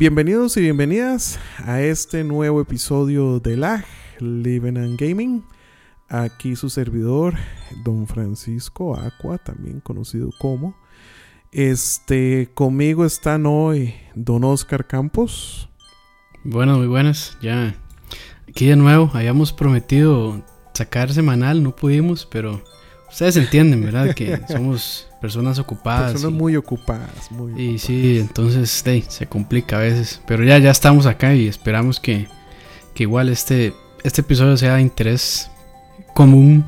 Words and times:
Bienvenidos 0.00 0.56
y 0.56 0.62
bienvenidas 0.62 1.38
a 1.58 1.82
este 1.82 2.24
nuevo 2.24 2.62
episodio 2.62 3.38
de 3.38 3.58
LAG, 3.58 3.84
Living 4.18 4.78
and 4.78 4.98
Gaming. 4.98 5.44
Aquí 6.08 6.56
su 6.56 6.70
servidor, 6.70 7.34
don 7.84 8.06
Francisco 8.06 8.96
Aqua, 8.98 9.36
también 9.36 9.80
conocido 9.80 10.30
como. 10.38 10.74
Este, 11.52 12.48
conmigo 12.54 13.04
están 13.04 13.44
hoy 13.44 13.92
don 14.14 14.42
Oscar 14.44 14.86
Campos. 14.86 15.68
Bueno, 16.44 16.78
muy 16.78 16.86
buenas. 16.86 17.36
Ya 17.42 17.74
aquí 18.48 18.68
de 18.68 18.76
nuevo, 18.76 19.10
habíamos 19.12 19.52
prometido 19.52 20.42
sacar 20.72 21.12
semanal, 21.12 21.62
no 21.62 21.76
pudimos, 21.76 22.24
pero 22.24 22.64
ustedes 23.10 23.36
entienden, 23.36 23.84
¿verdad? 23.84 24.14
Que 24.14 24.40
somos 24.48 25.09
personas 25.20 25.58
ocupadas. 25.58 26.12
Personas 26.12 26.38
muy 26.38 26.56
ocupadas. 26.56 27.30
Muy 27.30 27.60
y 27.60 27.78
sí, 27.78 28.18
entonces 28.18 28.70
se 29.08 29.26
complica 29.26 29.76
a 29.76 29.80
veces. 29.80 30.20
Pero 30.26 30.44
ya, 30.44 30.58
ya 30.58 30.70
estamos 30.70 31.06
acá 31.06 31.34
y 31.34 31.46
esperamos 31.46 32.00
que, 32.00 32.28
que 32.94 33.04
igual 33.04 33.28
este, 33.28 33.74
este 34.02 34.22
episodio 34.22 34.56
sea 34.56 34.76
de 34.76 34.82
interés 34.82 35.50
común. 36.14 36.64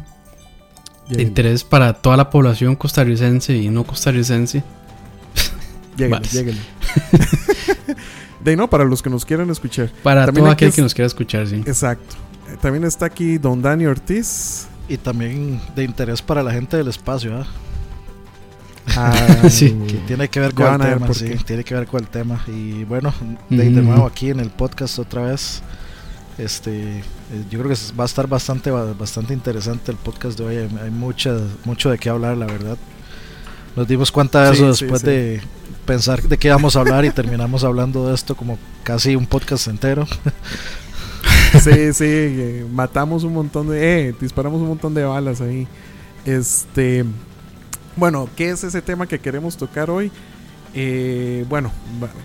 De 1.09 1.23
interés 1.23 1.65
para 1.65 1.95
toda 1.95 2.16
la 2.16 2.30
población 2.30 2.77
costarricense 2.77 3.55
y 3.55 3.69
no 3.69 3.84
costarricense. 3.84 4.62
Lléguenle, 5.97 6.28
lléguenle. 6.28 6.62
de 8.45 8.56
no, 8.56 8.70
para 8.70 8.84
los 8.84 9.03
que 9.03 9.11
nos 9.11 9.25
quieran 9.25 9.50
escuchar. 9.50 9.91
Para 10.03 10.30
todo 10.33 10.50
aquel 10.50 10.73
que 10.73 10.80
nos 10.80 10.95
quiera 10.95 11.06
escuchar, 11.06 11.47
sí. 11.48 11.56
Exacto. 11.66 12.16
También 12.61 12.84
está 12.84 13.06
aquí 13.06 13.39
don 13.39 13.61
Dani 13.61 13.87
Ortiz. 13.87 14.69
Y 14.89 14.97
también 14.97 15.61
de 15.77 15.84
interés 15.84 16.20
para 16.20 16.42
la 16.42 16.53
gente 16.53 16.77
del 16.77 16.89
espacio, 16.89 17.37
¿ah? 17.37 17.47
Ah, 18.97 19.14
sí. 19.50 19.72
Que 19.86 19.94
tiene 20.06 20.28
que 20.28 20.41
ver 20.41 20.55
con 20.55 20.66
el 20.66 20.80
tema, 20.80 21.14
sí, 21.14 21.34
tiene 21.44 21.64
que 21.64 21.75
ver 21.75 21.86
con 21.86 22.00
el 22.00 22.08
tema. 22.08 22.44
Y 22.47 22.84
bueno, 22.84 23.12
de, 23.48 23.70
nuevo 23.70 24.06
aquí 24.06 24.30
en 24.30 24.41
el 24.41 24.50
podcast 24.50 24.98
otra 24.98 25.22
vez. 25.22 25.62
Este, 26.38 26.98
eh, 26.98 27.03
yo 27.50 27.58
creo 27.60 27.70
que 27.70 27.78
va 27.98 28.05
a 28.05 28.06
estar 28.06 28.27
bastante, 28.27 28.70
bastante 28.70 29.34
interesante 29.34 29.92
el 29.92 29.98
podcast 29.98 30.38
de 30.38 30.44
hoy. 30.44 30.56
Hay, 30.83 30.91
mucha, 30.91 31.36
mucho 31.64 31.91
de 31.91 31.98
qué 31.98 32.08
hablar, 32.08 32.36
la 32.36 32.47
verdad. 32.47 32.77
Nos 33.77 33.88
dimos 33.88 34.10
cuenta 34.12 34.44
de 34.44 34.53
eso 34.53 34.66
después 34.66 35.03
de 35.03 35.41
pensar 35.86 36.22
de 36.22 36.38
qué 36.38 36.48
íbamos 36.48 36.77
a 36.77 36.80
hablar 36.80 37.05
y 37.05 37.10
terminamos 37.10 37.64
hablando 37.64 38.08
de 38.08 38.14
esto 38.14 38.34
como 38.34 38.58
casi 38.83 39.16
un 39.16 39.27
podcast 39.27 39.69
entero. 39.69 40.06
sí, 41.60 41.92
sí, 41.92 42.05
eh, 42.05 42.66
matamos 42.70 43.25
un 43.25 43.34
montón 43.34 43.69
de, 43.69 44.08
eh, 44.08 44.14
disparamos 44.20 44.60
un 44.60 44.69
montón 44.69 44.94
de 44.94 45.05
balas 45.05 45.41
ahí. 45.41 45.66
Este, 46.25 47.05
bueno, 47.97 48.29
¿qué 48.37 48.51
es 48.51 48.65
ese 48.65 48.83
tema 48.83 49.07
que 49.07 49.19
queremos 49.19 49.57
tocar 49.57 49.91
hoy? 49.91 50.11
Eh, 50.75 51.45
bueno, 51.48 51.71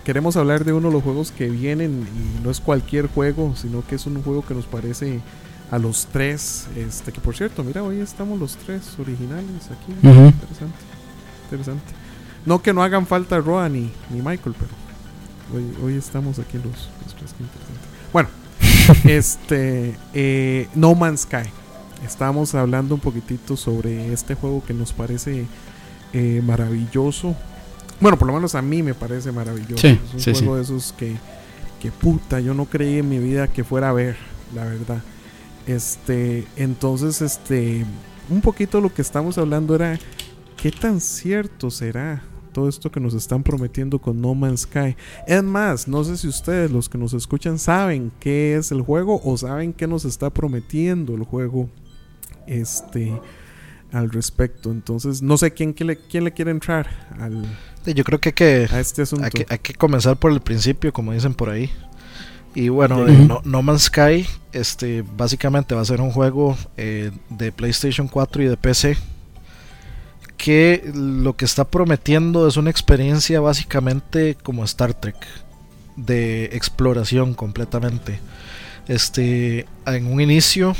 queremos 0.04 0.36
hablar 0.36 0.64
de 0.64 0.72
uno 0.72 0.88
de 0.88 0.94
los 0.94 1.02
juegos 1.02 1.30
que 1.30 1.48
vienen 1.48 2.06
y 2.16 2.42
no 2.42 2.50
es 2.50 2.60
cualquier 2.60 3.08
juego, 3.08 3.54
sino 3.56 3.86
que 3.86 3.96
es 3.96 4.06
un 4.06 4.22
juego 4.22 4.44
que 4.44 4.54
nos 4.54 4.64
parece 4.64 5.20
a 5.70 5.78
los 5.78 6.06
tres, 6.06 6.66
este 6.76 7.12
que 7.12 7.20
por 7.20 7.36
cierto, 7.36 7.62
mira, 7.62 7.82
hoy 7.82 8.00
estamos 8.00 8.38
los 8.38 8.56
tres 8.56 8.98
originales 8.98 9.66
aquí, 9.66 9.92
interesante, 9.92 10.78
interesante. 11.44 11.92
No 12.46 12.62
que 12.62 12.72
no 12.72 12.82
hagan 12.82 13.06
falta 13.06 13.38
Roa 13.38 13.68
ni, 13.68 13.92
ni 14.08 14.22
Michael, 14.22 14.54
pero 14.58 14.70
hoy, 15.54 15.84
hoy 15.84 15.98
estamos 15.98 16.38
aquí 16.38 16.56
los, 16.56 16.88
los 17.04 17.14
tres, 17.14 17.34
que 17.34 17.42
interesante. 17.42 17.88
Bueno, 18.14 18.28
este 19.04 19.94
eh, 20.14 20.68
No 20.74 20.94
Man's 20.94 21.20
Sky. 21.20 21.50
Estamos 22.08 22.54
hablando 22.54 22.94
un 22.94 23.02
poquitito 23.02 23.54
sobre 23.54 24.14
este 24.14 24.34
juego 24.34 24.64
que 24.66 24.72
nos 24.72 24.94
parece 24.94 25.44
eh, 26.14 26.42
maravilloso. 26.42 27.36
Bueno, 28.00 28.18
por 28.18 28.26
lo 28.26 28.32
menos 28.32 28.54
a 28.54 28.62
mí 28.62 28.82
me 28.82 28.94
parece 28.94 29.30
maravilloso. 29.30 29.86
es 29.86 30.26
un 30.26 30.34
juego 30.34 30.56
de 30.56 30.62
esos 30.62 30.94
que, 30.94 31.16
que 31.78 31.92
puta, 31.92 32.40
yo 32.40 32.54
no 32.54 32.64
creí 32.64 33.00
en 33.00 33.10
mi 33.10 33.18
vida 33.18 33.46
que 33.46 33.62
fuera 33.62 33.90
a 33.90 33.92
ver, 33.92 34.16
la 34.54 34.64
verdad. 34.64 35.02
Este, 35.66 36.46
entonces, 36.56 37.20
este, 37.20 37.84
un 38.30 38.40
poquito 38.40 38.80
lo 38.80 38.92
que 38.92 39.02
estamos 39.02 39.36
hablando 39.36 39.74
era 39.74 39.98
qué 40.56 40.70
tan 40.70 41.02
cierto 41.02 41.70
será 41.70 42.22
todo 42.54 42.70
esto 42.70 42.90
que 42.90 43.00
nos 43.00 43.12
están 43.12 43.42
prometiendo 43.42 43.98
con 43.98 44.18
No 44.18 44.34
Man's 44.34 44.62
Sky. 44.62 44.96
Es 45.26 45.44
más, 45.44 45.86
no 45.86 46.02
sé 46.04 46.16
si 46.16 46.26
ustedes, 46.26 46.70
los 46.70 46.88
que 46.88 46.96
nos 46.96 47.12
escuchan, 47.12 47.58
saben 47.58 48.10
qué 48.18 48.56
es 48.56 48.72
el 48.72 48.80
juego 48.80 49.20
o 49.22 49.36
saben 49.36 49.74
qué 49.74 49.86
nos 49.86 50.06
está 50.06 50.30
prometiendo 50.30 51.14
el 51.14 51.24
juego 51.24 51.68
este 52.48 53.12
al 53.92 54.10
respecto. 54.10 54.70
Entonces, 54.70 55.22
no 55.22 55.38
sé 55.38 55.52
quién, 55.52 55.72
quién, 55.72 55.88
le, 55.88 55.96
quién 55.96 56.24
le 56.24 56.32
quiere 56.32 56.50
entrar 56.50 56.88
al, 57.18 57.44
Yo 57.84 58.04
creo 58.04 58.20
que 58.20 58.30
hay 58.30 58.34
que, 58.34 58.62
este 58.64 59.02
hay 59.48 59.58
que, 59.58 59.74
comenzar 59.74 60.16
por 60.16 60.32
el 60.32 60.40
principio, 60.40 60.92
como 60.92 61.12
dicen 61.12 61.34
por 61.34 61.50
ahí. 61.50 61.70
Y 62.54 62.70
bueno, 62.70 63.06
eh, 63.06 63.28
no, 63.44 63.62
Man's 63.62 63.82
Sky 63.82 64.26
este, 64.52 65.04
básicamente 65.16 65.74
va 65.74 65.82
a 65.82 65.84
ser 65.84 66.00
un 66.00 66.10
juego 66.10 66.56
eh, 66.76 67.12
de 67.28 67.52
PlayStation 67.52 68.08
4 68.08 68.42
y 68.42 68.46
de 68.46 68.56
PC 68.56 68.96
que 70.38 70.90
lo 70.94 71.36
que 71.36 71.44
está 71.44 71.64
prometiendo 71.64 72.46
es 72.46 72.56
una 72.56 72.70
experiencia 72.70 73.40
básicamente 73.40 74.36
como 74.42 74.64
Star 74.64 74.94
Trek 74.94 75.16
de 75.96 76.44
exploración 76.46 77.34
completamente. 77.34 78.20
Este, 78.86 79.66
en 79.84 80.06
un 80.06 80.20
inicio 80.20 80.74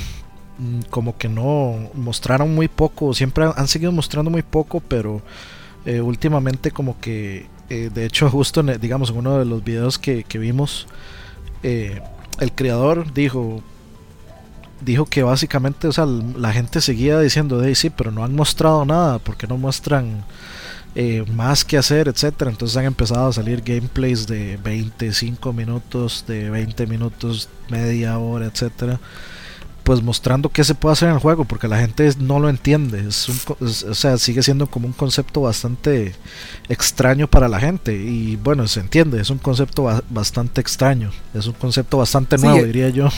como 0.91 1.17
que 1.17 1.29
no 1.29 1.91
mostraron 1.95 2.55
muy 2.55 2.69
poco, 2.69 3.15
siempre 3.15 3.49
han, 3.55 3.69
seguido 3.69 3.93
mostrando 3.93 4.31
muy 4.31 4.43
poco, 4.43 4.81
pero 4.81 5.23
eh, 5.87 6.01
últimamente 6.01 6.71
como 6.71 6.99
que, 7.01 7.47
eh, 7.71 7.91
de 7.93 8.05
hecho 8.05 8.29
justo 8.31 8.61
en, 8.61 8.81
digamos 8.81 9.11
en 9.11 9.19
uno 9.19 9.39
de 9.39 9.45
los 9.45 9.63
videos 9.63 9.99
que, 9.99 10.25
vimos, 10.35 10.87
eh, 11.63 12.03
el 12.41 12.53
creador 12.53 13.13
dijo, 13.13 13.63
dijo 14.81 15.07
que 15.07 15.23
básicamente, 15.23 15.87
o 15.87 15.93
sea, 15.93 16.07
la 16.07 16.53
gente 16.53 16.81
seguía 16.81 17.21
diciendo, 17.21 17.59
de 17.59 17.75
sí, 17.75 17.91
pero 17.91 18.11
no 18.11 18.25
han 18.25 18.35
mostrado 18.35 18.85
nada, 18.85 19.19
porque 19.19 19.47
no 19.47 19.57
muestran 19.57 20.25
más 21.33 21.65
que 21.65 21.79
hacer, 21.79 22.09
etcétera. 22.09 22.51
Entonces 22.51 22.77
han 22.77 22.85
empezado 22.85 23.29
a 23.29 23.33
salir 23.33 23.63
gameplays 23.65 24.27
de 24.27 24.57
25 24.57 25.53
minutos, 25.53 26.25
de 26.27 26.51
20 26.51 26.89
minutos, 26.89 27.49
media 27.69 28.19
hora, 28.19 28.47
etcétera 28.47 28.99
pues 29.89 30.03
mostrando 30.03 30.51
qué 30.51 30.65
se 30.65 30.75
puede 30.75 30.93
hacer 30.93 31.09
en 31.09 31.15
el 31.15 31.21
juego, 31.23 31.47
porque 31.47 31.67
la 31.67 31.79
gente 31.79 32.13
no 32.21 32.39
lo 32.39 32.51
entiende. 32.51 33.09
Es 33.09 33.27
o 33.59 33.95
sea, 33.95 34.19
sigue 34.19 34.43
siendo 34.43 34.67
como 34.67 34.87
un 34.87 34.93
concepto 34.93 35.41
bastante 35.41 36.15
extraño 36.69 37.27
para 37.27 37.49
la 37.49 37.59
gente. 37.59 37.97
Y 37.97 38.37
bueno, 38.37 38.69
se 38.69 38.81
entiende, 38.81 39.19
es 39.19 39.31
un 39.31 39.39
concepto 39.39 39.89
bastante 40.11 40.61
extraño. 40.61 41.11
Es 41.33 41.47
un 41.47 41.55
concepto 41.55 41.97
bastante 41.97 42.37
nuevo, 42.37 42.63
diría 42.67 42.91
yo. 42.91 43.09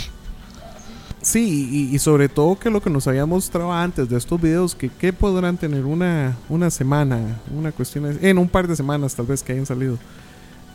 Sí, 1.22 1.90
y, 1.92 1.98
sobre 1.98 2.28
todo 2.28 2.56
que 2.56 2.70
lo 2.70 2.80
que 2.80 2.88
nos 2.88 3.08
había 3.08 3.26
mostrado 3.26 3.72
antes 3.72 4.08
de 4.08 4.16
estos 4.16 4.40
videos, 4.40 4.76
que, 4.76 4.90
que 4.90 5.12
podrán 5.12 5.56
tener 5.56 5.84
una, 5.84 6.36
una 6.48 6.70
semana, 6.70 7.40
una 7.52 7.72
cuestión, 7.72 8.16
en 8.22 8.38
un 8.38 8.48
par 8.48 8.68
de 8.68 8.76
semanas 8.76 9.16
tal 9.16 9.26
vez 9.26 9.42
que 9.42 9.54
hayan 9.54 9.66
salido. 9.66 9.98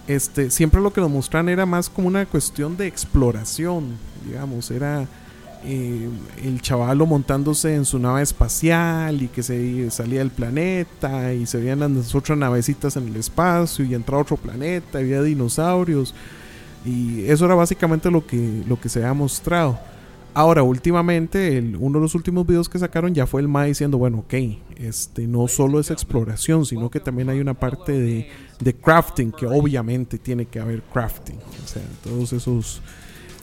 Este, 0.09 0.51
siempre 0.51 0.81
lo 0.81 0.91
que 0.91 0.99
nos 0.99 1.09
mostraron 1.09 1.47
era 1.47 1.65
más 1.65 1.89
como 1.89 2.09
una 2.09 2.25
cuestión 2.25 2.75
de 2.75 2.85
exploración, 2.85 3.95
digamos, 4.25 4.71
era 4.71 5.07
eh, 5.67 6.09
el 6.43 6.61
chavalo 6.61 7.05
montándose 7.05 7.73
en 7.73 7.85
su 7.85 7.97
nave 7.97 8.21
espacial 8.21 9.21
y 9.21 9.27
que 9.27 9.41
se 9.41 9.89
salía 9.89 10.19
del 10.19 10.29
planeta 10.29 11.33
y 11.33 11.45
se 11.45 11.59
veían 11.59 11.79
las 11.79 12.13
otras 12.13 12.37
navecitas 12.37 12.95
en 12.97 13.07
el 13.07 13.15
espacio 13.15 13.83
y 13.83 13.95
entraba 13.95 14.21
otro 14.21 14.37
planeta 14.37 14.99
había 14.99 15.21
dinosaurios 15.21 16.13
y 16.85 17.25
eso 17.25 17.45
era 17.45 17.55
básicamente 17.55 18.11
lo 18.11 18.25
que, 18.25 18.63
lo 18.67 18.79
que 18.79 18.89
se 18.89 18.99
había 18.99 19.13
mostrado. 19.13 19.79
Ahora, 20.35 20.63
últimamente, 20.63 21.59
uno 21.79 21.97
de 21.97 22.03
los 22.03 22.13
últimos 22.13 22.45
videos 22.45 22.67
que 22.67 22.77
sacaron 22.77 23.15
ya 23.15 23.25
fue 23.25 23.41
el 23.41 23.47
MA 23.47 23.63
diciendo, 23.63 23.97
bueno, 23.97 24.19
ok, 24.19 24.33
este 24.75 25.27
no 25.27 25.47
solo 25.47 25.79
es 25.79 25.89
exploración, 25.91 26.65
sino 26.65 26.91
que 26.91 26.99
también 26.99 27.29
hay 27.29 27.39
una 27.39 27.53
parte 27.53 27.93
de, 27.93 28.29
de 28.59 28.73
crafting, 28.75 29.31
que 29.31 29.47
obviamente 29.47 30.17
tiene 30.19 30.45
que 30.45 30.59
haber 30.59 30.83
crafting. 30.93 31.37
O 31.37 31.67
sea, 31.67 31.81
todos 32.03 32.33
esos 32.33 32.81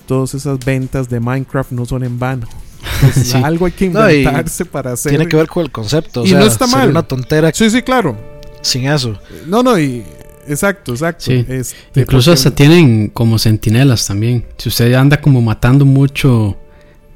todas 0.07 0.35
esas 0.35 0.59
ventas 0.65 1.09
de 1.09 1.21
Minecraft 1.21 1.73
no 1.73 1.87
son 1.87 2.05
en 2.05 2.19
vano. 2.19 2.47
Algo 3.45 3.67
hay 3.67 3.73
que 3.73 3.87
inventarse 3.87 4.65
para 4.65 4.93
hacer. 4.93 5.11
Tiene 5.11 5.27
que 5.27 5.37
ver 5.37 5.47
con 5.47 5.65
el 5.65 5.71
concepto. 5.71 6.25
y 6.27 6.33
no 6.33 6.45
está 6.45 6.67
mal. 6.67 6.91
Una 6.91 7.03
tontera. 7.03 7.51
Sí, 7.53 7.71
sí, 7.71 7.83
claro. 7.83 8.17
Sin 8.61 8.87
eso. 8.87 9.19
No, 9.47 9.63
no, 9.63 9.79
y. 9.79 10.05
Exacto, 10.49 10.93
exacto. 10.93 11.31
Este, 11.31 12.01
Incluso 12.01 12.33
hasta 12.33 12.51
tienen 12.51 13.09
como 13.09 13.39
sentinelas 13.39 14.07
también. 14.07 14.45
Si 14.59 14.69
usted 14.69 14.93
anda 14.95 15.21
como 15.21 15.41
matando 15.41 15.85
mucho, 15.85 16.57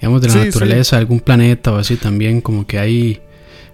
digamos, 0.01 0.23
de 0.23 0.29
la 0.29 0.45
naturaleza, 0.45 0.97
de 0.97 1.01
algún 1.01 1.21
planeta 1.21 1.73
o 1.73 1.77
así, 1.77 1.97
también 1.97 2.41
como 2.41 2.67
que 2.67 2.79
hay, 2.79 3.21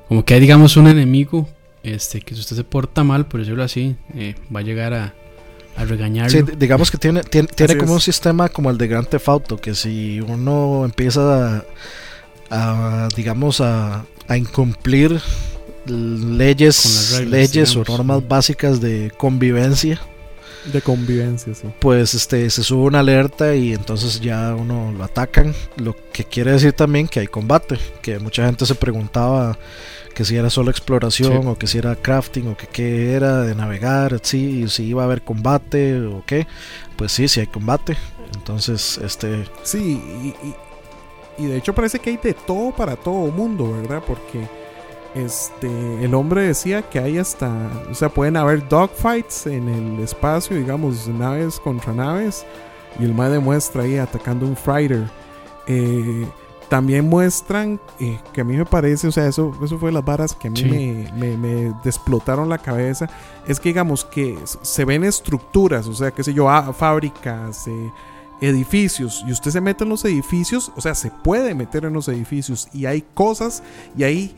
como 0.08 0.25
que 0.25 0.35
hay, 0.35 0.41
digamos, 0.41 0.79
un 0.79 0.88
enemigo, 0.88 1.49
este, 1.82 2.23
que 2.23 2.35
si 2.35 2.41
usted 2.41 2.56
se 2.56 2.65
porta 2.65 3.05
mal, 3.05 3.26
por 3.26 3.41
decirlo 3.41 3.62
así, 3.62 3.94
eh, 4.15 4.37
va 4.55 4.61
a 4.61 4.62
llegar 4.62 4.94
a, 4.94 5.15
a 5.77 5.85
regañarlo. 5.85 6.31
Sí, 6.31 6.45
digamos 6.57 6.91
que 6.91 6.99
tiene, 6.99 7.23
tiene, 7.23 7.77
como 7.77 7.95
un 7.95 8.01
sistema 8.01 8.49
como 8.49 8.71
el 8.71 8.79
de 8.79 8.89
Grand 8.89 9.09
Theft 9.09 9.29
Auto, 9.29 9.57
que 9.57 9.75
si 9.75 10.21
uno 10.21 10.85
empieza 10.85 11.65
a, 12.51 13.09
digamos, 13.17 13.61
a, 13.61 14.05
a, 14.29 14.37
incumplir 14.37 15.21
leyes, 15.87 17.21
leyes 17.27 17.75
o 17.77 17.85
normas 17.85 18.27
básicas 18.27 18.81
de 18.81 19.13
convivencia, 19.17 20.01
De 20.73 20.81
convivencia, 20.81 21.55
sí. 21.55 21.69
Pues 21.81 22.15
este, 22.15 22.49
se 22.49 22.63
sube 22.63 22.85
una 22.85 23.01
alerta 23.01 23.57
y 23.57 23.73
entonces 23.73 24.21
ya 24.21 24.55
uno 24.55 24.93
lo 24.97 25.03
atacan. 25.03 25.55
Lo 25.77 25.97
que 26.13 26.25
quiere 26.25 26.53
decir 26.53 26.73
también 26.73 27.09
que 27.09 27.19
hay 27.19 27.27
combate. 27.27 27.79
Que 28.01 28.21
mucha 28.21 28.47
gente 28.47 28.65
se 28.65 28.77
preguntaba 28.77 29.59
que 30.12 30.25
si 30.25 30.37
era 30.37 30.50
solo 30.50 30.70
exploración 30.70 31.47
o 31.47 31.56
que 31.56 31.67
si 31.67 31.79
era 31.79 31.97
crafting 31.97 32.49
o 32.49 32.56
que 32.56 32.67
qué 32.67 33.12
era 33.12 33.43
de 33.43 33.55
navegar, 33.55 34.20
sí, 34.23 34.69
si 34.69 34.85
iba 34.85 35.03
a 35.03 35.06
haber 35.06 35.23
combate 35.23 36.00
o 36.06 36.23
qué. 36.26 36.47
Pues 36.97 37.12
sí, 37.12 37.29
sí 37.29 37.41
hay 37.41 37.47
combate. 37.47 37.97
Entonces, 38.35 38.99
este... 38.99 39.44
Sí, 39.62 40.35
y, 41.38 41.43
y 41.43 41.47
de 41.47 41.56
hecho 41.56 41.75
parece 41.75 41.99
que 41.99 42.11
hay 42.11 42.17
de 42.17 42.35
todo 42.35 42.70
para 42.70 42.97
todo 42.97 43.31
mundo, 43.31 43.73
¿verdad? 43.73 44.03
Porque 44.06 44.47
este, 45.14 45.69
el 46.03 46.15
hombre 46.15 46.43
decía 46.43 46.82
que 46.82 46.99
hay 46.99 47.19
hasta, 47.19 47.50
o 47.91 47.94
sea, 47.94 48.08
pueden 48.08 48.37
haber 48.37 48.67
dogfights 48.69 49.47
en 49.47 49.69
el 49.69 50.00
espacio, 50.00 50.56
digamos, 50.56 51.06
naves 51.08 51.61
contra 51.61 51.93
naves, 51.93 52.47
y 52.99 53.05
el 53.05 53.15
MAE 53.15 53.31
demuestra 53.31 53.82
ahí 53.82 53.99
atacando 53.99 54.47
un 54.47 54.56
fighter. 54.56 55.05
Eh, 55.67 56.26
también 56.73 57.07
muestran 57.07 57.79
eh, 58.01 58.19
que 58.33 58.41
a 58.41 58.45
mí 58.45 58.57
me 58.57 58.65
parece, 58.65 59.07
o 59.07 59.13
sea, 59.13 59.27
eso, 59.27 59.55
eso 59.63 59.79
fue 59.79 59.93
las 59.93 60.03
varas 60.03 60.35
que 60.35 60.49
a 60.49 60.51
mí 60.51 60.65
me, 61.15 61.37
me, 61.37 61.67
explotaron 61.85 62.49
la 62.49 62.57
cabeza. 62.57 63.11
Es 63.47 63.61
que, 63.61 63.69
digamos, 63.69 64.07
que 64.07 64.39
se 64.63 64.87
ven 64.87 65.05
estructuras, 65.05 65.87
o 65.87 65.93
sea, 65.93 66.13
qué 66.13 66.25
sé 66.25 66.33
yo, 66.33 66.49
ah, 66.49 66.73
fábricas, 66.73 67.67
eh, 67.67 67.91
edificios, 68.41 69.23
y 69.29 69.33
usted 69.33 69.51
se 69.51 69.61
mete 69.61 69.85
en 69.85 69.91
los 69.91 70.03
edificios, 70.07 70.73
o 70.75 70.81
sea, 70.81 70.95
se 70.95 71.11
puede 71.11 71.55
meter 71.55 71.85
en 71.85 71.93
los 71.93 72.09
edificios, 72.09 72.71
y 72.73 72.87
hay 72.87 73.05
cosas, 73.13 73.63
y 73.95 74.05
hay 74.05 74.35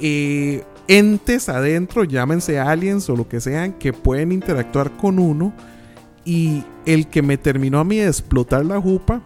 eh, 0.00 0.62
entes 0.86 1.48
adentro, 1.48 2.04
llámense 2.04 2.60
aliens 2.60 3.10
o 3.10 3.16
lo 3.16 3.28
que 3.28 3.40
sean, 3.40 3.72
que 3.72 3.92
pueden 3.92 4.30
interactuar 4.30 4.96
con 4.96 5.18
uno. 5.18 5.52
Y 6.24 6.62
el 6.86 7.08
que 7.08 7.22
me 7.22 7.38
terminó 7.38 7.80
a 7.80 7.84
mí 7.84 7.96
de 7.96 8.06
explotar 8.06 8.64
la 8.64 8.80
jupa 8.80 9.20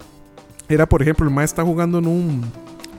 era, 0.71 0.89
por 0.89 1.03
ejemplo, 1.03 1.27
el 1.27 1.35
maestro 1.35 1.63
está 1.63 1.71
jugando 1.71 1.99
en 1.99 2.07
un 2.07 2.43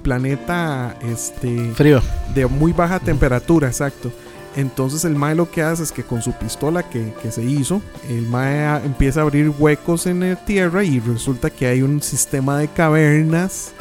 planeta 0.04 0.98
este 1.02 1.72
frío 1.72 2.02
de 2.36 2.46
muy 2.46 2.74
baja 2.74 3.00
temperatura, 3.00 3.68
exacto. 3.68 4.12
Entonces 4.56 5.06
el 5.06 5.16
Mae 5.16 5.34
lo 5.34 5.50
que 5.50 5.62
hace 5.62 5.84
es 5.84 5.94
que 5.94 6.04
con 6.04 6.22
su 6.22 6.34
pistola 6.34 6.84
que, 6.84 7.14
que, 7.22 7.32
se 7.32 7.44
hizo, 7.44 7.82
el 8.10 8.28
Mae 8.28 8.84
empieza 8.86 9.22
a 9.22 9.24
abrir 9.24 9.50
huecos 9.58 10.06
en 10.08 10.20
la 10.20 10.36
tierra 10.36 10.84
y 10.84 11.00
resulta 11.00 11.50
que 11.50 11.68
hay 11.68 11.82
un 11.82 12.02
sistema 12.02 12.58
de 12.58 12.68
cavernas 12.68 13.72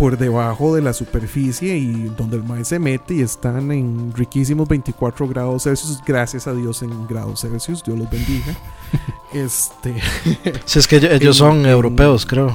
por 0.00 0.16
debajo 0.16 0.74
de 0.74 0.80
la 0.80 0.94
superficie 0.94 1.76
y 1.76 2.10
donde 2.16 2.38
el 2.38 2.42
maíz 2.42 2.68
se 2.68 2.78
mete 2.78 3.16
y 3.16 3.20
están 3.20 3.70
en 3.70 4.14
riquísimos 4.16 4.66
24 4.66 5.28
grados 5.28 5.64
Celsius, 5.64 6.00
gracias 6.06 6.46
a 6.46 6.54
Dios 6.54 6.80
en 6.80 7.06
grados 7.06 7.42
Celsius, 7.42 7.84
Dios 7.84 7.98
los 7.98 8.08
bendiga. 8.08 8.56
este 9.34 9.94
Si 10.64 10.78
es 10.78 10.88
que 10.88 10.96
ellos 10.96 11.36
son 11.36 11.66
europeos, 11.66 12.24
creo. 12.24 12.54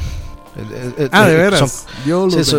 Ah, 1.12 1.28
de 1.28 1.36
veras. 1.36 1.86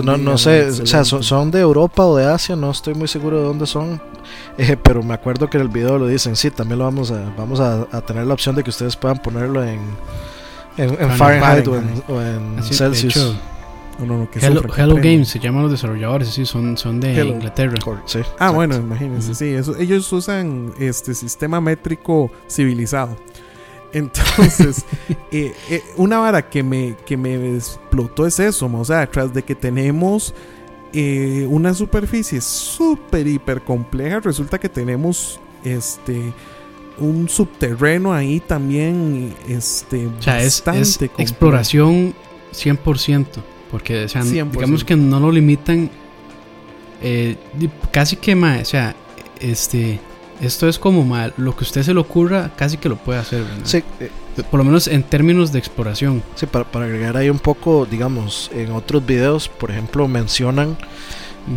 no, 0.02 0.16
no 0.16 0.38
sé, 0.38 0.68
o 0.68 0.86
sea, 0.86 1.04
son, 1.04 1.50
de 1.50 1.60
Europa 1.60 2.04
o 2.04 2.16
de 2.16 2.26
Asia, 2.26 2.54
no 2.56 2.70
estoy 2.70 2.94
muy 2.94 3.08
seguro 3.08 3.38
de 3.38 3.44
dónde 3.44 3.66
son, 3.66 4.00
eh, 4.58 4.76
pero 4.82 5.02
me 5.02 5.14
acuerdo 5.14 5.48
que 5.48 5.56
en 5.56 5.62
el 5.62 5.68
video 5.68 5.98
lo 5.98 6.06
dicen, 6.06 6.36
sí, 6.36 6.50
también 6.50 6.78
lo 6.78 6.84
vamos 6.84 7.10
a, 7.10 7.32
vamos 7.36 7.60
a, 7.60 7.86
tener 8.02 8.26
la 8.26 8.34
opción 8.34 8.54
de 8.54 8.62
que 8.62 8.70
ustedes 8.70 8.96
puedan 8.96 9.18
ponerlo 9.18 9.64
en, 9.64 9.80
en, 10.76 11.10
Fahrenheit, 11.12 11.66
o 11.68 11.76
en, 12.22 12.62
Celsius. 12.62 13.36
Hello, 13.98 14.96
Games 14.96 15.28
se 15.28 15.38
llaman 15.38 15.62
los 15.62 15.72
desarrolladores, 15.72 16.28
sí, 16.28 16.44
son, 16.44 16.76
son 16.76 17.00
de 17.00 17.24
Inglaterra. 17.24 17.76
ah, 18.38 18.50
bueno, 18.50 18.76
imagínense, 18.76 19.34
sí, 19.34 19.56
ellos 19.78 20.12
usan 20.12 20.74
este 20.78 21.14
sistema 21.14 21.62
métrico 21.62 22.30
civilizado. 22.46 23.16
Entonces, 23.92 24.84
eh, 25.30 25.54
eh, 25.70 25.82
una 25.96 26.18
vara 26.18 26.48
que 26.48 26.62
me, 26.62 26.96
que 27.06 27.16
me 27.16 27.54
explotó 27.54 28.26
es 28.26 28.38
eso, 28.40 28.70
o 28.72 28.84
sea, 28.84 29.08
tras 29.10 29.32
de 29.32 29.42
que 29.42 29.54
tenemos 29.54 30.34
eh, 30.92 31.46
una 31.48 31.74
superficie 31.74 32.40
súper, 32.40 33.26
hiper 33.26 33.62
compleja, 33.62 34.20
resulta 34.20 34.58
que 34.58 34.68
tenemos 34.68 35.40
este 35.64 36.32
un 36.98 37.28
subterreno 37.28 38.14
ahí 38.14 38.40
también, 38.40 39.34
este, 39.46 40.06
o 40.06 40.22
sea, 40.22 40.42
es, 40.42 40.62
es 40.66 41.02
exploración 41.18 42.14
100%. 42.54 43.26
Porque, 43.70 44.04
o 44.04 44.08
sea, 44.08 44.22
digamos 44.22 44.84
que 44.84 44.96
no 44.96 45.20
lo 45.20 45.30
limitan 45.30 45.90
eh, 47.02 47.36
casi 47.90 48.16
que 48.16 48.34
más, 48.34 48.62
o 48.62 48.64
sea, 48.64 48.96
este, 49.40 50.00
esto 50.40 50.68
es 50.68 50.78
como 50.78 51.04
mal, 51.04 51.32
lo 51.36 51.56
que 51.56 51.64
usted 51.64 51.82
se 51.82 51.94
le 51.94 52.00
ocurra, 52.00 52.50
casi 52.56 52.76
que 52.76 52.88
lo 52.88 52.96
puede 52.96 53.18
hacer, 53.18 53.44
Sí. 53.64 53.82
Eh, 54.00 54.10
por 54.50 54.58
lo 54.58 54.64
menos 54.64 54.86
en 54.86 55.02
términos 55.02 55.50
de 55.50 55.58
exploración. 55.58 56.22
Sí, 56.34 56.44
para, 56.44 56.64
para, 56.64 56.84
agregar 56.84 57.16
ahí 57.16 57.30
un 57.30 57.38
poco, 57.38 57.86
digamos, 57.90 58.50
en 58.52 58.70
otros 58.72 59.04
videos, 59.06 59.48
por 59.48 59.70
ejemplo, 59.70 60.06
mencionan 60.08 60.76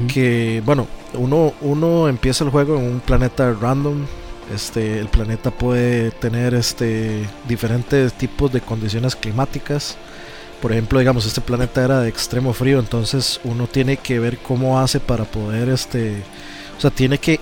que, 0.08 0.62
bueno, 0.66 0.88
uno, 1.14 1.54
uno 1.62 2.08
empieza 2.08 2.44
el 2.44 2.52
juego 2.52 2.78
en 2.78 2.84
un 2.84 3.00
planeta 3.00 3.54
random. 3.54 4.06
Este, 4.54 5.00
el 5.00 5.08
planeta 5.10 5.52
puede 5.52 6.12
tener 6.12 6.54
este, 6.54 7.28
diferentes 7.48 8.14
tipos 8.14 8.52
de 8.52 8.62
condiciones 8.62 9.16
climáticas 9.16 9.98
por 10.62 10.72
ejemplo, 10.72 11.00
digamos, 11.00 11.26
este 11.26 11.42
planeta 11.42 11.84
era 11.84 12.02
de 12.02 12.10
extremo 12.10 12.54
frío, 12.54 12.80
entonces 12.80 13.40
uno 13.44 13.68
tiene 13.68 13.98
que 13.98 14.20
ver 14.20 14.38
cómo 14.40 14.80
hace 14.80 15.00
para 15.00 15.26
poder, 15.26 15.70
este, 15.70 16.24
o 16.78 16.82
sea, 16.82 16.92
tiene 16.92 17.18
que, 17.18 17.40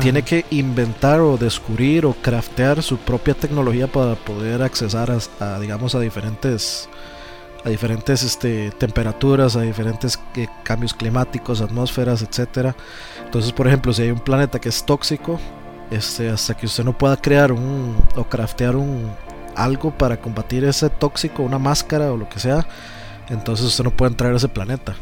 tiene 0.00 0.22
que 0.22 0.44
inventar 0.50 1.20
o 1.20 1.36
descubrir 1.36 2.06
o 2.06 2.14
craftear 2.14 2.82
su 2.82 2.98
propia 2.98 3.34
tecnología 3.34 3.86
para 3.86 4.14
poder 4.14 4.62
accesar 4.62 5.16
a, 5.40 5.58
digamos, 5.60 5.94
a 5.94 6.00
diferentes, 6.00 6.88
a 7.64 7.68
diferentes 7.68 8.22
este, 8.22 8.70
temperaturas, 8.72 9.56
a 9.56 9.62
diferentes 9.62 10.18
eh, 10.36 10.48
cambios 10.62 10.94
climáticos, 10.94 11.60
atmósferas, 11.60 12.22
etcétera. 12.22 12.74
Entonces, 13.24 13.52
por 13.52 13.66
ejemplo, 13.66 13.92
si 13.92 14.02
hay 14.02 14.10
un 14.10 14.20
planeta 14.20 14.58
que 14.58 14.70
es 14.70 14.84
tóxico, 14.84 15.38
este, 15.90 16.30
hasta 16.30 16.54
que 16.54 16.66
usted 16.66 16.84
no 16.84 16.96
pueda 16.96 17.16
crear 17.16 17.52
un 17.52 17.96
o 18.16 18.24
craftear 18.24 18.76
un, 18.76 19.10
algo 19.56 19.96
para 19.96 20.20
combatir 20.20 20.64
ese 20.64 20.90
tóxico, 20.90 21.42
una 21.42 21.58
máscara 21.58 22.12
o 22.12 22.16
lo 22.16 22.28
que 22.28 22.38
sea, 22.38 22.66
entonces 23.28 23.66
usted 23.66 23.84
no 23.84 23.90
puede 23.90 24.12
entrar 24.12 24.32
a 24.32 24.36
ese 24.36 24.48
planeta. 24.48 24.94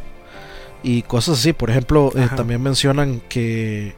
Y 0.83 1.03
cosas 1.03 1.39
así, 1.39 1.53
por 1.53 1.71
ejemplo, 1.71 2.11
eh, 2.17 2.29
también 2.35 2.61
mencionan 2.61 3.21
que 3.29 3.95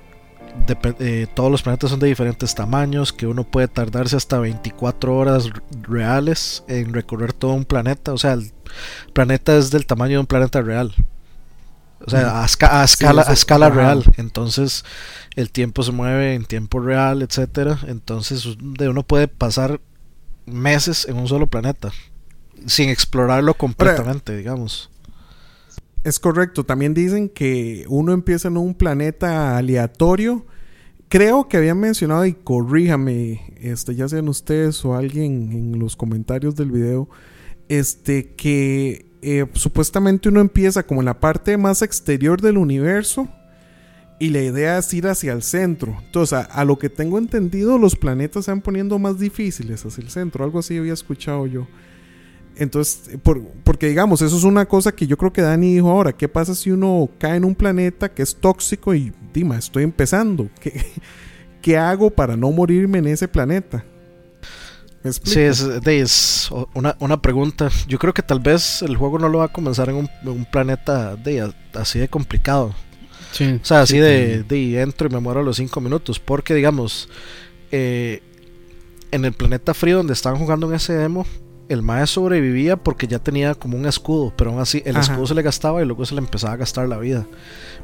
eh, 0.98 1.26
todos 1.34 1.50
los 1.50 1.62
planetas 1.62 1.90
son 1.90 1.98
de 1.98 2.06
diferentes 2.06 2.54
tamaños, 2.54 3.12
que 3.12 3.26
uno 3.26 3.44
puede 3.44 3.68
tardarse 3.68 4.16
hasta 4.16 4.38
24 4.38 5.16
horas 5.16 5.50
reales 5.82 6.62
en 6.68 6.94
recorrer 6.94 7.32
todo 7.32 7.52
un 7.52 7.64
planeta, 7.64 8.12
o 8.12 8.18
sea, 8.18 8.34
el 8.34 8.52
planeta 9.12 9.56
es 9.56 9.70
del 9.70 9.86
tamaño 9.86 10.12
de 10.12 10.20
un 10.20 10.26
planeta 10.26 10.60
real. 10.62 10.94
O 12.06 12.10
sea, 12.10 12.42
a, 12.42 12.44
escala, 12.84 13.24
a 13.26 13.32
escala 13.32 13.70
real. 13.70 14.04
Entonces, 14.18 14.84
el 15.36 15.50
tiempo 15.50 15.82
se 15.82 15.92
mueve 15.92 16.34
en 16.34 16.44
tiempo 16.44 16.80
real, 16.80 17.22
etcétera. 17.22 17.78
Entonces, 17.86 18.44
uno 18.44 19.02
puede 19.04 19.26
pasar 19.26 19.80
meses 20.46 21.06
en 21.08 21.16
un 21.16 21.28
solo 21.28 21.46
planeta, 21.46 21.90
sin 22.66 22.88
explorarlo 22.88 23.54
completamente, 23.54 24.36
digamos. 24.36 24.90
Es 26.02 26.18
correcto, 26.20 26.64
también 26.64 26.92
dicen 26.92 27.28
que 27.28 27.86
uno 27.88 28.12
empieza 28.12 28.48
en 28.48 28.58
un 28.58 28.74
planeta 28.74 29.56
aleatorio. 29.56 30.44
Creo 31.08 31.48
que 31.48 31.56
habían 31.56 31.80
mencionado, 31.80 32.26
y 32.26 32.34
corríjame, 32.34 33.54
este, 33.60 33.94
ya 33.94 34.08
sean 34.08 34.28
ustedes 34.28 34.84
o 34.84 34.94
alguien 34.94 35.52
en 35.52 35.78
los 35.78 35.96
comentarios 35.96 36.56
del 36.56 36.70
video, 36.70 37.08
este, 37.68 38.34
que 38.34 39.06
eh, 39.22 39.46
supuestamente 39.54 40.28
uno 40.28 40.40
empieza 40.40 40.82
como 40.82 41.00
en 41.00 41.06
la 41.06 41.20
parte 41.20 41.56
más 41.56 41.80
exterior 41.80 42.42
del 42.42 42.58
universo 42.58 43.28
y 44.18 44.30
la 44.30 44.40
idea 44.40 44.78
es 44.78 44.92
ir 44.94 45.06
hacia 45.06 45.32
el 45.32 45.42
centro. 45.42 45.96
Entonces, 46.04 46.46
a, 46.50 46.64
lo 46.64 46.78
que 46.78 46.88
tengo 46.88 47.18
entendido, 47.18 47.78
los 47.78 47.96
planetas 47.96 48.44
se 48.44 48.50
van 48.50 48.60
poniendo 48.60 48.98
más 48.98 49.18
difíciles 49.18 49.84
hacia 49.84 50.02
el 50.02 50.10
centro. 50.10 50.44
Algo 50.44 50.60
así 50.60 50.76
había 50.76 50.92
escuchado 50.92 51.46
yo. 51.46 51.66
Entonces, 52.56 53.18
porque 53.64 53.88
digamos, 53.88 54.22
eso 54.22 54.36
es 54.36 54.44
una 54.44 54.66
cosa 54.66 54.92
que 54.92 55.08
yo 55.08 55.16
creo 55.16 55.32
que 55.32 55.42
Dani 55.42 55.74
dijo 55.74 55.90
ahora. 55.90 56.12
¿Qué 56.12 56.28
pasa 56.28 56.54
si 56.54 56.70
uno 56.70 57.10
cae 57.18 57.36
en 57.36 57.44
un 57.44 57.54
planeta 57.54 58.08
que 58.08 58.22
es 58.22 58.36
tóxico 58.36 58.94
y, 58.94 59.12
dima, 59.32 59.58
estoy 59.58 59.82
empezando? 59.82 60.48
¿Qué, 60.60 60.84
qué 61.60 61.76
hago 61.76 62.10
para 62.10 62.36
no 62.36 62.52
morirme 62.52 62.98
en 62.98 63.08
ese 63.08 63.26
planeta? 63.26 63.84
Sí, 65.22 65.40
es, 65.40 66.50
una, 66.72 67.20
pregunta. 67.20 67.68
Yo 67.86 67.98
creo 67.98 68.14
que 68.14 68.22
tal 68.22 68.40
vez 68.40 68.80
el 68.80 68.96
juego 68.96 69.18
no 69.18 69.28
lo 69.28 69.38
va 69.38 69.46
a 69.46 69.52
comenzar 69.52 69.90
en 69.90 69.96
un, 69.96 70.44
planeta 70.46 71.14
de, 71.16 71.52
así 71.74 71.98
de 71.98 72.08
complicado 72.08 72.74
o 73.40 73.64
sea, 73.64 73.82
así 73.82 73.98
de, 73.98 74.42
de, 74.42 74.80
entro 74.80 75.08
y 75.08 75.12
me 75.12 75.20
muero 75.20 75.40
a 75.40 75.42
los 75.42 75.56
5 75.56 75.80
minutos. 75.80 76.20
Porque, 76.20 76.54
digamos, 76.54 77.08
eh, 77.72 78.22
en 79.10 79.24
el 79.24 79.32
planeta 79.32 79.74
frío 79.74 79.98
donde 79.98 80.12
estaban 80.12 80.38
jugando 80.38 80.68
en 80.68 80.74
ese 80.74 80.92
demo, 80.92 81.26
el 81.68 81.82
Mae 81.82 82.06
sobrevivía 82.06 82.76
porque 82.76 83.06
ya 83.06 83.18
tenía 83.18 83.54
como 83.54 83.76
un 83.76 83.86
escudo, 83.86 84.32
pero 84.36 84.50
aún 84.50 84.60
así 84.60 84.82
el 84.84 84.96
escudo 84.96 85.26
se 85.26 85.34
le 85.34 85.42
gastaba 85.42 85.82
y 85.82 85.86
luego 85.86 86.04
se 86.04 86.14
le 86.14 86.20
empezaba 86.20 86.54
a 86.54 86.56
gastar 86.56 86.88
la 86.88 86.98
vida. 86.98 87.26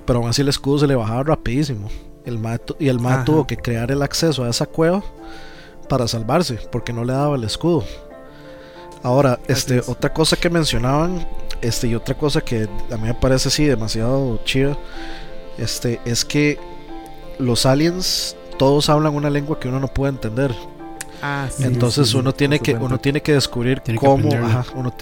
Pero 0.07 0.19
aún 0.19 0.28
así 0.28 0.42
el 0.42 0.49
escudo 0.49 0.80
se 0.80 0.87
le 0.87 0.95
bajaba 0.95 1.23
rapidísimo. 1.23 1.88
El 2.25 2.38
y 2.78 2.88
el 2.88 3.00
Mae 3.00 3.25
tuvo 3.25 3.47
que 3.47 3.57
crear 3.57 3.90
el 3.90 4.02
acceso 4.02 4.45
a 4.45 4.50
esa 4.50 4.66
cueva 4.66 5.02
para 5.88 6.07
salvarse, 6.07 6.59
porque 6.71 6.92
no 6.92 7.04
le 7.04 7.12
daba 7.12 7.37
el 7.37 7.45
escudo. 7.45 7.85
Ahora, 9.02 9.40
este, 9.49 9.80
otra 9.87 10.12
cosa 10.12 10.37
que 10.37 10.50
mencionaban, 10.50 11.26
este, 11.62 11.88
y 11.88 11.95
otra 11.95 12.16
cosa 12.16 12.42
que 12.42 12.69
a 12.90 12.97
mí 12.97 13.04
me 13.04 13.14
parece 13.14 13.49
así 13.49 13.64
demasiado 13.64 14.40
chida, 14.45 14.76
este, 15.59 16.00
es 16.04 16.25
que 16.25 16.59
los 17.38 17.66
aliens 17.66 18.37
todos 18.59 18.90
hablan 18.90 19.14
una 19.14 19.30
lengua 19.30 19.59
que 19.59 19.69
uno 19.69 19.80
no 19.80 19.88
puede 19.88 20.12
entender. 20.12 20.54
Ah, 21.23 21.49
Entonces 21.61 22.14
uno 22.14 22.33
tiene 22.33 22.61
que 22.61 22.75
uno 22.75 22.99
tiene 22.99 23.21
que 23.21 23.35
descubrir 23.35 23.83
cómo 23.97 24.30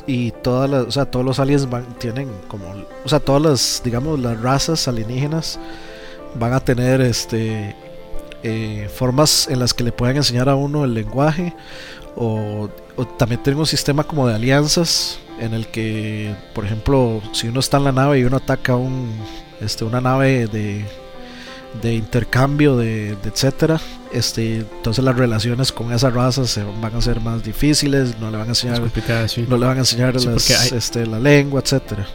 y 0.06 0.32
todas 0.32 0.68
las, 0.68 0.86
o 0.86 0.90
sea, 0.90 1.06
todos 1.06 1.24
los 1.24 1.38
aliens 1.38 1.70
van, 1.70 1.84
tienen 1.94 2.28
como, 2.48 2.64
o 3.04 3.08
sea, 3.08 3.20
todas 3.20 3.40
las 3.40 3.82
digamos 3.84 4.18
las 4.18 4.40
razas 4.40 4.88
alienígenas 4.88 5.60
van 6.34 6.54
a 6.54 6.60
tener 6.60 7.00
este 7.00 7.76
eh, 8.42 8.90
formas 8.92 9.48
en 9.48 9.60
las 9.60 9.74
que 9.74 9.84
le 9.84 9.92
pueden 9.92 10.16
enseñar 10.16 10.48
a 10.48 10.56
uno 10.56 10.84
el 10.84 10.94
lenguaje 10.94 11.54
o, 12.16 12.68
también 13.16 13.42
tienen 13.42 13.60
un 13.60 13.66
sistema 13.66 14.02
como 14.02 14.26
de 14.26 14.34
alianzas 14.34 15.20
en 15.38 15.54
el 15.54 15.68
que, 15.68 16.34
por 16.52 16.64
ejemplo, 16.64 17.22
si 17.30 17.46
uno 17.46 17.60
está 17.60 17.76
en 17.76 17.84
la 17.84 17.92
nave 17.92 18.18
y 18.18 18.24
uno 18.24 18.38
ataca 18.38 18.74
un, 18.74 19.12
este, 19.60 19.84
una 19.84 20.00
nave 20.00 20.46
de 20.46 20.84
de 21.82 21.94
intercambio 21.94 22.76
de, 22.76 23.16
etcétera 23.24 23.80
este 24.12 24.60
entonces 24.60 25.04
las 25.04 25.16
relaciones 25.16 25.70
con 25.70 25.92
esa 25.92 26.10
raza 26.10 26.46
se 26.46 26.64
van 26.64 26.94
a 26.94 27.00
ser 27.00 27.20
más 27.20 27.44
difíciles 27.44 28.18
no 28.18 28.30
le 28.30 28.38
van 28.38 28.46
a 28.46 28.50
enseñar 28.50 28.80
no 28.80 29.56
le 29.58 29.66
van 29.66 29.76
a 29.76 29.80
enseñar 29.80 30.16
este, 30.16 31.06
la 31.06 31.18
lengua 31.18 31.60
etcétera. 31.60 32.06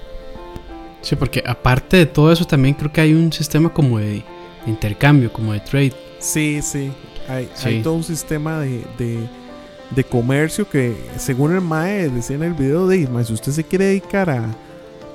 Sí 1.02 1.16
porque 1.16 1.44
aparte 1.46 1.98
de 1.98 2.06
todo 2.06 2.32
eso 2.32 2.46
también 2.46 2.74
creo 2.76 2.92
que 2.92 3.02
hay 3.02 3.14
un 3.14 3.32
sistema 3.32 3.72
como 3.72 4.00
de, 4.00 4.24
intercambio 4.66 5.32
como 5.32 5.52
de 5.52 5.60
trade. 5.60 5.94
Sí 6.20 6.62
sí. 6.62 6.92
Hay, 7.28 7.82
todo 7.82 7.94
un 7.94 8.04
sistema 8.04 8.60
de, 8.60 8.84
de, 8.98 10.04
comercio 10.04 10.68
que 10.68 10.96
según 11.18 11.54
el 11.54 11.62
mae 11.62 12.10
decía 12.10 12.36
en 12.36 12.44
el 12.44 12.54
video 12.54 12.88
de 12.88 12.98
Isma 12.98 13.24
si 13.24 13.34
usted 13.34 13.52
se 13.52 13.64
quiere 13.64 13.86
dedicar 13.86 14.30
a, 14.30 14.48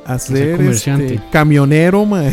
a 0.08 0.18
ser 0.18 0.60
este, 0.62 1.20
camionero 1.30 2.06
mae 2.06 2.32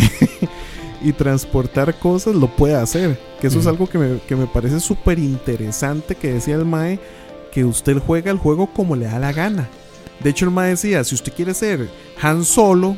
y 1.02 1.12
transportar 1.12 1.94
cosas, 2.00 2.34
lo 2.34 2.48
puede 2.48 2.76
hacer. 2.76 3.20
Que 3.40 3.48
eso 3.48 3.60
es 3.60 3.68
algo 3.68 3.88
que 3.88 3.98
me, 3.98 4.20
que 4.20 4.36
me 4.36 4.48
parece 4.48 4.80
súper 4.80 5.20
interesante 5.20 6.16
que 6.16 6.34
decía 6.34 6.56
el 6.56 6.66
Mae, 6.66 7.00
que 7.52 7.66
usted 7.66 7.98
juega 8.00 8.32
el 8.32 8.38
juego 8.38 8.68
como 8.74 8.96
le 8.96 9.06
da 9.06 9.20
la 9.20 9.34
gana. 9.34 9.70
De 10.24 10.30
hecho, 10.30 10.46
el 10.46 10.52
Mae 10.52 10.70
decía, 10.70 11.04
si 11.04 11.16
usted 11.16 11.34
quiere 11.34 11.54
ser 11.54 11.90
Han 12.22 12.46
Solo 12.46 12.96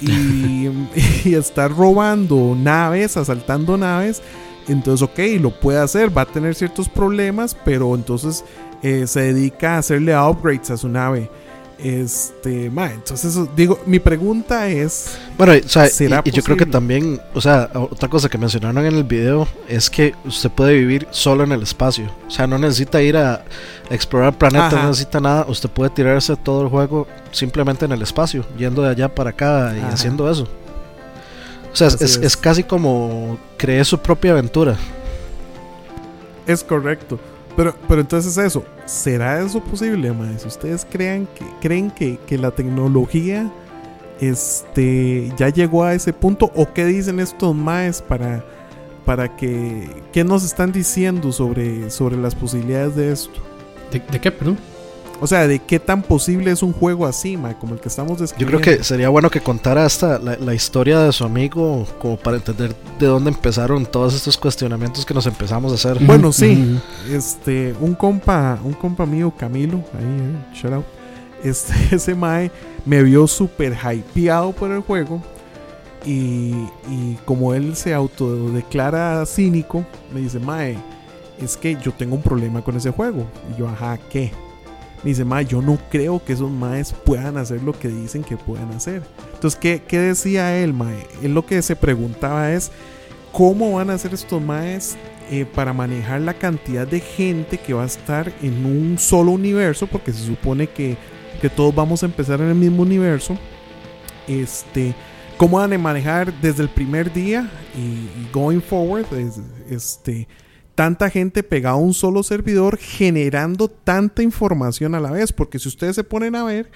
y, 0.00 0.68
y 1.24 1.34
estar 1.34 1.70
robando 1.70 2.56
naves, 2.56 3.16
asaltando 3.16 3.76
naves, 3.76 4.22
entonces, 4.68 5.02
ok, 5.02 5.40
lo 5.40 5.50
puede 5.50 5.80
hacer, 5.80 6.16
va 6.16 6.22
a 6.22 6.26
tener 6.26 6.54
ciertos 6.54 6.88
problemas, 6.88 7.56
pero 7.64 7.94
entonces 7.94 8.44
eh, 8.82 9.06
se 9.06 9.32
dedica 9.32 9.74
a 9.74 9.78
hacerle 9.78 10.16
upgrades 10.16 10.70
a 10.70 10.76
su 10.76 10.88
nave. 10.88 11.28
Este, 11.78 12.70
ma, 12.70 12.90
entonces 12.90 13.38
digo, 13.54 13.78
mi 13.84 13.98
pregunta 13.98 14.66
es, 14.66 15.18
bueno, 15.36 15.52
o 15.52 15.68
sea, 15.68 15.86
y, 16.24 16.30
yo 16.30 16.42
creo 16.42 16.56
que 16.56 16.64
también, 16.64 17.20
o 17.34 17.40
sea, 17.40 17.68
otra 17.74 18.08
cosa 18.08 18.30
que 18.30 18.38
mencionaron 18.38 18.78
en 18.78 18.94
el 18.94 19.04
video 19.04 19.46
es 19.68 19.90
que 19.90 20.14
usted 20.24 20.50
puede 20.50 20.72
vivir 20.72 21.06
solo 21.10 21.44
en 21.44 21.52
el 21.52 21.62
espacio, 21.62 22.10
o 22.26 22.30
sea, 22.30 22.46
no 22.46 22.58
necesita 22.58 23.02
ir 23.02 23.18
a 23.18 23.44
explorar 23.90 24.30
el 24.30 24.38
planeta, 24.38 24.70
no 24.70 24.88
necesita 24.88 25.20
nada, 25.20 25.44
usted 25.48 25.68
puede 25.68 25.90
tirarse 25.90 26.34
todo 26.36 26.62
el 26.62 26.68
juego 26.68 27.06
simplemente 27.30 27.84
en 27.84 27.92
el 27.92 28.00
espacio, 28.00 28.46
yendo 28.56 28.80
de 28.80 28.88
allá 28.88 29.14
para 29.14 29.30
acá 29.30 29.74
y 29.76 29.80
haciendo 29.92 30.30
eso. 30.30 30.48
O 31.72 31.76
sea, 31.76 31.88
es, 31.88 32.16
es 32.16 32.36
casi 32.38 32.64
como 32.64 33.38
creer 33.58 33.84
su 33.84 33.98
propia 33.98 34.32
aventura. 34.32 34.78
Es 36.46 36.64
correcto. 36.64 37.18
Pero, 37.56 37.74
pero 37.88 38.02
entonces 38.02 38.36
eso, 38.36 38.64
¿será 38.84 39.40
eso 39.40 39.60
posible, 39.60 40.12
maes? 40.12 40.44
¿Ustedes 40.44 40.86
crean 40.88 41.26
que, 41.26 41.44
creen 41.60 41.90
que, 41.90 42.18
que, 42.26 42.36
la 42.36 42.50
tecnología 42.50 43.50
este, 44.20 45.32
ya 45.38 45.48
llegó 45.48 45.84
a 45.84 45.94
ese 45.94 46.12
punto? 46.12 46.52
¿O 46.54 46.72
qué 46.74 46.84
dicen 46.84 47.18
estos 47.18 47.54
maes 47.54 48.02
para, 48.02 48.44
para 49.06 49.34
que... 49.36 49.88
¿Qué 50.12 50.22
nos 50.22 50.44
están 50.44 50.70
diciendo 50.70 51.32
sobre, 51.32 51.90
sobre 51.90 52.18
las 52.18 52.34
posibilidades 52.34 52.94
de 52.94 53.12
esto? 53.12 53.40
¿De, 53.90 54.00
de 54.00 54.20
qué, 54.20 54.30
perdón? 54.30 54.58
O 55.20 55.26
sea, 55.26 55.46
de 55.46 55.60
qué 55.60 55.80
tan 55.80 56.02
posible 56.02 56.50
es 56.50 56.62
un 56.62 56.72
juego 56.72 57.06
así, 57.06 57.38
como 57.58 57.74
el 57.74 57.80
que 57.80 57.88
estamos 57.88 58.20
describiendo. 58.20 58.58
Yo 58.58 58.62
creo 58.62 58.78
que 58.78 58.84
sería 58.84 59.08
bueno 59.08 59.30
que 59.30 59.40
contara 59.40 59.84
hasta 59.84 60.18
la, 60.18 60.54
historia 60.54 61.00
de 61.00 61.12
su 61.12 61.24
amigo, 61.24 61.86
como 61.98 62.16
para 62.16 62.36
entender 62.36 62.74
de 62.98 63.06
dónde 63.06 63.30
empezaron 63.30 63.86
todos 63.86 64.14
estos 64.14 64.36
cuestionamientos 64.36 65.06
que 65.06 65.14
nos 65.14 65.26
empezamos 65.26 65.72
a 65.72 65.74
hacer. 65.76 66.04
Bueno, 66.04 66.32
sí. 66.32 66.78
Este, 67.10 67.74
un 67.80 67.94
compa, 67.94 68.58
un 68.62 68.74
compa 68.74 69.06
mío, 69.06 69.32
Camilo, 69.36 69.78
ahí, 69.94 70.04
eh, 70.04 70.54
shout 70.54 70.74
out. 70.74 70.84
Este, 71.42 71.72
ese 71.94 72.14
Mae 72.14 72.50
me 72.84 73.02
vio 73.02 73.26
súper 73.26 73.74
hypeado 73.74 74.52
por 74.52 74.70
el 74.70 74.80
juego. 74.80 75.22
Y, 76.04 76.52
y 76.88 77.18
como 77.24 77.54
él 77.54 77.74
se 77.74 77.92
autodeclara 77.92 79.24
cínico, 79.26 79.84
me 80.12 80.20
dice, 80.20 80.38
Mae, 80.38 80.78
es 81.40 81.56
que 81.56 81.76
yo 81.82 81.92
tengo 81.92 82.14
un 82.14 82.22
problema 82.22 82.62
con 82.62 82.76
ese 82.76 82.90
juego. 82.90 83.26
Y 83.52 83.58
yo, 83.58 83.68
ajá, 83.68 83.98
¿qué? 84.10 84.30
Dice, 85.10 85.24
ma, 85.24 85.42
yo 85.42 85.62
no 85.62 85.78
creo 85.90 86.22
que 86.24 86.32
esos 86.32 86.50
maes 86.50 86.92
puedan 86.92 87.36
hacer 87.36 87.62
lo 87.62 87.78
que 87.78 87.88
dicen 87.88 88.24
que 88.24 88.36
puedan 88.36 88.70
hacer. 88.72 89.02
Entonces, 89.34 89.58
¿qué, 89.58 89.82
qué 89.86 89.98
decía 89.98 90.56
él, 90.58 90.72
mae? 90.72 91.06
Él 91.22 91.34
lo 91.34 91.46
que 91.46 91.60
se 91.62 91.76
preguntaba 91.76 92.52
es, 92.52 92.70
¿cómo 93.32 93.72
van 93.72 93.90
a 93.90 93.94
hacer 93.94 94.14
estos 94.14 94.42
maes 94.42 94.96
eh, 95.30 95.44
para 95.44 95.72
manejar 95.72 96.20
la 96.20 96.34
cantidad 96.34 96.86
de 96.86 97.00
gente 97.00 97.58
que 97.58 97.74
va 97.74 97.82
a 97.82 97.86
estar 97.86 98.32
en 98.42 98.64
un 98.66 98.98
solo 98.98 99.32
universo? 99.32 99.86
Porque 99.86 100.12
se 100.12 100.24
supone 100.24 100.66
que, 100.66 100.96
que 101.40 101.50
todos 101.50 101.74
vamos 101.74 102.02
a 102.02 102.06
empezar 102.06 102.40
en 102.40 102.48
el 102.48 102.54
mismo 102.54 102.82
universo. 102.82 103.38
Este, 104.26 104.94
¿Cómo 105.36 105.58
van 105.58 105.72
a 105.72 105.78
manejar 105.78 106.32
desde 106.40 106.62
el 106.62 106.70
primer 106.70 107.12
día 107.12 107.50
y, 107.76 108.32
going 108.32 108.60
forward? 108.60 109.04
Este, 109.68 110.26
tanta 110.76 111.10
gente 111.10 111.42
pegada 111.42 111.74
a 111.74 111.78
un 111.78 111.94
solo 111.94 112.22
servidor 112.22 112.76
generando 112.76 113.66
tanta 113.66 114.22
información 114.22 114.94
a 114.94 115.00
la 115.00 115.10
vez. 115.10 115.32
Porque 115.32 115.58
si 115.58 115.68
ustedes 115.68 115.96
se 115.96 116.04
ponen 116.04 116.36
a 116.36 116.44
ver, 116.44 116.70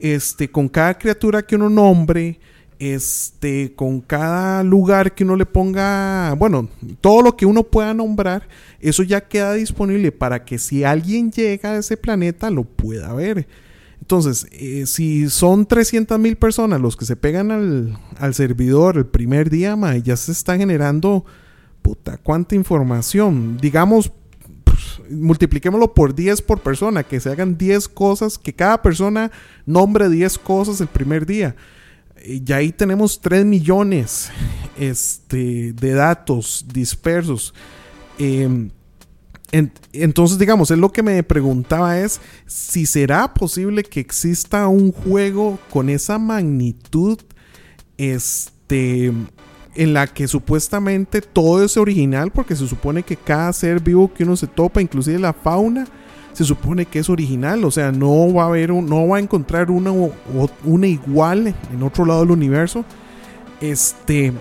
este, 0.00 0.50
con 0.50 0.68
cada 0.68 0.98
criatura 0.98 1.46
que 1.46 1.54
uno 1.54 1.68
nombre, 1.68 2.40
este, 2.78 3.74
con 3.76 4.00
cada 4.00 4.64
lugar 4.64 5.14
que 5.14 5.24
uno 5.24 5.36
le 5.36 5.46
ponga, 5.46 6.34
bueno, 6.38 6.68
todo 7.02 7.22
lo 7.22 7.36
que 7.36 7.46
uno 7.46 7.62
pueda 7.62 7.92
nombrar, 7.94 8.48
eso 8.80 9.02
ya 9.02 9.20
queda 9.20 9.52
disponible 9.52 10.10
para 10.10 10.44
que 10.44 10.58
si 10.58 10.82
alguien 10.82 11.30
llega 11.30 11.72
a 11.72 11.76
ese 11.76 11.98
planeta 11.98 12.50
lo 12.50 12.64
pueda 12.64 13.12
ver. 13.12 13.46
Entonces, 14.00 14.46
eh, 14.52 14.84
si 14.86 15.28
son 15.28 15.66
300 15.66 16.18
mil 16.18 16.36
personas 16.36 16.80
los 16.80 16.96
que 16.96 17.04
se 17.04 17.16
pegan 17.16 17.50
al, 17.50 17.98
al 18.18 18.34
servidor 18.34 18.96
el 18.96 19.06
primer 19.06 19.50
día, 19.50 19.76
ya 20.02 20.16
se 20.16 20.32
está 20.32 20.56
generando 20.56 21.24
puta, 21.84 22.16
cuánta 22.16 22.54
información. 22.54 23.58
Digamos, 23.60 24.10
multipliquémoslo 25.10 25.92
por 25.92 26.14
10 26.14 26.40
por 26.40 26.60
persona, 26.60 27.04
que 27.04 27.20
se 27.20 27.28
hagan 27.28 27.58
10 27.58 27.88
cosas, 27.88 28.38
que 28.38 28.54
cada 28.54 28.80
persona 28.80 29.30
nombre 29.66 30.08
10 30.08 30.38
cosas 30.38 30.80
el 30.80 30.88
primer 30.88 31.26
día. 31.26 31.54
Y 32.24 32.50
ahí 32.54 32.72
tenemos 32.72 33.20
3 33.20 33.44
millones 33.44 34.30
este, 34.78 35.74
de 35.74 35.92
datos 35.92 36.64
dispersos. 36.72 37.52
Em, 38.18 38.70
entonces, 39.92 40.38
digamos, 40.38 40.70
es 40.70 40.78
lo 40.78 40.90
que 40.90 41.02
me 41.02 41.22
preguntaba 41.22 41.98
es 42.00 42.18
si 42.46 42.86
será 42.86 43.34
posible 43.34 43.82
que 43.82 44.00
exista 44.00 44.68
un 44.68 44.90
juego 44.90 45.58
con 45.68 45.90
esa 45.90 46.18
magnitud 46.18 47.18
este, 47.98 49.12
en 49.74 49.92
la 49.92 50.06
que 50.06 50.28
supuestamente 50.28 51.20
todo 51.20 51.64
es 51.64 51.76
original, 51.76 52.30
porque 52.30 52.56
se 52.56 52.66
supone 52.68 53.02
que 53.02 53.16
cada 53.16 53.52
ser 53.52 53.80
vivo 53.80 54.12
que 54.12 54.24
uno 54.24 54.36
se 54.36 54.46
topa, 54.46 54.80
inclusive 54.80 55.18
la 55.18 55.32
fauna, 55.32 55.86
se 56.32 56.44
supone 56.44 56.86
que 56.86 56.98
es 56.98 57.08
original, 57.08 57.64
o 57.64 57.70
sea, 57.70 57.92
no 57.92 58.32
va 58.32 58.44
a 58.44 58.46
haber, 58.46 58.70
no 58.70 59.08
va 59.08 59.18
a 59.18 59.20
encontrar 59.20 59.70
una, 59.70 59.92
una 60.64 60.86
igual 60.86 61.54
en 61.72 61.82
otro 61.82 62.04
lado 62.04 62.20
del 62.20 62.32
universo. 62.32 62.84
Este, 63.60 64.32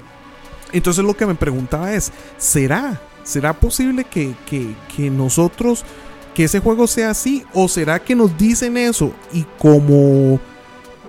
entonces 0.72 1.04
lo 1.04 1.16
que 1.16 1.26
me 1.26 1.36
preguntaba 1.36 1.94
es, 1.94 2.12
¿será? 2.38 3.00
¿Será 3.24 3.54
posible 3.54 4.06
que, 4.06 4.34
que 4.50 5.10
nosotros, 5.10 5.86
que 6.34 6.46
ese 6.46 6.60
juego 6.60 6.88
sea 6.88 7.12
así? 7.12 7.44
¿O 7.54 7.68
será 7.68 8.00
que 8.00 8.16
nos 8.16 8.38
dicen 8.38 8.76
eso 8.76 9.14
y 9.32 9.46
como 9.60 10.40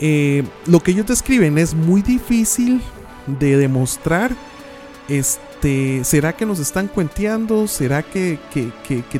eh, 0.00 0.42
lo 0.66 0.80
que 0.80 0.90
ellos 0.90 1.06
describen 1.06 1.56
es 1.56 1.72
muy 1.72 2.02
difícil 2.02 2.82
de 3.26 3.56
demostrar, 3.56 4.32
este, 5.08 6.02
¿será 6.04 6.34
que 6.34 6.46
nos 6.46 6.58
están 6.58 6.88
cuenteando? 6.88 7.66
¿Será 7.68 8.02
que, 8.02 8.38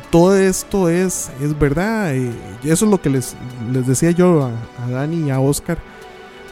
todo 0.09 0.35
esto 0.35 0.89
es, 0.89 1.29
es 1.41 1.57
verdad? 1.57 2.15
Eh, 2.15 2.31
eso 2.63 2.85
es 2.85 2.91
lo 2.91 2.99
que 3.01 3.09
les, 3.09 3.35
les 3.71 3.85
decía 3.85 4.11
yo 4.11 4.49
a, 4.79 4.89
Dani 4.89 5.27
y 5.27 5.29
a 5.29 5.39
Oscar 5.39 5.77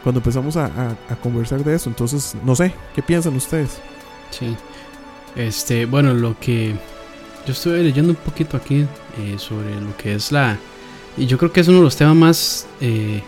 cuando 0.03 0.19
empezamos 0.19 0.57
a, 0.57 0.95
conversar 1.22 1.63
de 1.63 1.75
eso. 1.75 1.89
Entonces, 1.89 2.36
no 2.43 2.55
sé, 2.55 2.74
¿qué 2.93 3.01
piensan 3.01 3.36
ustedes? 3.36 3.79
Sí. 4.29 4.55
Este, 5.36 5.86
bueno, 5.86 6.13
lo 6.13 6.38
que 6.39 6.75
yo 7.45 7.53
estoy 7.53 7.83
leyendo 7.83 8.12
un 8.12 8.17
poquito 8.17 8.57
aquí 8.57 8.86
eh, 9.19 9.36
sobre 9.38 9.79
lo 9.81 9.95
que 9.98 10.15
es 10.15 10.31
la... 10.31 10.57
Y 11.17 11.25
yo 11.27 11.38
creo 11.38 11.51
que 11.51 11.62
es 11.62 11.67
uno 11.67 11.77
de 11.77 11.83
los 11.83 11.95
temas 11.95 12.15
más... 12.15 12.67
Eh, 12.81 13.22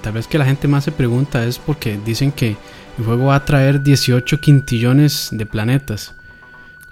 tal 0.00 0.14
vez 0.14 0.26
que 0.26 0.38
la 0.38 0.46
gente 0.46 0.68
más 0.68 0.84
se 0.84 0.92
pregunta 0.92 1.44
es 1.44 1.58
porque 1.58 1.98
dicen 2.02 2.32
que 2.32 2.56
el 2.98 3.04
juego 3.04 3.26
va 3.26 3.36
a 3.36 3.44
traer 3.44 3.82
18 3.82 4.40
quintillones 4.40 5.28
de 5.32 5.46
planetas. 5.46 6.14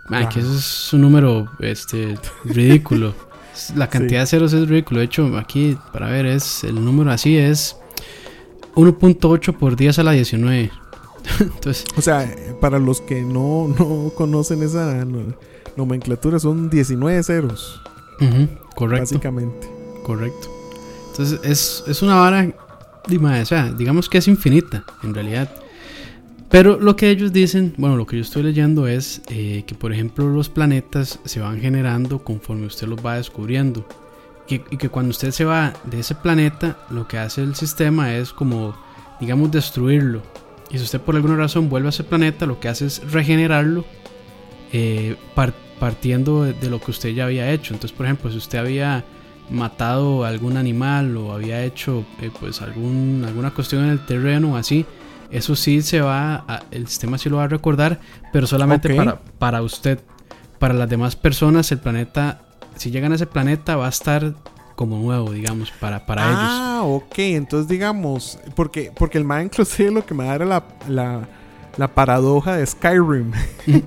Ay, 0.08 0.26
que 0.28 0.40
eso 0.40 0.54
es 0.54 0.92
un 0.92 1.00
número 1.00 1.50
este, 1.60 2.18
ridículo. 2.44 3.14
La 3.74 3.88
cantidad 3.88 4.20
de 4.20 4.26
ceros 4.26 4.52
es 4.52 4.68
ridículo. 4.68 5.00
De 5.00 5.06
hecho, 5.06 5.36
aquí, 5.38 5.78
para 5.92 6.08
ver, 6.08 6.26
es 6.26 6.64
el 6.64 6.84
número 6.84 7.12
así 7.12 7.36
es 7.36 7.76
1.8 8.74 9.56
por 9.56 9.76
10 9.76 9.98
a 10.00 10.02
la 10.02 10.12
19. 10.12 10.70
Entonces, 11.40 11.84
o 11.96 12.02
sea, 12.02 12.28
para 12.60 12.78
los 12.78 13.00
que 13.00 13.22
no, 13.22 13.68
no 13.78 14.12
conocen 14.16 14.62
esa 14.62 15.06
nomenclatura, 15.76 16.38
son 16.38 16.68
19 16.68 17.22
ceros. 17.22 17.80
correcto. 18.74 19.02
Básicamente. 19.02 19.70
Correcto. 20.02 20.48
Entonces, 21.10 21.40
es, 21.44 21.84
es 21.86 22.02
una 22.02 22.16
vara, 22.16 22.48
o 23.08 23.44
sea, 23.44 23.72
digamos 23.72 24.08
que 24.08 24.18
es 24.18 24.28
infinita, 24.28 24.84
en 25.02 25.14
realidad. 25.14 25.48
Pero 26.50 26.78
lo 26.78 26.94
que 26.94 27.10
ellos 27.10 27.32
dicen, 27.32 27.74
bueno, 27.76 27.96
lo 27.96 28.06
que 28.06 28.16
yo 28.16 28.22
estoy 28.22 28.42
leyendo 28.42 28.86
es 28.86 29.22
eh, 29.28 29.64
que, 29.66 29.74
por 29.74 29.92
ejemplo, 29.92 30.28
los 30.28 30.48
planetas 30.48 31.18
se 31.24 31.40
van 31.40 31.60
generando 31.60 32.22
conforme 32.22 32.66
usted 32.66 32.86
los 32.86 33.04
va 33.04 33.16
descubriendo. 33.16 33.86
Y, 34.46 34.56
y, 34.70 34.76
que 34.76 34.90
cuando 34.90 35.10
usted 35.10 35.30
se 35.30 35.44
va 35.44 35.72
de 35.84 36.00
ese 36.00 36.14
planeta, 36.14 36.78
lo 36.90 37.08
que 37.08 37.16
hace 37.16 37.42
el 37.42 37.54
sistema 37.54 38.14
es 38.14 38.30
como, 38.30 38.76
digamos, 39.18 39.50
destruirlo 39.50 40.22
y 40.70 40.78
si 40.78 40.84
usted 40.84 41.00
por 41.00 41.14
alguna 41.14 41.36
razón 41.36 41.68
vuelve 41.68 41.88
a 41.88 41.90
ese 41.90 42.02
planeta, 42.02 42.46
lo 42.46 42.58
que 42.58 42.68
hace 42.68 42.86
es 42.86 43.12
regenerarlo 43.12 43.84
eh, 44.72 45.16
partiendo 45.78 46.42
de, 46.42 46.70
lo 46.70 46.80
que 46.80 46.90
usted 46.90 47.10
ya 47.10 47.26
había 47.26 47.52
hecho. 47.52 47.74
Entonces, 47.74 47.96
por 47.96 48.06
ejemplo, 48.06 48.30
si 48.30 48.38
usted 48.38 48.58
había 48.58 49.04
matado 49.50 50.24
algún 50.24 50.56
animal 50.56 51.16
o 51.16 51.32
había 51.32 51.62
hecho 51.62 52.04
eh, 52.20 52.30
pues 52.40 52.62
algún, 52.62 53.24
alguna 53.24 53.52
cuestión 53.52 53.84
en 53.84 53.90
el 53.90 54.04
terreno 54.04 54.54
o 54.54 54.56
así, 54.56 54.84
eso 55.30 55.56
sí 55.56 55.82
se 55.82 56.00
va, 56.00 56.44
el 56.70 56.88
sistema 56.88 57.18
sí 57.18 57.28
lo 57.28 57.38
va 57.38 57.44
a 57.44 57.48
recordar, 57.48 58.00
pero 58.32 58.46
solamente 58.46 58.94
para, 58.94 59.20
para 59.38 59.62
usted. 59.62 60.00
Para 60.58 60.72
las 60.72 60.88
demás 60.88 61.16
personas, 61.16 61.70
el 61.72 61.78
planeta, 61.78 62.42
si 62.76 62.90
llegan 62.90 63.12
a 63.12 63.16
ese 63.16 63.26
planeta, 63.26 63.76
va 63.76 63.86
a 63.86 63.90
estar 63.90 64.34
como 64.76 64.98
nuevo, 64.98 65.32
digamos, 65.32 65.70
para, 65.72 66.06
para 66.06 66.26
ellos. 66.26 66.38
Ah, 66.40 66.80
ok, 66.84 67.18
entonces 67.18 67.68
digamos, 67.68 68.38
porque, 68.54 68.92
porque 68.96 69.18
el 69.18 69.24
man 69.24 69.44
inclusive 69.44 69.90
lo 69.90 70.04
que 70.04 70.14
me 70.14 70.24
da 70.24 70.34
era 70.34 70.44
la, 70.44 70.64
la, 70.88 71.28
la 71.76 71.88
paradoja 71.88 72.56
de 72.56 72.66
Skyrim. 72.66 73.32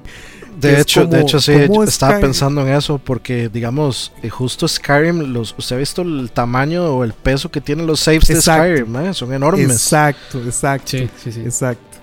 De 0.60 0.82
hecho, 0.82 1.06
de 1.06 1.22
hecho 1.22 1.40
sí, 1.40 1.52
estaba 1.86 2.20
pensando 2.20 2.62
en 2.62 2.74
eso 2.74 2.98
porque 2.98 3.48
digamos, 3.48 4.12
eh, 4.24 4.30
justo 4.30 4.68
Skyrim, 4.68 5.32
los, 5.32 5.54
usted 5.56 5.76
ha 5.76 5.80
visto 5.80 6.02
el 6.02 6.32
tamaño 6.32 6.86
o 6.96 7.04
el 7.04 7.14
peso 7.14 7.52
que 7.52 7.62
tienen 7.62 7.86
los 7.86 8.00
saves 8.00 8.28
de 8.28 8.42
Skyrim, 8.42 8.96
¿eh? 8.98 9.14
son 9.14 9.34
enormes. 9.34 9.70
Exacto, 9.70 10.42
exacto. 10.44 10.90
Sí, 10.90 11.10
sí, 11.24 11.32
sí. 11.32 11.42
Exacto. 11.42 11.98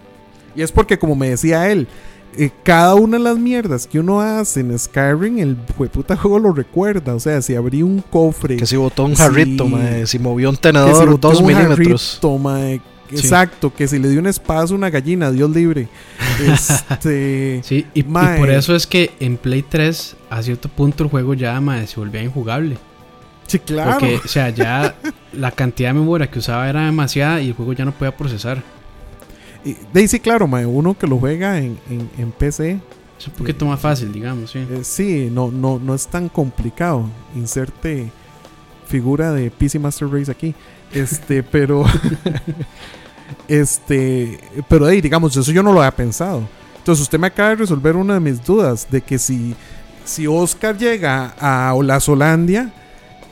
Y 0.55 0.63
es 0.63 0.71
porque 0.71 0.97
como 0.97 1.17
me 1.17 1.31
decía 1.31 1.69
él, 1.69 1.89
eh, 2.37 2.51
cada 2.63 2.95
una 2.95 3.19
de 3.19 3.25
las 3.25 3.39
mierdas 3.39 3.89
que 3.89 3.99
uno 3.99 4.21
hace 4.21 4.61
en 4.61 4.79
Skyrim, 4.79 5.39
el 5.39 5.57
puta 5.57 6.17
juego 6.17 6.39
lo 6.39 6.53
recuerda. 6.53 7.15
O 7.15 7.21
sea, 7.21 7.43
si 7.43 7.57
abrí 7.57 7.83
un 7.83 8.03
cofre. 8.03 8.57
Que 8.57 8.67
si 8.67 8.77
botó 8.77 9.05
un 9.05 9.15
jarrito, 9.15 9.69
si, 10.05 10.19
movió 10.19 10.51
un 10.51 10.57
tenedor 10.57 11.13
si 11.13 11.19
dos 11.19 11.43
milímetros. 11.43 12.19
Exacto, 13.17 13.73
que 13.73 13.87
si 13.89 13.99
le 13.99 14.09
dio 14.09 14.21
un 14.21 14.27
espacio 14.27 14.75
a 14.75 14.79
una 14.79 14.91
gallina, 14.91 15.31
Dios 15.31 15.51
libre. 15.51 15.89
Este, 16.41 17.61
sí, 17.63 17.87
y, 17.95 18.03
por 18.03 18.51
eso 18.51 18.75
es 18.75 18.89
que 18.89 19.13
en 19.21 19.37
Play 19.37 19.63
3, 19.63 20.17
a 20.31 20.43
cierto 20.43 20.69
punto, 20.69 21.05
el 21.05 21.11
juego 21.11 21.35
ya 21.35 21.63
se 21.87 22.01
volvía 22.01 22.23
injugable. 22.23 22.77
Sí, 23.47 23.61
claro. 23.61 24.01
Porque, 24.01 24.17
o 24.17 24.29
sea, 24.29 24.51
ya 24.51 24.97
la 25.33 25.53
cantidad 25.53 25.91
de 25.91 25.95
memoria 25.95 26.29
que 26.29 26.41
usaba 26.41 26.69
era 26.69 26.87
demasiada 26.87 27.41
y 27.41 27.49
el 27.49 27.55
juego 27.55 27.73
ya 27.73 27.85
no 27.85 27.93
podía 27.93 28.17
procesar. 28.17 28.63
Y, 29.65 30.09
sí, 30.09 30.21
claro, 30.21 30.47
uno 30.47 30.99
que 30.99 31.07
lo 31.07 31.19
juega 31.19 31.59
en, 31.59 31.79
PC. 32.37 32.81
Es 33.19 33.29
un 33.29 33.35
poquito 33.35 33.65
más 33.65 33.81
fácil, 33.81 34.13
digamos, 34.13 34.51
sí. 34.51 34.59
Eh, 34.59 34.81
sí, 34.83 35.29
no, 35.31 35.51
no, 35.51 35.79
no 35.79 35.95
es 35.95 36.07
tan 36.07 36.29
complicado. 36.29 37.09
Inserte 37.35 38.11
figura 38.87 39.33
de 39.33 39.51
PC 39.51 39.79
Master 39.79 40.09
Race 40.09 40.31
aquí. 40.31 40.55
Este, 40.93 41.43
pero. 41.43 41.85
este. 43.49 44.41
Pero 44.69 44.87
ahí, 44.87 45.01
digamos, 45.01 45.37
eso 45.37 45.53
yo 45.53 45.63
no 45.63 45.73
lo 45.73 45.81
había 45.81 45.95
pensado. 45.95 46.43
Entonces, 46.79 47.03
usted 47.03 47.19
me 47.19 47.27
acaba 47.27 47.51
de 47.51 47.57
resolver 47.57 47.97
una 47.97 48.15
de 48.15 48.21
mis 48.21 48.45
dudas: 48.45 48.87
de 48.91 49.01
que 49.01 49.19
si, 49.19 49.55
si 50.05 50.27
Oscar 50.27 50.77
llega 50.77 51.35
a 51.39 51.75
Olazolandia, 51.75 52.73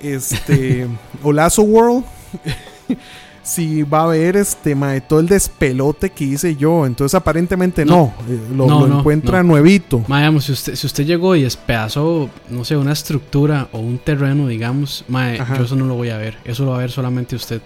este. 0.01 0.89
Olazo 1.23 1.63
World 1.63 2.05
si 3.43 3.83
va 3.83 4.01
a 4.01 4.05
haber 4.05 4.37
este 4.37 4.75
mae, 4.75 5.01
todo 5.01 5.21
el 5.21 5.27
despelote 5.27 6.11
que 6.11 6.25
hice 6.25 6.57
yo. 6.57 6.87
Entonces 6.87 7.15
aparentemente 7.15 7.85
no, 7.85 8.15
eh, 8.29 8.41
lo, 8.55 8.87
encuentra 8.87 9.43
nuevito. 9.43 10.05
Mae, 10.09 10.41
si 10.41 10.53
usted, 10.53 10.75
si 10.75 10.87
usted 10.87 11.05
llegó 11.05 11.35
y 11.37 11.43
despedazó, 11.43 12.31
no 12.49 12.65
sé, 12.65 12.77
una 12.77 12.93
estructura 12.93 13.69
o 13.73 13.79
un 13.79 13.99
terreno, 13.99 14.47
digamos, 14.47 15.05
mae, 15.09 15.39
yo 15.57 15.65
eso 15.65 15.77
no 15.77 15.87
lo 15.87 15.95
voy 15.95 16.11
a 16.11 16.17
ver. 16.17 16.39
Eso 16.45 16.65
lo 16.65 16.71
va 16.71 16.77
a 16.77 16.81
ver 16.81 16.91
solamente 16.91 17.37
usted. 17.37 17.61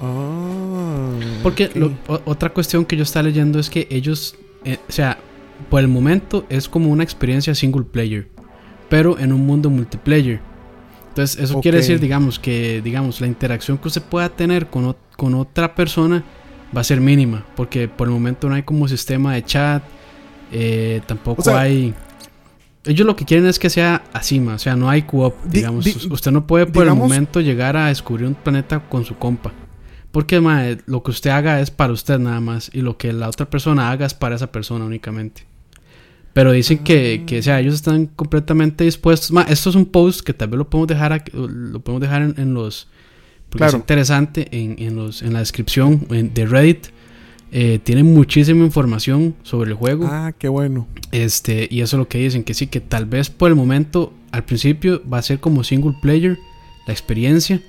Ah, 0.00 1.10
Porque 1.42 1.70
otra 2.24 2.50
cuestión 2.50 2.84
que 2.84 2.96
yo 2.96 3.02
estaba 3.02 3.24
leyendo 3.24 3.58
es 3.58 3.70
que 3.70 3.86
ellos, 3.90 4.36
eh, 4.64 4.78
o 4.88 4.92
sea, 4.92 5.18
por 5.70 5.80
el 5.80 5.88
momento 5.88 6.46
es 6.48 6.68
como 6.68 6.90
una 6.90 7.04
experiencia 7.04 7.54
single 7.54 7.84
player, 7.84 8.28
pero 8.88 9.18
en 9.18 9.32
un 9.32 9.46
mundo 9.46 9.70
multiplayer. 9.70 10.40
Entonces, 11.08 11.38
eso 11.40 11.60
quiere 11.60 11.78
decir, 11.78 12.00
digamos, 12.00 12.40
que 12.40 12.80
digamos 12.82 13.20
la 13.20 13.28
interacción 13.28 13.78
que 13.78 13.86
usted 13.86 14.02
pueda 14.02 14.28
tener 14.30 14.66
con, 14.66 14.96
con 15.16 15.34
otra 15.34 15.74
persona 15.74 16.24
va 16.76 16.80
a 16.80 16.84
ser 16.84 17.00
mínima, 17.00 17.46
porque 17.54 17.86
por 17.86 18.08
el 18.08 18.14
momento 18.14 18.48
no 18.48 18.56
hay 18.56 18.64
como 18.64 18.88
sistema 18.88 19.34
de 19.34 19.44
chat, 19.44 19.82
eh, 20.50 21.00
tampoco 21.06 21.54
hay... 21.54 21.94
Ellos 22.84 23.06
lo 23.06 23.16
que 23.16 23.24
quieren 23.24 23.46
es 23.46 23.58
que 23.58 23.70
sea 23.70 24.02
así, 24.12 24.38
o 24.40 24.58
sea, 24.58 24.76
no 24.76 24.90
hay 24.90 25.02
co-op, 25.02 25.34
digamos. 25.44 25.86
usted 26.06 26.30
no 26.32 26.46
puede 26.46 26.66
por 26.66 26.86
el 26.86 26.94
momento 26.94 27.40
llegar 27.40 27.76
a 27.76 27.86
descubrir 27.86 28.26
un 28.26 28.34
planeta 28.34 28.80
con 28.80 29.04
su 29.04 29.16
compa. 29.16 29.52
Porque 30.14 30.40
lo 30.86 31.02
que 31.02 31.10
usted 31.10 31.30
haga 31.30 31.60
es 31.60 31.72
para 31.72 31.92
usted 31.92 32.20
nada 32.20 32.38
más 32.38 32.70
y 32.72 32.82
lo 32.82 32.96
que 32.96 33.12
la 33.12 33.28
otra 33.28 33.50
persona 33.50 33.90
haga 33.90 34.06
es 34.06 34.14
para 34.14 34.36
esa 34.36 34.52
persona 34.52 34.84
únicamente. 34.84 35.44
Pero 36.32 36.52
dicen 36.52 36.78
que, 36.84 37.24
que 37.26 37.40
o 37.40 37.42
sea, 37.42 37.58
ellos 37.58 37.74
están 37.74 38.06
completamente 38.06 38.84
dispuestos. 38.84 39.32
esto 39.48 39.70
es 39.70 39.74
un 39.74 39.86
post 39.86 40.20
que 40.20 40.32
tal 40.32 40.50
vez 40.50 40.58
lo 40.58 40.70
podemos 40.70 40.86
dejar, 40.86 41.24
lo 41.32 41.80
podemos 41.80 42.00
dejar 42.00 42.32
en, 42.36 42.54
los... 42.54 42.86
Porque 43.50 43.66
es 43.66 43.74
interesante 43.74 44.46
en, 44.52 44.76
en, 44.78 44.94
los, 44.94 45.20
en 45.20 45.32
la 45.32 45.40
descripción 45.40 46.06
de 46.08 46.46
Reddit. 46.46 46.86
Eh, 47.50 47.80
tienen 47.82 48.06
muchísima 48.14 48.64
información 48.64 49.34
sobre 49.42 49.70
el 49.70 49.76
juego. 49.76 50.06
Ah, 50.08 50.32
qué 50.38 50.46
bueno. 50.46 50.86
Este, 51.10 51.66
y 51.68 51.80
eso 51.80 51.96
es 51.96 51.98
lo 51.98 52.06
que 52.06 52.18
dicen, 52.18 52.44
que 52.44 52.54
sí, 52.54 52.68
que 52.68 52.80
tal 52.80 53.06
vez 53.06 53.30
por 53.30 53.48
el 53.48 53.56
momento, 53.56 54.12
al 54.30 54.44
principio, 54.44 55.02
va 55.12 55.18
a 55.18 55.22
ser 55.22 55.40
como 55.40 55.64
single 55.64 55.96
player 56.00 56.38
la 56.86 56.92
experiencia. 56.92 57.60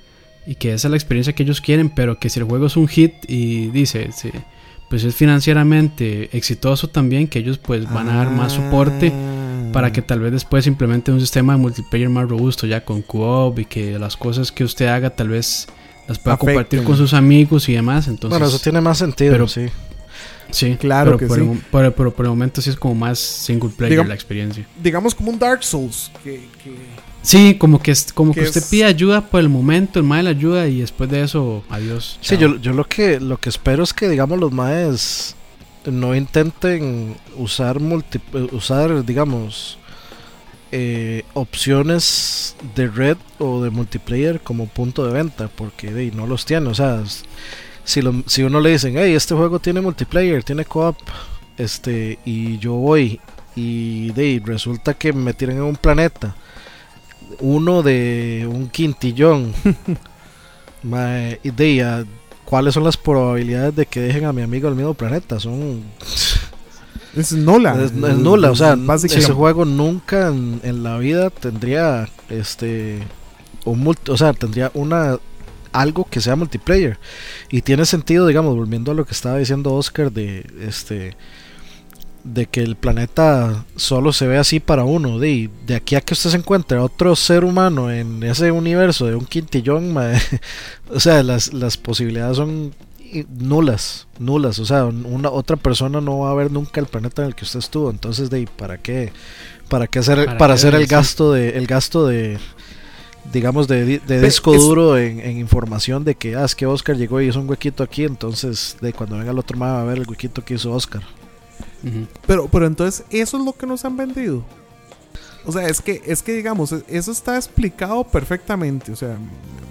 Y 0.46 0.54
que 0.54 0.72
esa 0.72 0.88
es 0.88 0.90
la 0.90 0.96
experiencia 0.96 1.34
que 1.34 1.42
ellos 1.42 1.60
quieren, 1.60 1.90
pero 1.90 2.18
que 2.18 2.30
si 2.30 2.38
el 2.38 2.46
juego 2.46 2.66
es 2.66 2.76
un 2.76 2.86
hit 2.86 3.14
y 3.26 3.66
dice, 3.68 4.10
pues 4.88 5.02
es 5.02 5.14
financieramente 5.14 6.36
exitoso 6.36 6.88
también, 6.88 7.26
que 7.26 7.40
ellos 7.40 7.58
pues 7.58 7.90
van 7.92 8.08
a 8.08 8.16
dar 8.16 8.30
más 8.30 8.52
soporte 8.52 9.12
para 9.72 9.92
que 9.92 10.02
tal 10.02 10.20
vez 10.20 10.32
después 10.32 10.66
implementen 10.66 11.14
un 11.14 11.20
sistema 11.20 11.54
de 11.54 11.58
multiplayer 11.58 12.08
más 12.08 12.28
robusto 12.28 12.66
ya 12.66 12.84
con 12.84 13.02
co-op 13.02 13.58
y 13.58 13.64
que 13.64 13.98
las 13.98 14.16
cosas 14.16 14.52
que 14.52 14.64
usted 14.64 14.86
haga 14.86 15.10
tal 15.10 15.30
vez 15.30 15.66
las 16.06 16.18
pueda 16.18 16.36
compartir 16.36 16.84
con 16.84 16.96
sus 16.96 17.12
amigos 17.12 17.68
y 17.68 17.74
demás. 17.74 18.06
Entonces, 18.06 18.38
bueno, 18.38 18.46
eso 18.46 18.60
tiene 18.60 18.80
más 18.80 18.98
sentido, 18.98 19.32
pero, 19.32 19.48
sí. 19.48 19.66
Sí, 20.50 20.76
claro 20.76 21.18
que 21.18 21.26
por, 21.26 21.38
sí. 21.38 21.44
El, 21.44 21.60
pero, 21.92 22.14
por 22.14 22.24
el 22.24 22.30
momento 22.30 22.62
sí 22.62 22.70
es 22.70 22.76
como 22.76 22.94
más 22.94 23.18
single 23.18 23.70
player 23.70 24.06
la 24.06 24.14
experiencia. 24.14 24.64
Digamos 24.80 25.14
como 25.14 25.30
un 25.30 25.38
Dark 25.38 25.64
Souls 25.64 26.10
que 26.22 26.40
Sí, 27.26 27.56
como 27.56 27.82
que, 27.82 27.92
como 28.14 28.32
que 28.32 28.42
usted 28.42 28.62
pide 28.70 28.84
ayuda 28.84 29.20
por 29.20 29.40
el 29.40 29.48
momento, 29.48 29.98
el 29.98 30.04
mae 30.04 30.22
la 30.22 30.30
ayuda 30.30 30.68
y 30.68 30.78
después 30.78 31.10
de 31.10 31.24
eso, 31.24 31.64
adiós. 31.68 32.20
Sí, 32.20 32.36
yo, 32.36 32.54
yo 32.60 32.72
lo 32.72 32.84
que 32.84 33.18
lo 33.18 33.38
que 33.38 33.48
espero 33.48 33.82
es 33.82 33.92
que, 33.92 34.08
digamos, 34.08 34.38
los 34.38 34.52
maes 34.52 35.34
no 35.86 36.14
intenten 36.14 37.16
usar 37.36 37.80
multi, 37.80 38.20
usar, 38.52 39.04
digamos, 39.04 39.76
eh, 40.70 41.24
opciones 41.34 42.54
de 42.76 42.86
red 42.86 43.16
o 43.40 43.60
de 43.60 43.70
multiplayer 43.70 44.40
como 44.40 44.68
punto 44.68 45.04
de 45.04 45.12
venta, 45.12 45.48
porque 45.48 45.90
no 46.14 46.28
los 46.28 46.46
tiene. 46.46 46.68
O 46.68 46.74
sea, 46.76 47.02
si, 47.82 48.02
lo, 48.02 48.22
si 48.28 48.44
uno 48.44 48.60
le 48.60 48.70
dicen, 48.70 48.94
hey, 48.96 49.14
este 49.14 49.34
juego 49.34 49.58
tiene 49.58 49.80
multiplayer, 49.80 50.44
tiene 50.44 50.64
co-op, 50.64 50.98
este, 51.58 52.20
y 52.24 52.58
yo 52.58 52.74
voy 52.74 53.18
y 53.56 54.12
de, 54.12 54.40
resulta 54.44 54.94
que 54.94 55.12
me 55.12 55.34
tienen 55.34 55.56
en 55.56 55.64
un 55.64 55.76
planeta 55.76 56.36
uno 57.40 57.82
de 57.82 58.48
un 58.50 58.68
quintillón. 58.68 59.52
idea, 61.42 62.04
¿cuáles 62.44 62.74
son 62.74 62.84
las 62.84 62.96
probabilidades 62.96 63.74
de 63.74 63.86
que 63.86 64.00
dejen 64.00 64.24
a 64.24 64.32
mi 64.32 64.42
amigo 64.42 64.68
al 64.68 64.76
mismo 64.76 64.94
planeta? 64.94 65.40
Son. 65.40 65.82
Es 67.16 67.32
nula. 67.32 67.82
Es, 67.82 67.92
nula, 67.92 68.50
o 68.50 68.56
sea, 68.56 68.76
ese 69.04 69.32
juego 69.32 69.64
nunca 69.64 70.28
en, 70.28 70.82
la 70.82 70.98
vida 70.98 71.30
tendría 71.30 72.10
este 72.28 72.98
o 73.64 74.16
sea, 74.18 74.34
tendría 74.34 74.70
una 74.74 75.18
algo 75.72 76.06
que 76.10 76.20
sea 76.20 76.36
multiplayer. 76.36 76.98
Y 77.50 77.62
tiene 77.62 77.86
sentido, 77.86 78.26
digamos, 78.26 78.54
volviendo 78.54 78.92
a 78.92 78.94
lo 78.94 79.06
que 79.06 79.12
estaba 79.12 79.38
diciendo 79.38 79.74
Oscar 79.74 80.12
de 80.12 80.46
este 80.60 81.16
de 82.26 82.46
que 82.46 82.60
el 82.60 82.76
planeta 82.76 83.64
solo 83.76 84.12
se 84.12 84.26
ve 84.26 84.38
así 84.38 84.60
para 84.60 84.84
uno. 84.84 85.18
De, 85.18 85.48
de 85.66 85.74
aquí 85.74 85.94
a 85.94 86.00
que 86.00 86.14
usted 86.14 86.30
se 86.30 86.36
encuentre 86.36 86.78
otro 86.78 87.14
ser 87.16 87.44
humano 87.44 87.90
en 87.90 88.22
ese 88.22 88.50
universo 88.50 89.06
de 89.06 89.14
un 89.14 89.24
quintillón, 89.24 89.96
o 90.90 91.00
sea, 91.00 91.22
las, 91.22 91.52
las 91.52 91.76
posibilidades 91.76 92.36
son 92.36 92.72
nulas, 93.38 94.06
nulas. 94.18 94.58
O 94.58 94.66
sea, 94.66 94.84
una 94.84 95.30
otra 95.30 95.56
persona 95.56 96.00
no 96.00 96.20
va 96.20 96.30
a 96.30 96.34
ver 96.34 96.50
nunca 96.50 96.80
el 96.80 96.86
planeta 96.86 97.22
en 97.22 97.28
el 97.28 97.34
que 97.34 97.44
usted 97.44 97.60
estuvo. 97.60 97.90
Entonces, 97.90 98.30
de 98.30 98.46
¿para 98.56 98.78
qué? 98.78 99.12
¿Para 99.68 99.86
qué 99.86 99.98
hacer, 99.98 100.36
para, 100.38 100.54
hacer 100.54 100.74
el 100.74 100.86
gasto 100.86 101.32
de, 101.32 101.50
el 101.50 101.66
gasto 101.66 102.06
de, 102.06 102.38
digamos, 103.32 103.66
de, 103.66 103.98
disco 103.98 104.54
duro 104.54 104.96
en, 104.96 105.38
información 105.38 106.04
de 106.04 106.14
que, 106.14 106.36
ah, 106.36 106.44
es 106.44 106.54
que 106.54 106.66
Oscar 106.66 106.96
llegó 106.96 107.20
y 107.20 107.28
hizo 107.28 107.40
un 107.40 107.48
huequito 107.48 107.82
aquí, 107.82 108.04
entonces 108.04 108.76
de 108.80 108.92
cuando 108.92 109.18
venga 109.18 109.32
el 109.32 109.38
otro 109.38 109.58
más 109.58 109.74
va 109.74 109.82
a 109.82 109.84
ver 109.84 109.98
el 109.98 110.08
huequito 110.08 110.44
que 110.44 110.54
hizo 110.54 110.72
Oscar. 110.72 111.02
Pero, 112.26 112.48
pero 112.48 112.66
entonces, 112.66 113.04
eso 113.10 113.38
es 113.38 113.44
lo 113.44 113.52
que 113.52 113.66
nos 113.66 113.84
han 113.84 113.96
vendido. 113.96 114.42
O 115.44 115.52
sea, 115.52 115.68
es 115.68 115.80
que, 115.80 116.02
es 116.04 116.22
que 116.22 116.32
digamos, 116.32 116.72
e, 116.72 116.82
eso 116.88 117.12
está 117.12 117.36
explicado 117.36 118.04
perfectamente. 118.04 118.90
O 118.92 118.96
sea, 118.96 119.16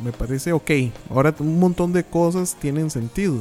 me 0.04 0.12
parece 0.12 0.54
ok. 0.54 0.72
Ahora 1.10 1.36
un 1.40 1.60
montón 1.60 1.92
de 1.92 2.04
cosas 2.04 2.56
tienen 2.60 2.90
sentido. 2.90 3.40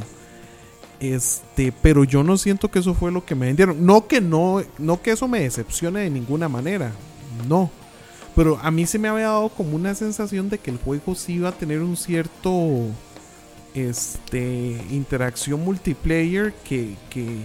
Este, 0.98 1.72
pero 1.82 2.04
yo 2.04 2.24
no 2.24 2.36
siento 2.36 2.70
que 2.70 2.80
eso 2.80 2.94
fue 2.94 3.12
lo 3.12 3.24
que 3.24 3.34
me 3.34 3.46
vendieron. 3.46 3.84
No 3.86 4.06
que 4.08 4.20
no, 4.20 4.62
no 4.78 5.00
que 5.00 5.12
eso 5.12 5.28
me 5.28 5.40
decepcione 5.40 6.00
de 6.00 6.10
ninguna 6.10 6.48
manera. 6.48 6.92
No. 7.48 7.70
Pero 8.34 8.58
a 8.60 8.70
mí 8.72 8.84
se 8.86 8.98
me 8.98 9.08
había 9.08 9.26
dado 9.26 9.48
como 9.50 9.76
una 9.76 9.94
sensación 9.94 10.48
de 10.48 10.58
que 10.58 10.72
el 10.72 10.78
juego 10.78 11.14
sí 11.14 11.34
iba 11.34 11.50
a 11.50 11.52
tener 11.52 11.80
un 11.80 11.96
cierto 11.96 12.88
este 13.74 14.80
interacción 14.90 15.64
multiplayer 15.64 16.52
que, 16.64 16.94
que 17.10 17.38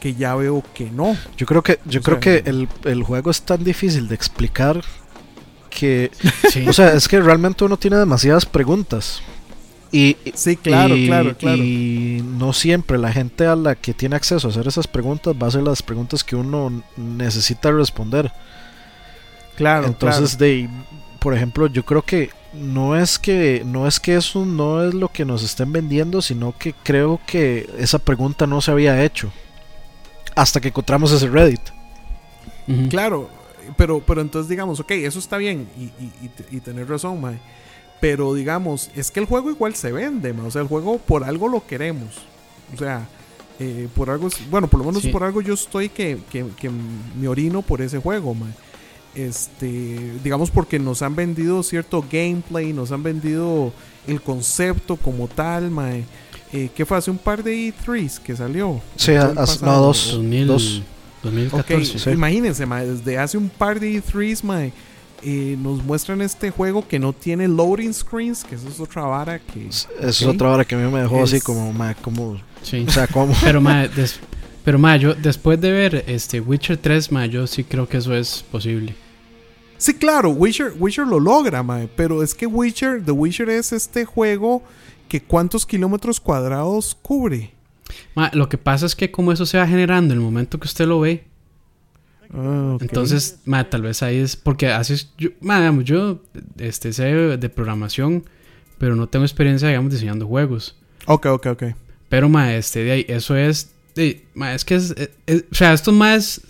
que 0.00 0.14
ya 0.14 0.34
veo 0.34 0.62
que 0.74 0.90
no. 0.90 1.16
Yo 1.36 1.46
creo 1.46 1.62
que, 1.62 1.78
yo 1.84 2.00
creo 2.02 2.20
que 2.20 2.42
el, 2.84 3.02
juego 3.02 3.30
es 3.30 3.42
tan 3.42 3.64
difícil 3.64 4.08
de 4.08 4.14
explicar 4.14 4.82
que, 5.70 6.10
o 6.68 6.72
sea, 6.72 6.94
es 6.94 7.08
que 7.08 7.20
realmente 7.20 7.64
uno 7.64 7.76
tiene 7.76 7.96
demasiadas 7.96 8.46
preguntas. 8.46 9.20
Y, 9.90 10.16
sí, 10.34 10.56
claro, 10.56 10.94
claro, 11.06 11.36
claro. 11.36 11.56
Y 11.56 12.22
no 12.22 12.52
siempre 12.52 12.98
la 12.98 13.10
gente 13.10 13.46
a 13.46 13.56
la 13.56 13.74
que 13.74 13.94
tiene 13.94 14.16
acceso 14.16 14.46
a 14.46 14.50
hacer 14.50 14.68
esas 14.68 14.86
preguntas 14.86 15.34
va 15.34 15.46
a 15.46 15.48
hacer 15.48 15.62
las 15.62 15.82
preguntas 15.82 16.22
que 16.22 16.36
uno 16.36 16.82
necesita 16.96 17.70
responder. 17.70 18.30
Claro. 19.56 19.86
Entonces, 19.86 20.36
de, 20.36 20.68
por 21.18 21.34
ejemplo, 21.34 21.68
yo 21.68 21.84
creo 21.86 22.02
que 22.02 22.30
no 22.52 22.96
es 22.96 23.18
que 23.18 23.62
no 23.64 23.86
es 23.86 23.98
que 23.98 24.16
eso 24.16 24.44
no 24.44 24.84
es 24.84 24.94
lo 24.94 25.08
que 25.08 25.24
nos 25.24 25.42
estén 25.42 25.72
vendiendo, 25.72 26.20
sino 26.20 26.54
que 26.56 26.74
creo 26.82 27.18
que 27.26 27.68
esa 27.78 27.98
pregunta 27.98 28.46
no 28.46 28.60
se 28.60 28.70
había 28.70 29.02
hecho 29.02 29.32
hasta 30.38 30.60
que 30.60 30.68
encontramos 30.68 31.10
ese 31.10 31.28
Reddit. 31.28 31.60
Claro, 32.90 33.28
pero, 33.76 34.00
pero 34.06 34.20
entonces 34.20 34.48
digamos, 34.48 34.78
ok, 34.78 34.92
eso 34.92 35.18
está 35.18 35.36
bien 35.36 35.68
y, 35.76 35.90
y, 36.54 36.60
tener 36.60 36.88
razón, 36.88 37.20
mae. 37.20 37.40
Pero 38.00 38.34
digamos, 38.34 38.90
es 38.94 39.10
que 39.10 39.18
el 39.18 39.26
juego 39.26 39.50
igual 39.50 39.74
se 39.74 39.90
vende, 39.90 40.32
mae. 40.32 40.46
O 40.46 40.50
sea, 40.52 40.62
el 40.62 40.68
juego 40.68 40.98
por 40.98 41.24
algo 41.24 41.48
lo 41.48 41.66
queremos. 41.66 42.18
O 42.72 42.76
sea, 42.78 43.08
eh, 43.58 43.88
por 43.96 44.10
algo, 44.10 44.28
bueno, 44.48 44.68
por 44.68 44.78
lo 44.78 44.86
menos 44.86 45.04
por 45.08 45.24
algo 45.24 45.40
yo 45.40 45.54
estoy 45.54 45.88
que, 45.88 46.18
que, 46.30 46.46
que, 46.56 46.70
me 46.70 47.26
orino 47.26 47.62
por 47.62 47.82
ese 47.82 47.98
juego, 47.98 48.34
mae. 48.34 48.52
Este, 49.16 50.12
digamos 50.22 50.52
porque 50.52 50.78
nos 50.78 51.02
han 51.02 51.16
vendido 51.16 51.64
cierto 51.64 52.04
gameplay, 52.08 52.72
nos 52.72 52.92
han 52.92 53.02
vendido 53.02 53.72
el 54.06 54.22
concepto 54.22 54.94
como 54.96 55.26
tal, 55.26 55.72
mae 55.72 56.04
eh, 56.52 56.70
¿qué 56.74 56.86
fue? 56.86 56.96
Hace 56.96 57.10
un 57.10 57.18
par 57.18 57.42
de 57.42 57.72
E3s 57.72 58.18
que 58.20 58.34
salió. 58.34 58.80
Sí, 58.96 59.12
hace, 59.14 59.64
no, 59.64 59.78
dos. 59.78 60.18
2014. 61.22 62.12
Imagínense, 62.12 62.64
desde 62.64 63.18
hace 63.18 63.36
un 63.36 63.48
par 63.48 63.80
de 63.80 64.02
E3s, 64.02 64.72
eh, 65.22 65.56
nos 65.60 65.82
muestran 65.82 66.20
este 66.20 66.50
juego 66.50 66.86
que 66.86 66.98
no 66.98 67.12
tiene 67.12 67.48
loading 67.48 67.92
screens, 67.92 68.44
que 68.44 68.54
eso 68.54 68.68
es 68.68 68.78
otra 68.78 69.02
vara 69.02 69.38
que... 69.38 69.66
Eso 69.68 69.88
es 70.00 70.22
otra 70.22 70.48
vara 70.48 70.64
que 70.64 70.76
a 70.76 70.78
mí 70.78 70.90
me 70.90 71.00
dejó 71.00 71.22
así 71.22 71.40
como, 71.40 71.74
como... 72.02 72.40
Sí. 72.62 72.84
O 72.86 72.90
sea, 72.90 73.06
como... 73.08 73.34
Pero, 73.42 73.60
pero 74.64 74.78
ma, 74.78 74.96
yo 74.96 75.14
después 75.14 75.60
de 75.60 75.72
ver 75.72 76.04
este 76.06 76.40
Witcher 76.40 76.76
3, 76.76 77.10
ma, 77.10 77.26
yo 77.26 77.46
sí 77.46 77.64
creo 77.64 77.88
que 77.88 77.96
eso 77.96 78.14
es 78.14 78.44
posible. 78.50 78.94
Sí, 79.76 79.94
claro, 79.94 80.30
Witcher, 80.30 80.74
Witcher 80.78 81.06
lo 81.06 81.18
logra, 81.18 81.62
ma, 81.62 81.86
pero 81.96 82.22
es 82.22 82.34
que 82.34 82.46
Witcher, 82.46 83.02
The 83.04 83.12
Witcher 83.12 83.48
es 83.48 83.72
este 83.72 84.04
juego 84.04 84.62
que 85.08 85.22
cuántos 85.22 85.66
kilómetros 85.66 86.20
cuadrados 86.20 86.96
cubre. 87.00 87.52
lo 88.32 88.48
que 88.48 88.58
pasa 88.58 88.86
es 88.86 88.94
que 88.94 89.10
como 89.10 89.32
eso 89.32 89.46
se 89.46 89.58
va 89.58 89.66
generando 89.66 90.14
en 90.14 90.20
el 90.20 90.24
momento 90.24 90.60
que 90.60 90.66
usted 90.66 90.86
lo 90.86 91.00
ve. 91.00 91.24
Ah, 92.32 92.76
entonces, 92.80 93.40
tal 93.70 93.82
vez 93.82 94.02
ahí 94.02 94.18
es 94.18 94.36
porque 94.36 94.68
haces 94.68 95.12
yo, 95.16 95.30
yo 95.82 96.20
este, 96.58 96.92
sé 96.92 97.04
de 97.04 97.48
programación, 97.48 98.24
pero 98.76 98.94
no 98.96 99.08
tengo 99.08 99.24
experiencia, 99.24 99.68
digamos, 99.68 99.90
diseñando 99.90 100.26
juegos. 100.26 100.76
Ok, 101.06 101.26
ok, 101.26 101.46
ok. 101.46 101.64
Pero, 102.08 102.28
ma, 102.28 102.54
este, 102.54 102.84
de 102.84 102.92
ahí, 102.92 103.06
eso 103.08 103.36
es, 103.36 103.72
de, 103.94 104.24
es 104.54 104.64
que 104.64 104.74
es, 104.74 104.94
o 105.50 105.54
sea, 105.54 105.72
estos 105.72 105.92
más, 105.94 106.40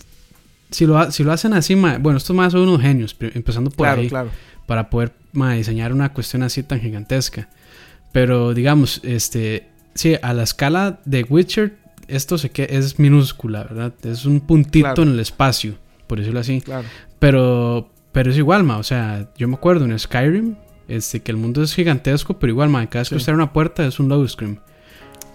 si 0.69 0.85
lo, 0.85 1.11
si 1.11 1.23
lo 1.23 1.31
hacen 1.31 1.53
así, 1.53 1.75
bueno, 1.75 2.17
estos 2.17 2.35
más 2.35 2.51
son 2.51 2.61
unos 2.61 2.81
genios, 2.81 3.15
empezando 3.19 3.71
por 3.71 3.87
ahí, 3.87 4.09
claro. 4.09 4.29
para 4.67 4.89
poder 4.89 5.13
diseñar 5.33 5.93
una 5.93 6.13
cuestión 6.13 6.43
así 6.43 6.63
tan 6.63 6.79
gigantesca. 6.79 7.49
Pero 8.11 8.53
digamos, 8.53 9.01
este, 9.03 9.67
sí, 9.93 10.15
a 10.21 10.33
la 10.33 10.43
escala 10.43 10.99
de 11.05 11.23
Witcher, 11.23 11.77
esto 12.07 12.37
sé 12.37 12.49
que 12.49 12.67
es 12.71 12.99
minúscula, 12.99 13.63
¿verdad? 13.63 13.93
Es 14.03 14.25
un 14.25 14.41
puntito 14.41 15.03
en 15.03 15.09
el 15.09 15.19
espacio, 15.19 15.75
por 16.07 16.19
decirlo 16.19 16.39
así. 16.39 16.61
Claro. 16.61 16.87
Pero, 17.19 17.91
pero 18.11 18.31
es 18.31 18.37
igual, 18.37 18.63
ma. 18.63 18.77
O 18.77 18.83
sea, 18.83 19.29
yo 19.37 19.47
me 19.47 19.55
acuerdo 19.55 19.85
en 19.85 19.97
Skyrim, 19.97 20.55
este, 20.87 21.21
que 21.21 21.31
el 21.31 21.37
mundo 21.37 21.61
es 21.61 21.73
gigantesco, 21.73 22.39
pero 22.39 22.51
igual, 22.51 22.69
ma. 22.69 22.87
Cada 22.87 23.01
vez 23.01 23.09
que 23.09 23.15
usted 23.15 23.31
abre 23.31 23.43
una 23.43 23.53
puerta 23.53 23.85
es 23.85 23.99
un 23.99 24.09
load 24.09 24.27
screen. 24.27 24.59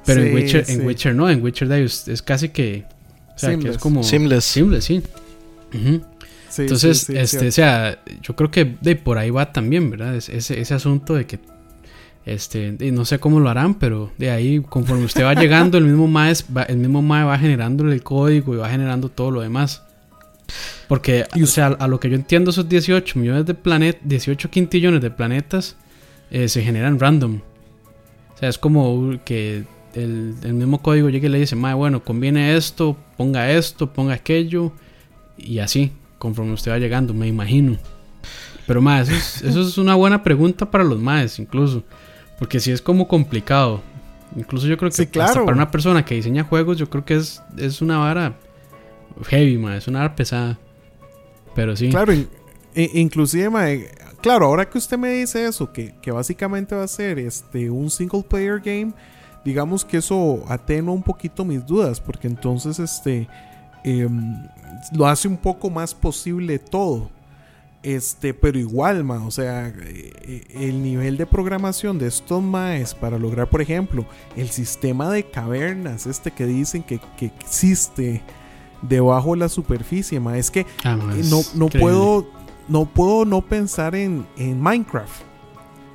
Pero 0.05 0.23
en, 0.23 0.35
Witcher, 0.35 0.65
en 0.69 0.85
Witcher 0.85 1.15
no, 1.15 1.31
en 1.31 1.43
Witcher 1.43 1.71
es, 1.73 2.09
es 2.09 2.23
casi 2.23 2.49
que. 2.49 2.85
O 3.35 3.39
sea, 3.39 3.57
que 3.57 3.69
es 3.69 3.79
como. 3.79 4.03
Seamless. 4.03 4.45
Seamless, 4.45 4.85
sí. 4.85 5.03
Entonces, 6.59 7.09
este, 7.11 7.49
o 7.49 7.53
sea, 7.53 7.99
yo 8.23 8.37
creo 8.37 8.51
que 8.51 8.77
de 8.81 8.97
por 8.97 9.19
ahí 9.19 9.31
va 9.31 9.53
también, 9.53 9.91
¿verdad? 9.91 10.15
ese, 10.15 10.61
ese 10.61 10.75
asunto 10.75 11.15
de 11.15 11.27
que 11.27 11.39
este, 12.27 12.77
y 12.81 12.91
no 12.91 13.05
sé 13.05 13.19
cómo 13.19 13.39
lo 13.39 13.51
harán, 13.51 13.75
pero 13.75 14.11
de 14.17 14.31
ahí, 14.31 14.61
conforme 14.61 15.05
usted 15.05 15.25
va 15.25 15.35
llegando, 15.41 15.77
el 15.77 15.85
mismo 15.85 16.09
MAE 16.09 16.35
va, 16.57 16.63
el 16.63 16.79
mismo 16.79 17.03
MAE 17.03 17.25
va 17.25 17.39
generando 17.39 17.91
el 17.91 18.03
código 18.03 18.55
y 18.55 18.59
va 18.59 18.69
generando 18.69 19.09
todo 19.09 19.31
lo 19.31 19.41
demás. 19.43 19.83
Porque, 20.89 21.25
o 21.43 21.47
sea, 21.47 21.69
a 21.69 21.89
lo 21.89 21.99
que 22.01 22.11
yo 22.11 22.17
entiendo, 22.17 22.51
esos 22.51 22.69
18 22.69 23.19
millones 23.19 23.47
de 23.47 23.55
planetas, 23.55 24.03
18 24.05 24.51
quintillones 24.51 25.01
de 25.01 25.11
planetas 25.11 25.77
eh, 26.31 26.49
se 26.49 26.63
generan 26.63 26.99
random. 26.99 27.41
O 28.35 28.39
sea, 28.39 28.49
es 28.49 28.59
como 28.59 29.19
que 29.25 29.65
el, 29.95 30.35
mismo 30.55 30.83
código 30.83 31.09
llegue 31.09 31.29
y 31.29 31.31
le 31.31 31.39
dice, 31.39 31.57
mae, 31.57 31.75
bueno, 31.75 32.03
conviene 32.03 32.57
esto, 32.57 32.97
ponga 33.17 33.51
esto, 33.51 33.93
ponga 33.93 34.15
aquello, 34.15 34.73
y 35.39 35.59
así, 35.59 35.93
conforme 36.19 36.53
usted 36.53 36.73
va 36.73 36.79
llegando, 36.79 37.15
me 37.15 37.27
imagino. 37.27 37.79
Pero, 38.67 38.83
mae, 38.83 39.03
eso 39.03 39.13
es, 39.13 39.43
eso 39.43 39.61
es 39.63 39.79
una 39.79 39.95
buena 39.95 40.23
pregunta 40.23 40.71
para 40.71 40.85
los 40.85 41.01
maes, 41.01 41.39
incluso. 41.39 41.85
Porque 42.39 42.61
si 42.61 42.73
es 42.73 42.83
como 42.83 43.09
complicado. 43.09 43.83
Incluso 44.37 44.67
yo 44.67 44.77
creo 44.77 44.91
que 44.91 45.09
claro. 45.09 45.45
para 45.45 45.57
una 45.57 45.71
persona 45.71 46.05
que 46.05 46.17
diseña 46.17 46.43
juegos, 46.43 46.77
yo 46.77 46.91
creo 46.91 47.05
que 47.05 47.15
es, 47.15 47.41
es 47.57 47.81
una 47.81 47.99
vara 47.99 48.35
heavy, 49.27 49.59
ma, 49.59 49.77
es 49.77 49.87
una 49.87 50.01
vara 50.01 50.17
pesada. 50.17 50.59
Pero 51.55 51.77
sí. 51.77 51.89
Claro, 51.91 52.13
inclusive, 52.75 53.49
ma, 53.49 53.67
claro, 54.21 54.47
ahora 54.47 54.69
que 54.69 54.79
usted 54.79 54.99
me 54.99 55.11
dice 55.11 55.47
eso, 55.47 55.73
que, 55.73 55.95
que, 56.03 56.11
básicamente 56.11 56.75
va 56.75 56.85
a 56.85 56.89
ser 56.89 57.19
este 57.19 57.71
un 57.71 57.91
single 57.91 58.23
player 58.23 58.61
game, 58.61 58.93
digamos 59.45 59.85
que 59.85 59.99
eso 59.99 60.43
atenúa 60.49 60.95
un 60.95 61.03
poquito 61.03 61.45
mis 61.45 61.65
dudas, 61.65 62.01
porque 62.01 62.27
entonces 62.27 62.79
este 62.79 63.29
em, 63.85 64.49
lo 64.93 65.07
hace 65.07 65.29
un 65.29 65.37
poco 65.37 65.71
más 65.71 65.95
posible 65.95 66.59
todo. 66.59 67.11
Este, 67.85 68.33
pero 68.33 68.59
igual, 68.59 69.05
ma, 69.05 69.25
o 69.27 69.31
sea, 69.31 69.69
eh, 69.69 70.43
el 70.55 70.83
nivel 70.83 71.19
de 71.19 71.27
programación 71.27 71.99
de 71.99 72.07
estos 72.07 72.43
maes 72.43 72.95
para 72.95 73.19
lograr, 73.19 73.51
por 73.51 73.61
ejemplo, 73.61 74.07
el 74.37 74.49
sistema 74.49 75.11
de 75.11 75.25
cavernas, 75.25 76.07
este 76.07 76.31
que 76.31 76.47
dicen 76.47 76.83
que, 76.83 76.99
existe 77.21 78.23
debajo 78.81 79.33
de 79.33 79.41
la 79.41 79.49
superficie, 79.51 80.19
ma, 80.19 80.39
es 80.39 80.51
que 80.51 80.67
ah, 80.83 80.97
no, 80.97 81.43
no 81.55 81.69
puedo 81.69 82.27
no 82.69 82.87
puedo 82.87 83.25
no 83.25 83.43
pensar 83.43 83.95
en, 83.95 84.27
en 84.37 84.61
Minecraft. 84.61 85.23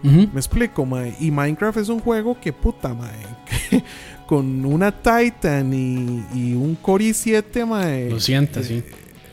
Me 0.01 0.23
explico, 0.35 0.85
mae. 0.85 1.13
Y 1.19 1.29
Minecraft 1.29 1.77
es 1.77 1.89
un 1.89 1.99
juego 1.99 2.39
que 2.39 2.53
puta, 2.53 2.93
mae. 2.93 3.83
con 4.27 4.63
una 4.65 4.91
Titan 4.91 5.73
y, 5.73 6.53
un 6.53 6.77
Core 6.81 7.05
i7, 7.05 7.65
mae. 7.65 8.09
Lo 8.09 8.19
sienta, 8.19 8.63
sí. 8.63 8.83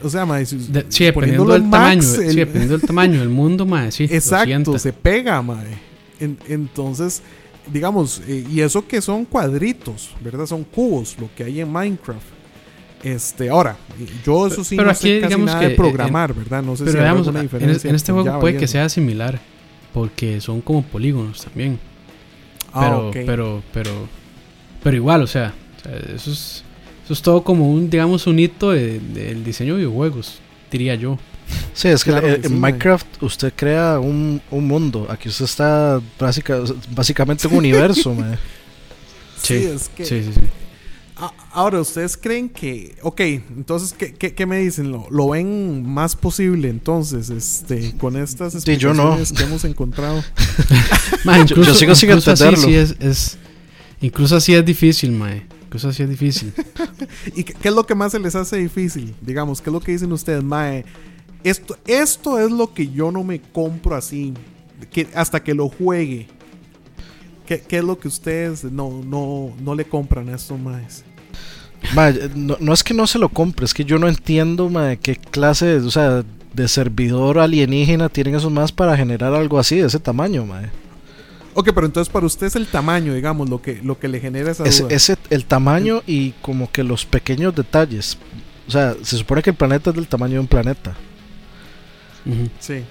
O 0.02 0.10
sea, 0.10 0.26
mae, 0.26 0.44
sí, 0.44 0.58
dependiendo 0.98 1.52
del 1.52 1.70
tamaño, 1.70 2.02
sí, 2.02 2.36
dependiendo 2.36 2.78
del 2.78 2.86
tamaño 2.86 3.20
del 3.20 3.28
mundo, 3.28 3.64
mae, 3.64 3.90
sí. 3.90 4.04
Exacto, 4.04 4.78
se 4.78 4.92
pega, 4.92 5.40
mae. 5.42 5.78
entonces, 6.20 7.22
digamos, 7.72 8.22
eh, 8.26 8.44
y 8.50 8.60
eso 8.60 8.86
que 8.86 9.00
son 9.00 9.24
cuadritos, 9.24 10.10
¿verdad? 10.20 10.46
Son 10.46 10.64
cubos, 10.64 11.16
lo 11.18 11.28
que 11.34 11.44
hay 11.44 11.60
en 11.60 11.72
Minecraft. 11.72 12.36
Este, 13.02 13.48
ahora, 13.48 13.76
yo 14.24 14.46
eso 14.46 14.64
sí 14.64 14.74
pero 14.74 14.86
no 14.86 14.92
aquí, 14.92 15.08
sé 15.08 15.20
casi 15.20 15.40
nada 15.40 15.60
de 15.60 15.70
programar, 15.70 16.34
¿verdad? 16.34 16.62
No 16.62 16.76
sé 16.76 16.90
si 16.90 16.98
hay 16.98 17.04
alguna 17.04 17.42
diferencia. 17.42 17.88
En, 17.88 17.94
este 17.94 18.12
juego 18.12 18.40
puede 18.40 18.56
que 18.56 18.66
sea 18.66 18.88
similar, 18.88 19.38
porque 19.92 20.40
son 20.40 20.60
como 20.60 20.82
polígonos 20.82 21.44
también. 21.44 21.78
Ah, 22.72 23.10
pero, 23.12 23.26
pero, 23.26 23.62
pero, 23.72 24.08
pero 24.82 24.96
igual, 24.96 25.22
o 25.22 25.26
sea, 25.26 25.54
eso 26.14 26.30
es, 26.30 26.64
eso 27.06 27.12
es 27.12 27.22
todo 27.22 27.44
como 27.44 27.70
un, 27.70 27.88
digamos, 27.88 28.26
un 28.26 28.36
hito 28.36 28.72
del 28.72 29.44
diseño 29.44 29.74
de 29.74 29.84
videojuegos, 29.84 30.40
diría 30.72 30.96
yo. 30.96 31.20
Sí, 31.72 31.86
es 31.86 32.02
que 32.02 32.10
en 32.10 32.58
Minecraft 32.58 33.22
usted 33.22 33.52
crea 33.54 34.00
un, 34.00 34.42
un, 34.50 34.66
mundo. 34.66 35.06
Aquí 35.08 35.28
usted 35.28 35.44
está 35.44 36.00
básicamente 36.90 37.46
un 37.46 37.54
universo. 37.58 38.12
sí, 39.40 39.54
es 39.54 39.88
que. 39.88 40.04
Sí, 40.04 40.24
sí, 40.24 40.32
sí. 40.34 40.40
Ahora, 41.52 41.80
¿ustedes 41.80 42.16
creen 42.16 42.48
que... 42.50 42.96
Ok, 43.00 43.20
entonces, 43.20 43.94
¿qué, 43.94 44.12
qué, 44.12 44.46
me 44.46 44.58
dicen? 44.58 44.90
¿Lo, 44.90 45.06
¿Lo, 45.08 45.30
ven 45.30 45.88
más 45.88 46.16
posible 46.16 46.68
entonces 46.68 47.30
este, 47.30 47.96
con 47.96 48.16
estas 48.16 48.54
explicaciones 48.54 49.32
que 49.32 49.44
hemos 49.44 49.64
encontrado? 49.64 50.22
yo, 51.46 51.74
sigo 51.74 51.94
sin 51.94 52.10
entenderlo. 52.10 52.58
Así 52.58 52.74
es, 52.74 52.96
es, 53.00 53.38
incluso 54.02 54.36
así 54.36 54.54
es 54.54 54.64
difícil, 54.66 55.12
mae. 55.12 55.46
Incluso 55.76 55.90
así 55.90 56.04
es 56.04 56.08
difícil. 56.08 56.54
¿Y 57.36 57.44
qué, 57.44 57.52
qué, 57.52 57.68
es 57.68 57.74
lo 57.74 57.84
que 57.84 57.94
más 57.94 58.12
se 58.12 58.18
les 58.18 58.34
hace 58.34 58.56
difícil? 58.56 59.14
Digamos, 59.20 59.60
¿qué 59.60 59.68
es 59.68 59.74
lo 59.74 59.80
que 59.80 59.92
dicen 59.92 60.10
ustedes, 60.10 60.42
mae? 60.42 60.86
Esto, 61.44 61.76
esto 61.86 62.38
es 62.38 62.50
lo 62.50 62.72
que 62.72 62.88
yo 62.88 63.12
no 63.12 63.22
me 63.22 63.42
compro 63.42 63.94
así. 63.94 64.32
Que, 64.90 65.06
hasta 65.14 65.42
que 65.44 65.52
lo 65.52 65.68
juegue. 65.68 66.28
¿Qué, 67.44 67.60
¿Qué, 67.60 67.76
es 67.76 67.84
lo 67.84 67.98
que 67.98 68.08
ustedes 68.08 68.64
no, 68.64 69.02
no, 69.04 69.52
no 69.60 69.74
le 69.74 69.84
compran 69.84 70.30
a 70.30 70.36
estos 70.36 70.58
maes? 70.58 71.04
no, 72.34 72.72
es 72.72 72.82
que 72.82 72.94
no 72.94 73.06
se 73.06 73.18
lo 73.18 73.28
compre, 73.28 73.66
es 73.66 73.74
que 73.74 73.84
yo 73.84 73.98
no 73.98 74.08
entiendo 74.08 74.70
ma, 74.70 74.96
qué 74.96 75.14
clase 75.14 75.76
o 75.76 75.90
sea, 75.90 76.24
de 76.54 76.68
servidor 76.68 77.38
alienígena 77.38 78.08
tienen 78.08 78.34
esos 78.34 78.50
más 78.50 78.72
para 78.72 78.96
generar 78.96 79.34
algo 79.34 79.58
así 79.58 79.76
de 79.76 79.86
ese 79.86 80.00
tamaño. 80.00 80.46
Ma. 80.46 80.62
Ok, 81.58 81.70
pero 81.74 81.86
entonces 81.86 82.12
para 82.12 82.26
usted 82.26 82.48
es 82.48 82.54
el 82.54 82.66
tamaño, 82.66 83.14
digamos, 83.14 83.48
lo 83.48 83.62
que, 83.62 83.80
lo 83.82 83.98
que 83.98 84.08
le 84.08 84.20
genera 84.20 84.50
esa 84.50 84.64
es, 84.64 84.84
Ese, 84.90 85.16
el 85.30 85.46
tamaño 85.46 86.02
y 86.06 86.32
como 86.42 86.70
que 86.70 86.84
los 86.84 87.06
pequeños 87.06 87.54
detalles. 87.54 88.18
O 88.68 88.70
sea, 88.70 88.94
se 89.02 89.16
supone 89.16 89.42
que 89.42 89.50
el 89.50 89.56
planeta 89.56 89.88
es 89.88 89.96
del 89.96 90.06
tamaño 90.06 90.34
de 90.34 90.40
un 90.40 90.48
planeta. 90.48 90.94
Sí. 92.60 92.84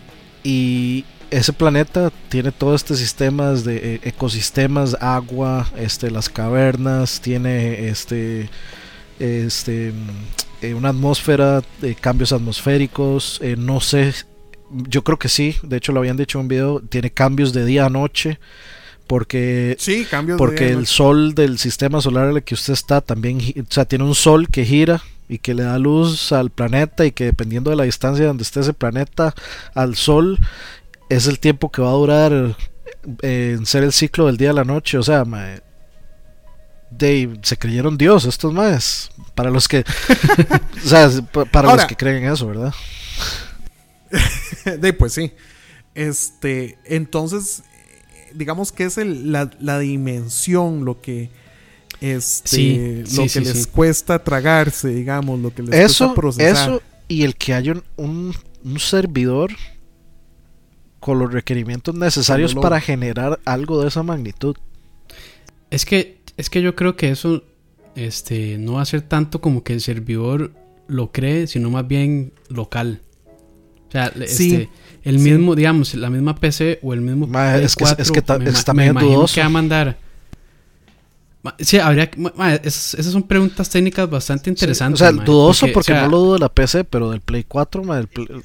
Y 0.44 1.06
ese 1.30 1.54
planeta 1.54 2.12
tiene 2.30 2.52
todos 2.52 2.82
estos 2.82 2.98
sistemas 2.98 3.64
de 3.66 3.96
eh, 3.96 4.00
ecosistemas, 4.02 4.98
agua, 5.00 5.68
este, 5.78 6.10
las 6.10 6.28
cavernas, 6.28 7.22
tiene 7.22 7.88
este, 7.88 8.50
este, 9.20 9.94
eh, 10.64 10.74
una 10.74 10.90
atmósfera, 10.90 11.62
de 11.82 11.94
cambios 11.94 12.32
atmosféricos, 12.32 13.40
eh, 13.44 13.56
no 13.56 13.80
sé, 13.80 14.12
yo 14.88 15.04
creo 15.04 15.20
que 15.20 15.30
sí, 15.30 15.56
de 15.64 15.78
hecho 15.78 15.92
lo 15.92 16.00
habían 16.00 16.18
dicho 16.18 16.38
en 16.38 16.44
un 16.44 16.48
video, 16.48 16.80
tiene 16.82 17.12
cambios 17.12 17.54
de 17.54 17.66
día 17.66 17.86
a 17.86 17.90
noche 17.90 18.40
porque 19.08 19.76
sí, 19.80 20.08
porque 20.38 20.70
el 20.70 20.88
sol 20.88 21.36
del 21.36 21.60
sistema 21.60 22.02
solar 22.02 22.30
en 22.30 22.38
el 22.38 22.44
que 22.44 22.56
usted 22.56 22.74
está 22.74 23.02
también 23.02 23.38
o 23.38 23.72
sea 23.72 23.86
tiene 23.86 24.04
un 24.04 24.16
sol 24.16 24.48
que 24.50 24.66
gira 24.66 25.04
y 25.30 25.38
que 25.38 25.54
le 25.54 25.62
da 25.62 25.78
luz 25.78 26.32
al 26.32 26.50
planeta 26.50 27.06
y 27.06 27.12
que 27.12 27.26
dependiendo 27.26 27.70
de 27.70 27.76
la 27.76 27.84
distancia 27.84 28.26
donde 28.26 28.44
esté 28.44 28.62
ese 28.62 28.74
planeta 28.74 29.36
al 29.76 29.96
sol 29.96 30.40
es 31.10 31.28
el 31.28 31.40
tiempo 31.40 31.72
que 31.72 31.82
va 31.84 31.90
a 31.90 31.94
durar 31.94 32.56
eh, 33.22 33.56
en 33.58 33.66
ser 33.66 33.84
el 33.84 33.94
ciclo 33.94 34.26
del 34.26 34.38
día 34.38 34.50
a 34.50 34.54
la 34.54 34.64
noche. 34.64 34.98
O 34.98 35.04
sea 35.04 35.24
de, 36.92 37.40
se 37.42 37.58
creyeron 37.58 37.98
Dios 37.98 38.26
estos 38.26 38.54
más 38.54 39.12
para 39.34 39.50
los 39.50 39.68
que 39.68 39.80
o 40.86 40.88
sea 40.88 41.10
para 41.52 41.76
los 41.76 41.86
que 41.86 41.96
creen 41.96 42.24
en 42.24 42.32
eso 42.32 42.48
verdad 42.48 42.74
de 44.80 44.94
pues 44.94 45.14
sí 45.14 45.32
este 45.94 46.78
entonces 46.86 47.64
digamos 48.34 48.72
que 48.72 48.86
es 48.86 48.98
la, 48.98 49.50
la 49.60 49.80
dimensión 49.80 50.86
lo 50.86 51.02
que 51.02 51.30
este, 52.02 53.04
lo 53.16 53.26
que 53.26 53.40
les 53.40 53.68
cuesta 53.68 54.24
tragarse, 54.24 54.90
digamos, 54.90 55.40
lo 55.40 55.54
que 55.54 55.64
les 55.64 55.74
eso, 55.76 56.08
cuesta 56.08 56.22
procesar. 56.22 56.70
Eso 56.70 56.82
y 57.08 57.24
el 57.24 57.36
que 57.36 57.54
haya 57.54 57.74
un, 57.96 58.34
un, 58.64 58.80
servidor 58.80 59.52
con 61.00 61.20
los 61.20 61.32
requerimientos 61.32 61.94
necesarios 61.96 62.56
para 62.56 62.82
generar 62.82 63.40
algo 63.46 63.82
de 63.82 63.88
esa 63.88 64.04
magnitud. 64.04 64.56
Es 65.70 65.86
que, 65.86 66.20
es 66.38 66.50
que 66.50 66.62
yo 66.62 66.76
creo 66.76 66.96
que 66.96 67.12
eso 67.12 67.44
este, 67.96 68.58
no 68.58 68.74
va 68.74 68.82
a 68.82 68.86
ser 68.86 69.02
tanto 69.02 69.40
como 69.40 69.64
que 69.64 69.74
el 69.74 69.82
servidor 69.82 70.52
lo 70.88 71.12
cree, 71.12 71.48
sino 71.48 71.70
más 71.70 71.88
bien 71.88 72.34
local. 72.50 73.02
O 73.96 74.02
sea, 74.02 74.12
este, 74.22 74.70
el 75.04 75.20
mismo, 75.20 75.56
digamos, 75.56 75.94
la 75.96 76.10
misma 76.10 76.36
PC 76.36 76.80
o 76.82 76.94
el 76.94 77.02
mismo 77.02 77.26
es, 77.56 77.76
que, 77.76 77.84
es 77.98 78.12
que 78.12 78.20
está 78.20 78.74
medio 78.74 78.94
dudoso. 78.94 79.36
que 79.36 79.42
va 79.42 79.48
a 79.48 79.50
mandar 79.50 79.98
Sí, 81.60 81.78
habría 81.78 82.10
esas, 82.64 83.06
son 83.06 83.24
preguntas 83.24 83.70
técnicas 83.70 84.10
bastante 84.10 84.50
interesantes. 84.50 85.02
o 85.02 85.06
sea, 85.06 85.12
dudoso 85.12 85.68
porque, 85.74 85.94
no 85.94 86.08
lo 86.08 86.18
dudo 86.18 86.34
de 86.34 86.40
la 86.40 86.50
PC, 86.50 86.84
pero 86.86 87.12
del 87.12 87.22
Play 87.22 87.44
4, 87.44 87.84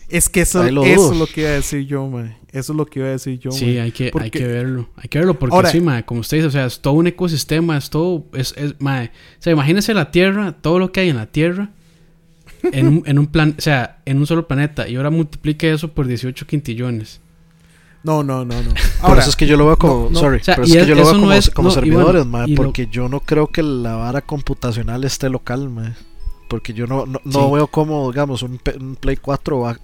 es 0.09 0.29
que 0.29 0.43
eso, 0.43 0.65
eso 0.65 1.13
es 1.13 1.19
lo 1.19 1.27
que 1.27 1.43
iba 1.43 1.51
a 1.51 1.55
decir 1.55 1.87
yo, 1.87 2.07
ma. 2.07 2.37
Eso 2.53 2.73
es 2.73 2.77
lo 2.77 2.85
que 2.87 2.99
iba 2.99 3.09
a 3.09 3.13
decir 3.13 3.39
yo. 3.39 3.53
Sí, 3.53 3.79
hay 3.79 3.93
que, 3.93 4.11
hay 4.19 4.31
que 4.31 4.47
verlo. 4.47 4.89
Hay 4.97 5.09
que 5.09 5.19
verlo 5.19 5.39
porque 5.39 5.71
sí, 5.71 5.81
ma, 5.81 6.03
como 6.05 6.21
usted 6.21 6.39
dice, 6.39 6.49
o 6.49 6.51
sea, 6.51 6.67
es 6.67 6.81
todo 6.81 6.95
un 6.95 7.07
ecosistema, 7.07 7.77
es 7.77 7.91
todo. 7.91 8.27
Es, 8.35 8.55
es, 8.57 8.75
ma, 8.81 9.05
o 9.05 9.43
sea, 9.43 9.53
imagínese 9.53 9.95
la 9.95 10.11
Tierra, 10.11 10.53
todo 10.61 10.79
lo 10.79 10.93
que 10.93 11.01
hay 11.01 11.09
en 11.11 11.17
la 11.17 11.27
Tierra. 11.27 11.71
En 12.73 12.87
un, 12.87 13.03
en 13.07 13.19
un 13.19 13.27
plan, 13.27 13.55
o 13.57 13.61
sea, 13.61 13.99
en 14.05 14.19
un 14.19 14.27
solo 14.27 14.47
planeta. 14.47 14.89
Y 14.89 14.97
ahora 14.97 15.11
multiplique 15.11 15.73
eso 15.73 15.89
por 15.93 16.07
18 16.07 16.47
quintillones. 16.47 17.21
No, 18.03 18.23
no, 18.23 18.45
no, 18.45 18.63
no. 18.63 18.75
Ahora, 19.03 19.21
eso 19.21 19.31
es 19.31 19.37
que 19.37 19.47
yo 19.47 19.57
lo 19.57 19.67
veo 19.67 19.77
como, 19.77 20.15
sorry, 20.15 20.41
pero 20.45 20.63
es 20.63 20.73
que 20.73 20.87
yo 20.87 20.95
lo 20.95 21.05
veo 21.05 21.21
como, 21.21 21.33
como 21.55 21.71
servidores, 21.71 22.27
porque 22.57 22.89
yo 22.91 23.09
no 23.09 23.21
creo 23.21 23.49
que 23.49 23.63
la 23.63 23.97
vara 23.97 24.23
computacional 24.23 25.05
esté 25.05 25.29
local, 25.29 25.69
ma, 25.69 25.95
porque 26.49 26.73
yo 26.73 26.87
no, 26.87 27.05
no, 27.07 27.51
veo 27.51 27.67
cómo, 27.67 28.11
digamos, 28.11 28.43
un, 28.43 28.59
Play 28.99 29.17
4 29.17 29.61
va 29.61 29.77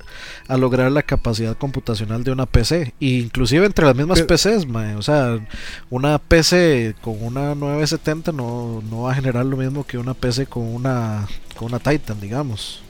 a 0.48 0.56
lograr 0.56 0.90
la 0.90 1.02
capacidad 1.02 1.56
computacional 1.58 2.24
de 2.24 2.32
una 2.32 2.46
PC, 2.46 2.94
e 3.00 3.06
inclusive 3.06 3.66
entre 3.66 3.84
las 3.84 3.94
mismas 3.94 4.22
PCs, 4.22 4.66
ma, 4.66 4.96
o 4.96 5.02
sea, 5.02 5.38
una 5.90 6.18
PC 6.18 6.96
con 7.02 7.22
una 7.22 7.54
970 7.54 8.32
no, 8.32 8.82
no 8.90 9.02
va 9.02 9.12
a 9.12 9.14
generar 9.14 9.44
lo 9.44 9.58
mismo 9.58 9.84
que 9.84 9.98
una 9.98 10.14
PC 10.14 10.46
con 10.46 10.62
una, 10.62 11.28
con 11.56 11.68
una 11.68 11.78
Titan, 11.78 12.20
digamos. 12.20 12.82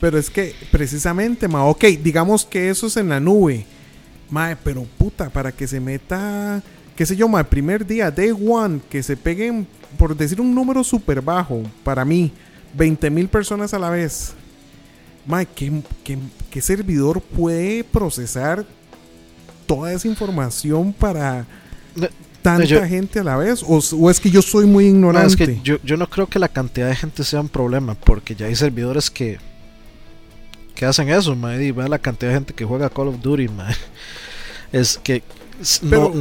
Pero 0.00 0.18
es 0.18 0.30
que 0.30 0.54
precisamente, 0.70 1.46
ma, 1.46 1.64
ok, 1.64 1.84
digamos 2.02 2.44
que 2.46 2.70
eso 2.70 2.86
es 2.86 2.96
en 2.96 3.10
la 3.10 3.20
nube. 3.20 3.66
Ma, 4.30 4.56
pero 4.62 4.84
puta, 4.96 5.28
para 5.28 5.52
que 5.52 5.66
se 5.66 5.80
meta, 5.80 6.62
qué 6.96 7.04
sé 7.04 7.16
yo, 7.16 7.28
ma, 7.28 7.40
el 7.40 7.46
primer 7.46 7.86
día, 7.86 8.10
day 8.10 8.30
one, 8.30 8.80
que 8.88 9.02
se 9.02 9.16
peguen, 9.16 9.66
por 9.98 10.16
decir 10.16 10.40
un 10.40 10.54
número 10.54 10.82
súper 10.84 11.20
bajo, 11.20 11.62
para 11.84 12.04
mí, 12.04 12.32
20 12.74 13.10
mil 13.10 13.28
personas 13.28 13.74
a 13.74 13.78
la 13.78 13.90
vez. 13.90 14.32
Ma, 15.26 15.44
¿qué, 15.44 15.70
qué, 16.50 16.62
servidor 16.62 17.20
puede 17.20 17.84
procesar 17.84 18.64
toda 19.66 19.92
esa 19.92 20.08
información 20.08 20.92
para 20.92 21.46
tanta 22.42 22.86
gente 22.86 23.20
a 23.20 23.24
la 23.24 23.36
vez? 23.36 23.64
O, 23.66 24.10
es 24.10 24.20
que 24.20 24.30
yo 24.30 24.42
soy 24.42 24.66
muy 24.66 24.86
ignorante? 24.86 25.36
que 25.36 25.60
yo, 25.62 25.78
yo 25.82 25.96
no 25.96 26.08
creo 26.08 26.26
que 26.26 26.38
la 26.38 26.48
cantidad 26.48 26.88
de 26.88 26.96
gente 26.96 27.24
sea 27.24 27.40
un 27.40 27.48
problema, 27.48 27.94
porque 27.94 28.34
ya 28.34 28.46
hay 28.46 28.56
servidores 28.56 29.10
que 29.10 29.38
que 30.74 30.86
hacen 30.86 31.10
eso, 31.10 31.36
man, 31.36 31.62
y 31.62 31.72
ve 31.72 31.86
la 31.88 31.98
cantidad 31.98 32.30
de 32.30 32.36
gente 32.36 32.54
que 32.54 32.64
juega 32.64 32.88
Call 32.88 33.08
of 33.08 33.20
Duty, 33.20 33.48
man. 33.48 33.74
Es 34.72 34.98
que 34.98 35.22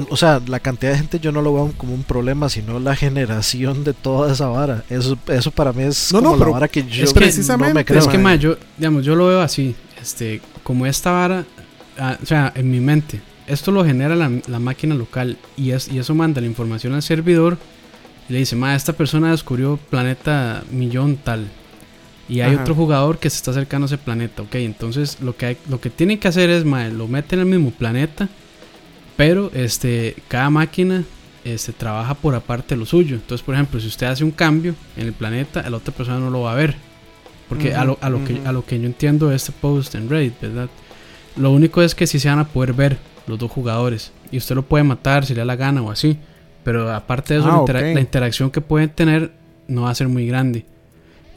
o 0.09 0.17
sea, 0.17 0.41
la 0.45 0.59
cantidad 0.59 0.91
de 0.91 0.97
gente 0.97 1.19
yo 1.19 1.31
no 1.31 1.41
lo 1.41 1.53
veo 1.53 1.73
como 1.77 1.93
un 1.93 2.03
problema, 2.03 2.49
sino 2.49 2.79
la 2.79 2.95
generación 2.95 3.83
de 3.83 3.93
toda 3.93 4.33
esa 4.33 4.47
vara. 4.47 4.83
Eso, 4.89 5.17
eso 5.27 5.51
para 5.51 5.71
mí 5.71 5.83
es 5.83 6.09
como 6.11 6.35
la 6.35 6.45
vara 6.47 6.67
que 6.67 6.83
yo 6.83 7.09
precisamente, 7.13 7.69
no 7.69 7.75
me 7.75 7.85
creo. 7.85 7.99
Es 7.99 8.07
que, 8.07 8.37
yo, 8.37 8.57
digamos, 8.77 9.05
yo 9.05 9.15
lo 9.15 9.27
veo 9.27 9.39
así, 9.39 9.75
este, 10.01 10.41
como 10.63 10.85
esta 10.85 11.11
vara, 11.11 11.45
ah, 11.97 12.17
o 12.21 12.25
sea, 12.25 12.51
en 12.53 12.69
mi 12.69 12.81
mente, 12.81 13.21
esto 13.49 13.71
lo 13.71 13.83
genera 13.83 14.15
la, 14.15 14.31
la 14.47 14.59
máquina 14.59 14.95
local 14.95 15.37
y, 15.57 15.71
es, 15.71 15.89
y 15.89 15.99
eso 15.99 16.15
manda 16.15 16.41
la 16.41 16.47
información 16.47 16.93
al 16.93 17.01
servidor 17.01 17.57
y 18.29 18.33
le 18.33 18.39
dice, 18.39 18.55
ma, 18.55 18.75
esta 18.75 18.93
persona 18.93 19.31
descubrió 19.31 19.77
planeta 19.89 20.63
millón 20.71 21.17
tal 21.17 21.47
y 22.29 22.41
hay 22.41 22.55
otro 22.55 22.75
jugador 22.75 23.17
que 23.17 23.29
se 23.29 23.37
está 23.37 23.51
acercando 23.51 23.85
a 23.85 23.87
ese 23.87 23.97
planeta, 23.97 24.43
ok. 24.43 24.55
Entonces 24.55 25.17
lo 25.19 25.35
que, 25.35 25.47
hay, 25.47 25.57
lo 25.67 25.81
que 25.81 25.89
tienen 25.89 26.19
que 26.19 26.27
hacer 26.27 26.51
es, 26.51 26.63
mae, 26.63 26.91
lo 26.91 27.07
meten 27.07 27.39
en 27.39 27.47
el 27.47 27.59
mismo 27.59 27.71
planeta 27.71 28.29
Pero 29.17 29.51
este, 29.55 30.15
cada 30.27 30.51
máquina 30.51 31.03
este, 31.43 31.73
trabaja 31.73 32.13
por 32.13 32.35
aparte 32.35 32.75
de 32.75 32.79
lo 32.79 32.85
suyo. 32.85 33.15
Entonces, 33.15 33.43
por 33.43 33.55
ejemplo, 33.55 33.79
si 33.79 33.87
usted 33.87 34.05
hace 34.05 34.23
un 34.23 34.31
cambio 34.31 34.75
en 34.95 35.07
el 35.07 35.13
planeta, 35.13 35.67
la 35.67 35.77
otra 35.77 35.93
persona 35.93 36.19
no 36.19 36.29
lo 36.29 36.41
va 36.41 36.51
a 36.51 36.55
ver. 36.55 36.75
Porque 37.49 37.73
a, 37.73 37.83
lo, 37.83 37.97
a, 37.99 38.11
lo 38.11 38.23
que, 38.23 38.39
a 38.45 38.51
lo 38.51 38.63
que 38.63 38.79
yo 38.79 38.85
entiendo 38.85 39.29
de 39.29 39.35
este 39.35 39.51
post 39.51 39.95
en 39.95 40.07
Reddit, 40.07 40.39
¿verdad? 40.39 40.69
Lo 41.35 41.51
único 41.51 41.81
es 41.81 41.95
que 41.95 42.05
sí 42.05 42.19
se 42.19 42.29
van 42.29 42.37
a 42.37 42.47
poder 42.47 42.73
ver 42.73 42.99
los 43.29 43.39
dos 43.39 43.51
jugadores. 43.51 44.11
Y 44.31 44.37
usted 44.37 44.55
lo 44.55 44.63
puede 44.63 44.83
matar 44.83 45.25
si 45.25 45.33
le 45.33 45.39
da 45.39 45.45
la 45.45 45.55
gana 45.55 45.81
o 45.81 45.91
así. 45.91 46.17
Pero 46.63 46.91
aparte 46.93 47.35
de 47.35 47.39
eso, 47.39 47.49
ah, 47.49 47.71
la, 47.71 47.99
interacción 47.99 48.51
que 48.51 48.61
pueden 48.61 48.89
tener 48.89 49.31
no 49.67 49.83
va 49.83 49.91
a 49.91 49.95
ser 49.95 50.07
muy 50.07 50.27
grande. 50.27 50.65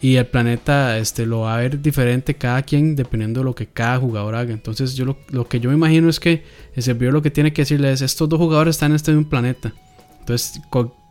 Y 0.00 0.16
el 0.16 0.26
planeta 0.26 0.98
este, 0.98 1.26
lo 1.26 1.40
va 1.40 1.54
a 1.54 1.58
ver 1.58 1.80
diferente 1.80 2.34
cada 2.34 2.62
quien 2.62 2.96
dependiendo 2.96 3.40
de 3.40 3.44
lo 3.44 3.54
que 3.54 3.66
cada 3.66 3.98
jugador 3.98 4.34
haga. 4.34 4.52
Entonces 4.52 4.96
yo 4.96 5.04
lo, 5.04 5.16
lo 5.30 5.46
que 5.46 5.60
yo 5.60 5.70
me 5.70 5.76
imagino 5.76 6.08
es 6.08 6.18
que 6.18 6.42
el 6.74 6.82
servidor 6.82 7.14
lo 7.14 7.22
que 7.22 7.30
tiene 7.30 7.52
que 7.52 7.62
decirle 7.62 7.92
es, 7.92 8.02
estos 8.02 8.28
dos 8.28 8.38
jugadores 8.38 8.74
están 8.74 8.90
en 8.90 8.96
este 8.96 9.12
mismo 9.12 9.30
planeta. 9.30 9.72
Entonces 10.18 10.60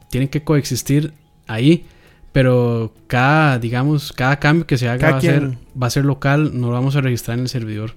tienen 0.09 0.27
que 0.27 0.43
coexistir 0.43 1.13
ahí. 1.47 1.85
Pero 2.31 2.93
cada, 3.07 3.59
digamos, 3.59 4.13
cada 4.13 4.39
cambio 4.39 4.65
que 4.65 4.77
se 4.77 4.87
haga 4.87 5.11
va 5.11 5.17
a, 5.17 5.21
ser, 5.21 5.57
va 5.81 5.87
a 5.87 5.89
ser 5.89 6.05
local, 6.05 6.51
no 6.53 6.67
lo 6.67 6.73
vamos 6.73 6.95
a 6.95 7.01
registrar 7.01 7.37
en 7.37 7.43
el 7.43 7.49
servidor. 7.49 7.93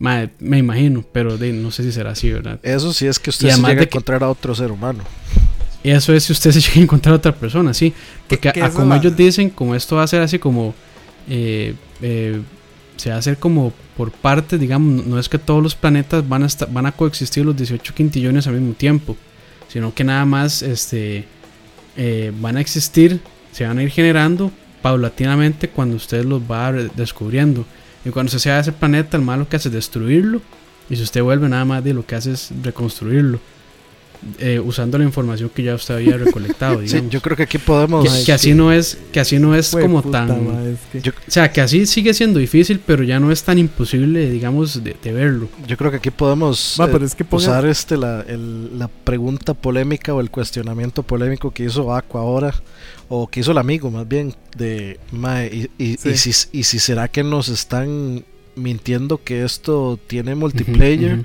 Me, 0.00 0.58
imagino, 0.58 1.04
pero 1.12 1.36
no 1.36 1.70
sé 1.70 1.82
si 1.82 1.92
será 1.92 2.12
así, 2.12 2.32
¿verdad? 2.32 2.58
Eso 2.62 2.92
sí 2.92 3.06
es 3.06 3.18
que 3.18 3.30
usted 3.30 3.50
se 3.50 3.56
llega 3.60 3.80
a 3.80 3.84
encontrar 3.84 4.24
a 4.24 4.30
otro 4.30 4.54
ser 4.54 4.72
humano. 4.72 5.04
Eso 5.84 6.14
es 6.14 6.24
si 6.24 6.32
usted 6.32 6.52
se 6.52 6.60
llega 6.62 6.80
a 6.80 6.82
encontrar 6.82 7.12
a 7.12 7.16
otra 7.16 7.34
persona, 7.34 7.74
sí. 7.74 7.92
Porque 8.26 8.50
como 8.74 8.94
ellos 8.94 9.14
dicen, 9.14 9.50
como 9.50 9.74
esto 9.74 9.96
va 9.96 10.02
a 10.02 10.06
ser 10.06 10.22
así 10.22 10.38
como... 10.38 10.74
Eh, 11.28 11.74
eh, 12.00 12.40
se 12.96 13.10
va 13.10 13.16
a 13.16 13.18
hacer 13.18 13.38
como 13.38 13.72
por 13.96 14.10
parte, 14.12 14.58
digamos, 14.58 15.06
no 15.06 15.18
es 15.18 15.28
que 15.28 15.38
todos 15.38 15.62
los 15.62 15.74
planetas 15.74 16.26
van 16.28 16.44
a, 16.44 16.48
van 16.70 16.86
a 16.86 16.92
coexistir 16.92 17.44
los 17.44 17.56
18 17.56 17.94
quintillones 17.94 18.46
al 18.46 18.54
mismo 18.54 18.74
tiempo, 18.74 19.16
sino 19.68 19.94
que 19.94 20.04
nada 20.04 20.24
más 20.26 20.62
este, 20.62 21.24
eh, 21.96 22.32
van 22.40 22.56
a 22.56 22.60
existir, 22.60 23.20
se 23.52 23.66
van 23.66 23.78
a 23.78 23.82
ir 23.82 23.90
generando 23.90 24.50
paulatinamente 24.82 25.68
cuando 25.68 25.96
usted 25.96 26.24
los 26.24 26.42
va 26.42 26.72
descubriendo. 26.72 27.64
Y 28.04 28.10
cuando 28.10 28.30
se 28.30 28.38
sea 28.38 28.60
ese 28.60 28.72
planeta, 28.72 29.16
el 29.16 29.22
malo 29.22 29.48
que 29.48 29.56
hace 29.56 29.68
es 29.68 29.74
destruirlo. 29.74 30.40
Y 30.88 30.96
si 30.96 31.02
usted 31.02 31.22
vuelve, 31.22 31.48
nada 31.48 31.64
más 31.64 31.84
de 31.84 31.94
lo 31.94 32.04
que 32.04 32.14
hace 32.14 32.32
es 32.32 32.50
reconstruirlo. 32.62 33.38
Eh, 34.38 34.60
usando 34.60 34.98
la 34.98 35.04
información 35.04 35.48
que 35.48 35.62
ya 35.62 35.74
usted 35.74 35.94
había 35.94 36.18
recolectado. 36.18 36.82
sí, 36.86 37.02
yo 37.08 37.22
creo 37.22 37.36
que 37.38 37.44
aquí 37.44 37.56
podemos. 37.56 38.06
Que, 38.24 38.32
así 38.32 38.52
no 38.52 38.70
es, 38.70 38.98
que 39.12 39.20
así 39.20 39.38
no 39.38 39.54
es 39.54 39.70
como 39.70 40.02
tan. 40.02 40.30
o 40.30 40.76
sea, 41.26 41.50
que 41.50 41.62
así 41.62 41.86
sigue 41.86 42.12
siendo 42.12 42.38
difícil, 42.38 42.80
pero 42.84 43.02
ya 43.02 43.18
no 43.18 43.32
es 43.32 43.42
tan 43.42 43.56
imposible, 43.56 44.28
digamos, 44.30 44.84
de, 44.84 44.94
verlo. 45.12 45.48
Yo 45.66 45.76
creo 45.78 45.90
que 45.90 45.96
aquí 45.98 46.10
podemos 46.10 46.78
eh, 46.78 47.26
usar 47.30 47.64
este 47.64 47.96
la, 47.96 48.22
la 48.76 48.88
pregunta 48.88 49.54
polémica 49.54 50.12
o 50.12 50.20
el 50.20 50.30
cuestionamiento 50.30 51.02
polémico 51.02 51.50
que 51.50 51.64
hizo 51.64 51.94
Aqua 51.94 52.20
ahora, 52.20 52.54
o 53.10 53.26
que 53.26 53.40
hizo 53.40 53.50
el 53.50 53.58
amigo 53.58 53.90
más 53.90 54.08
bien, 54.08 54.34
de 54.56 54.98
y, 55.52 55.68
y, 55.84 55.96
si, 55.96 56.30
y 56.52 56.62
si 56.62 56.78
será 56.78 57.08
que 57.08 57.24
nos 57.24 57.48
están 57.48 58.24
mintiendo 58.54 59.22
que 59.22 59.44
esto 59.44 59.98
tiene 60.06 60.36
multiplayer 60.36 61.24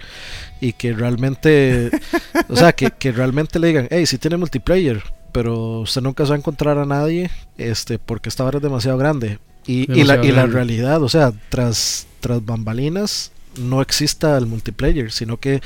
y 0.59 0.73
que 0.73 0.93
realmente, 0.93 1.91
o 2.49 2.55
sea, 2.55 2.73
que, 2.73 3.11
realmente 3.11 3.59
le 3.59 3.67
digan, 3.67 3.87
hey, 3.91 4.07
si 4.07 4.17
tiene 4.17 4.37
multiplayer, 4.37 5.03
pero 5.31 5.81
usted 5.81 6.01
nunca 6.01 6.25
se 6.25 6.29
va 6.29 6.35
a 6.35 6.39
encontrar 6.39 6.79
a 6.79 6.85
nadie 6.85 7.29
este 7.57 7.99
porque 7.99 8.29
esta 8.29 8.43
hora 8.43 8.57
es 8.57 8.63
demasiado 8.63 8.97
grande. 8.97 9.37
Y, 9.67 9.91
y, 9.91 10.03
la, 10.03 10.23
y 10.23 10.31
la 10.31 10.47
realidad, 10.47 11.01
o 11.03 11.09
sea, 11.09 11.33
tras, 11.49 12.07
tras 12.19 12.43
bambalinas, 12.43 13.31
no 13.59 13.81
exista 13.81 14.37
el 14.37 14.45
multiplayer, 14.45 15.11
sino 15.11 15.39
que 15.39 15.61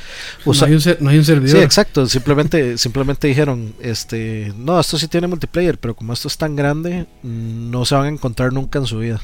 no, 0.45 0.53
hay 0.65 0.73
un, 0.73 0.81
servidor. 1.25 1.49
Sí, 1.49 1.57
exacto, 1.57 2.07
simplemente 2.07 2.77
simplemente 2.77 3.27
dijeron, 3.27 3.73
este, 3.79 4.53
no, 4.57 4.79
esto 4.79 4.97
sí 4.97 5.07
tiene 5.07 5.27
multiplayer, 5.27 5.77
pero 5.77 5.95
como 5.95 6.13
esto 6.13 6.27
es 6.27 6.37
tan 6.37 6.55
grande, 6.55 7.07
no 7.23 7.85
se 7.85 7.95
van 7.95 8.05
a 8.05 8.09
encontrar 8.09 8.53
nunca 8.53 8.79
en 8.79 8.85
su 8.85 8.99
vida. 8.99 9.21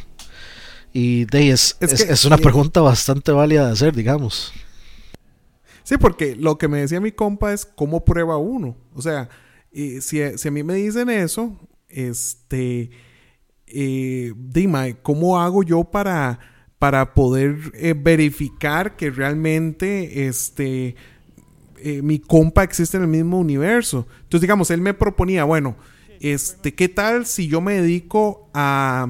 Y 0.94 1.26
de 1.26 1.50
es, 1.50 1.76
es, 1.82 2.24
una 2.24 2.38
pregunta 2.38 2.80
bastante 2.80 3.32
válida 3.34 3.68
de 3.68 3.74
hacer, 3.74 3.94
digamos. 3.94 4.54
Sí, 5.84 5.98
porque 5.98 6.36
lo 6.36 6.58
que 6.58 6.70
me 6.70 6.80
decía 6.80 7.02
mi 7.02 7.12
compa 7.12 7.52
es 7.52 7.66
cómo 7.66 8.06
prueba 8.06 8.38
uno. 8.38 8.78
O 8.94 9.02
sea, 9.02 9.30
si, 9.74 10.00
si, 10.02 10.48
a 10.48 10.52
mí 10.52 10.64
me 10.64 10.76
dicen 10.76 11.10
eso, 11.10 11.60
este, 11.90 12.92
eh, 13.68 14.34
dime, 14.36 14.98
¿cómo 15.02 15.40
hago 15.40 15.64
yo 15.64 15.84
para, 15.84 16.40
para 16.80 17.14
poder 17.14 17.72
eh, 17.74 17.94
verificar 17.98 18.96
que 18.96 19.10
realmente 19.10 20.28
este, 20.28 20.96
eh, 21.78 22.02
mi 22.02 22.20
compa 22.20 22.64
existe 22.64 22.98
en 22.98 23.04
el 23.04 23.10
mismo 23.10 23.40
universo? 23.40 24.08
Entonces, 24.24 24.42
digamos, 24.42 24.72
él 24.72 24.82
me 24.82 24.94
proponía, 24.94 25.44
bueno, 25.44 25.76
este, 26.20 26.74
¿qué 26.74 26.90
tal 26.90 27.26
si 27.26 27.48
yo 27.48 27.62
me 27.62 27.74
dedico 27.82 28.50
a 28.54 29.08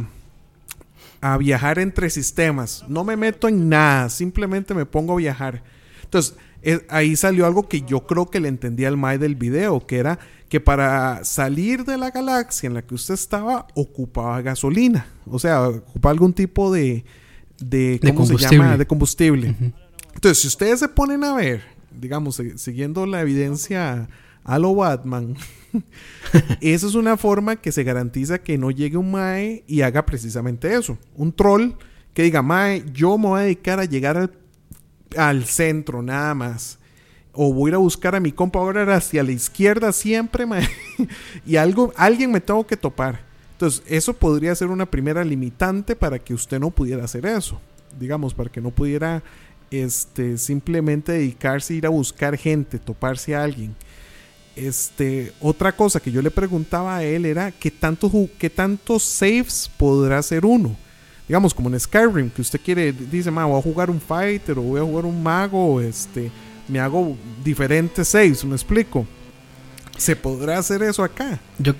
a 1.25 1.37
viajar 1.39 1.79
entre 1.79 2.11
sistemas. 2.11 2.85
No 2.87 3.03
me 3.03 3.17
meto 3.17 3.47
en 3.47 3.67
nada, 3.67 4.09
simplemente 4.09 4.75
me 4.75 4.85
pongo 4.85 5.13
a 5.13 5.17
viajar. 5.17 5.63
Entonces, 6.03 6.35
eh, 6.61 6.85
ahí 6.87 7.15
salió 7.15 7.47
algo 7.47 7.67
que 7.67 7.81
yo 7.81 8.05
creo 8.05 8.29
que 8.29 8.39
le 8.39 8.47
entendía 8.47 8.89
al 8.89 8.97
Mai 8.97 9.17
del 9.17 9.33
video, 9.33 9.87
que 9.87 9.97
era 9.97 10.19
que 10.49 10.59
para 10.59 11.23
salir 11.25 11.83
de 11.83 11.97
la 11.97 12.11
galaxia 12.11 12.67
en 12.67 12.75
la 12.75 12.83
que 12.83 12.93
usted 12.93 13.15
estaba, 13.15 13.65
ocupaba 13.73 14.39
gasolina. 14.43 15.07
O 15.25 15.39
sea, 15.39 15.67
ocupaba 15.67 16.11
algún 16.11 16.33
tipo 16.33 16.71
de, 16.71 17.05
de 17.59 17.99
¿cómo 18.15 18.25
se 18.25 18.37
llama? 18.37 18.77
De 18.77 18.85
combustible. 18.85 19.55
Entonces, 20.13 20.39
si 20.41 20.47
ustedes 20.47 20.79
se 20.79 20.87
ponen 20.87 21.23
a 21.23 21.33
ver, 21.33 21.61
digamos, 21.91 22.41
siguiendo 22.55 23.05
la 23.05 23.21
evidencia 23.21 24.07
a 24.43 24.59
lo 24.59 24.75
Batman, 24.75 25.35
Esa 26.61 26.87
es 26.87 26.95
una 26.95 27.17
forma 27.17 27.55
que 27.55 27.71
se 27.71 27.83
garantiza 27.83 28.39
que 28.39 28.57
no 28.57 28.71
llegue 28.71 28.97
un 28.97 29.11
Mae 29.11 29.63
y 29.67 29.81
haga 29.81 30.05
precisamente 30.05 30.73
eso. 30.73 30.97
Un 31.15 31.33
troll 31.33 31.73
que 32.13 32.23
diga, 32.23 32.41
Mae, 32.41 32.83
yo 32.93 33.17
me 33.17 33.27
voy 33.27 33.39
a 33.39 33.43
dedicar 33.43 33.79
a 33.79 33.85
llegar 33.85 34.31
al, 35.17 35.45
centro 35.45 36.01
nada 36.01 36.33
más. 36.33 36.79
O 37.33 37.53
voy 37.53 37.69
a 37.69 37.71
ir 37.71 37.75
a 37.75 37.79
buscar 37.79 38.15
a 38.15 38.19
mi 38.19 38.31
compa 38.31 38.59
ahora 38.59 38.95
hacia 38.95 39.23
la 39.23 39.31
izquierda 39.31 39.91
siempre, 39.91 40.45
mae. 40.45 40.67
y 41.45 41.57
algo, 41.57 41.91
alguien 41.97 42.31
me 42.31 42.39
tengo 42.39 42.65
que 42.65 42.77
topar. 42.77 43.25
Entonces, 43.55 43.83
eso 43.87 44.13
podría 44.13 44.53
ser 44.53 44.67
una 44.67 44.85
primera 44.85 45.23
limitante 45.23 45.95
para 45.95 46.19
que 46.19 46.33
usted 46.33 46.59
no 46.59 46.71
pudiera 46.71 47.05
hacer 47.05 47.25
eso. 47.25 47.61
Digamos, 47.97 48.33
para 48.33 48.51
que 48.51 48.59
no 48.59 48.69
pudiera 48.69 49.23
este, 49.71 50.37
simplemente 50.37 51.13
dedicarse 51.13 51.73
a 51.73 51.77
ir 51.77 51.85
a 51.85 51.89
buscar 51.89 52.37
gente, 52.37 52.79
toparse 52.79 53.33
a 53.33 53.43
alguien. 53.43 53.73
Este, 54.57 55.31
otra 55.39 55.73
cosa 55.73 56.01
que 56.01 56.11
yo 56.11 56.21
le 56.21 56.31
preguntaba 56.31 56.97
a 56.97 57.03
él 57.05 57.25
era 57.25 57.49
qué 57.49 57.71
tantos, 57.71 58.11
qué 58.37 58.51
saves 58.99 59.71
podrá 59.77 60.17
hacer 60.17 60.45
uno. 60.45 60.75
Digamos, 61.25 61.53
como 61.53 61.69
en 61.69 61.79
Skyrim, 61.79 62.29
que 62.31 62.41
usted 62.41 62.59
quiere, 62.59 62.91
dice, 62.91 63.29
voy 63.29 63.57
a 63.57 63.61
jugar 63.61 63.89
un 63.89 64.01
fighter 64.01 64.59
o 64.59 64.63
voy 64.63 64.81
a 64.81 64.83
jugar 64.83 65.05
un 65.05 65.23
mago, 65.23 65.79
este, 65.79 66.29
me 66.67 66.77
hago 66.81 67.15
diferentes 67.41 68.09
saves, 68.09 68.43
me 68.43 68.55
explico. 68.55 69.07
¿Se 69.97 70.13
podrá 70.13 70.57
hacer 70.57 70.83
eso 70.83 71.05
acá? 71.05 71.39
Yo, 71.57 71.73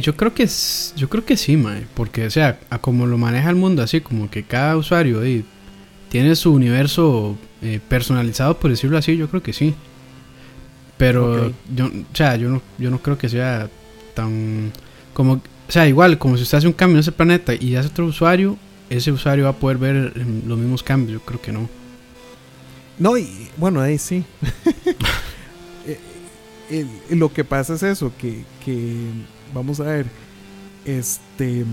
yo 0.00 0.16
creo 0.16 0.32
que 0.32 0.48
yo 0.96 1.08
creo 1.08 1.24
que 1.24 1.36
sí, 1.36 1.56
mae, 1.56 1.86
porque 1.94 2.26
o 2.26 2.30
sea, 2.30 2.60
a 2.70 2.78
como 2.78 3.06
lo 3.06 3.18
maneja 3.18 3.50
el 3.50 3.56
mundo 3.56 3.82
así, 3.82 4.00
como 4.00 4.30
que 4.30 4.44
cada 4.44 4.76
usuario 4.76 5.20
tiene 6.08 6.36
su 6.36 6.52
universo 6.52 7.36
eh, 7.62 7.80
personalizado, 7.88 8.58
por 8.58 8.70
decirlo 8.70 8.98
así, 8.98 9.16
yo 9.16 9.28
creo 9.28 9.42
que 9.42 9.52
sí. 9.52 9.74
Pero 10.98 11.52
yo, 11.74 11.86
o 11.86 12.16
sea, 12.16 12.36
yo 12.36 12.48
no, 12.48 12.62
yo 12.78 12.90
no 12.90 13.02
creo 13.02 13.18
que 13.18 13.28
sea 13.28 13.68
tan 14.14 14.70
como, 15.14 15.34
o 15.34 15.40
sea, 15.72 15.88
igual, 15.88 16.18
como 16.18 16.36
si 16.36 16.44
usted 16.44 16.58
hace 16.58 16.66
un 16.66 16.72
cambio 16.72 16.96
en 16.96 17.00
ese 17.00 17.12
planeta 17.12 17.54
y 17.54 17.74
hace 17.74 17.88
otro 17.88 18.06
usuario, 18.06 18.56
ese 18.88 19.10
usuario 19.10 19.44
va 19.44 19.50
a 19.50 19.56
poder 19.56 19.78
ver 19.78 20.12
em, 20.14 20.46
los 20.46 20.58
mismos 20.58 20.82
cambios, 20.82 21.20
yo 21.20 21.26
creo 21.26 21.40
que 21.40 21.52
no. 21.52 21.68
No, 22.98 23.18
y 23.18 23.48
bueno, 23.56 23.80
ahí 23.80 23.98
sí. 23.98 24.24
Eh, 26.70 26.86
lo 27.10 27.30
que 27.30 27.44
pasa 27.44 27.74
es 27.74 27.82
eso, 27.82 28.12
que, 28.16 28.44
que, 28.64 28.96
vamos 29.52 29.80
a 29.80 29.84
ver, 29.84 30.06
este, 30.84 31.64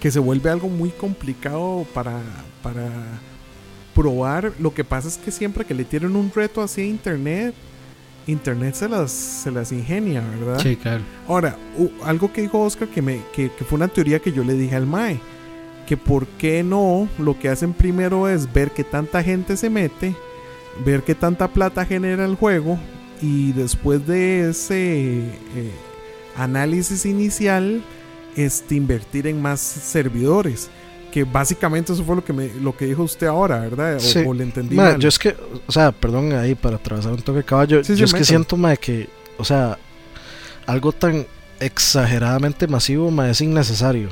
que 0.00 0.10
se 0.10 0.18
vuelve 0.18 0.50
algo 0.50 0.68
muy 0.68 0.90
complicado 0.90 1.86
para, 1.94 2.20
para 2.62 2.88
probar. 3.94 4.52
Lo 4.58 4.72
que 4.74 4.84
pasa 4.84 5.08
es 5.08 5.18
que 5.18 5.30
siempre 5.30 5.64
que 5.64 5.74
le 5.74 5.84
tienen 5.84 6.16
un 6.16 6.32
reto 6.34 6.62
así 6.62 6.82
a 6.82 6.86
internet, 6.86 7.54
Internet 8.26 8.74
se 8.74 8.88
las, 8.88 9.10
se 9.10 9.50
las 9.50 9.72
ingenia, 9.72 10.20
¿verdad? 10.20 10.58
Sí, 10.60 10.76
claro. 10.76 11.02
Ahora, 11.26 11.56
algo 12.04 12.32
que 12.32 12.42
dijo 12.42 12.60
Oscar 12.60 12.88
que, 12.88 13.02
me, 13.02 13.20
que, 13.32 13.50
fue 13.50 13.76
una 13.76 13.88
teoría 13.88 14.20
que 14.20 14.32
yo 14.32 14.44
le 14.44 14.54
dije 14.54 14.76
al 14.76 14.86
Mae, 14.86 15.18
que 15.86 15.96
por 15.96 16.26
qué 16.26 16.62
no, 16.62 17.08
lo 17.18 17.38
que 17.38 17.48
hacen 17.48 17.72
primero 17.72 18.28
es 18.28 18.52
ver 18.52 18.70
que 18.70 18.84
tanta 18.84 19.22
gente 19.22 19.56
se 19.56 19.70
mete, 19.70 20.14
ver 20.84 21.02
qué 21.02 21.14
tanta 21.14 21.48
plata 21.48 21.84
genera 21.84 22.24
el 22.24 22.36
juego 22.36 22.78
y 23.20 23.52
después 23.52 24.06
de 24.06 24.50
ese 24.50 25.18
eh, 25.18 25.72
análisis 26.36 27.06
inicial, 27.06 27.82
este, 28.36 28.74
invertir 28.74 29.26
en 29.26 29.40
más 29.40 29.60
servidores. 29.60 30.70
que 31.10 31.24
básicamente 31.24 31.92
eso 31.92 32.04
fue 32.04 32.14
lo 32.14 32.24
que 32.24 32.32
me, 32.32 32.48
lo 32.60 32.76
que 32.76 32.86
dijo 32.86 33.02
usted 33.02 33.26
ahora, 33.26 33.58
¿verdad? 33.58 33.98
O, 34.24 34.32
le 34.32 34.44
entendí 34.44 34.76
Yo 34.98 35.08
es 35.08 35.18
que, 35.18 35.34
o 35.66 35.72
sea, 35.72 35.90
perdón 35.90 36.32
ahí 36.32 36.54
para 36.54 36.76
atravesar 36.76 37.12
un 37.12 37.22
toque 37.22 37.38
de 37.38 37.44
caballo, 37.44 37.80
yo 37.82 38.04
es 38.04 38.14
que 38.14 38.24
siento, 38.24 38.56
ma, 38.56 38.76
que, 38.76 39.08
o 39.36 39.44
sea, 39.44 39.76
algo 40.66 40.92
tan 40.92 41.26
exageradamente 41.58 42.68
masivo, 42.68 43.10
ma, 43.10 43.28
es 43.28 43.40
innecesario. 43.40 44.08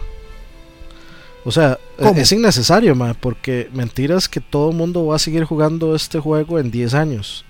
O 1.44 1.52
sea, 1.52 1.78
es 2.16 2.32
innecesario, 2.32 2.94
ma, 2.94 3.14
porque 3.14 3.70
mentiras 3.72 4.28
que 4.28 4.40
todo 4.40 4.70
el 4.70 4.76
mundo 4.76 5.06
va 5.06 5.16
a 5.16 5.18
seguir 5.20 5.44
jugando 5.44 5.94
este 5.94 6.18
juego 6.18 6.58
en 6.58 6.70
10 6.70 6.94
años. 6.94 7.44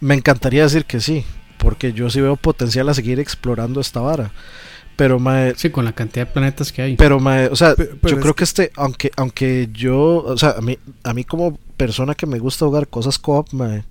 Me 0.00 0.14
encantaría 0.14 0.62
decir 0.64 0.84
que 0.84 1.00
sí, 1.00 1.24
porque 1.62 1.92
yo 1.92 2.10
sí 2.10 2.20
veo 2.20 2.34
potencial 2.34 2.88
a 2.88 2.94
seguir 2.94 3.20
explorando 3.20 3.80
esta 3.80 4.00
vara. 4.00 4.32
Pero, 4.96 5.18
mae, 5.18 5.54
Sí, 5.56 5.70
con 5.70 5.84
la 5.84 5.92
cantidad 5.92 6.26
de 6.26 6.32
planetas 6.32 6.72
que 6.72 6.82
hay. 6.82 6.96
Pero, 6.96 7.20
mae, 7.20 7.46
o 7.46 7.56
sea, 7.56 7.74
yo 7.76 8.20
creo 8.20 8.34
que 8.34 8.44
este, 8.44 8.72
aunque, 8.74 9.10
aunque 9.16 9.68
yo, 9.72 10.24
o 10.24 10.36
sea, 10.36 10.56
a 10.58 10.60
mí, 10.60 10.76
a 11.04 11.14
mí 11.14 11.24
como 11.24 11.56
persona 11.76 12.14
que 12.14 12.26
me 12.26 12.40
gusta 12.40 12.66
jugar 12.66 12.88
cosas 12.88 13.18
co-op, 13.18 13.52
mae, 13.52 13.84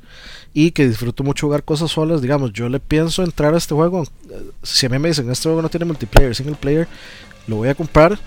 y 0.53 0.71
que 0.71 0.87
disfruto 0.87 1.23
mucho 1.23 1.47
jugar 1.47 1.63
cosas 1.63 1.91
solas, 1.91 2.21
digamos, 2.21 2.51
yo 2.51 2.67
le 2.67 2.81
pienso 2.81 3.23
entrar 3.23 3.53
a 3.53 3.57
este 3.57 3.73
juego. 3.73 4.03
Si 4.61 4.85
a 4.85 4.89
mí 4.89 4.99
me 4.99 5.07
dicen, 5.07 5.31
este 5.31 5.47
juego 5.47 5.61
no 5.61 5.69
tiene 5.69 5.85
multiplayer, 5.85 6.35
single 6.35 6.55
player, 6.55 6.87
lo 7.47 7.55
voy 7.55 7.69
a 7.69 7.75
comprar. 7.75 8.19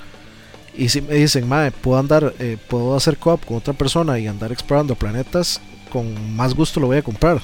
Y 0.76 0.88
si 0.88 1.02
me 1.02 1.14
dicen, 1.14 1.46
mae, 1.46 1.70
puedo 1.70 1.98
andar, 1.98 2.32
eh, 2.38 2.56
puedo 2.68 2.96
hacer 2.96 3.18
co-op 3.18 3.44
con 3.44 3.58
otra 3.58 3.74
persona 3.74 4.18
y 4.18 4.26
andar 4.26 4.50
explorando 4.52 4.94
planetas, 4.94 5.60
con 5.92 6.34
más 6.34 6.54
gusto 6.54 6.80
lo 6.80 6.86
voy 6.86 6.96
a 6.96 7.02
comprar. 7.02 7.42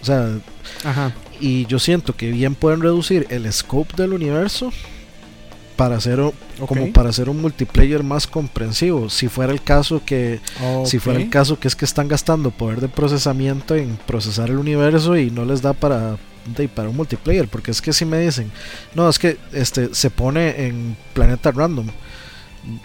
O 0.00 0.04
sea, 0.04 0.38
Ajá. 0.84 1.12
Y 1.40 1.66
yo 1.66 1.78
siento 1.78 2.14
que 2.14 2.30
bien 2.30 2.54
pueden 2.54 2.80
reducir 2.80 3.26
el 3.30 3.50
scope 3.52 3.94
del 3.96 4.12
universo 4.12 4.72
para 5.76 5.96
hacer 5.96 6.20
como 6.66 6.92
para 6.92 7.08
hacer 7.08 7.30
un 7.30 7.40
multiplayer 7.40 8.02
más 8.02 8.26
comprensivo. 8.26 9.08
Si 9.08 9.28
fuera 9.28 9.50
el 9.50 9.62
caso 9.62 10.02
que 10.04 10.40
si 10.84 10.98
fuera 10.98 11.18
el 11.18 11.30
caso 11.30 11.58
que 11.58 11.68
es 11.68 11.74
que 11.74 11.86
están 11.86 12.06
gastando 12.06 12.50
poder 12.50 12.82
de 12.82 12.88
procesamiento 12.88 13.74
en 13.74 13.96
procesar 14.06 14.50
el 14.50 14.58
universo 14.58 15.16
y 15.16 15.30
no 15.30 15.46
les 15.46 15.62
da 15.62 15.72
para 15.72 16.18
para 16.74 16.88
un 16.88 16.96
multiplayer, 16.96 17.48
porque 17.48 17.70
es 17.70 17.80
que 17.80 17.92
si 17.92 18.04
me 18.04 18.18
dicen, 18.18 18.50
no, 18.94 19.08
es 19.08 19.18
que 19.18 19.38
este 19.52 19.94
se 19.94 20.10
pone 20.10 20.66
en 20.66 20.96
planeta 21.14 21.50
random. 21.50 21.86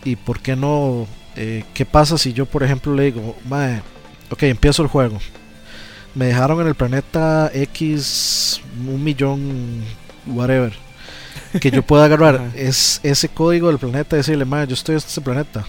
¿Y 0.04 0.16
por 0.16 0.40
qué 0.40 0.56
no? 0.56 1.08
Eh, 1.36 1.64
¿Qué 1.74 1.86
pasa 1.86 2.18
si 2.18 2.32
yo, 2.32 2.46
por 2.46 2.64
ejemplo, 2.64 2.94
le 2.94 3.04
digo, 3.12 3.36
mae, 3.50 3.82
ok, 4.30 4.44
empiezo 4.44 4.84
el 4.84 4.88
juego 4.88 5.20
me 6.16 6.26
dejaron 6.28 6.62
en 6.62 6.68
el 6.68 6.76
planeta 6.76 7.52
X 7.54 8.62
un 8.88 9.04
millón, 9.04 9.84
whatever. 10.26 10.74
Que 11.60 11.70
yo 11.72 11.84
pueda 11.84 12.06
agarrar 12.06 12.52
es 12.56 13.00
ese 13.04 13.30
código 13.30 13.68
del 13.68 13.78
planeta 13.78 14.16
y 14.16 14.20
decirle, 14.20 14.46
yo 14.68 14.74
estoy 14.74 14.94
en 14.94 14.98
este 14.98 15.22
planeta. 15.22 15.66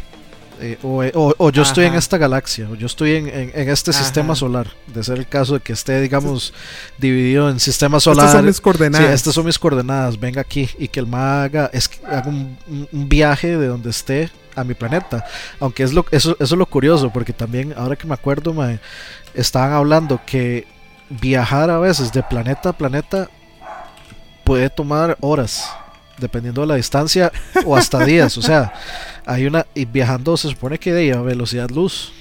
Eh, 0.61 0.78
eh, 0.82 1.12
o, 1.14 1.50
yo 1.50 1.62
estoy 1.62 1.84
en 1.84 1.94
esta 1.94 2.18
galaxia, 2.18 2.68
o 2.70 2.74
yo 2.74 2.86
estoy 2.86 3.16
en, 3.16 3.28
en, 3.28 3.68
este 3.68 3.92
sistema 3.92 4.34
solar. 4.34 4.68
De 4.86 5.02
ser 5.04 5.18
el 5.18 5.26
caso 5.26 5.54
de 5.54 5.61
que 5.61 5.72
esté, 5.72 6.00
digamos, 6.00 6.54
dividido 6.98 7.50
en 7.50 7.61
sistemas 7.61 8.04
solares. 8.04 8.30
Estas 8.30 8.38
son 8.38 8.46
mis 8.46 8.61
coordenadas. 8.61 9.07
Sí, 9.07 9.12
estas 9.12 9.34
son 9.34 9.46
mis 9.46 9.59
coordenadas. 9.59 10.18
Venga 10.18 10.40
aquí. 10.40 10.68
Y 10.78 10.88
que 10.88 11.00
el 11.00 11.07
ma 11.07 11.44
haga, 11.44 11.70
es, 11.72 11.90
haga 12.07 12.28
un, 12.28 12.57
un, 12.92 13.09
viaje 13.09 13.57
de 13.57 13.66
donde 13.66 13.90
esté 13.90 14.30
a 14.54 14.64
mi 14.64 14.74
planeta. 14.74 15.24
Aunque 15.61 15.82
es 15.82 15.92
lo, 15.92 16.07
eso, 16.11 16.36
eso 16.40 16.54
es 16.54 16.59
lo 16.59 16.66
curioso, 16.66 17.11
porque 17.11 17.32
también, 17.32 17.74
ahora 17.76 17.96
que 17.96 18.07
me 18.07 18.14
acuerdo, 18.14 18.54
ma, 18.54 18.78
estaban 19.34 19.72
hablando 19.72 20.20
que 20.24 20.66
viajar 21.09 21.70
a 21.70 21.78
veces 21.78 22.12
de 22.12 22.22
planeta 22.22 22.70
a 22.70 22.72
planeta 22.72 23.28
puede 24.44 24.70
tomar 24.70 25.16
horas, 25.20 25.70
dependiendo 26.18 26.60
de 26.62 26.66
la 26.66 26.76
distancia, 26.76 27.32
o 27.64 27.76
hasta 27.76 28.04
días. 28.04 28.36
O 28.38 28.42
sea, 28.42 28.72
hay 29.24 29.46
una. 29.46 29.66
Y 29.74 29.84
viajando 29.84 30.36
se 30.36 30.48
supone 30.48 30.78
que 30.78 30.92
de 30.92 31.12
a 31.12 31.20
velocidad 31.20 31.70
luz. 31.70 32.12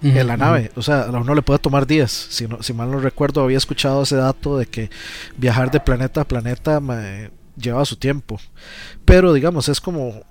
en 0.00 0.26
la 0.28 0.36
nave, 0.36 0.70
o 0.76 0.82
sea, 0.82 1.02
a 1.02 1.10
uno 1.10 1.34
le 1.34 1.42
puede 1.42 1.58
tomar 1.58 1.86
días. 1.86 2.12
Si, 2.12 2.46
no, 2.46 2.62
si 2.62 2.72
mal 2.72 2.90
no 2.90 3.00
recuerdo, 3.00 3.42
había 3.42 3.58
escuchado 3.58 4.02
ese 4.02 4.16
dato 4.16 4.56
de 4.56 4.66
que 4.66 4.90
viajar 5.36 5.70
de 5.72 5.80
planeta 5.80 6.20
a 6.20 6.24
planeta 6.24 6.80
lleva 7.58 7.84
su 7.84 7.96
tiempo. 7.96 8.40
Pero 9.04 9.32
digamos, 9.32 9.68
es 9.68 9.80
como, 9.80 10.22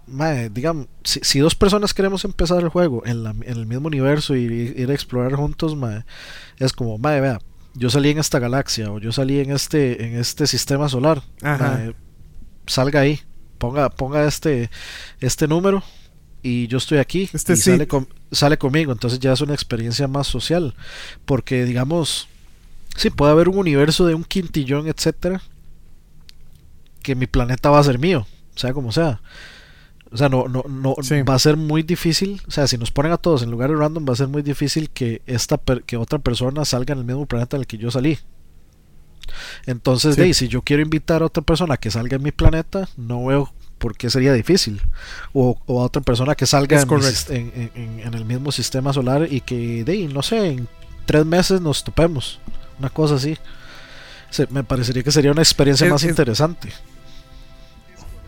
digamos, 0.51 0.87
si, 1.03 1.39
dos 1.39 1.55
personas 1.55 1.93
queremos 1.93 2.25
empezar 2.25 2.61
el 2.63 2.69
juego 2.69 3.05
en, 3.05 3.23
la, 3.23 3.31
en 3.31 3.57
el 3.57 3.65
mismo 3.65 3.87
universo 3.87 4.35
y 4.35 4.43
ir 4.43 4.89
a 4.89 4.93
explorar 4.93 5.33
juntos, 5.33 5.77
es 6.57 6.73
como, 6.73 6.97
mae, 6.97 7.21
vea, 7.21 7.39
yo 7.73 7.89
salí 7.89 8.09
en 8.09 8.19
esta 8.19 8.39
galaxia 8.39 8.91
o 8.91 8.99
yo 8.99 9.11
salí 9.11 9.39
en 9.39 9.51
este, 9.51 10.05
en 10.05 10.17
este 10.17 10.47
sistema 10.47 10.89
solar. 10.89 11.21
Salga 12.67 13.01
ahí, 13.01 13.19
ponga, 13.57 13.89
ponga 13.89 14.27
este, 14.27 14.69
este 15.19 15.47
número 15.47 15.83
y 16.43 16.67
yo 16.67 16.77
estoy 16.77 16.99
aquí 16.99 17.29
este 17.33 17.53
y 17.53 17.57
sale, 17.57 17.87
sale 18.31 18.57
conmigo. 18.57 18.91
Entonces 18.91 19.19
ya 19.19 19.33
es 19.33 19.41
una 19.41 19.53
experiencia 19.53 20.07
más 20.07 20.27
social. 20.27 20.75
Porque 21.25 21.65
digamos, 21.65 22.27
sí, 22.95 23.09
puede 23.09 23.31
haber 23.31 23.49
un 23.49 23.57
universo 23.57 24.05
de 24.05 24.13
un 24.13 24.23
quintillón, 24.23 24.87
etcétera 24.87 25.41
que 27.07 27.15
mi 27.15 27.25
planeta 27.25 27.69
va 27.69 27.79
a 27.79 27.83
ser 27.83 27.99
mío, 27.99 28.27
sea 28.53 28.73
como 28.73 28.91
sea. 28.91 29.21
O 30.11 30.17
sea, 30.17 30.27
no, 30.27 30.49
no, 30.49 30.65
no 30.67 30.93
va 31.25 31.35
a 31.35 31.39
ser 31.39 31.55
muy 31.55 31.81
difícil. 31.81 32.41
O 32.49 32.51
sea, 32.51 32.67
si 32.67 32.77
nos 32.77 32.91
ponen 32.91 33.13
a 33.13 33.17
todos 33.17 33.43
en 33.43 33.49
lugares 33.49 33.77
random, 33.77 34.05
va 34.07 34.11
a 34.11 34.17
ser 34.17 34.27
muy 34.27 34.41
difícil 34.41 34.89
que 34.89 35.21
esta 35.25 35.57
que 35.85 35.95
otra 35.95 36.19
persona 36.19 36.65
salga 36.65 36.91
en 36.91 36.99
el 36.99 37.05
mismo 37.05 37.25
planeta 37.25 37.55
en 37.55 37.61
el 37.61 37.67
que 37.67 37.77
yo 37.77 37.91
salí. 37.91 38.19
Entonces, 39.65 40.37
si 40.37 40.47
yo 40.47 40.61
quiero 40.61 40.81
invitar 40.81 41.21
a 41.21 41.25
otra 41.25 41.43
persona 41.43 41.77
que 41.77 41.91
salga 41.91 42.15
en 42.15 42.23
mi 42.23 42.31
planeta, 42.31 42.87
no 42.97 43.25
veo 43.25 43.51
por 43.77 43.95
qué 43.95 44.09
sería 44.09 44.33
difícil. 44.33 44.81
O, 45.33 45.57
a 45.67 45.73
otra 45.73 46.01
persona 46.01 46.35
que 46.35 46.45
salga 46.45 46.81
en, 46.81 47.71
en, 47.75 48.13
el 48.13 48.25
mismo 48.25 48.51
sistema 48.51 48.93
solar 48.93 49.27
y 49.31 49.41
que, 49.41 49.83
de, 49.83 50.07
no 50.07 50.21
sé, 50.21 50.47
en 50.47 50.67
tres 51.05 51.25
meses 51.25 51.61
nos 51.61 51.83
topemos. 51.83 52.39
Una 52.79 52.89
cosa 52.89 53.15
así. 53.15 53.37
me 54.49 54.63
parecería 54.63 55.03
que 55.03 55.11
sería 55.11 55.31
una 55.31 55.41
experiencia 55.41 55.89
más 55.89 56.03
interesante. 56.03 56.69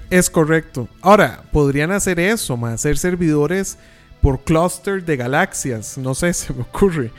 Es 0.10 0.30
correcto. 0.30 0.88
Ahora, 1.02 1.44
podrían 1.52 1.92
hacer 1.92 2.20
eso, 2.20 2.58
más 2.58 2.74
hacer 2.74 2.98
servidores 2.98 3.78
por 4.22 4.44
cluster 4.44 5.06
de 5.06 5.18
galaxias. 5.18 5.98
No 5.98 6.16
sé, 6.16 6.34
se 6.34 6.54
me 6.54 6.62
ocurre. 6.62 7.12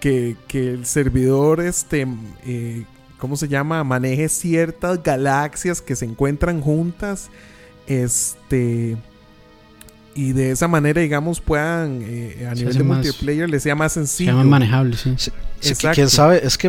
Que, 0.00 0.36
el 0.52 0.84
servidor, 0.84 1.60
este, 1.60 2.08
eh, 2.44 2.84
¿cómo 3.22 3.36
se 3.36 3.46
llama? 3.46 3.84
Maneje 3.84 4.28
ciertas 4.28 5.00
galaxias 5.00 5.80
que 5.80 5.94
se 5.94 6.04
encuentran 6.04 6.60
juntas. 6.60 7.30
Este. 7.86 8.96
Y 10.16 10.32
de 10.32 10.50
esa 10.50 10.66
manera, 10.66 11.00
digamos, 11.00 11.40
puedan 11.40 12.00
eh, 12.02 12.48
a 12.50 12.54
nivel 12.56 12.76
de 12.76 12.82
multiplayer 12.82 13.48
les 13.48 13.62
sea 13.62 13.76
más 13.76 13.92
sencillo. 13.92 14.32
Sea 14.32 14.36
más 14.38 14.46
manejable, 14.46 14.96
sí. 14.96 15.14
sí, 15.16 15.72
quién 15.94 16.10
sabe, 16.10 16.44
es 16.44 16.58
que, 16.58 16.68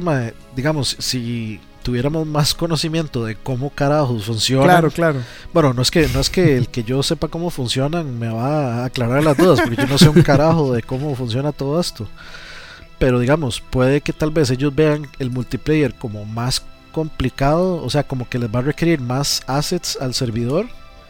digamos, 0.55 0.95
si 0.99 1.59
tuviéramos 1.81 2.27
más 2.27 2.53
conocimiento 2.53 3.25
de 3.25 3.33
cómo 3.33 3.71
carajos 3.71 4.25
funcionan. 4.25 4.67
Claro, 4.67 4.91
claro. 4.91 5.21
Bueno, 5.53 5.73
no 5.73 5.81
es 5.81 5.89
que 5.89 6.07
no 6.09 6.19
es 6.19 6.29
que 6.29 6.55
el 6.55 6.69
que 6.69 6.83
yo 6.83 7.01
sepa 7.01 7.29
cómo 7.29 7.49
funcionan 7.49 8.19
me 8.19 8.29
va 8.29 8.83
a 8.83 8.85
aclarar 8.85 9.23
las 9.23 9.35
dudas, 9.37 9.59
porque 9.59 9.75
yo 9.75 9.87
no 9.87 9.97
sé 9.97 10.07
un 10.07 10.21
carajo 10.21 10.71
de 10.71 10.83
cómo 10.83 11.15
funciona 11.15 11.51
todo 11.51 11.81
esto. 11.81 12.07
Pero 13.03 13.19
digamos, 13.19 13.59
puede 13.59 13.99
que 13.99 14.13
tal 14.13 14.31
vez 14.31 14.49
ellos 14.49 14.73
vean 14.73 15.09
el 15.19 15.29
multiplayer 15.29 15.93
como 15.93 16.23
más 16.23 16.63
complicado, 16.93 17.83
o 17.83 17.89
sea, 17.89 18.03
como 18.03 18.29
que 18.29 18.39
les 18.39 18.47
va 18.49 18.59
a 18.59 18.61
requerir 18.61 19.01
más 19.01 19.43
assets 19.45 19.97
al 19.99 20.13
servidor 20.13 20.67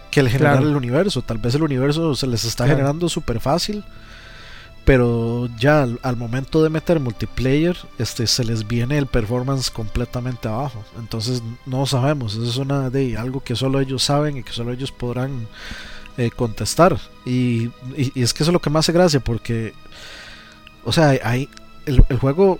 que 0.09 0.21
el 0.21 0.29
generar 0.29 0.63
el 0.63 0.75
universo. 0.75 1.21
Tal 1.21 1.37
vez 1.37 1.53
el 1.53 1.61
universo 1.61 2.15
se 2.15 2.25
les 2.25 2.45
está 2.45 2.65
generando 2.65 3.07
súper 3.09 3.39
fácil 3.39 3.83
pero 4.85 5.47
ya 5.59 5.83
al, 5.83 6.17
momento 6.17 6.63
de 6.63 6.71
meter 6.71 6.99
multiplayer 6.99 7.77
este 7.99 8.25
se 8.25 8.43
les 8.43 8.67
viene 8.67 8.97
el 8.97 9.05
performance 9.05 9.69
completamente 9.69 10.47
abajo. 10.47 10.83
Entonces 10.97 11.43
no 11.67 11.85
sabemos 11.85 12.33
eso 12.33 12.43
es 12.43 12.57
una 12.57 12.89
de 12.89 13.17
algo 13.17 13.43
que 13.43 13.55
solo 13.55 13.79
ellos 13.79 14.01
saben 14.01 14.37
y 14.37 14.43
que 14.43 14.51
solo 14.51 14.73
ellos 14.73 14.91
podrán 14.91 15.47
eh, 16.17 16.31
contestar. 16.31 16.97
Y, 17.23 17.69
es 18.15 18.33
que 18.33 18.41
eso 18.41 18.49
es 18.49 18.53
lo 18.53 18.61
que 18.61 18.71
más 18.71 18.85
hace 18.85 18.93
gracia 18.93 19.19
porque 19.19 19.75
o 20.83 20.91
sea 20.91 21.19
hay 21.23 21.47
el, 21.85 22.01
juego 22.19 22.59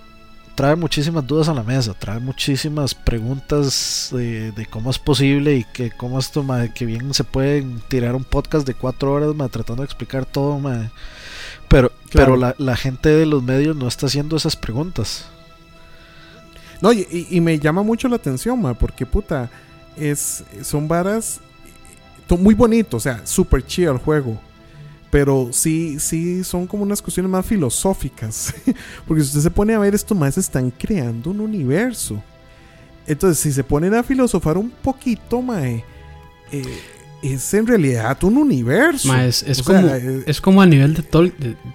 trae 0.54 0.76
muchísimas 0.76 1.26
dudas 1.26 1.48
a 1.48 1.54
la 1.54 1.62
mesa 1.62 1.94
trae 1.94 2.20
muchísimas 2.20 2.94
preguntas 2.94 4.10
de, 4.12 4.66
cómo 4.70 4.90
es 4.90 4.98
posible 4.98 5.56
y 5.56 5.64
que 5.64 5.90
cómo 5.90 6.18
esto 6.18 6.44
que 6.74 6.86
bien 6.86 7.12
se 7.14 7.24
puede 7.24 7.66
tirar 7.88 8.14
un 8.14 8.24
podcast 8.24 8.66
de 8.66 8.74
cuatro 8.74 9.12
horas 9.12 9.34
tratando 9.50 9.82
de 9.82 9.86
explicar 9.86 10.26
todo 10.26 10.60
pero, 11.68 11.90
pero 12.12 12.36
la, 12.36 12.76
gente 12.76 13.08
de 13.08 13.26
los 13.26 13.42
medios 13.42 13.74
no 13.74 13.88
está 13.88 14.06
haciendo 14.06 14.36
esas 14.36 14.54
preguntas. 14.54 15.26
No, 16.80 16.92
y, 16.92 17.40
me 17.40 17.58
llama 17.58 17.82
mucho 17.82 18.08
la 18.08 18.16
atención, 18.16 18.60
ma, 18.60 18.74
porque 18.74 19.06
puta, 19.06 19.50
es, 19.96 20.44
son 20.62 20.86
varas 20.86 21.40
muy 22.36 22.54
bonitos, 22.54 22.94
o 22.94 23.00
sea, 23.00 23.26
super 23.26 23.64
chido 23.64 23.92
el 23.92 23.98
juego. 23.98 24.40
Pero 25.14 25.50
sí, 25.52 26.00
sí, 26.00 26.42
son 26.42 26.66
como 26.66 26.82
unas 26.82 27.00
cuestiones 27.00 27.30
más 27.30 27.46
filosóficas. 27.46 28.52
porque 29.06 29.22
si 29.22 29.28
usted 29.28 29.42
se 29.42 29.50
pone 29.52 29.72
a 29.72 29.78
ver, 29.78 29.94
estos 29.94 30.18
más 30.18 30.36
están 30.36 30.72
creando 30.72 31.30
un 31.30 31.40
universo. 31.40 32.20
Entonces, 33.06 33.38
si 33.38 33.52
se 33.52 33.62
ponen 33.62 33.94
a 33.94 34.02
filosofar 34.02 34.58
un 34.58 34.70
poquito, 34.70 35.40
mae, 35.40 35.84
eh, 36.50 36.64
es 37.32 37.54
en 37.54 37.66
realidad 37.66 38.22
un 38.22 38.36
universo. 38.36 39.14
es, 39.14 39.62
como, 39.62 39.88
eh, 39.88 40.24
es 40.26 40.40
como 40.40 40.60
a 40.60 40.66
nivel 40.66 40.94
de, 40.94 41.02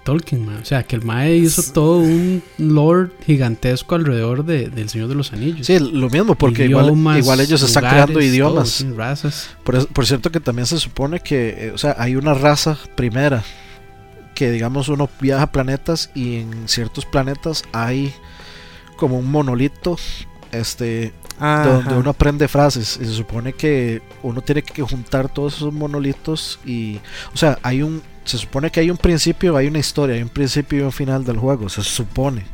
Tolkien, 0.04 0.48
o 0.50 0.66
sea, 0.66 0.84
que 0.84 0.96
el 0.96 1.04
Mae 1.04 1.36
hizo 1.38 1.74
todo 1.74 2.00
un 2.00 2.44
lore 2.58 3.10
gigantesco 3.26 3.96
alrededor 3.96 4.46
de, 4.46 4.70
del 4.70 4.90
Señor 4.90 5.08
de 5.08 5.16
los 5.16 5.34
Anillos. 5.34 5.66
Sí, 5.66 5.80
lo 5.80 6.10
mismo, 6.10 6.36
porque 6.36 6.66
igual, 6.66 7.40
ellos 7.40 7.62
están 7.64 7.84
creando 7.84 8.22
idiomas. 8.22 8.86
razas. 8.96 9.50
Por, 9.64 10.06
cierto 10.06 10.32
que 10.32 10.40
también 10.40 10.66
se 10.66 10.78
supone 10.78 11.20
que, 11.20 11.68
eh, 11.68 11.72
o 11.74 11.78
sea, 11.78 11.96
hay 11.98 12.16
una 12.16 12.34
raza 12.34 12.78
primera 12.96 13.44
que 14.36 14.52
digamos 14.52 14.88
uno 14.88 15.10
viaja 15.20 15.44
a 15.44 15.52
planetas 15.52 16.12
y 16.16 16.38
en 16.38 16.70
ciertos 16.70 17.06
planetas 17.06 17.64
hay 17.74 18.14
como 18.96 19.18
un 19.20 19.30
monolito 19.30 19.98
este 20.52 21.14
donde 21.40 21.96
uno 21.96 22.10
aprende 22.10 22.48
frases. 22.48 23.00
Y 23.02 23.06
se 23.06 23.14
supone 23.14 23.54
que 23.54 24.02
uno 24.24 24.42
tiene 24.42 24.62
que 24.62 24.82
juntar 24.82 25.30
todos 25.30 25.58
esos 25.58 25.74
monolitos 25.74 26.60
y 26.66 27.00
o 27.34 27.38
sea 27.38 27.58
hay 27.64 27.82
un 27.82 28.02
se 28.26 28.38
supone 28.38 28.70
que 28.70 28.80
hay 28.80 28.92
un 28.92 28.98
principio 28.98 29.58
hay 29.58 29.68
una 29.68 29.80
historia 29.80 30.16
hay 30.16 30.22
un 30.22 30.30
principio 30.30 30.80
y 30.80 30.82
un 30.82 30.92
final 30.92 31.24
del 31.24 31.38
juego 31.38 31.70
se 31.70 31.82
supone. 31.84 32.46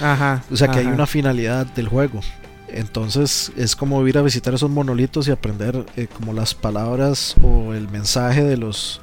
Ajá, 0.00 0.44
o 0.50 0.56
sea 0.56 0.68
que 0.68 0.78
hay 0.78 0.86
una 0.86 1.06
finalidad 1.06 1.66
del 1.66 1.88
juego. 1.88 2.20
Entonces 2.68 3.50
es 3.56 3.74
como 3.74 4.06
ir 4.06 4.18
a 4.18 4.22
visitar 4.22 4.52
esos 4.54 4.70
monolitos 4.70 5.26
y 5.26 5.30
aprender 5.30 5.86
eh, 5.96 6.06
como 6.06 6.34
las 6.34 6.54
palabras 6.54 7.34
o 7.42 7.72
el 7.72 7.88
mensaje 7.88 8.44
de 8.44 8.58
los 8.58 9.00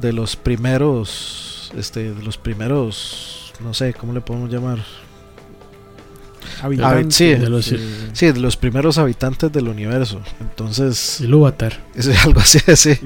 de 0.00 0.12
los 0.12 0.36
primeros 0.36 1.72
este 1.76 2.14
de 2.14 2.22
los 2.22 2.38
primeros 2.38 3.52
no 3.60 3.74
sé 3.74 3.92
cómo 3.94 4.12
le 4.12 4.20
podemos 4.20 4.50
llamar 4.50 4.78
sí, 7.10 7.26
de 7.34 7.48
los, 7.48 7.74
sí, 8.12 8.26
de 8.32 8.40
los 8.40 8.56
primeros 8.56 8.98
habitantes 8.98 9.52
del 9.52 9.68
universo. 9.68 10.20
Entonces. 10.40 11.20
Ilúvatar. 11.20 11.80
Es 11.94 12.08
algo 12.24 12.40
así, 12.40 12.58
sí. 12.76 12.98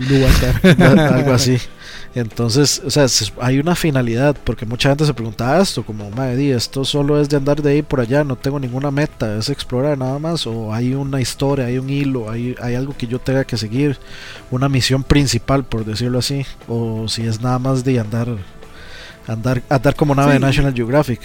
algo 0.79 1.33
así. 1.33 1.59
Entonces, 2.15 2.83
o 2.85 2.91
sea, 2.91 3.07
hay 3.41 3.59
una 3.59 3.75
finalidad, 3.75 4.37
porque 4.45 4.67
mucha 4.67 4.91
gente 4.91 5.07
se 5.07 5.15
pregunta 5.15 5.59
esto, 5.61 5.83
como, 5.83 6.11
madre, 6.11 6.53
esto 6.53 6.85
solo 6.85 7.19
es 7.19 7.29
de 7.31 7.39
andar 7.39 7.63
de 7.63 7.71
ahí 7.71 7.83
por 7.83 8.01
allá, 8.01 8.23
no 8.23 8.37
tengo 8.37 8.61
ninguna 8.61 8.91
meta, 8.91 9.39
es 9.39 9.49
explorar 9.49 9.97
nada 9.97 10.19
más, 10.19 10.47
o 10.47 10.75
hay 10.75 10.95
una 10.95 11.23
historia, 11.23 11.67
hay 11.67 11.79
un 11.79 11.89
hilo, 11.89 12.31
hay, 12.31 12.55
hay 12.61 12.75
algo 12.75 12.95
que 12.97 13.07
yo 13.07 13.19
tenga 13.19 13.45
que 13.45 13.57
seguir, 13.57 13.99
una 14.51 14.69
misión 14.69 15.05
principal, 15.05 15.65
por 15.65 15.87
decirlo 15.87 16.19
así, 16.19 16.45
o 16.69 17.09
si 17.09 17.27
es 17.27 17.41
nada 17.41 17.59
más 17.59 17.83
de 17.83 17.99
andar, 17.99 18.29
andar, 19.27 19.63
andar 19.71 19.97
como 19.97 20.15
nave 20.15 20.35
de 20.35 20.41
National 20.41 20.75
Geographic. 20.75 21.21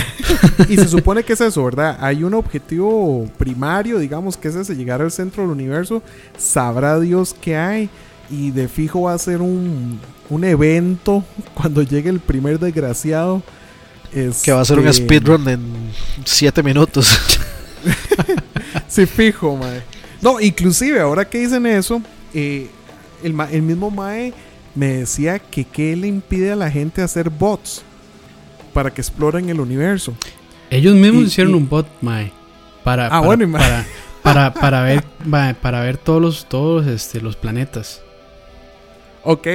y 0.68 0.76
se 0.76 0.88
supone 0.88 1.22
que 1.22 1.32
es 1.32 1.40
eso, 1.40 1.64
¿verdad? 1.64 1.96
Hay 2.00 2.24
un 2.24 2.34
objetivo 2.34 3.26
primario, 3.38 3.98
digamos, 3.98 4.36
que 4.36 4.48
es 4.48 4.54
ese, 4.54 4.74
llegar 4.74 5.02
al 5.02 5.10
centro 5.10 5.42
del 5.42 5.52
universo. 5.52 6.02
Sabrá 6.36 6.98
Dios 7.00 7.34
qué 7.40 7.56
hay. 7.56 7.90
Y 8.30 8.50
de 8.50 8.68
fijo 8.68 9.02
va 9.02 9.14
a 9.14 9.18
ser 9.18 9.40
un, 9.40 10.00
un 10.30 10.44
evento 10.44 11.24
cuando 11.54 11.82
llegue 11.82 12.10
el 12.10 12.20
primer 12.20 12.58
desgraciado. 12.58 13.42
que 14.12 14.52
va 14.52 14.60
a 14.60 14.64
ser 14.64 14.78
un 14.78 14.88
este, 14.88 15.04
speedrun 15.04 15.48
en 15.48 15.60
7 16.24 16.62
minutos. 16.62 17.18
sí, 18.88 19.06
fijo, 19.06 19.56
mae. 19.56 19.82
No, 20.20 20.40
inclusive, 20.40 21.00
ahora 21.00 21.28
que 21.28 21.38
dicen 21.38 21.66
eso, 21.66 22.00
eh, 22.32 22.68
el, 23.24 23.34
el 23.50 23.62
mismo 23.62 23.90
Mae 23.90 24.32
me 24.74 24.98
decía 24.98 25.38
que 25.38 25.64
qué 25.64 25.96
le 25.96 26.06
impide 26.06 26.52
a 26.52 26.56
la 26.56 26.70
gente 26.70 27.02
hacer 27.02 27.28
bots 27.28 27.82
para 28.72 28.92
que 28.92 29.00
exploren 29.00 29.48
el 29.48 29.60
universo. 29.60 30.14
Ellos 30.70 30.94
mismos 30.94 31.24
hicieron 31.24 31.54
un 31.54 31.68
bot, 31.68 31.86
Mae. 32.00 32.32
Para, 32.84 33.06
ah, 33.06 33.22
para, 34.22 34.54
para, 34.54 34.82
ver, 34.82 35.04
para 35.60 35.80
ver 35.82 35.96
todos 35.98 36.20
los, 36.20 36.48
todos 36.48 36.86
este, 36.86 37.20
los 37.20 37.36
planetas. 37.36 38.02
Ok, 39.24 39.46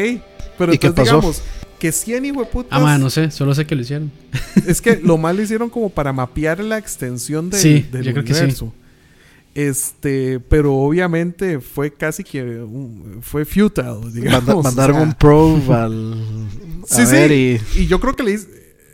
pero 0.57 0.71
entonces 0.73 1.05
digamos 1.05 1.41
que 1.79 1.91
100 1.91 2.25
hijueputas. 2.25 2.71
Ah, 2.71 2.79
mae, 2.79 2.99
no 2.99 3.09
sé, 3.09 3.31
solo 3.31 3.53
sé 3.53 3.65
que 3.65 3.75
lo 3.75 3.81
hicieron. 3.81 4.11
Es 4.67 4.81
que 4.81 4.97
lo 4.97 5.17
más 5.17 5.35
lo 5.35 5.41
hicieron 5.41 5.69
como 5.69 5.89
para 5.89 6.13
mapear 6.13 6.59
la 6.59 6.77
extensión 6.77 7.49
del, 7.49 7.59
sí, 7.59 7.85
del 7.91 8.17
universo. 8.17 8.73
Este, 9.53 10.39
pero 10.39 10.75
obviamente 10.75 11.59
fue 11.59 11.91
casi 11.91 12.23
que 12.23 12.63
fue 13.21 13.43
futile, 13.43 14.11
digamos. 14.13 14.63
mandaron 14.63 15.01
un 15.01 15.13
probe 15.13 15.73
al. 15.73 16.15
sí, 16.85 17.05
sí. 17.05 17.59
Y... 17.75 17.81
y... 17.81 17.87
yo 17.87 17.99
creo 17.99 18.15
que 18.15 18.23
le 18.23 18.39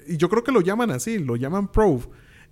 y 0.08 0.18
yo 0.18 0.30
creo 0.30 0.43
que 0.43 0.51
lo 0.51 0.62
llaman 0.62 0.91
así, 0.91 1.20
lo 1.20 1.36
llaman 1.36 1.72
Prove. 1.72 2.06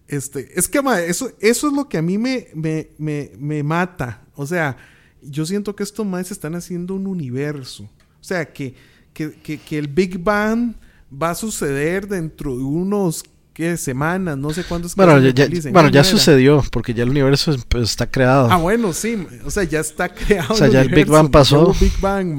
Este, 0.07 0.51
es 0.59 0.67
que 0.67 0.81
eso, 1.07 1.31
eso 1.39 1.67
es 1.67 1.73
lo 1.73 1.87
que 1.87 1.97
a 1.97 2.01
mí 2.01 2.17
me, 2.17 2.49
me, 2.97 3.63
mata. 3.63 4.23
O 4.35 4.45
sea, 4.45 4.75
yo 5.21 5.45
siento 5.45 5.75
que 5.75 5.83
estos 5.83 6.05
más 6.05 6.31
están 6.31 6.55
haciendo 6.55 6.95
un 6.95 7.07
universo. 7.07 7.83
O 7.83 8.23
sea, 8.23 8.51
que, 8.51 8.75
que, 9.13 9.77
el 9.77 9.87
Big 9.87 10.19
Bang 10.19 10.73
va 11.11 11.31
a 11.31 11.35
suceder 11.35 12.07
dentro 12.07 12.57
de 12.57 12.63
unos 12.63 13.23
¿qué? 13.53 13.77
semanas, 13.77 14.37
no 14.37 14.51
sé 14.51 14.63
cuándo 14.65 14.87
es 14.87 14.95
Bueno, 14.95 15.17
ya, 15.19 15.47
bueno, 15.71 15.89
ya 15.89 16.03
sucedió, 16.03 16.61
porque 16.71 16.93
ya 16.93 17.03
el 17.03 17.09
universo 17.09 17.55
pues, 17.69 17.89
está 17.89 18.09
creado. 18.09 18.49
Ah, 18.51 18.57
bueno, 18.57 18.91
sí, 18.91 19.25
o 19.45 19.49
sea, 19.49 19.63
ya 19.63 19.79
está 19.79 20.09
creado. 20.13 20.53
O 20.53 20.57
sea, 20.57 20.67
ya 20.67 20.81
el 20.81 20.89
Big 20.89 21.07
Bang 21.07 21.31
pasó. 21.31 21.73
Big 21.79 21.97
Bang, 22.01 22.35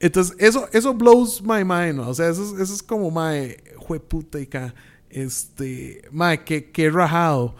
Entonces, 0.00 0.36
eso, 0.38 0.68
eso 0.72 0.92
blows 0.94 1.42
my 1.42 1.64
mind, 1.64 2.00
O 2.00 2.14
sea, 2.14 2.28
eso, 2.28 2.42
eso 2.60 2.74
es 2.74 2.82
como, 2.82 3.10
my 3.10 3.56
puta 4.08 4.40
y 4.40 4.48
este, 5.10 6.02
mae, 6.10 6.42
qué, 6.42 6.90
rajado. 6.90 7.54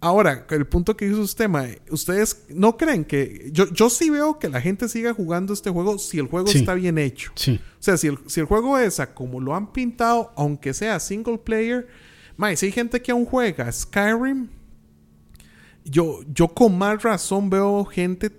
Ahora, 0.00 0.46
el 0.50 0.66
punto 0.66 0.96
que 0.96 1.06
hizo 1.06 1.22
usted, 1.22 1.48
mae, 1.48 1.80
ustedes 1.90 2.44
no 2.50 2.76
creen 2.76 3.04
que. 3.04 3.48
Yo, 3.52 3.66
yo 3.72 3.90
sí 3.90 4.10
veo 4.10 4.38
que 4.38 4.48
la 4.48 4.60
gente 4.60 4.88
siga 4.88 5.14
jugando 5.14 5.52
este 5.52 5.70
juego 5.70 5.98
si 5.98 6.18
el 6.18 6.26
juego 6.26 6.48
está 6.48 6.74
bien 6.74 6.98
hecho. 6.98 7.32
Sí. 7.34 7.58
O 7.80 7.82
sea, 7.82 7.96
si 7.96 8.08
el, 8.08 8.18
si 8.26 8.40
el 8.40 8.46
juego 8.46 8.78
es 8.78 9.00
a 9.00 9.14
como 9.14 9.40
lo 9.40 9.54
han 9.54 9.72
pintado, 9.72 10.32
aunque 10.36 10.74
sea 10.74 11.00
single 11.00 11.38
player, 11.38 11.88
mae, 12.36 12.56
si 12.56 12.66
hay 12.66 12.72
gente 12.72 13.00
que 13.00 13.12
aún 13.12 13.24
juega 13.24 13.72
Skyrim, 13.72 14.48
yo, 15.84 16.20
yo 16.32 16.48
con 16.48 16.78
más 16.78 17.02
razón 17.02 17.50
veo 17.50 17.84
gente 17.84 18.30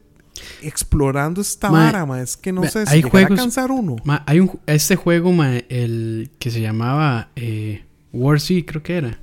explorando 0.61 1.41
esta 1.41 1.69
vara, 1.69 2.05
Es 2.21 2.37
que 2.37 2.51
no 2.51 2.63
sé 2.63 2.85
si 2.85 3.01
va 3.01 3.19
a 3.21 3.27
cansar 3.27 3.71
uno. 3.71 3.95
hay 4.25 4.39
un, 4.39 4.59
este 4.65 4.95
juego, 4.95 5.33
el 5.43 6.31
que 6.39 6.51
se 6.51 6.61
llamaba 6.61 7.29
eh, 7.35 7.83
War 8.11 8.39
creo 8.39 8.83
que 8.83 8.97
era. 8.97 9.19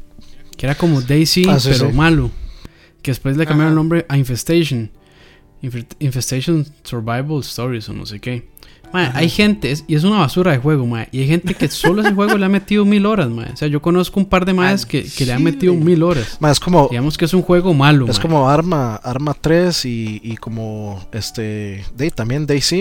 Que 0.56 0.66
era 0.66 0.74
como 0.74 1.00
Daisy, 1.00 1.44
ah, 1.48 1.58
pero 1.62 1.92
malo. 1.92 2.30
Que 3.02 3.10
después 3.10 3.36
le 3.36 3.46
cambiaron 3.46 3.72
el 3.72 3.76
nombre 3.76 4.06
a 4.08 4.16
Infestation. 4.16 4.90
Infestation 6.00 6.66
Survival 6.82 7.40
Stories 7.40 7.88
o 7.88 7.92
no 7.92 8.04
sé 8.04 8.20
qué 8.20 8.52
hay 8.92 9.28
gente, 9.28 9.74
y 9.86 9.94
es 9.94 10.04
una 10.04 10.18
basura 10.18 10.52
de 10.52 10.58
juego, 10.58 10.88
y 11.10 11.20
hay 11.20 11.26
gente 11.26 11.54
que 11.54 11.68
solo 11.68 12.02
ese 12.02 12.12
juego 12.12 12.36
le 12.36 12.46
ha 12.46 12.48
metido 12.48 12.84
mil 12.84 13.06
horas, 13.06 13.28
O 13.28 13.56
sea, 13.56 13.68
yo 13.68 13.80
conozco 13.80 14.20
un 14.20 14.26
par 14.26 14.44
de 14.44 14.52
más 14.52 14.84
que, 14.86 15.04
que, 15.04 15.26
le 15.26 15.32
han 15.32 15.42
metido 15.42 15.74
mil 15.74 16.02
horas. 16.02 16.38
es 16.40 16.60
como, 16.60 16.88
Digamos 16.90 17.16
que 17.16 17.24
es 17.24 17.34
un 17.34 17.42
juego 17.42 17.74
malo, 17.74 18.06
Es 18.08 18.18
como 18.18 18.48
Arma, 18.48 18.96
Arma 18.96 19.34
3 19.38 19.84
y, 19.84 20.20
y 20.22 20.36
como 20.36 21.04
este, 21.12 21.84
de, 21.96 22.10
también 22.10 22.46
DayZ, 22.46 22.72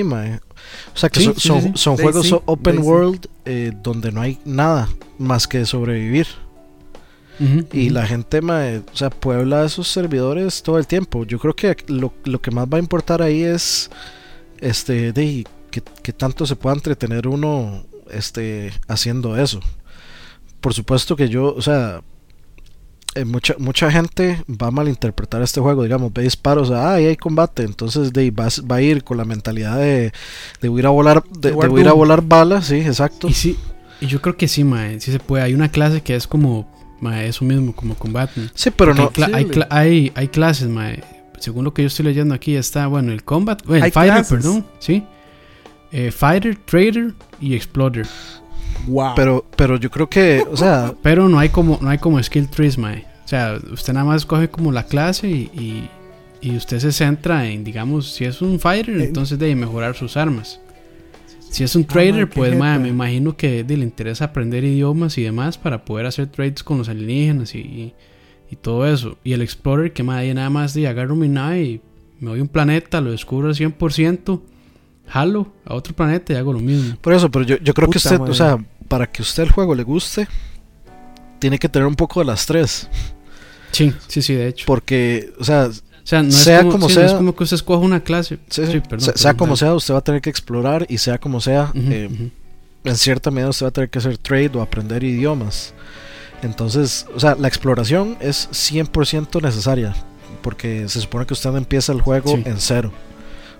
O 0.93 0.97
sea, 0.97 1.09
que 1.09 1.21
son, 1.37 1.77
son, 1.77 1.97
juegos 1.97 2.31
open 2.45 2.79
world 2.79 3.27
eh, 3.45 3.71
donde 3.81 4.11
no 4.11 4.21
hay 4.21 4.37
nada 4.45 4.89
más 5.17 5.47
que 5.47 5.65
sobrevivir. 5.65 6.27
y 7.73 7.89
la 7.89 8.05
gente 8.05 8.39
o 8.39 8.95
sea, 8.95 9.09
puebla 9.09 9.65
esos 9.65 9.87
servidores 9.87 10.61
todo 10.61 10.77
el 10.77 10.87
tiempo. 10.87 11.25
Yo 11.25 11.39
creo 11.39 11.55
que 11.55 11.75
lo, 11.87 12.13
lo 12.25 12.41
que 12.41 12.51
más 12.51 12.67
va 12.67 12.77
a 12.77 12.79
importar 12.79 13.21
ahí 13.21 13.41
es 13.41 13.89
este 14.59 15.11
de 15.11 15.45
que, 15.71 16.13
tanto 16.13 16.45
se 16.45 16.55
pueda 16.55 16.75
entretener 16.75 17.27
uno 17.27 17.83
este, 18.11 18.71
haciendo 18.87 19.37
eso. 19.37 19.59
Por 20.59 20.73
supuesto 20.73 21.15
que 21.15 21.29
yo, 21.29 21.55
o 21.55 21.61
sea, 21.61 22.01
eh, 23.15 23.25
mucha, 23.25 23.55
mucha 23.57 23.91
gente 23.91 24.43
va 24.47 24.67
a 24.67 24.71
malinterpretar 24.71 25.41
este 25.41 25.59
juego, 25.59 25.83
digamos, 25.83 26.13
ve 26.13 26.23
disparos, 26.23 26.71
ah, 26.71 26.93
ahí 26.93 27.07
hay 27.07 27.17
combate, 27.17 27.63
entonces 27.63 28.13
de, 28.13 28.31
va, 28.31 28.47
va, 28.69 28.75
a 28.77 28.81
ir 28.81 29.03
con 29.03 29.17
la 29.17 29.25
mentalidad 29.25 29.77
de, 29.77 30.13
de 30.61 30.71
ir 30.71 30.85
a 30.85 30.89
volar, 30.91 31.23
de, 31.23 31.49
ir 31.49 31.87
a 31.87 31.93
volar 31.93 32.21
balas, 32.21 32.67
sí, 32.67 32.75
exacto. 32.75 33.27
Y 33.27 33.33
sí, 33.33 33.57
y 33.99 34.07
yo 34.07 34.21
creo 34.21 34.37
que 34.37 34.47
sí, 34.47 34.63
mae, 34.63 34.99
sí 35.01 35.11
se 35.11 35.19
puede, 35.19 35.43
hay 35.43 35.53
una 35.53 35.69
clase 35.69 36.01
que 36.01 36.15
es 36.15 36.25
como, 36.25 36.71
mae, 37.01 37.27
eso 37.27 37.43
mismo, 37.43 37.75
como 37.75 37.95
combate. 37.95 38.49
Sí, 38.53 38.71
pero 38.71 38.93
no. 38.93 39.11
Hay, 39.33 39.49
hay, 39.69 40.11
hay, 40.15 40.27
clases, 40.29 40.69
mae, 40.69 41.03
según 41.39 41.65
lo 41.65 41.73
que 41.73 41.81
yo 41.81 41.87
estoy 41.87 42.05
leyendo 42.05 42.33
aquí 42.33 42.55
está, 42.55 42.87
bueno, 42.87 43.11
el 43.11 43.23
combat, 43.23 43.61
el 43.69 43.91
fighter, 43.91 44.25
perdón, 44.25 44.65
sí. 44.79 45.03
Eh, 45.91 46.11
fighter, 46.11 46.55
Trader 46.55 47.13
y 47.39 47.55
Explorer. 47.55 48.07
Wow. 48.87 49.13
Pero, 49.15 49.45
pero 49.55 49.77
yo 49.77 49.89
creo 49.91 50.09
que, 50.09 50.43
o 50.49 50.57
sea. 50.57 50.93
Pero 51.03 51.29
no 51.29 51.37
hay 51.37 51.49
como, 51.49 51.77
no 51.81 51.89
hay 51.89 51.97
como 51.97 52.21
skill 52.21 52.47
trees, 52.47 52.77
mae. 52.77 53.05
O 53.25 53.27
sea, 53.27 53.59
usted 53.71 53.93
nada 53.93 54.05
más 54.05 54.25
coge 54.25 54.49
como 54.49 54.71
la 54.71 54.83
clase 54.83 55.29
y, 55.29 55.89
y, 56.41 56.55
usted 56.55 56.79
se 56.79 56.91
centra 56.91 57.47
en, 57.47 57.63
digamos, 57.63 58.11
si 58.11 58.25
es 58.25 58.41
un 58.41 58.59
fighter, 58.59 58.99
entonces 58.99 59.37
de 59.37 59.55
mejorar 59.55 59.95
sus 59.95 60.17
armas. 60.17 60.59
Si 61.49 61.63
es 61.63 61.75
un 61.75 61.83
ah, 61.83 61.93
trader, 61.93 62.29
pues 62.29 62.57
mae, 62.57 62.79
me 62.79 62.87
imagino 62.87 63.35
que 63.35 63.63
le 63.63 63.75
interesa 63.75 64.25
aprender 64.25 64.63
idiomas 64.63 65.17
y 65.17 65.23
demás 65.23 65.57
para 65.57 65.85
poder 65.85 66.05
hacer 66.05 66.27
trades 66.27 66.63
con 66.63 66.77
los 66.77 66.89
alienígenas 66.89 67.53
y, 67.55 67.93
y 68.49 68.55
todo 68.57 68.85
eso. 68.85 69.17
Y 69.23 69.33
el 69.33 69.41
explorer, 69.41 69.93
que 69.93 70.03
mae, 70.03 70.33
nada 70.33 70.49
más 70.49 70.73
de 70.73 70.87
agarro 70.87 71.15
mi 71.15 71.29
nave 71.29 71.63
y 71.63 71.81
me 72.19 72.29
voy 72.29 72.39
a 72.39 72.43
un 72.43 72.47
planeta, 72.47 73.01
lo 73.01 73.11
descubro 73.11 73.47
al 73.47 73.55
100%, 73.55 74.41
jalo 75.11 75.51
a 75.65 75.75
otro 75.75 75.93
planeta 75.93 76.33
y 76.33 76.35
hago 76.37 76.53
lo 76.53 76.59
mismo. 76.59 76.95
Por 77.01 77.13
eso, 77.13 77.29
pero 77.29 77.45
yo, 77.45 77.57
yo 77.57 77.73
creo 77.73 77.89
que 77.89 77.97
usted, 77.97 78.19
o 78.19 78.33
sea, 78.33 78.57
para 78.87 79.07
que 79.07 79.21
usted 79.21 79.43
el 79.43 79.51
juego 79.51 79.75
le 79.75 79.83
guste, 79.83 80.27
tiene 81.39 81.59
que 81.59 81.67
tener 81.67 81.87
un 81.87 81.95
poco 81.95 82.21
de 82.21 82.25
las 82.25 82.45
tres. 82.45 82.87
Sí, 83.71 83.93
sí, 84.07 84.21
sí, 84.21 84.33
de 84.33 84.47
hecho. 84.47 84.65
Porque, 84.65 85.33
o 85.39 85.43
sea, 85.43 85.69
sea, 86.03 86.23
no 86.23 86.31
sea 86.31 86.63
como, 86.63 86.89
sea, 86.89 87.05
es 87.05 87.13
como 87.13 87.35
que 87.35 87.43
usted 87.43 87.55
escoja 87.55 87.83
una 87.83 88.01
clase. 88.01 88.39
sea, 89.15 89.33
como 89.33 89.55
sea, 89.57 89.73
usted 89.73 89.93
va 89.93 89.99
a 89.99 90.03
tener 90.03 90.21
que 90.21 90.29
explorar 90.29 90.85
y 90.89 90.97
sea 90.97 91.17
como 91.17 91.41
sea, 91.41 91.71
eh, 91.75 92.29
en 92.83 92.95
cierta 92.95 93.31
medida 93.31 93.49
usted 93.49 93.65
va 93.65 93.69
a 93.69 93.73
tener 93.73 93.89
que 93.89 93.99
hacer 93.99 94.17
trade 94.17 94.51
o 94.55 94.61
aprender 94.61 95.03
idiomas. 95.03 95.73
Entonces, 96.41 97.05
o 97.13 97.19
sea, 97.19 97.35
la 97.35 97.47
exploración 97.47 98.17
es 98.19 98.49
100% 98.51 99.41
necesaria 99.41 99.93
porque 100.41 100.87
se 100.89 101.01
supone 101.01 101.25
que 101.25 101.33
usted 101.33 101.55
empieza 101.55 101.91
el 101.91 102.01
juego 102.01 102.33
en 102.33 102.55
cero. 102.59 102.91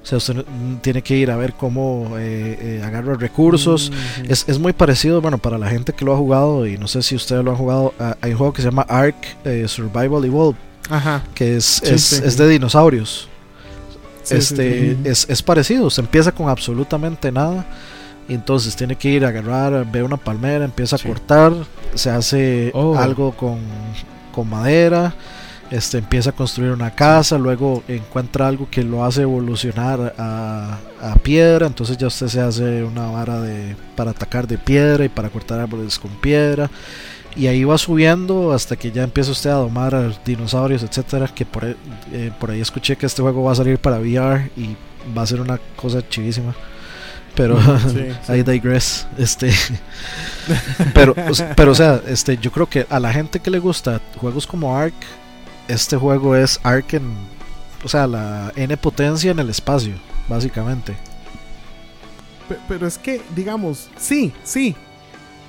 O 0.02 0.06
sea, 0.06 0.18
usted 0.18 0.43
tiene 0.82 1.04
que 1.04 1.16
ir 1.16 1.30
a 1.30 1.38
ver 1.38 1.54
cómo 1.54 2.18
eh, 2.18 2.58
eh 2.60 2.84
agarra 2.84 3.14
recursos. 3.14 3.91
es, 4.28 4.45
es, 4.47 4.58
muy 4.58 4.74
parecido, 4.74 5.22
bueno, 5.22 5.38
para 5.38 5.60
la 5.60 5.70
gente 5.70 5.93
que 5.93 6.04
lo 6.04 6.14
ha 6.14 6.18
jugado, 6.18 6.66
y 6.66 6.78
no 6.78 6.88
sé 6.88 7.04
si 7.04 7.16
ustedes 7.16 7.43
lo 7.43 7.52
han 7.52 7.58
jugado, 7.58 7.93
hay 8.20 8.32
un 8.32 8.38
juego 8.38 8.54
que 8.54 8.64
se 8.64 8.68
llama 8.68 8.86
Ark 8.89 9.16
eh, 9.45 9.66
Survival 9.68 10.26
Evolved, 10.26 10.60
Ajá. 10.89 11.24
que 11.36 11.56
es, 11.56 11.84
es, 11.84 12.14
es, 12.14 12.36
de 12.36 12.47
dinosaurios. 12.47 13.30
este 14.28 14.97
es, 15.04 15.28
es, 15.30 15.43
parecido, 15.43 15.89
se 15.91 16.02
empieza 16.02 16.32
con 16.32 16.49
absolutamente 16.49 17.32
nada. 17.32 17.66
Y 18.28 18.34
entonces 18.34 18.76
tiene 18.76 18.95
que 18.95 19.10
ir 19.10 19.26
a 19.26 19.28
agarrar, 19.28 19.86
ve 19.91 20.04
una 20.04 20.16
palmera, 20.16 20.64
empieza 20.64 20.95
a 20.95 20.99
cortar, 20.99 21.54
se 21.95 22.10
hace 22.10 22.72
oh. 22.74 22.97
algo 22.97 23.34
con, 23.34 23.60
con 24.32 24.49
madera 24.49 25.14
este, 25.72 25.99
empieza 25.99 26.32
a 26.32 26.34
construir 26.34 26.72
una 26.72 26.91
casa, 26.91 27.38
luego 27.38 27.82
encuentra 27.88 28.47
algo 28.47 28.67
que 28.69 28.84
lo 28.84 29.05
hace 29.05 29.22
evolucionar 29.22 30.13
a, 30.17 30.78
piedra, 31.24 31.65
entonces 31.65 31.97
ya 31.97 32.07
usted 32.07 32.28
se 32.28 32.41
hace 32.41 32.84
una 32.84 33.09
vara 33.09 33.39
de, 33.41 33.76
para 33.95 34.11
atacar 34.11 34.47
de 34.47 34.57
piedra 34.57 35.05
y 35.05 35.09
para 35.09 35.30
cortar 35.30 35.59
árboles 35.59 35.97
con 35.97 36.11
piedra. 36.11 36.69
Y 37.36 37.47
ahí 37.47 37.63
va 37.63 37.78
subiendo 37.78 38.51
hasta 38.51 38.76
que 38.76 38.91
ya 38.91 39.03
empieza 39.03 39.32
usted 39.32 39.49
a 39.49 39.55
domar 39.55 39.95
a 39.95 40.11
dinosaurios, 40.26 40.84
etcétera. 40.84 41.28
Que 41.28 41.45
por, 41.45 41.63
ahí, 41.63 41.76
eh, 42.11 42.32
por 42.38 42.51
ahí 42.51 42.59
escuché 42.59 42.97
que 42.97 43.05
este 43.05 43.22
juego 43.22 43.43
va 43.43 43.53
a 43.53 43.55
salir 43.55 43.80
para 43.80 43.99
VR 43.99 44.51
y 44.57 44.76
va 45.17 45.22
a 45.22 45.28
ser 45.28 45.39
una 45.39 45.59
cosa 45.76 46.07
chivísima 46.07 46.53
pero 47.36 47.57
ahí 48.28 48.43
digress 48.43 49.07
este 49.17 49.51
pero 50.93 51.15
pero 51.55 51.72
o 51.72 51.76
sea 51.76 52.01
este 52.07 52.38
yo 52.38 52.51
creo 52.51 52.67
que 52.67 52.86
a 52.89 52.99
la 52.99 53.13
gente 53.13 53.39
que 53.39 53.49
le 53.49 53.59
gusta 53.59 54.01
juegos 54.17 54.45
como 54.45 54.78
Ark 54.78 54.93
este 55.72 55.97
juego 55.97 56.36
es 56.36 56.59
Ark 56.63 56.93
en, 56.93 57.13
o 57.84 57.88
sea, 57.88 58.07
la 58.07 58.51
N 58.55 58.76
potencia 58.78 59.32
en 59.32 59.39
el 59.39 59.49
espacio, 59.49 59.93
básicamente. 60.28 60.95
Pero, 62.67 62.86
es 62.86 62.97
que, 62.97 63.22
digamos, 63.36 63.89
sí, 63.97 64.34
sí. 64.43 64.76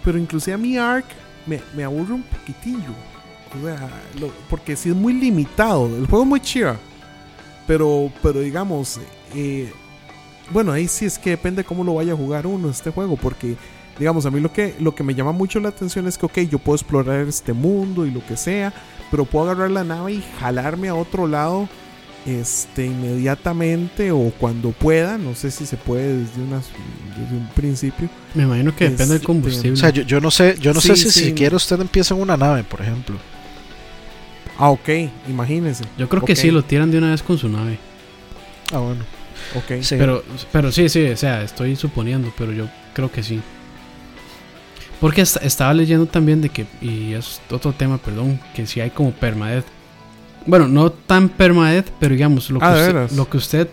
Pero 0.04 0.18
inclusive 0.18 0.54
a 0.54 0.58
mi 0.58 0.78
Ark 0.78 1.06
me, 1.46 1.60
me 1.74 1.84
aburre 1.84 2.14
un 2.14 2.22
poquitillo. 2.22 2.94
O 3.60 3.66
sea, 3.66 3.90
porque 4.48 4.76
sí 4.76 4.90
es 4.90 4.94
muy 4.94 5.12
limitado. 5.12 5.86
El 5.86 6.06
juego 6.06 6.22
es 6.22 6.28
muy 6.28 6.40
chido. 6.40 6.76
Pero, 7.66 8.10
pero 8.22 8.40
digamos, 8.40 9.00
eh, 9.34 9.72
bueno, 10.50 10.72
ahí 10.72 10.86
sí 10.88 11.04
es 11.04 11.18
que 11.18 11.30
depende 11.30 11.64
cómo 11.64 11.84
lo 11.84 11.94
vaya 11.94 12.12
a 12.12 12.16
jugar 12.16 12.46
uno 12.46 12.70
este 12.70 12.90
juego. 12.90 13.16
Porque, 13.16 13.56
digamos, 13.98 14.24
a 14.26 14.30
mí 14.30 14.40
lo 14.40 14.52
que, 14.52 14.76
lo 14.78 14.94
que 14.94 15.02
me 15.02 15.14
llama 15.14 15.32
mucho 15.32 15.58
la 15.58 15.70
atención 15.70 16.06
es 16.06 16.16
que, 16.16 16.26
ok, 16.26 16.38
yo 16.50 16.58
puedo 16.58 16.76
explorar 16.76 17.26
este 17.26 17.52
mundo 17.52 18.06
y 18.06 18.12
lo 18.12 18.24
que 18.24 18.36
sea 18.36 18.72
pero 19.12 19.26
puedo 19.26 19.50
agarrar 19.50 19.70
la 19.70 19.84
nave 19.84 20.14
y 20.14 20.24
jalarme 20.40 20.88
a 20.88 20.94
otro 20.94 21.28
lado 21.28 21.68
este 22.24 22.86
inmediatamente 22.86 24.10
o 24.10 24.32
cuando 24.38 24.70
pueda 24.70 25.18
no 25.18 25.34
sé 25.34 25.50
si 25.50 25.66
se 25.66 25.76
puede 25.76 26.18
desde, 26.18 26.40
un 26.40 27.48
principio. 27.54 28.08
Me 28.34 28.44
imagino 28.44 28.74
que 28.74 28.84
depende 28.84 29.06
del 29.06 29.16
este, 29.16 29.26
combustible. 29.26 29.72
o 29.72 29.76
sea 29.76 29.90
yo, 29.90 30.20
no 30.20 30.30
sé 30.30 30.56
yo 30.58 30.72
no 30.72 30.80
sé 30.80 30.96
si 30.96 31.10
siquiera 31.10 31.54
usted 31.56 31.78
empieza 31.80 32.14
en 32.14 32.22
una 32.22 32.38
nave 32.38 32.64
por 32.64 32.80
ejemplo. 32.80 33.16
Ah 34.56 34.70
ok 34.70 34.88
imagínese. 35.28 35.84
Yo 35.98 36.08
creo 36.08 36.24
que 36.24 36.34
sí 36.34 36.50
lo 36.50 36.64
tiran 36.64 36.90
de 36.90 36.98
una 36.98 37.10
vez 37.10 37.22
con 37.22 37.36
su 37.36 37.50
nave. 37.50 37.78
Ah 38.72 38.78
bueno. 38.78 39.04
Ok. 39.56 39.84
Pero 39.90 40.24
pero 40.50 40.72
sí 40.72 40.88
sí 40.88 41.04
o 41.04 41.16
sea 41.18 41.42
estoy 41.42 41.76
suponiendo 41.76 42.32
pero 42.38 42.52
yo 42.52 42.66
creo 42.94 43.12
que 43.12 43.22
sí 43.22 43.42
porque 45.02 45.20
estaba 45.22 45.74
leyendo 45.74 46.06
también 46.06 46.40
de 46.40 46.48
que, 46.48 46.64
y 46.80 47.14
es 47.14 47.40
otro 47.50 47.72
tema, 47.72 47.98
perdón, 47.98 48.38
que 48.54 48.68
si 48.68 48.80
hay 48.80 48.90
como 48.90 49.10
permadeath. 49.10 49.64
Bueno, 50.46 50.68
no 50.68 50.92
tan 50.92 51.28
permadeath, 51.28 51.88
pero 51.98 52.14
digamos, 52.14 52.50
lo 52.50 52.60
que, 52.60 52.66
ah, 52.66 52.70
usted, 52.72 53.16
lo 53.16 53.28
que 53.28 53.36
usted, 53.36 53.68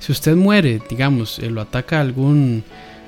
si 0.00 0.10
usted 0.10 0.34
muere, 0.34 0.82
digamos, 0.90 1.38
eh, 1.38 1.50
lo 1.50 1.60
ataca 1.60 2.00
algún, 2.00 2.64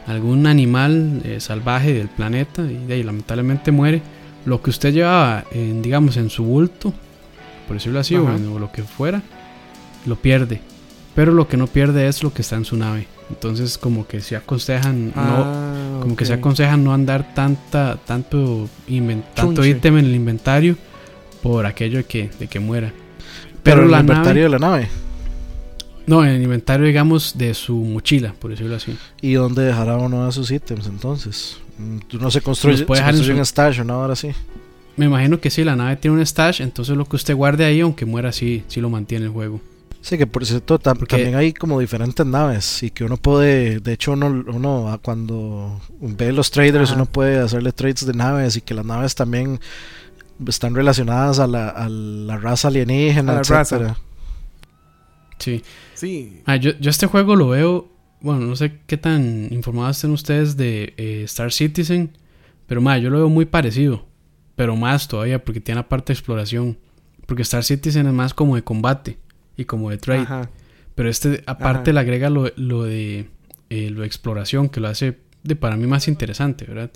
algún 0.07 0.47
animal 0.47 1.20
eh, 1.25 1.41
salvaje 1.41 1.95
del 1.95 2.07
planeta 2.07 2.62
y 2.62 2.77
de 2.87 2.95
ahí 2.95 3.03
lamentablemente 3.03 3.72
muere, 3.72 4.03
lo 4.45 4.62
que 4.62 4.70
usted 4.70 4.95
llevaba, 4.95 5.43
en, 5.51 5.83
digamos, 5.83 6.16
en 6.16 6.31
su 6.31 6.45
bulto, 6.45 6.95
por 7.66 7.75
decirlo 7.75 7.99
así, 7.99 8.14
o, 8.14 8.25
o 8.25 8.59
lo 8.61 8.70
que 8.70 8.85
fuera, 8.85 9.20
lo 10.07 10.14
pierde. 10.14 10.61
Pero 11.15 11.33
lo 11.33 11.47
que 11.49 11.57
no 11.57 11.67
pierde 11.67 12.09
es 12.09 12.23
lo 12.23 12.33
que 12.33 12.43
está 12.43 12.57
en 12.57 12.65
su 12.65 12.77
nave. 12.77 13.07
Entonces 13.31 13.79
como 13.79 14.07
que 14.07 14.21
se 14.21 14.37
aconsejan 14.37 15.07
no 15.09 15.12
ah, 15.17 15.99
como 16.03 16.15
que 16.15 16.27
se 16.27 16.35
aconsejan 16.35 16.85
no 16.85 16.93
andar 16.93 17.35
tanta 17.35 17.97
tanto 18.05 18.69
tanto 19.35 19.65
ítem 19.65 19.99
en 19.99 20.05
el 20.05 20.15
inventario 20.15 20.77
por 21.43 21.65
aquello 21.65 21.99
de 21.99 22.05
que 22.05 22.31
de 22.39 22.49
que 22.49 22.61
muera. 22.61 22.93
Pero, 23.62 23.85
el 23.85 23.99
inventario 23.99 24.43
de 24.43 24.49
la 24.51 24.59
nave. 24.59 24.89
No, 26.07 26.23
en 26.23 26.33
el 26.33 26.43
inventario 26.43 26.87
digamos 26.87 27.39
de 27.39 27.55
su 27.55 27.75
mochila, 27.77 28.35
por 28.39 28.51
decirlo 28.51 28.77
así. 28.77 28.95
¿Y 29.23 29.33
dónde 29.35 29.62
dejará 29.62 29.97
uno 29.97 30.27
de 30.27 30.33
sus 30.33 30.51
ítems 30.51 30.87
entonces? 30.87 31.59
Mm, 31.79 31.99
¿Tú 32.01 32.19
no 32.19 32.31
se 32.31 32.43
construye, 32.43 32.85
puede 32.85 33.01
dejar 33.01 33.15
en 33.15 33.39
un 33.39 33.47
stash 33.47 33.81
no 33.81 33.95
ahora 33.95 34.15
sí? 34.15 34.33
Me 34.97 35.07
imagino 35.07 35.41
que 35.41 35.51
sí, 35.51 35.65
la 35.65 35.75
nave 35.75 35.97
tiene 35.97 36.19
un 36.19 36.25
stash, 36.25 36.61
entonces 36.61 36.97
lo 36.97 37.07
que 37.07 37.17
usted 37.17 37.35
guarde 37.35 37.65
ahí, 37.65 37.81
aunque 37.81 38.05
muera, 38.05 38.33
sí, 38.33 38.62
sí 38.69 38.81
lo 38.81 38.91
mantiene 38.91 39.25
el 39.25 39.33
juego. 39.33 39.61
Sí, 40.05 40.18
que 40.18 40.26
por 40.26 40.44
cierto 40.44 40.78
también 40.78 41.34
hay 41.34 41.55
como 41.55 41.80
diferentes 41.80 42.26
naves 42.26 42.82
y 42.82 42.90
que 42.90 43.05
uno 43.05 43.16
puede, 43.16 43.80
de 43.80 43.94
hecho 43.94 44.12
uno, 44.12 44.26
uno 44.26 45.00
cuando 45.02 45.80
ve 45.98 46.30
los 46.30 46.50
traders 46.50 46.90
uno 46.90 47.07
puede 47.07 47.38
hacerle 47.38 47.72
trades 47.72 48.05
de 48.05 48.12
naves 48.12 48.55
y 48.55 48.61
que 48.61 48.74
las 48.74 48.84
naves 48.84 49.14
también 49.14 49.59
están 50.46 50.74
relacionadas 50.74 51.38
a 51.38 51.46
la, 51.46 51.70
a 51.70 51.88
la 51.88 52.36
raza 52.36 52.68
alienígena, 52.68 53.40
etcétera. 53.40 53.96
Sí. 55.38 55.62
Sí. 55.94 56.42
Ah, 56.44 56.57
yo, 56.57 56.72
yo 56.78 56.90
este 56.90 57.07
juego 57.07 57.34
lo 57.34 57.48
veo, 57.48 57.90
bueno, 58.20 58.40
no 58.40 58.57
sé 58.57 58.80
qué 58.86 58.98
tan 58.98 59.48
informados 59.52 59.96
estén 59.96 60.11
ustedes 60.11 60.59
de 60.59 60.92
eh, 60.98 61.22
Star 61.24 61.50
Citizen, 61.50 62.11
pero 62.66 62.82
más, 62.82 63.00
yo 63.00 63.09
lo 63.09 63.16
veo 63.16 63.30
muy 63.30 63.46
parecido, 63.46 64.05
pero 64.55 64.76
más 64.76 65.09
todavía 65.09 65.42
porque 65.42 65.62
tiene 65.62 65.80
la 65.80 65.88
parte 65.88 66.12
de 66.12 66.18
exploración, 66.18 66.76
porque 67.24 67.40
Star 67.40 67.64
Citizen 67.64 68.07
es 68.07 68.12
más 68.12 68.34
como 68.34 68.55
de 68.55 68.62
combate 68.62 69.24
y 69.57 69.64
como 69.64 69.90
de 69.90 69.98
trade. 69.98 70.48
Pero 70.94 71.09
este 71.09 71.42
aparte 71.46 71.92
le 71.92 72.00
agrega 72.00 72.30
lo, 72.30 72.50
lo 72.57 72.84
de 72.84 73.28
eh, 73.70 73.90
lo 73.90 74.05
exploración 74.05 74.68
que 74.68 74.80
lo 74.80 74.88
hace 74.88 75.18
de 75.42 75.57
para 75.57 75.76
mí 75.76 75.86
más 75.86 76.07
interesante, 76.09 76.64
¿verdad? 76.64 76.90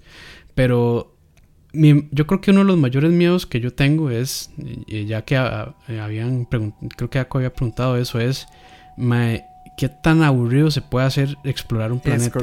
Pero 0.54 1.14
yo 1.72 2.26
creo 2.26 2.40
que 2.40 2.50
uno 2.50 2.60
de 2.60 2.66
los 2.66 2.78
mayores 2.78 3.10
miedos 3.10 3.46
que 3.46 3.60
yo 3.60 3.72
tengo 3.72 4.10
es, 4.10 4.50
eh, 4.88 5.04
ya 5.06 5.22
que 5.22 5.34
eh, 5.34 6.00
habían 6.00 6.44
creo 6.44 7.10
que 7.10 7.18
había 7.18 7.52
preguntado 7.52 7.96
eso, 7.96 8.20
es 8.20 8.46
qué 9.76 9.88
tan 9.88 10.22
aburrido 10.22 10.70
se 10.70 10.82
puede 10.82 11.06
hacer 11.06 11.36
explorar 11.44 11.92
un 11.92 12.00
planeta. 12.00 12.38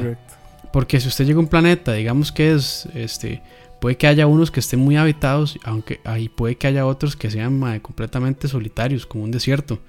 Porque 0.71 0.99
si 0.99 1.07
usted 1.07 1.25
llega 1.25 1.37
a 1.37 1.41
un 1.41 1.47
planeta, 1.47 1.93
digamos 1.93 2.31
que 2.31 2.53
es, 2.53 2.87
este, 2.93 3.41
puede 3.79 3.97
que 3.97 4.07
haya 4.07 4.27
unos 4.27 4.51
que 4.51 4.59
estén 4.59 4.79
muy 4.79 4.97
habitados, 4.97 5.57
aunque 5.63 6.01
ahí 6.03 6.29
puede 6.29 6.57
que 6.57 6.67
haya 6.67 6.85
otros 6.85 7.15
que 7.15 7.31
sean 7.31 7.79
completamente 7.79 8.47
solitarios, 8.47 9.05
como 9.05 9.23
un 9.23 9.31
desierto. 9.31 9.79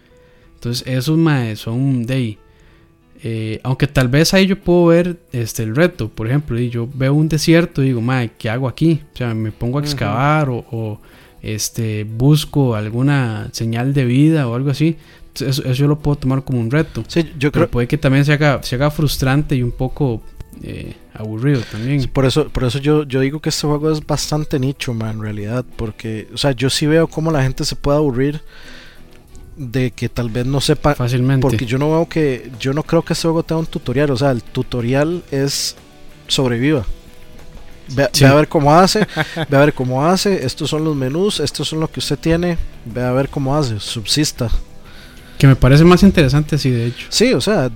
Entonces, 0.56 0.86
esos 0.86 1.16
maes 1.16 1.60
son 1.60 2.04
de 2.04 2.38
eh, 3.22 3.60
aunque 3.62 3.86
tal 3.86 4.08
vez 4.08 4.34
ahí 4.34 4.46
yo 4.46 4.58
puedo 4.58 4.86
ver 4.86 5.18
este, 5.32 5.62
el 5.62 5.74
reto, 5.74 6.08
por 6.08 6.26
ejemplo, 6.26 6.58
y 6.60 6.68
yo 6.68 6.88
veo 6.92 7.14
un 7.14 7.28
desierto 7.28 7.82
y 7.82 7.86
digo, 7.86 8.00
mae, 8.00 8.32
¿qué 8.38 8.50
hago 8.50 8.68
aquí? 8.68 9.02
O 9.14 9.16
sea, 9.16 9.34
me 9.34 9.52
pongo 9.52 9.78
a 9.78 9.82
excavar 9.82 10.48
o, 10.50 11.00
este, 11.42 12.04
busco 12.04 12.74
alguna 12.74 13.48
señal 13.52 13.94
de 13.94 14.04
vida 14.04 14.48
o 14.48 14.54
algo 14.54 14.70
así. 14.70 14.96
Eso, 15.34 15.62
yo 15.72 15.86
lo 15.86 15.98
puedo 15.98 16.16
tomar 16.16 16.44
como 16.44 16.60
un 16.60 16.70
reto. 16.70 17.04
Sí, 17.08 17.32
yo 17.38 17.52
creo. 17.52 17.70
puede 17.70 17.86
que 17.86 17.98
también 17.98 18.24
se 18.24 18.32
haga, 18.32 18.62
se 18.62 18.74
haga 18.74 18.90
frustrante 18.90 19.54
y 19.54 19.62
un 19.62 19.72
poco 19.72 20.22
eh, 20.62 20.94
aburrido 21.12 21.62
también. 21.70 22.08
por 22.08 22.24
eso, 22.24 22.48
por 22.48 22.64
eso 22.64 22.78
yo, 22.78 23.04
yo 23.04 23.20
digo 23.20 23.40
que 23.40 23.50
este 23.50 23.66
juego 23.66 23.90
es 23.90 24.04
bastante 24.04 24.58
nicho, 24.58 24.94
man, 24.94 25.16
en 25.16 25.22
realidad. 25.22 25.64
Porque, 25.76 26.28
o 26.32 26.36
sea, 26.36 26.52
yo 26.52 26.70
sí 26.70 26.86
veo 26.86 27.06
cómo 27.06 27.30
la 27.30 27.42
gente 27.42 27.64
se 27.64 27.76
puede 27.76 27.98
aburrir 27.98 28.40
de 29.56 29.90
que 29.90 30.08
tal 30.08 30.28
vez 30.28 30.46
no 30.46 30.60
sepa 30.60 30.94
fácilmente. 30.94 31.42
porque 31.42 31.64
yo 31.64 31.78
no 31.78 31.90
veo 31.90 32.08
que 32.08 32.50
yo 32.60 32.72
no 32.72 32.82
creo 32.82 33.02
que 33.02 33.14
este 33.14 33.22
juego 33.22 33.42
tenga 33.42 33.60
un 33.60 33.66
tutorial 33.66 34.10
o 34.10 34.16
sea 34.16 34.30
el 34.30 34.42
tutorial 34.42 35.22
es 35.30 35.76
sobreviva. 36.28 36.84
Ve, 37.88 38.08
a 38.26 38.34
ver 38.34 38.48
cómo 38.48 38.74
hace 38.74 39.06
ve 39.48 39.56
a 39.56 39.60
ver 39.60 39.72
cómo 39.72 40.04
hace 40.04 40.44
estos 40.44 40.68
son 40.68 40.84
los 40.84 40.96
menús 40.96 41.38
estos 41.38 41.68
son 41.68 41.78
lo 41.78 41.88
que 41.88 42.00
usted 42.00 42.18
tiene 42.18 42.58
ve 42.84 43.02
a 43.02 43.12
ver 43.12 43.28
cómo 43.28 43.56
hace 43.56 43.80
subsista. 43.80 44.50
Que 45.38 45.46
me 45.46 45.56
parece 45.56 45.84
más 45.84 46.02
interesante 46.02 46.56
así, 46.56 46.70
de 46.70 46.86
hecho. 46.86 47.06
Sí, 47.10 47.34
o 47.34 47.40
sea, 47.40 47.70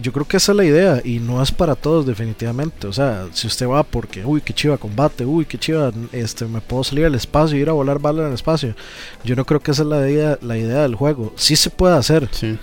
yo 0.00 0.12
creo 0.12 0.26
que 0.26 0.36
esa 0.36 0.52
es 0.52 0.56
la 0.56 0.64
idea 0.64 1.00
y 1.04 1.18
no 1.18 1.42
es 1.42 1.50
para 1.50 1.74
todos 1.74 2.06
definitivamente. 2.06 2.86
O 2.86 2.92
sea, 2.92 3.26
si 3.32 3.46
usted 3.46 3.66
va 3.66 3.82
porque, 3.82 4.24
uy, 4.24 4.40
qué 4.40 4.52
chiva 4.52 4.78
combate, 4.78 5.24
uy, 5.24 5.44
qué 5.44 5.58
chiva, 5.58 5.92
este, 6.12 6.46
me 6.46 6.60
puedo 6.60 6.84
salir 6.84 7.04
al 7.06 7.14
espacio 7.14 7.56
y 7.56 7.60
ir 7.60 7.68
a 7.68 7.72
volar 7.72 7.98
balas 7.98 8.22
en 8.22 8.28
el 8.28 8.34
espacio. 8.34 8.74
Yo 9.24 9.36
no 9.36 9.44
creo 9.44 9.60
que 9.60 9.70
esa 9.70 9.82
es 9.82 9.88
la 9.88 10.08
idea, 10.08 10.38
la 10.42 10.56
idea 10.58 10.82
del 10.82 10.94
juego. 10.94 11.32
Sí 11.36 11.56
se 11.56 11.70
puede 11.70 11.96
hacer, 11.96 12.28
sí. 12.32 12.58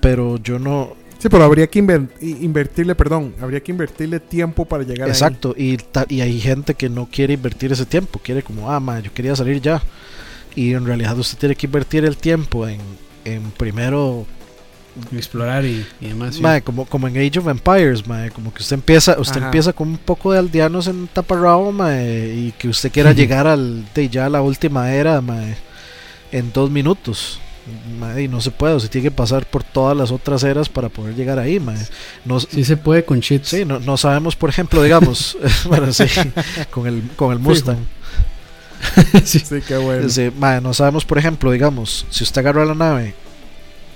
pero 0.00 0.36
yo 0.38 0.58
no... 0.58 0.94
Sí, 1.18 1.28
pero 1.30 1.44
habría 1.44 1.66
que 1.66 1.78
invertirle, 1.78 2.94
perdón, 2.94 3.34
habría 3.40 3.60
que 3.60 3.72
invertirle 3.72 4.20
tiempo 4.20 4.66
para 4.66 4.84
llegar 4.84 5.08
Exacto, 5.08 5.54
ahí. 5.56 5.78
Y, 6.08 6.14
y 6.14 6.20
hay 6.20 6.40
gente 6.40 6.74
que 6.74 6.90
no 6.90 7.08
quiere 7.10 7.34
invertir 7.34 7.72
ese 7.72 7.86
tiempo, 7.86 8.20
quiere 8.22 8.42
como, 8.42 8.70
ah, 8.70 8.80
man, 8.80 9.02
yo 9.02 9.12
quería 9.14 9.34
salir 9.34 9.60
ya. 9.62 9.82
Y 10.54 10.74
en 10.74 10.84
realidad 10.84 11.18
usted 11.18 11.38
tiene 11.38 11.54
que 11.54 11.66
invertir 11.66 12.04
el 12.04 12.18
tiempo 12.18 12.68
en, 12.68 12.80
en 13.24 13.50
primero 13.52 14.26
explorar 15.12 15.64
y, 15.64 15.86
demás. 16.00 16.40
como, 16.64 16.84
como 16.86 17.08
en 17.08 17.16
Age 17.16 17.38
of 17.38 17.48
Empires, 17.48 18.02
como 18.32 18.52
que 18.52 18.62
usted 18.62 18.74
empieza, 18.74 19.18
usted 19.18 19.42
empieza 19.42 19.72
con 19.72 19.88
un 19.88 19.98
poco 19.98 20.32
de 20.32 20.38
aldeanos 20.38 20.86
en 20.86 21.08
taparrabo, 21.08 21.74
y 21.90 22.52
que 22.58 22.68
usted 22.68 22.90
quiera 22.90 23.12
llegar 23.12 23.46
al 23.46 23.84
de 23.94 24.08
ya 24.08 24.28
la 24.28 24.42
última 24.42 24.92
era, 24.92 25.22
en 26.32 26.52
dos 26.52 26.70
minutos. 26.70 27.40
y 28.18 28.28
no 28.28 28.40
se 28.40 28.50
puede, 28.50 28.74
usted 28.74 28.90
tiene 28.90 29.08
que 29.08 29.14
pasar 29.14 29.46
por 29.46 29.62
todas 29.62 29.96
las 29.96 30.10
otras 30.10 30.42
eras 30.44 30.68
para 30.68 30.88
poder 30.88 31.14
llegar 31.14 31.38
ahí. 31.38 31.60
No, 32.24 32.40
sí 32.40 32.64
se 32.64 32.76
puede 32.76 33.04
con 33.04 33.20
cheats. 33.20 33.48
Sí, 33.48 33.64
no, 33.64 33.78
no 33.80 33.96
sabemos, 33.96 34.36
por 34.36 34.50
ejemplo, 34.50 34.82
digamos, 34.82 35.36
bueno, 35.68 35.92
sí, 35.92 36.04
con 36.70 36.86
el, 36.86 37.02
con 37.16 37.32
el 37.32 37.38
Mustang. 37.38 37.78
sí. 39.24 39.40
sí, 39.40 39.60
qué 39.66 39.76
bueno. 39.76 40.06
no 40.60 40.74
sabemos, 40.74 41.04
por 41.04 41.18
ejemplo, 41.18 41.50
digamos, 41.50 42.06
si 42.10 42.24
usted 42.24 42.40
agarra 42.40 42.64
la 42.64 42.74
nave 42.74 43.14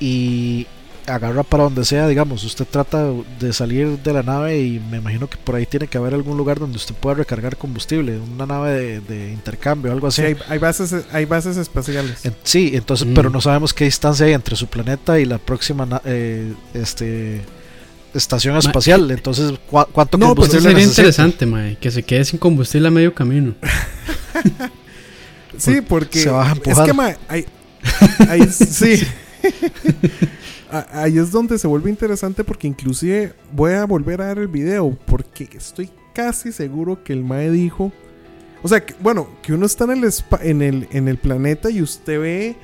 y 0.00 0.66
agarra 1.06 1.42
para 1.42 1.64
donde 1.64 1.84
sea, 1.84 2.06
digamos, 2.06 2.44
usted 2.44 2.64
trata 2.64 3.10
de 3.38 3.52
salir 3.52 3.98
de 3.98 4.12
la 4.12 4.22
nave 4.22 4.60
y 4.60 4.78
me 4.78 4.98
imagino 4.98 5.28
que 5.28 5.36
por 5.36 5.54
ahí 5.54 5.66
tiene 5.66 5.86
que 5.86 5.98
haber 5.98 6.14
algún 6.14 6.36
lugar 6.36 6.58
donde 6.58 6.76
usted 6.76 6.94
pueda 6.94 7.16
recargar 7.16 7.56
combustible, 7.56 8.18
una 8.18 8.46
nave 8.46 9.00
de, 9.00 9.32
intercambio, 9.32 9.92
algo 9.92 10.06
así. 10.06 10.22
hay, 10.22 10.58
bases, 10.58 10.94
hay 11.12 11.24
bases 11.24 11.56
espaciales. 11.56 12.20
sí, 12.42 12.72
entonces, 12.74 13.06
mm. 13.06 13.14
pero 13.14 13.30
no 13.30 13.40
sabemos 13.40 13.74
qué 13.74 13.84
distancia 13.84 14.26
hay 14.26 14.32
entre 14.32 14.56
su 14.56 14.66
planeta 14.66 15.18
y 15.20 15.24
la 15.24 15.38
próxima 15.38 16.00
eh, 16.04 16.54
este 16.74 17.42
estación 18.14 18.56
espacial. 18.56 19.10
Entonces, 19.10 19.52
¿cuánto 19.68 20.18
no, 20.18 20.34
pues 20.34 20.48
combustible 20.48 20.70
sería 20.70 20.84
interesante, 20.84 21.46
mae, 21.46 21.76
que 21.76 21.90
se 21.90 22.02
quede 22.02 22.24
sin 22.24 22.38
combustible 22.38 22.88
a 22.88 22.90
medio 22.90 23.14
camino. 23.14 23.54
sí, 25.56 25.80
porque 25.80 26.20
se 26.20 26.30
va 26.30 26.48
a 26.48 26.52
empujar. 26.52 26.84
Es 26.84 26.90
que, 26.90 26.92
mae, 26.92 27.16
hay, 27.28 27.46
hay, 28.28 28.46
sí. 28.50 29.02
ahí 30.70 31.18
es 31.18 31.30
donde 31.30 31.58
se 31.58 31.66
vuelve 31.66 31.90
interesante 31.90 32.44
porque 32.44 32.68
inclusive 32.68 33.34
voy 33.52 33.72
a 33.72 33.84
volver 33.84 34.22
a 34.22 34.28
ver 34.28 34.38
el 34.38 34.48
video 34.48 34.96
porque 35.06 35.48
estoy 35.52 35.90
casi 36.14 36.52
seguro 36.52 37.02
que 37.02 37.12
el 37.12 37.24
Mae 37.24 37.50
dijo, 37.50 37.92
o 38.62 38.68
sea, 38.68 38.84
que, 38.84 38.94
bueno, 39.00 39.28
que 39.42 39.52
uno 39.52 39.66
está 39.66 39.84
en 39.84 39.90
el, 39.90 40.12
en 40.40 40.62
el, 40.62 40.88
en 40.90 41.08
el 41.08 41.18
planeta 41.18 41.70
y 41.70 41.82
usted 41.82 42.20
ve 42.20 42.56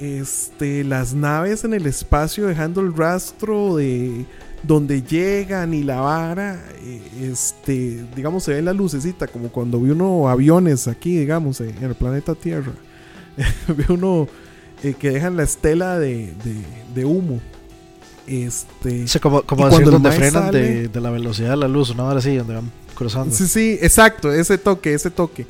este, 0.00 0.84
las 0.84 1.14
naves 1.14 1.64
en 1.64 1.74
el 1.74 1.86
espacio 1.86 2.46
dejando 2.46 2.80
el 2.80 2.94
rastro 2.94 3.76
de 3.76 4.26
donde 4.62 5.02
llegan 5.02 5.74
y 5.74 5.82
la 5.82 6.00
vara, 6.00 6.60
eh, 6.82 7.30
este, 7.30 8.04
digamos, 8.16 8.44
se 8.44 8.54
ve 8.54 8.62
la 8.62 8.72
lucecita, 8.72 9.26
como 9.26 9.50
cuando 9.50 9.80
vi 9.80 9.90
uno 9.90 10.28
aviones 10.28 10.88
aquí, 10.88 11.16
digamos, 11.18 11.60
en 11.60 11.82
el 11.82 11.94
planeta 11.94 12.34
Tierra. 12.34 12.72
ve 13.68 13.84
uno 13.88 14.26
eh, 14.82 14.94
que 14.98 15.10
dejan 15.10 15.36
la 15.36 15.42
estela 15.42 15.98
de, 15.98 16.32
de, 16.94 17.04
humo. 17.04 17.40
Este, 18.26 19.04
como, 19.20 19.42
como 19.42 19.68
decir 19.68 19.86
donde 19.86 20.10
frenan 20.10 20.50
de, 20.50 20.88
de, 20.88 21.00
la 21.00 21.10
velocidad 21.10 21.50
de 21.50 21.56
la 21.56 21.68
luz, 21.68 21.90
una 21.90 22.04
hora 22.04 22.18
así, 22.18 22.34
donde 22.36 22.54
van 22.54 22.72
cruzando. 22.94 23.34
Sí, 23.34 23.46
sí, 23.46 23.78
exacto, 23.80 24.32
ese 24.32 24.58
toque, 24.58 24.94
ese 24.94 25.10
toque. 25.10 25.46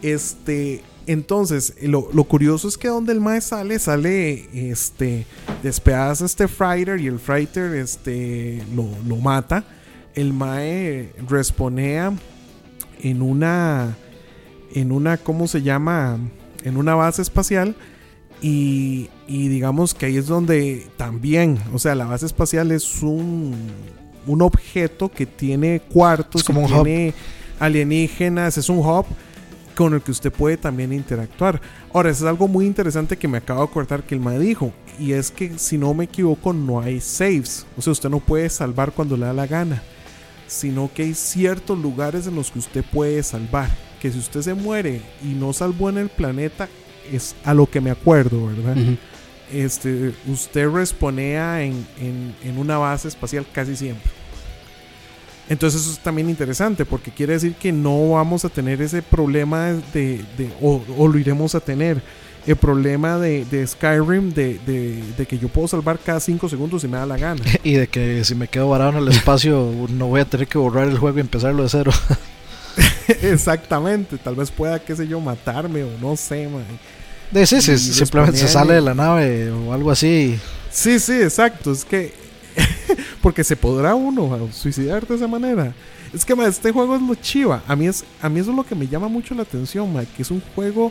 Este, 0.00 0.82
entonces, 1.06 1.74
lo, 1.82 2.08
lo 2.12 2.24
curioso 2.24 2.68
es 2.68 2.78
que 2.78 2.88
donde 2.88 3.12
el 3.12 3.20
mae 3.20 3.40
sale, 3.40 3.78
sale, 3.78 4.48
este, 4.70 5.26
despedaza 5.62 6.24
este 6.24 6.46
fighter 6.46 7.00
y 7.00 7.08
el 7.08 7.18
fighter, 7.18 7.74
este, 7.74 8.62
lo, 8.74 8.86
lo 9.06 9.16
mata. 9.16 9.64
El 10.14 10.32
mae 10.32 11.12
responea 11.28 12.12
en 13.00 13.22
una, 13.22 13.96
en 14.72 14.92
una, 14.92 15.16
¿cómo 15.16 15.48
se 15.48 15.62
llama? 15.62 16.18
En 16.62 16.76
una 16.76 16.94
base 16.94 17.22
espacial 17.22 17.74
y, 18.42 19.08
digamos 19.26 19.94
que 19.94 20.06
ahí 20.06 20.16
es 20.16 20.26
donde 20.26 20.86
también, 20.96 21.58
o 21.72 21.78
sea, 21.78 21.94
la 21.94 22.06
base 22.06 22.26
espacial 22.26 22.72
es 22.72 23.02
un, 23.02 23.54
un 24.26 24.42
objeto 24.42 25.10
que 25.10 25.26
tiene 25.26 25.80
cuartos, 25.80 26.44
como 26.44 26.66
tiene 26.66 27.14
alienígenas, 27.58 28.56
es 28.56 28.68
un 28.68 28.78
hub 28.78 29.06
con 29.74 29.94
el 29.94 30.02
que 30.02 30.10
usted 30.10 30.32
puede 30.32 30.56
también 30.56 30.92
interactuar. 30.92 31.60
Ahora, 31.92 32.10
eso 32.10 32.24
es 32.24 32.28
algo 32.28 32.48
muy 32.48 32.66
interesante 32.66 33.16
que 33.16 33.28
me 33.28 33.38
acabo 33.38 33.60
de 33.60 33.66
acordar 33.66 34.02
que 34.02 34.14
el 34.14 34.20
MAE 34.20 34.38
dijo, 34.38 34.72
y 34.98 35.12
es 35.12 35.30
que 35.30 35.58
si 35.58 35.78
no 35.78 35.94
me 35.94 36.04
equivoco 36.04 36.52
no 36.52 36.80
hay 36.80 37.00
saves, 37.00 37.66
o 37.76 37.82
sea, 37.82 37.92
usted 37.92 38.10
no 38.10 38.20
puede 38.20 38.50
salvar 38.50 38.92
cuando 38.92 39.16
le 39.16 39.26
da 39.26 39.32
la 39.32 39.46
gana, 39.46 39.82
sino 40.46 40.90
que 40.92 41.04
hay 41.04 41.14
ciertos 41.14 41.78
lugares 41.78 42.26
en 42.26 42.34
los 42.34 42.50
que 42.50 42.58
usted 42.58 42.84
puede 42.84 43.22
salvar, 43.22 43.70
que 44.00 44.10
si 44.10 44.18
usted 44.18 44.42
se 44.42 44.54
muere 44.54 45.00
y 45.22 45.28
no 45.28 45.52
salvó 45.52 45.88
en 45.88 45.98
el 45.98 46.08
planeta, 46.08 46.68
es 47.12 47.34
a 47.44 47.54
lo 47.54 47.66
que 47.66 47.80
me 47.80 47.90
acuerdo, 47.90 48.46
¿verdad? 48.46 48.76
este, 49.52 50.12
usted 50.26 50.68
responea 50.68 51.62
en, 51.62 51.84
en, 52.00 52.58
una 52.58 52.78
base 52.78 53.08
espacial 53.08 53.46
casi 53.52 53.76
siempre. 53.76 54.10
Entonces 55.48 55.82
eso 55.82 55.92
es 55.92 55.98
también 55.98 56.30
interesante 56.30 56.84
porque 56.84 57.10
quiere 57.10 57.32
decir 57.32 57.54
que 57.54 57.72
no 57.72 58.10
vamos 58.10 58.44
a 58.44 58.48
tener 58.48 58.80
ese 58.80 59.02
problema 59.02 59.72
de, 59.92 60.24
de 60.38 60.50
o, 60.60 60.80
lo 61.08 61.18
iremos 61.18 61.54
a 61.54 61.60
tener. 61.60 62.00
El 62.46 62.56
problema 62.56 63.18
de, 63.18 63.44
de 63.44 63.66
Skyrim 63.66 64.32
de, 64.32 64.58
de, 65.16 65.26
que 65.26 65.38
yo 65.38 65.48
puedo 65.48 65.68
salvar 65.68 65.98
cada 65.98 66.20
5 66.20 66.48
segundos 66.48 66.80
si 66.80 66.88
me 66.88 66.96
da 66.96 67.04
la 67.04 67.18
gana. 67.18 67.42
y 67.62 67.74
de 67.74 67.86
que 67.86 68.24
si 68.24 68.34
me 68.34 68.48
quedo 68.48 68.68
varado 68.68 68.92
en 68.92 68.96
el 68.98 69.08
espacio 69.08 69.70
no 69.90 70.06
voy 70.06 70.22
a 70.22 70.24
tener 70.24 70.46
que 70.46 70.56
borrar 70.56 70.88
el 70.88 70.96
juego 70.96 71.18
y 71.18 71.20
empezarlo 71.20 71.64
de 71.64 71.68
cero. 71.68 71.92
Exactamente, 73.22 74.18
tal 74.18 74.34
vez 74.34 74.50
pueda, 74.50 74.78
qué 74.78 74.94
sé 74.94 75.06
yo, 75.06 75.20
matarme 75.20 75.84
o 75.84 75.90
no 76.00 76.16
sé, 76.16 76.48
man. 76.48 76.64
De 77.30 77.46
sí, 77.46 77.60
sí, 77.60 77.78
simplemente 77.78 78.38
se 78.38 78.48
sale 78.48 78.74
de 78.74 78.80
la 78.80 78.94
nave 78.94 79.50
o 79.52 79.72
algo 79.72 79.90
así. 79.90 80.38
Sí, 80.70 80.98
sí, 80.98 81.22
exacto. 81.22 81.72
Es 81.72 81.84
que. 81.84 82.12
porque 83.22 83.44
se 83.44 83.56
podrá 83.56 83.94
uno 83.94 84.48
suicidar 84.52 85.06
de 85.06 85.14
esa 85.14 85.28
manera. 85.28 85.72
Es 86.12 86.24
que, 86.24 86.32
este 86.44 86.72
juego 86.72 86.96
es 86.96 87.02
lo 87.02 87.14
chiva. 87.14 87.62
A 87.68 87.76
mí, 87.76 87.86
es, 87.86 88.04
a 88.20 88.28
mí 88.28 88.40
eso 88.40 88.50
es 88.50 88.56
lo 88.56 88.64
que 88.64 88.74
me 88.74 88.88
llama 88.88 89.08
mucho 89.08 89.34
la 89.34 89.42
atención, 89.42 89.94
que 90.16 90.22
es 90.22 90.30
un 90.30 90.42
juego 90.54 90.90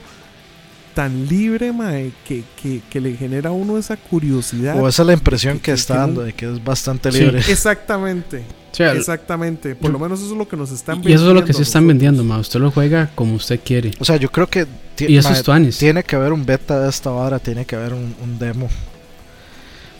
tan 0.94 1.28
libre, 1.28 1.72
mae, 1.72 2.12
que, 2.28 2.44
que, 2.90 3.02
le 3.02 3.16
genera 3.16 3.50
a 3.50 3.54
uno 3.54 3.78
esa 3.78 3.98
curiosidad. 3.98 4.80
O 4.80 4.88
esa 4.88 5.04
es 5.04 5.08
la 5.08 5.14
impresión 5.14 5.60
que, 5.60 5.72
está 5.72 5.98
dando, 5.98 6.24
de 6.24 6.34
que 6.34 6.52
es 6.52 6.64
bastante 6.64 7.12
libre. 7.12 7.40
exactamente. 7.48 8.44
exactamente. 8.78 9.76
Por 9.76 9.92
lo 9.92 10.00
menos 10.00 10.20
eso 10.20 10.32
es 10.32 10.38
lo 10.38 10.48
que 10.48 10.58
nos 10.58 10.72
están 10.72 10.96
vendiendo. 10.96 11.10
Y 11.10 11.14
eso 11.24 11.30
es 11.30 11.42
lo 11.42 11.46
que 11.46 11.54
se 11.54 11.64
están 11.64 11.88
vendiendo, 11.88 12.24
ma. 12.24 12.40
Usted 12.40 12.60
lo 12.60 12.72
juega 12.72 13.10
como 13.16 13.36
usted 13.36 13.60
quiere. 13.64 13.92
O 14.00 14.06
sea, 14.06 14.18
yo 14.18 14.32
creo 14.32 14.48
que. 14.48 14.68
Y 15.00 15.18
eso 15.18 15.32
es 15.32 15.78
Tiene 15.78 16.04
que 16.04 16.16
haber 16.16 16.34
un 16.34 16.46
beta 16.46 16.80
de 16.80 16.90
esta 16.90 17.10
vara, 17.10 17.40
tiene 17.40 17.66
que 17.66 17.76
haber 17.76 17.94
un, 17.94 18.38
demo. 18.40 18.70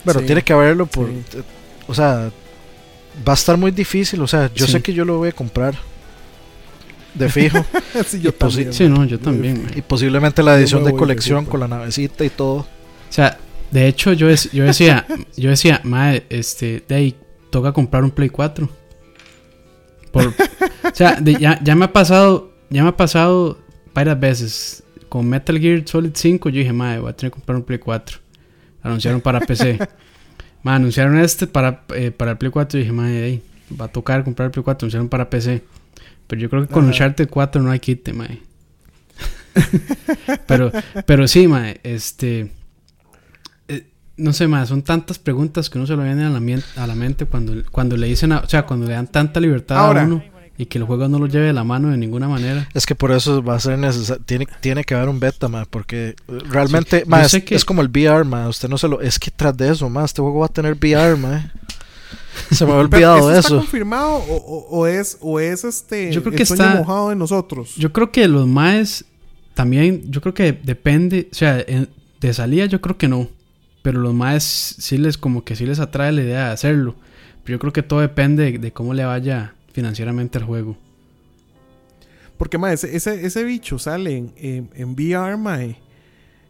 Pero 0.04 0.20
tiene 0.20 0.42
que 0.42 0.52
haberlo 0.52 0.86
por. 0.86 1.08
O 1.86 1.94
sea, 1.94 2.30
va 3.26 3.32
a 3.32 3.34
estar 3.34 3.56
muy 3.56 3.70
difícil. 3.70 4.20
O 4.22 4.26
sea, 4.26 4.50
yo 4.54 4.66
sé 4.66 4.82
que 4.82 4.92
yo 4.92 5.04
lo 5.04 5.18
voy 5.18 5.30
a 5.30 5.32
comprar 5.32 5.89
de 7.14 7.28
fijo. 7.28 7.64
sí, 8.06 8.20
yo 8.20 8.32
también. 8.32 8.72
Sí, 8.72 8.88
no, 8.88 9.04
yo 9.04 9.18
también. 9.18 9.66
Y 9.74 9.82
posiblemente 9.82 10.42
la 10.42 10.56
edición 10.56 10.84
de 10.84 10.92
colección 10.92 11.44
con 11.44 11.60
la 11.60 11.68
navecita 11.68 12.24
y 12.24 12.30
todo. 12.30 12.58
O 12.58 12.66
sea, 13.12 13.38
de 13.70 13.86
hecho 13.86 14.12
yo, 14.12 14.28
yo 14.52 14.64
decía, 14.64 15.06
yo 15.36 15.50
decía, 15.50 15.80
madre, 15.84 16.24
este, 16.28 16.84
de 16.88 16.94
ahí 16.94 17.16
toca 17.50 17.72
comprar 17.72 18.04
un 18.04 18.10
Play 18.10 18.28
4. 18.28 18.68
Por, 20.12 20.26
o 20.26 20.32
sea, 20.94 21.20
ya, 21.22 21.60
ya 21.62 21.74
me 21.76 21.84
ha 21.84 21.92
pasado, 21.92 22.52
ya 22.68 22.82
me 22.82 22.88
ha 22.88 22.96
pasado 22.96 23.58
varias 23.94 24.18
veces. 24.18 24.82
Con 25.08 25.28
Metal 25.28 25.58
Gear 25.58 25.82
Solid 25.86 26.12
5 26.14 26.50
yo 26.50 26.60
dije, 26.60 26.72
madre, 26.72 27.00
voy 27.00 27.10
a 27.10 27.16
tener 27.16 27.32
que 27.32 27.36
comprar 27.36 27.56
un 27.56 27.64
Play 27.64 27.80
4. 27.80 28.18
Anunciaron 28.82 29.20
para 29.20 29.40
PC. 29.40 29.78
madre, 30.62 30.76
anunciaron 30.76 31.18
este 31.18 31.46
para, 31.46 31.84
eh, 31.94 32.12
para 32.12 32.32
el 32.32 32.38
Play 32.38 32.50
4 32.52 32.78
y 32.78 32.82
dije, 32.82 32.92
madre, 32.92 33.42
va 33.78 33.86
a 33.86 33.88
tocar 33.88 34.22
comprar 34.22 34.46
el 34.46 34.52
Play 34.52 34.62
4. 34.62 34.86
Anunciaron 34.86 35.08
para 35.08 35.28
PC. 35.28 35.62
Pero 36.30 36.42
yo 36.42 36.48
creo 36.48 36.64
que 36.64 36.72
con 36.72 36.86
Uncharted 36.86 37.28
4 37.28 37.60
no 37.60 37.72
hay 37.72 37.80
quite, 37.80 38.12
mae. 38.12 38.40
pero, 40.46 40.70
pero 41.04 41.26
sí, 41.26 41.48
mae, 41.48 41.80
este... 41.82 42.52
Eh, 43.66 43.88
no 44.16 44.32
sé, 44.32 44.46
mae, 44.46 44.64
son 44.64 44.82
tantas 44.82 45.18
preguntas 45.18 45.68
que 45.68 45.78
uno 45.78 45.88
se 45.88 45.96
lo 45.96 46.04
viene 46.04 46.24
a 46.24 46.30
la, 46.30 46.40
a 46.76 46.86
la 46.86 46.94
mente 46.94 47.26
cuando, 47.26 47.60
cuando 47.72 47.96
le 47.96 48.06
dicen, 48.06 48.30
o 48.30 48.48
sea, 48.48 48.64
cuando 48.64 48.86
le 48.86 48.92
dan 48.92 49.08
tanta 49.08 49.40
libertad 49.40 49.78
a 49.78 50.04
uno 50.04 50.22
y 50.56 50.66
que 50.66 50.78
el 50.78 50.84
juego 50.84 51.08
no 51.08 51.18
lo 51.18 51.26
lleve 51.26 51.46
de 51.46 51.52
la 51.52 51.64
mano 51.64 51.88
de 51.88 51.96
ninguna 51.96 52.28
manera. 52.28 52.68
Es 52.74 52.86
que 52.86 52.94
por 52.94 53.10
eso 53.10 53.42
va 53.42 53.56
a 53.56 53.60
ser 53.60 53.76
necesario, 53.76 54.22
tiene, 54.24 54.46
tiene 54.60 54.84
que 54.84 54.94
haber 54.94 55.08
un 55.08 55.18
beta, 55.18 55.48
ma, 55.48 55.64
porque 55.64 56.14
realmente, 56.28 57.04
es, 57.50 57.64
como 57.64 57.82
el 57.82 57.88
VR, 57.88 58.24
ma, 58.24 58.48
usted 58.48 58.68
no 58.68 58.78
se 58.78 58.86
lo, 58.86 59.00
es 59.00 59.18
que 59.18 59.32
tras 59.32 59.56
de 59.56 59.72
eso, 59.72 59.90
ma, 59.90 60.04
este 60.04 60.22
juego 60.22 60.38
va 60.38 60.46
a 60.46 60.50
tener 60.50 60.74
VR, 60.74 61.16
ma. 61.16 61.50
Se 62.50 62.64
me 62.66 62.72
ha 62.72 62.76
olvidado 62.76 63.30
eso. 63.30 63.38
¿Está 63.38 63.56
confirmado 63.56 64.16
o, 64.18 64.86
es, 64.86 65.18
o 65.20 65.38
es 65.38 65.64
este 65.64 66.12
yo 66.12 66.22
creo 66.22 66.34
que 66.34 66.42
está, 66.42 66.74
mojado 66.74 67.10
de 67.10 67.16
nosotros? 67.16 67.74
Yo 67.76 67.92
creo 67.92 68.10
que 68.10 68.26
los 68.28 68.46
maes 68.46 69.04
también, 69.54 70.10
yo 70.10 70.20
creo 70.20 70.34
que 70.34 70.52
depende, 70.52 71.28
o 71.30 71.34
sea, 71.34 71.64
de 72.20 72.34
salida 72.34 72.66
yo 72.66 72.80
creo 72.80 72.96
que 72.96 73.08
no, 73.08 73.28
pero 73.82 74.00
los 74.00 74.14
maes 74.14 74.44
sí 74.44 74.98
les 74.98 75.18
como 75.18 75.44
que 75.44 75.56
sí 75.56 75.66
les 75.66 75.80
atrae 75.80 76.12
la 76.12 76.22
idea 76.22 76.46
de 76.46 76.52
hacerlo. 76.52 76.96
Pero 77.44 77.56
yo 77.56 77.58
creo 77.60 77.72
que 77.72 77.82
todo 77.82 78.00
depende 78.00 78.58
de 78.58 78.72
cómo 78.72 78.94
le 78.94 79.04
vaya 79.04 79.54
financieramente 79.72 80.38
al 80.38 80.44
juego. 80.44 80.76
Porque, 82.36 82.56
más 82.56 82.84
ese, 82.84 83.26
ese, 83.26 83.44
bicho 83.44 83.78
sale 83.78 84.16
en, 84.16 84.70
en, 84.74 84.94
VR, 84.94 85.36
mae. 85.36 85.76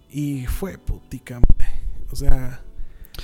Y 0.08 0.46
fue 0.46 0.78
putica, 0.78 1.40
O 2.12 2.16
sea. 2.16 2.60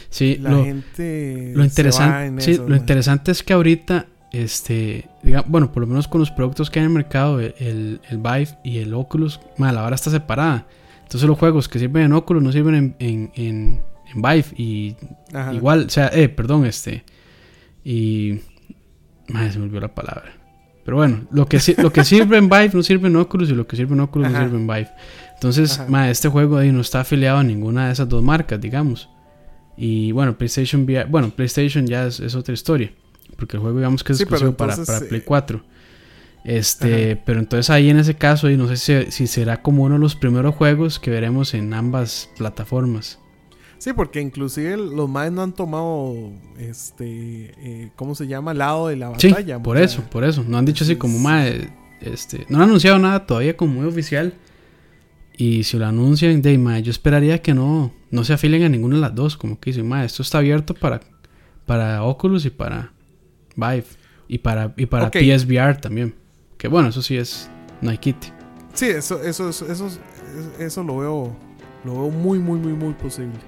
Sí, 0.09 0.39
la 0.41 0.51
lo, 0.51 0.65
gente. 0.65 1.53
Lo 1.55 1.65
interesante, 1.65 2.59
lo 2.59 2.77
interesante 2.77 3.33
es 3.33 3.43
que 3.43 3.53
ahorita, 3.53 4.07
este. 4.33 5.09
bueno, 5.47 5.73
por 5.73 5.83
lo 5.83 5.87
menos 5.87 6.09
con 6.09 6.21
los 6.21 6.31
productos 6.31 6.71
que 6.71 6.79
hay 6.79 6.85
en 6.85 6.91
el 6.91 6.95
mercado, 6.95 7.41
el, 7.41 8.01
el, 8.09 8.19
Vive 8.19 8.59
y 8.65 8.79
el 8.79 8.95
Oculus, 8.95 9.41
mae, 9.59 9.73
la 9.73 9.83
vara 9.83 9.95
está 9.95 10.11
separada. 10.11 10.67
Entonces, 11.03 11.29
los 11.29 11.39
juegos 11.39 11.69
que 11.69 11.79
sirven 11.79 12.05
en 12.05 12.13
Oculus 12.13 12.43
no 12.43 12.53
sirven 12.53 12.75
en, 12.75 12.97
en, 12.99 13.31
en, 13.35 14.23
Vive. 14.23 14.47
Y 14.57 14.97
igual, 15.53 15.87
o 15.87 15.91
sea, 15.91 16.09
eh, 16.13 16.29
perdón, 16.29 16.67
este. 16.67 17.05
Y 17.85 18.41
Madre, 19.29 19.53
se 19.53 19.59
me 19.59 19.65
olvidó 19.65 19.81
la 19.81 19.95
palabra. 19.95 20.33
Pero 20.85 20.99
bueno, 20.99 21.23
lo 21.33 21.47
que, 21.47 21.59
lo 21.79 21.93
que 21.93 22.05
sirve 22.05 22.39
en 22.39 22.49
Vive 22.49 22.71
no 22.73 22.83
sirve 22.83 23.09
en 23.09 23.17
Oculus 23.17 23.51
y 23.51 23.55
lo 23.55 23.67
que 23.67 23.77
sirve 23.77 23.95
en 23.95 24.01
Oculus 24.01 24.31
no 24.31 24.39
sirve 24.39 24.57
en 24.57 24.67
Vive. 24.67 24.91
Entonces, 25.35 25.81
este 26.09 26.29
juego 26.29 26.57
ahí 26.57 26.73
no 26.73 26.81
está 26.81 27.01
afiliado 27.01 27.39
a 27.39 27.45
ninguna 27.45 27.87
de 27.87 27.93
esas 27.93 28.09
dos 28.09 28.23
marcas, 28.23 28.61
digamos. 28.61 29.11
Y 29.77 30.13
bueno, 30.13 30.37
PlayStation 30.39 30.87
bueno, 31.09 31.31
PlayStation 31.31 31.87
ya 31.87 32.07
es, 32.07 32.35
otra 32.35 32.55
historia. 32.55 32.93
Porque 33.37 33.57
el 33.57 33.61
juego 33.61 33.79
digamos 33.79 34.03
que 34.03 34.13
es 34.13 34.21
exclusivo 34.21 34.53
para, 34.53 34.77
para, 34.77 35.01
Play 35.01 35.21
4. 35.21 35.63
Este, 36.45 37.17
pero 37.17 37.41
entonces 37.41 37.71
ahí 37.71 37.91
en 37.91 37.99
ese 37.99 38.15
caso, 38.15 38.49
y 38.49 38.57
no 38.57 38.75
sé 38.75 39.11
si 39.11 39.27
será 39.27 39.63
como 39.63 39.83
uno 39.83 39.97
de 39.97 40.01
los 40.01 40.15
primeros 40.15 40.55
juegos 40.55 41.01
que 41.01 41.11
veremos 41.11 41.55
en 41.55 41.75
ambas 41.75 42.31
plataformas. 42.39 43.19
Sí, 43.79 43.93
porque 43.93 44.21
inclusive 44.21 44.77
los 44.77 45.09
más 45.09 45.31
no 45.33 45.43
han 45.43 45.53
tomado, 45.53 46.15
este, 46.59 47.53
eh, 47.59 47.91
¿cómo 47.95 48.15
se 48.15 48.27
llama? 48.27 48.55
Lado 48.55 48.89
de 48.89 48.97
la 48.97 49.11
batalla. 49.11 49.57
Sí, 49.57 49.63
por 49.63 49.77
eso, 49.77 50.03
por 50.03 50.25
eso. 50.25 50.45
No 50.47 50.57
han 50.57 50.65
dicho 50.65 50.85
así 50.85 50.97
como 50.97 51.19
más, 51.19 51.51
este, 52.01 52.47
no 52.49 52.59
han 52.59 52.65
anunciado 52.65 52.99
nada 52.99 53.27
todavía 53.27 53.57
como 53.57 53.75
muy 53.75 53.87
oficial. 53.87 54.35
Y 55.37 55.65
si 55.65 55.79
lo 55.79 55.87
anuncian, 55.87 56.41
de 56.41 56.83
yo 56.83 56.91
esperaría 56.91 57.43
que 57.43 57.53
no, 57.53 57.93
no 58.11 58.25
se 58.25 58.33
afilen 58.33 58.63
a 58.63 58.69
ninguna 58.69 58.97
de 58.97 59.03
las 59.03 59.15
dos. 59.15 59.37
Como 59.37 59.61
que 59.61 59.71
dicen, 59.71 59.93
esto 59.93 60.23
está 60.23 60.39
abierto 60.39 60.75
para, 60.75 61.01
para 61.67 62.03
Oculus 62.03 62.47
y 62.47 62.51
para 62.51 62.93
Vive. 63.55 63.85
Y 64.29 64.39
para, 64.39 64.75
y 64.77 64.87
para 64.87 65.11
PSVR 65.11 65.81
también. 65.81 66.15
Que 66.57 66.69
bueno, 66.69 66.89
eso 66.89 67.03
sí 67.03 67.17
es 67.17 67.51
Nike. 67.81 68.17
Sí, 68.73 68.87
eso, 68.87 69.23
eso, 69.23 69.49
eso, 69.49 69.71
eso, 69.71 69.89
eso 70.59 70.83
lo 70.83 70.99
veo, 70.99 71.37
lo 71.85 71.93
veo 71.93 72.11
muy, 72.11 72.39
muy, 72.39 72.59
muy, 72.59 72.73
muy 72.73 72.95
posible. 72.95 73.39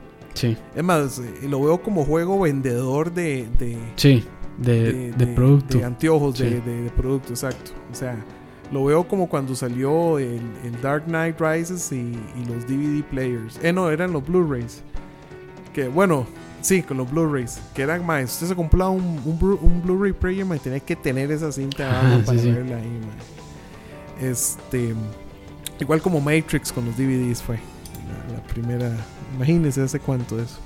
Es 0.75 0.85
más, 0.85 1.19
eh, 1.19 1.49
lo 1.49 1.61
veo 1.61 1.83
como 1.83 2.05
juego 2.05 2.41
vendedor 2.41 3.13
de. 3.13 3.49
de 3.59 3.77
sí, 3.97 4.23
de, 4.59 5.13
de, 5.13 5.27
producto. 5.27 5.79
De 5.79 5.85
anteojos 5.85 6.39
de, 6.39 6.61
de, 6.61 6.91
producto, 6.91 7.31
exacto. 7.31 7.73
O 7.91 7.95
sea, 7.95 8.25
lo 8.73 8.85
veo 8.85 9.07
como 9.07 9.29
cuando 9.29 9.55
salió 9.55 10.19
el, 10.19 10.41
Dark 10.83 11.05
Knight 11.07 11.41
Rises 11.41 11.91
y, 11.93 12.13
los 12.47 12.67
DVD 12.67 13.03
players. 13.05 13.59
Eh, 13.63 13.73
no, 13.73 13.91
eran 13.91 14.13
los 14.13 14.27
Blu-rays. 14.27 14.83
Que 15.73 15.89
bueno, 15.89 16.27
sí, 16.61 16.83
con 16.83 16.99
los 16.99 17.11
Blu-rays. 17.11 17.61
Que 17.75 17.83
eran 17.83 18.05
más. 18.05 18.33
Usted 18.33 18.49
se 18.49 18.55
compraba 18.55 18.91
un, 18.91 19.21
un, 19.25 19.83
Blu-ray 19.83 20.13
player, 20.13 20.47
y 20.55 20.59
tenía 20.59 20.81
que 20.81 20.97
tener 20.97 21.31
esa 21.31 21.51
cinta 21.53 22.23
para 22.27 22.41
verla 22.41 22.77
ahí, 22.77 23.01
Este. 24.21 24.95
Igual 25.81 26.03
como 26.03 26.21
Matrix 26.21 26.73
con 26.73 26.85
los 26.87 26.97
DVDs 26.97 27.41
fue. 27.41 27.59
la 28.33 28.43
primera 28.53 28.93
Imagínense 29.37 29.83
hace 29.83 30.01
cuánto 30.01 30.41
es. 30.41 30.59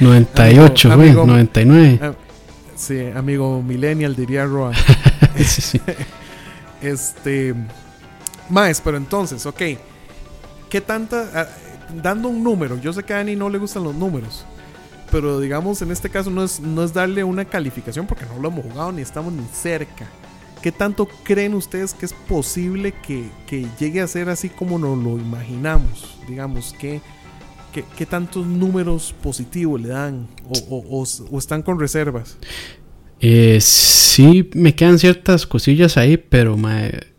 98, 0.00 0.90
güey, 0.96 1.12
99. 1.12 1.98
Ah, 2.02 2.12
sí, 2.74 2.98
amigo 3.14 3.62
Millennial 3.62 4.16
diría 4.16 4.44
Roa. 4.44 4.72
Este. 6.80 7.54
Más, 8.48 8.80
pero 8.80 8.96
entonces, 8.96 9.44
ok. 9.46 9.62
¿Qué 10.70 10.80
tanta. 10.80 11.30
Ah, 11.34 11.48
dando 12.02 12.28
un 12.28 12.42
número, 12.42 12.78
yo 12.78 12.92
sé 12.92 13.02
que 13.02 13.14
a 13.14 13.16
Dani 13.16 13.36
no 13.36 13.48
le 13.48 13.58
gustan 13.58 13.84
los 13.84 13.94
números. 13.94 14.44
Pero 15.10 15.40
digamos, 15.40 15.80
en 15.80 15.90
este 15.90 16.10
caso 16.10 16.30
no 16.30 16.44
es, 16.44 16.60
no 16.60 16.84
es 16.84 16.92
darle 16.92 17.24
una 17.24 17.44
calificación 17.44 18.06
porque 18.06 18.26
no 18.26 18.38
lo 18.38 18.48
hemos 18.48 18.64
jugado 18.64 18.92
ni 18.92 19.02
estamos 19.02 19.32
ni 19.32 19.44
cerca. 19.46 20.06
¿Qué 20.62 20.72
tanto 20.72 21.08
creen 21.22 21.54
ustedes 21.54 21.94
que 21.94 22.04
es 22.04 22.12
posible 22.12 22.92
que, 22.92 23.30
llegue 23.78 24.00
a 24.00 24.06
ser 24.06 24.28
así 24.28 24.48
como 24.48 24.78
nos 24.78 24.98
lo 24.98 25.16
imaginamos? 25.18 26.18
Digamos, 26.26 26.74
¿qué, 26.78 27.00
qué, 27.96 28.06
tantos 28.06 28.44
números 28.44 29.14
positivos 29.22 29.80
le 29.80 29.88
dan? 29.88 30.26
¿O, 30.68 31.04
están 31.38 31.62
con 31.62 31.78
reservas? 31.78 32.36
Eh, 33.20 33.58
sí, 33.60 34.48
me 34.54 34.74
quedan 34.74 34.98
ciertas 34.98 35.46
cosillas 35.46 35.96
ahí, 35.96 36.16
pero 36.16 36.56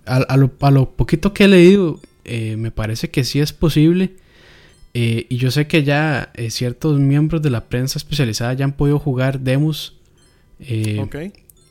a, 0.05 0.37
lo, 0.37 0.91
poquito 0.91 1.33
que 1.33 1.45
he 1.45 1.47
leído, 1.47 1.99
eh, 2.25 2.55
me 2.57 2.71
parece 2.71 3.09
que 3.09 3.23
sí 3.23 3.39
es 3.39 3.53
posible. 3.53 4.11
Eh, 4.93 5.27
y 5.29 5.37
yo 5.37 5.51
sé 5.51 5.67
que 5.67 5.83
ya 5.83 6.31
eh, 6.33 6.49
ciertos 6.49 6.99
miembros 6.99 7.41
de 7.41 7.51
la 7.51 7.65
prensa 7.65 7.99
especializada 7.99 8.53
ya 8.53 8.65
han 8.65 8.73
podido 8.73 8.97
jugar 8.97 9.39
demos. 9.39 9.97
ok 10.99 11.15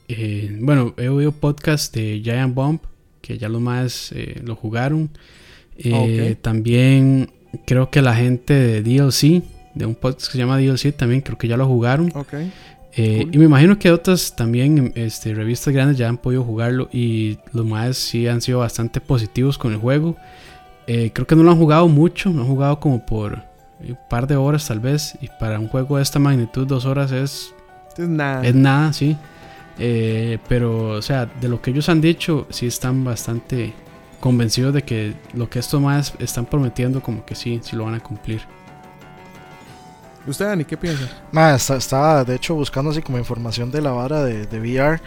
eh, 0.09 0.57
bueno, 0.61 0.95
he 0.97 1.09
oído 1.11 1.33
podcast 1.33 1.95
de 1.95 2.23
Giant 2.25 2.55
Bomb, 2.55 2.81
que 3.21 3.37
ya 3.37 3.51
los 3.51 3.61
más 3.61 4.11
eh, 4.13 4.41
lo 4.43 4.57
jugaron. 4.57 5.11
Eh, 5.77 6.35
también 6.41 7.31
creo 7.67 7.91
que 7.91 8.01
la 8.01 8.17
gente 8.17 8.55
de 8.55 8.83
DLC, 8.83 9.43
de 9.75 9.87
un 9.87 9.95
podcast 9.95 10.27
que 10.27 10.33
se 10.33 10.39
llama 10.39 10.59
DLC, 10.59 10.97
también 10.97 11.21
creo 11.21 11.37
que 11.37 11.47
ya 11.47 11.59
lo 11.59 11.67
jugaron. 11.67 12.11
Y 13.03 13.39
me 13.39 13.45
imagino 13.45 13.79
que 13.79 13.93
otras 13.93 14.35
también 14.35 14.93
este, 14.97 15.33
revistas 15.35 15.73
grandes 15.73 15.97
ya 15.97 16.09
han 16.09 16.19
podido 16.19 16.43
jugarlo 16.43 16.89
y 16.93 17.39
los 17.53 17.65
más 17.65 17.97
sí 17.97 18.27
han 18.27 18.41
sido 18.41 18.59
bastante 18.59 19.01
positivos 19.01 19.57
con 19.57 19.73
el 19.73 19.79
juego. 19.79 20.17
creo 20.87 21.27
que 21.27 21.37
no 21.37 21.43
lo 21.43 21.51
han 21.53 21.59
jugado 21.59 21.87
mucho, 21.89 22.31
lo 22.31 22.43
han 22.43 22.49
jugado 22.49 22.81
como 22.81 23.05
por 23.05 23.43
un 23.81 23.99
par 24.09 24.27
de 24.27 24.37
horas 24.37 24.67
tal 24.67 24.81
vez. 24.81 25.17
Y 25.21 25.29
para 25.39 25.59
un 25.59 25.69
juego 25.69 25.97
de 25.97 26.03
esta 26.03 26.19
magnitud, 26.19 26.67
dos 26.67 26.85
horas 26.85 27.13
es, 27.13 27.55
es 27.97 28.09
nada. 28.09 28.47
Es 28.47 28.55
nada, 28.55 28.93
sí. 28.93 29.17
Eh, 29.79 30.39
pero, 30.49 30.91
o 30.91 31.03
sea, 31.03 31.27
de 31.27 31.49
lo 31.49 31.63
que 31.63 31.71
ellos 31.71 31.89
han 31.89 32.01
dicho, 32.01 32.47
sí 32.51 32.67
están 32.67 33.05
bastante 33.05 33.73
convencidos 34.21 34.75
de 34.75 34.83
que 34.83 35.15
lo 35.35 35.49
que 35.49 35.61
estos 35.61 35.81
más 35.81 36.15
están 36.19 36.47
prometiendo, 36.47 37.01
como 37.01 37.25
que 37.25 37.35
sí, 37.35 37.61
sí 37.63 37.77
lo 37.77 37.85
van 37.85 37.95
a 37.95 38.01
cumplir. 38.01 38.41
¿Usted, 40.29 40.45
Dani, 40.45 40.65
qué 40.67 40.77
piensa? 40.77 41.09
Nada, 41.33 41.57
estaba 41.57 42.23
de 42.23 42.35
hecho 42.35 42.55
buscando 42.55 42.91
así 42.91 43.01
como 43.01 43.17
información 43.17 43.71
de 43.71 43.81
la 43.81 43.93
vara 43.93 44.23
de, 44.23 44.47
de 44.47 44.61
VR. 44.61 45.01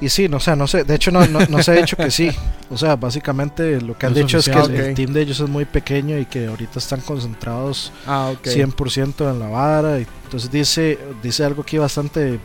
Y 0.00 0.08
sí, 0.08 0.28
no 0.28 0.40
sé, 0.40 0.56
no 0.56 0.66
sé. 0.66 0.84
De 0.84 0.94
hecho, 0.94 1.10
no, 1.10 1.26
no, 1.26 1.62
se 1.62 1.72
ha 1.72 1.74
dicho 1.74 1.94
que 1.94 2.10
sí. 2.10 2.30
O 2.70 2.78
sea, 2.78 2.96
básicamente 2.96 3.80
lo 3.82 3.98
que 3.98 4.06
han 4.06 4.14
dicho 4.14 4.38
es 4.38 4.48
que 4.48 4.58
el, 4.58 4.94
team 4.94 5.12
de 5.12 5.20
ellos 5.20 5.40
es 5.40 5.48
muy 5.48 5.66
pequeño 5.66 6.18
y 6.18 6.24
que 6.24 6.46
ahorita 6.46 6.78
están 6.78 7.02
concentrados 7.02 7.92
100% 8.06 9.14
ah, 9.26 9.30
en 9.30 9.38
la 9.38 9.48
vara. 9.48 10.00
Y 10.00 10.06
entonces 10.24 10.50
dice, 10.50 10.98
dice 11.22 11.44
algo 11.44 11.62
aquí 11.62 11.76
bastante, 11.76 12.40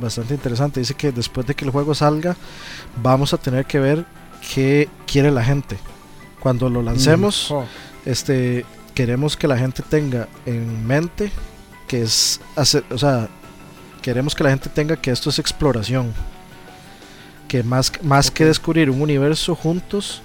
bastante 0.00 0.34
interesante. 0.34 0.80
Dice 0.80 0.94
que 0.94 1.12
después 1.12 1.46
de 1.46 1.54
que 1.54 1.64
el 1.64 1.70
juego 1.70 1.94
salga, 1.94 2.36
vamos 3.00 3.32
a 3.32 3.38
tener 3.38 3.66
que 3.66 3.78
ver 3.78 4.04
qué 4.52 4.88
quiere 5.06 5.30
la 5.30 5.44
gente. 5.44 5.78
Cuando 6.40 6.68
lo 6.68 6.82
lancemos, 6.82 7.48
mm. 7.50 7.54
oh. 7.54 7.64
este, 8.04 8.66
queremos 8.94 9.36
que 9.36 9.46
la 9.46 9.56
gente 9.56 9.84
tenga 9.88 10.26
en 10.44 10.84
mente 10.84 11.30
que 11.88 12.02
es 12.02 12.40
hacer, 12.54 12.84
o 12.90 12.98
sea, 12.98 13.28
queremos 14.02 14.34
que 14.34 14.44
la 14.44 14.50
gente 14.50 14.68
tenga 14.68 14.96
que 14.96 15.10
esto 15.10 15.30
es 15.30 15.38
exploración. 15.38 16.12
Que 17.48 17.62
más, 17.62 17.90
más 18.02 18.30
que 18.30 18.44
descubrir 18.44 18.90
un 18.90 19.00
universo 19.00 19.54
juntos, 19.54 20.22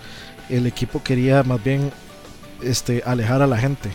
el 0.49 0.67
equipo 0.67 1.01
quería 1.01 1.41
más 1.43 1.63
bien 1.63 1.91
este, 2.61 3.01
alejar 3.05 3.41
a 3.41 3.47
la 3.47 3.57
gente 3.57 3.89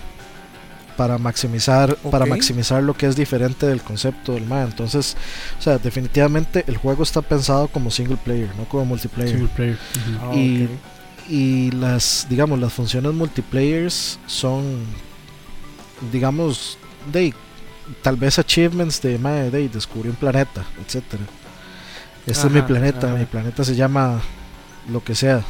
para 0.96 1.16
maximizar 1.16 1.94
para 2.10 2.26
maximizar 2.26 2.82
lo 2.82 2.92
que 2.92 3.06
es 3.06 3.14
diferente 3.14 3.66
del 3.66 3.82
concepto 3.82 4.32
del 4.32 4.46
MA. 4.46 4.62
Entonces, 4.62 5.16
o 5.56 5.62
sea, 5.62 5.78
definitivamente 5.78 6.64
el 6.66 6.76
juego 6.76 7.04
está 7.04 7.22
pensado 7.22 7.68
como 7.68 7.90
single 7.90 8.16
player, 8.16 8.48
no 8.56 8.64
como 8.64 8.84
multiplayer. 8.84 9.36
Single 9.36 9.54
player. 9.54 9.78
y, 10.34 10.64
ah, 10.64 10.68
y 11.28 11.70
las 11.70 12.26
digamos 12.28 12.58
las 12.58 12.72
funciones 12.72 13.12
multiplayers 13.12 14.18
son 14.26 14.86
digamos 16.10 16.78
de 17.12 17.32
tal 18.02 18.16
vez 18.16 18.38
achievements 18.38 19.00
de, 19.02 19.18
de 19.18 19.68
descubrir 19.68 20.10
un 20.10 20.16
planeta, 20.16 20.64
etcétera. 20.84 21.22
Este 22.26 22.46
es 22.46 22.52
mi 22.52 22.62
planeta, 22.62 23.14
mi 23.14 23.24
planeta 23.24 23.64
se 23.64 23.74
llama 23.74 24.20
lo 24.90 25.02
que 25.02 25.14
sea. 25.14 25.42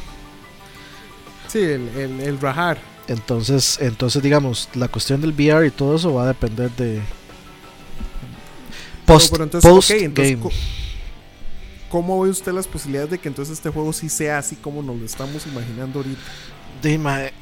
Sí, 1.47 1.59
el, 1.59 1.89
el, 1.89 2.19
el 2.21 2.39
Rajar. 2.39 2.77
Entonces, 3.07 3.79
entonces 3.81 4.21
digamos, 4.21 4.69
la 4.75 4.87
cuestión 4.87 5.19
del 5.19 5.31
VR 5.31 5.65
y 5.65 5.71
todo 5.71 5.95
eso 5.95 6.13
va 6.13 6.23
a 6.23 6.27
depender 6.27 6.69
de 6.71 7.01
post, 9.05 9.35
post 9.61 9.91
game. 9.91 10.39
¿Cómo 11.89 12.21
ve 12.21 12.29
usted 12.29 12.51
las 12.53 12.67
posibilidades 12.67 13.09
de 13.09 13.17
que 13.17 13.27
entonces 13.27 13.57
este 13.57 13.71
juego 13.71 13.91
sí 13.93 14.09
sea 14.09 14.37
así 14.37 14.55
como 14.55 14.83
nos 14.83 14.95
lo 14.95 15.05
estamos 15.05 15.47
imaginando 15.47 15.99
ahorita? 15.99 16.21
Dime, 16.83 17.33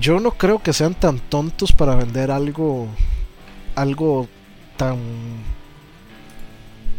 yo 0.00 0.18
no 0.18 0.30
creo 0.30 0.62
que 0.62 0.72
sean 0.72 0.94
tan 0.94 1.18
tontos 1.18 1.72
para 1.72 1.94
vender 1.94 2.30
algo 2.30 2.88
algo 3.80 4.28
tan 4.76 4.98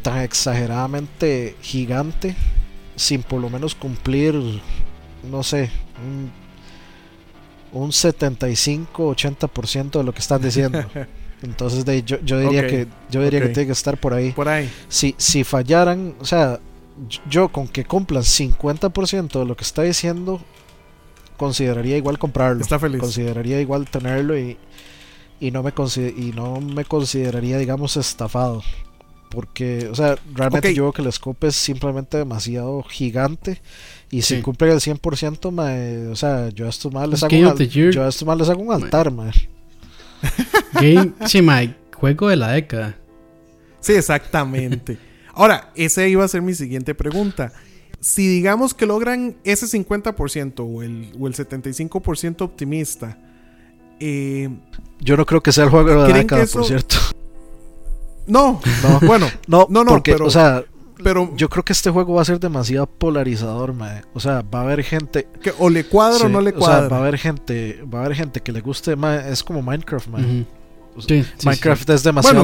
tan 0.02 0.20
exageradamente 0.20 1.56
gigante 1.62 2.36
sin 2.96 3.24
por 3.24 3.42
lo 3.42 3.50
menos 3.50 3.76
cumplir 3.76 4.36
no 5.30 5.44
sé 5.44 5.70
un, 7.74 7.74
un 7.74 7.92
75-80% 7.92 9.92
de 9.92 10.04
lo 10.04 10.14
que 10.14 10.20
están 10.20 10.42
diciendo 10.42 10.86
entonces 11.42 11.86
de, 11.86 12.04
yo, 12.04 12.20
yo 12.22 12.40
diría 12.40 12.68
que 12.68 12.88
yo 13.10 13.24
diría 13.24 13.42
que 13.42 13.50
tiene 13.50 13.68
que 13.68 13.74
estar 13.74 13.98
por 13.98 14.14
ahí 14.14 14.32
por 14.32 14.48
ahí 14.48 14.70
si, 14.88 15.16
si 15.18 15.44
fallaran 15.44 16.16
o 16.20 16.26
sea 16.26 16.60
yo 17.30 17.50
con 17.50 17.68
que 17.68 17.86
cumplan 17.86 18.24
50% 18.24 19.40
de 19.40 19.46
lo 19.46 19.56
que 19.56 19.64
está 19.64 19.84
diciendo 19.84 20.42
consideraría 21.40 21.96
igual 21.96 22.20
comprarlo. 22.20 22.62
Está 22.62 22.78
feliz. 22.78 23.00
Consideraría 23.00 23.62
igual 23.62 23.90
tenerlo 23.90 24.38
y, 24.38 24.58
y, 25.40 25.52
no, 25.52 25.64
me 25.64 25.72
y 25.72 26.32
no 26.36 26.62
me 26.62 26.86
consideraría, 26.86 27.58
digamos, 27.58 27.98
estafado. 27.98 28.62
Porque, 29.30 29.88
o 29.92 29.96
sea, 29.96 30.18
realmente 30.34 30.74
yo 30.74 30.84
creo 30.84 30.94
que 30.94 31.02
el 31.04 31.14
scope 31.14 31.48
es 31.48 31.56
simplemente 31.56 32.18
demasiado 32.18 32.82
gigante. 32.84 33.62
Y 34.10 34.24
si 34.24 34.42
cumple 34.42 34.72
el 34.72 34.80
100%, 34.80 36.12
o 36.12 36.16
sea, 36.16 36.50
yo 36.50 36.66
a 36.66 36.70
estos 36.70 36.92
más 36.92 37.08
les, 37.08 37.24
hago 37.24 37.36
un, 37.36 37.58
yo 37.58 38.04
a 38.04 38.10
estos 38.10 38.28
más 38.28 38.38
les 38.38 38.50
hago 38.50 38.62
un 38.62 38.74
altar, 38.74 39.12
man. 39.12 39.32
Game, 40.74 41.14
sí, 41.28 41.46
juego 41.96 42.28
de 42.28 42.36
la 42.36 42.52
década. 42.52 42.98
Sí, 43.80 43.94
exactamente. 43.94 44.98
Ahora, 45.34 45.72
esa 45.76 46.06
iba 46.08 46.26
a 46.26 46.28
ser 46.28 46.42
mi 46.42 46.56
siguiente 46.56 46.96
pregunta 46.96 47.54
si 48.00 48.28
digamos 48.28 48.74
que 48.74 48.86
logran 48.86 49.38
ese 49.44 49.66
50% 49.66 50.60
o 50.60 50.84
el, 50.84 51.12
o 51.20 51.28
el 51.28 51.34
75% 51.34 52.42
optimista, 52.42 53.18
eh, 54.00 54.50
yo 55.00 55.18
no 55.18 55.26
creo 55.26 55.42
que 55.42 55.52
sea 55.52 55.66
el 55.66 55.70
juego 55.70 55.90
de 55.90 55.96
la 55.96 56.18
década, 56.18 56.46
por 56.52 56.66
cierto. 56.66 56.96
No, 58.28 58.62
no, 58.84 59.00
bueno, 59.08 59.28
no, 59.48 59.66
no, 59.72 59.84
no, 59.84 59.94
porque, 59.94 60.14
o 60.14 60.30
sea, 60.30 60.64
pero 61.04 61.36
yo 61.36 61.50
creo 61.50 61.66
que 61.66 61.74
este 61.74 61.90
juego 61.90 62.14
va 62.14 62.22
a 62.22 62.26
ser 62.26 62.40
demasiado 62.40 62.86
polarizador, 62.86 63.74
mae. 63.74 64.04
O 64.14 64.20
sea, 64.20 64.44
va 64.44 64.60
a 64.60 64.64
haber 64.66 64.84
gente 64.84 65.28
que 65.42 65.52
o 65.58 65.68
le 65.68 65.84
cuadra 65.86 66.28
o 66.28 66.30
no 66.30 66.40
le 66.40 66.54
cuadra. 66.54 66.78
O 66.78 66.82
sea, 66.82 66.90
va 66.90 66.98
a 66.98 67.00
haber 67.00 67.18
gente, 67.18 67.84
va 67.92 68.02
a 68.02 68.06
haber 68.06 68.16
gente 68.16 68.42
que 68.42 68.52
le 68.52 68.62
guste, 68.62 68.96
es 69.28 69.44
como 69.44 69.64
Minecraft, 69.64 70.10
mae. 70.10 70.46
Minecraft 71.44 71.90
es 71.90 72.04
demasiado, 72.04 72.44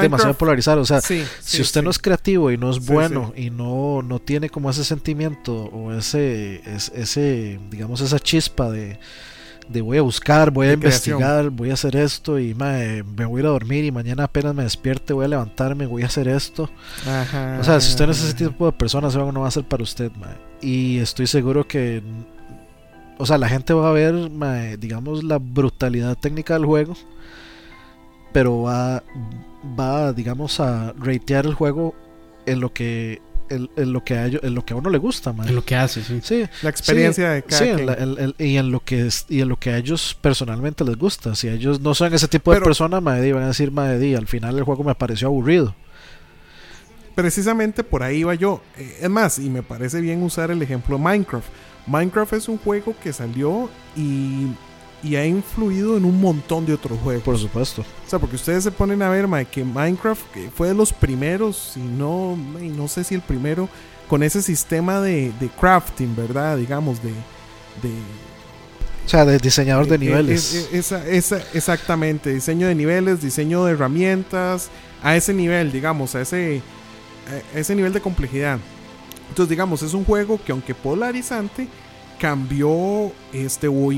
demasiado 0.00 0.34
polarizado. 0.34 0.80
O 0.80 0.86
sea, 0.86 1.00
si 1.00 1.60
usted 1.60 1.82
no 1.82 1.90
es 1.90 1.98
creativo 1.98 2.50
y 2.50 2.56
no 2.56 2.70
es 2.70 2.84
bueno 2.84 3.32
y 3.36 3.50
no, 3.50 4.02
no 4.02 4.18
tiene 4.18 4.48
como 4.48 4.70
ese 4.70 4.84
sentimiento 4.84 5.52
o 5.52 5.92
ese, 5.92 6.62
ese 6.94 7.58
digamos, 7.70 8.00
esa 8.00 8.18
chispa 8.18 8.70
de, 8.70 8.98
de 9.68 9.80
voy 9.80 9.98
a 9.98 10.02
buscar, 10.02 10.50
voy 10.50 10.68
a 10.68 10.72
investigar, 10.74 11.50
voy 11.50 11.70
a 11.70 11.74
hacer 11.74 11.96
esto 11.96 12.38
y 12.38 12.54
me 12.54 13.02
voy 13.02 13.40
a 13.40 13.40
ir 13.40 13.46
a 13.46 13.50
dormir 13.50 13.84
y 13.84 13.90
mañana 13.90 14.24
apenas 14.24 14.54
me 14.54 14.62
despierte 14.62 15.12
voy 15.12 15.24
a 15.24 15.28
levantarme, 15.28 15.86
voy 15.86 16.02
a 16.02 16.06
hacer 16.06 16.28
esto. 16.28 16.70
o 17.04 17.64
sea, 17.64 17.80
si 17.80 17.90
usted 17.90 18.06
no 18.06 18.12
es 18.12 18.22
ese 18.22 18.34
tipo 18.34 18.66
de 18.66 18.72
persona, 18.72 19.08
eso 19.08 19.32
no 19.32 19.40
va 19.40 19.48
a 19.48 19.52
ser 19.52 19.64
para 19.64 19.82
usted. 19.82 20.10
Y 20.60 20.98
estoy 20.98 21.26
seguro 21.26 21.66
que, 21.66 22.02
o 23.18 23.26
sea, 23.26 23.38
la 23.38 23.48
gente 23.48 23.72
va 23.72 23.88
a 23.88 23.92
ver, 23.92 24.14
digamos, 24.78 25.24
la 25.24 25.38
brutalidad 25.38 26.16
técnica 26.16 26.54
del 26.54 26.66
juego 26.66 26.94
pero 28.32 28.62
va, 28.62 29.04
va 29.78 30.12
digamos, 30.12 30.58
a 30.58 30.92
ratear 30.98 31.46
el 31.46 31.54
juego 31.54 31.94
en 32.46 32.60
lo 32.60 32.72
que 32.72 33.20
en, 33.54 33.92
lo 33.92 34.04
que 34.04 34.14
a 34.14 34.26
en 34.26 34.54
lo 34.54 34.64
que 34.64 34.74
a 34.74 34.76
uno 34.76 34.90
le 34.90 34.98
gusta 34.98 35.34
en 35.46 35.54
lo 35.54 35.64
que 35.64 35.76
hace 35.76 36.02
sí, 36.02 36.44
la 36.62 36.70
experiencia 36.70 37.30
de 37.30 37.42
cada 37.42 37.60
sí, 37.60 38.34
y 38.38 38.56
en 38.56 38.70
lo 38.70 38.80
que 38.80 39.08
y 39.28 39.40
en 39.40 39.48
lo 39.48 39.58
que 39.58 39.70
a 39.70 39.78
ellos 39.78 40.16
personalmente 40.20 40.84
les 40.84 40.96
gusta. 40.96 41.34
Si 41.34 41.48
ellos 41.48 41.80
no 41.80 41.94
son 41.94 42.14
ese 42.14 42.28
tipo 42.28 42.52
de 42.52 42.60
persona 42.60 43.00
van 43.00 43.18
a 43.18 43.46
decir 43.46 43.70
Maedi 43.70 44.14
al 44.14 44.26
final 44.26 44.58
el 44.58 44.64
juego 44.64 44.84
me 44.84 44.94
pareció 44.94 45.28
aburrido 45.28 45.74
precisamente 47.14 47.84
por 47.84 48.02
ahí 48.02 48.18
iba 48.18 48.34
yo. 48.34 48.62
Eh, 48.76 49.00
es 49.02 49.10
más 49.10 49.38
y 49.38 49.50
me 49.50 49.62
parece 49.62 50.00
bien 50.00 50.22
usar 50.22 50.50
el 50.50 50.62
ejemplo 50.62 50.98
Minecraft. 50.98 51.48
Minecraft 51.86 52.32
es 52.34 52.48
un 52.48 52.58
juego 52.58 52.94
que 53.02 53.12
salió 53.12 53.68
y 53.96 54.46
y 55.02 55.16
ha 55.16 55.26
influido 55.26 55.96
en 55.96 56.04
un 56.04 56.20
montón 56.20 56.64
de 56.64 56.74
otros 56.74 56.98
juegos. 57.00 57.24
Por 57.24 57.38
supuesto. 57.38 57.82
O 57.82 58.10
sea, 58.10 58.18
porque 58.18 58.36
ustedes 58.36 58.64
se 58.64 58.70
ponen 58.70 59.02
a 59.02 59.08
ver, 59.08 59.26
que 59.46 59.64
Minecraft 59.64 60.22
fue 60.54 60.68
de 60.68 60.74
los 60.74 60.92
primeros, 60.92 61.72
y 61.76 61.80
no, 61.80 62.36
no 62.36 62.88
sé 62.88 63.04
si 63.04 63.14
el 63.14 63.20
primero, 63.20 63.68
con 64.08 64.22
ese 64.22 64.42
sistema 64.42 65.00
de, 65.00 65.32
crafting, 65.60 66.14
¿verdad? 66.14 66.56
Digamos, 66.56 67.02
de, 67.02 67.10
de 67.10 67.90
o 69.04 69.08
sea, 69.08 69.24
de 69.24 69.38
diseñador 69.38 69.86
de 69.86 69.94
e, 69.94 69.96
e, 69.96 69.98
niveles. 69.98 70.68
E, 70.72 70.78
esa, 70.78 71.06
esa, 71.08 71.42
exactamente, 71.54 72.32
diseño 72.32 72.68
de 72.68 72.74
niveles, 72.74 73.20
diseño 73.20 73.64
de 73.64 73.72
herramientas, 73.72 74.68
a 75.02 75.16
ese 75.16 75.34
nivel, 75.34 75.72
digamos, 75.72 76.14
a 76.14 76.20
ese, 76.20 76.62
a 77.54 77.58
ese 77.58 77.74
nivel 77.74 77.92
de 77.92 78.00
complejidad. 78.00 78.58
Entonces, 79.28 79.50
digamos, 79.50 79.82
es 79.82 79.94
un 79.94 80.04
juego 80.04 80.38
que 80.44 80.52
aunque 80.52 80.74
polarizante, 80.74 81.66
cambió 82.22 83.10
este, 83.32 83.66
o 83.66 83.90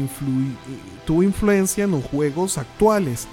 tuvo 1.04 1.22
influencia 1.22 1.84
en 1.84 1.92
los 1.92 2.04
juegos 2.04 2.58
actuales. 2.58 3.26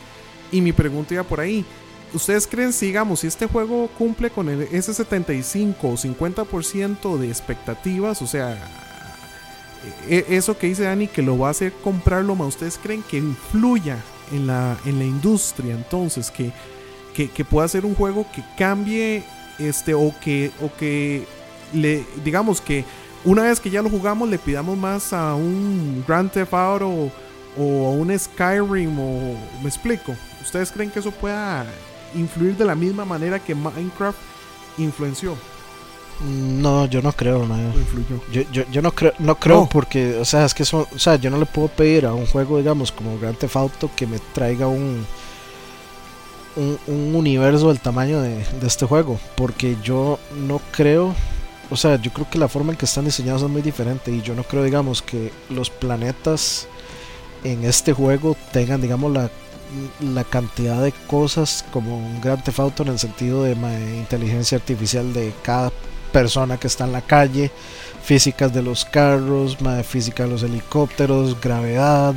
Y 0.52 0.62
mi 0.62 0.74
pregunta 0.74 1.14
iba 1.14 1.24
por 1.24 1.40
ahí. 1.40 1.66
¿Ustedes 2.14 2.46
creen, 2.46 2.74
sigamos, 2.74 3.22
si 3.22 3.28
este 3.28 3.46
juego 3.46 3.90
cumple 3.98 4.30
con 4.30 4.50
el, 4.50 4.64
ese 4.64 4.94
75 4.94 5.88
o 5.88 5.94
50% 5.94 7.18
de 7.18 7.30
expectativas? 7.30 8.22
O 8.22 8.28
sea, 8.28 8.58
e, 10.10 10.26
e, 10.28 10.36
eso 10.36 10.58
que 10.58 10.68
dice 10.68 10.84
Dani, 10.84 11.08
que 11.08 11.22
lo 11.22 11.38
va 11.38 11.48
a 11.48 11.52
hacer 11.52 11.72
comprarlo 11.84 12.36
más. 12.36 12.50
¿Ustedes 12.50 12.78
creen 12.82 13.04
que 13.04 13.18
influya 13.18 13.98
en 14.34 14.48
la, 14.48 14.78
en 14.86 15.00
la 15.00 15.06
industria? 15.06 15.74
Entonces, 15.74 16.30
que, 16.32 16.52
que, 17.14 17.30
que 17.30 17.46
pueda 17.46 17.68
ser 17.70 17.86
un 17.86 17.96
juego 17.96 18.26
que 18.36 18.44
cambie 18.58 19.24
este, 19.58 19.94
o 19.94 20.14
que, 20.22 20.52
o 20.62 20.70
que 20.76 21.26
le, 21.74 22.06
digamos 22.24 22.60
que 22.60 22.84
una 23.24 23.44
vez 23.44 23.60
que 23.60 23.70
ya 23.70 23.82
lo 23.82 23.90
jugamos, 23.90 24.30
le 24.30 24.40
pidamos 24.40 24.78
más 24.78 25.14
a 25.14 25.36
un 25.36 26.04
Grand 26.08 26.32
Theft 26.32 26.54
Auto 26.54 27.12
o 27.58 27.88
a 27.88 27.92
un 27.92 28.18
Skyrim 28.18 29.00
o 29.00 29.36
me 29.62 29.70
explico. 29.70 30.16
¿Ustedes 30.42 30.72
creen 30.72 30.90
que 30.90 31.00
eso 31.00 31.12
pueda 31.12 31.66
influir 32.16 32.56
de 32.58 32.66
la 32.66 32.76
misma 32.76 33.06
manera 33.06 33.40
que 33.40 33.56
Minecraft 33.56 34.18
influenció? 34.78 35.36
No, 36.22 36.86
yo 36.86 37.02
no 37.02 37.12
creo, 37.14 37.48
Yo, 38.32 38.44
yo, 38.52 38.64
yo, 38.72 38.82
no 38.82 38.92
creo, 38.92 39.14
no 39.18 39.36
creo 39.36 39.68
porque, 39.68 40.18
o 40.18 40.26
sea, 40.26 40.46
es 40.46 40.54
que 40.54 40.64
eso, 40.64 40.88
o 40.94 41.00
sea, 41.00 41.16
yo 41.16 41.32
no 41.32 41.40
le 41.40 41.48
puedo 41.48 41.68
pedir 41.68 42.06
a 42.06 42.14
un 42.14 42.28
juego, 42.28 42.60
digamos, 42.60 42.92
como 42.92 43.18
Grand 43.18 43.38
Theft 43.38 43.56
Auto 43.56 43.90
que 43.96 44.06
me 44.06 44.20
traiga 44.20 44.68
un, 44.68 45.04
un, 46.56 47.16
universo 47.16 47.70
del 47.70 47.80
tamaño 47.80 48.22
de, 48.22 48.36
de 48.36 48.68
este 48.68 48.86
juego, 48.86 49.20
porque 49.36 49.78
yo 49.84 50.20
no 50.36 50.62
creo 50.72 51.16
o 51.72 51.78
sea, 51.78 51.96
yo 51.96 52.12
creo 52.12 52.30
que 52.30 52.38
la 52.38 52.50
forma 52.50 52.74
en 52.74 52.78
que 52.78 52.84
están 52.84 53.06
diseñados 53.06 53.44
es 53.44 53.50
muy 53.50 53.62
diferente 53.62 54.12
y 54.12 54.22
yo 54.22 54.36
no 54.36 54.44
creo, 54.44 54.62
digamos, 54.62 55.02
que 55.02 55.32
los 55.50 55.70
planetas 55.70 56.68
en 57.44 57.64
este 57.64 57.94
juego 57.94 58.36
tengan, 58.52 58.82
digamos, 58.82 59.12
la, 59.12 59.30
la 60.00 60.24
cantidad 60.24 60.82
de 60.82 60.92
cosas 61.08 61.66
como 61.72 61.98
un 61.98 62.22
gran 62.22 62.44
Theft 62.44 62.82
en 62.82 62.90
el 62.90 63.00
sentido 63.00 63.44
de 63.44 63.54
inteligencia 63.54 64.58
artificial 64.58 65.14
de 65.14 65.34
cada 65.44 65.72
persona 66.12 66.58
que 66.58 66.68
está 66.68 66.86
en 66.86 66.92
la 66.92 67.02
calle, 67.02 67.52
físicas 68.04 68.54
de 68.54 68.62
los 68.62 68.86
carros, 68.86 69.58
física 69.86 70.24
de 70.24 70.30
los 70.30 70.44
helicópteros, 70.44 71.40
gravedad, 71.40 72.14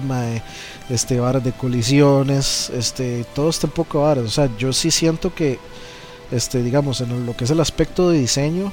este, 0.90 1.20
varas 1.20 1.44
de 1.44 1.52
colisiones, 1.52 2.70
este, 2.70 3.24
todo 3.34 3.50
este 3.50 3.68
poco 3.68 4.02
varas. 4.02 4.24
O 4.24 4.30
sea, 4.30 4.50
yo 4.58 4.72
sí 4.72 4.90
siento 4.90 5.34
que, 5.34 5.58
este, 6.30 6.62
digamos, 6.62 7.00
en 7.00 7.24
lo 7.24 7.36
que 7.36 7.44
es 7.44 7.50
el 7.50 7.60
aspecto 7.60 8.10
de 8.10 8.18
diseño, 8.18 8.72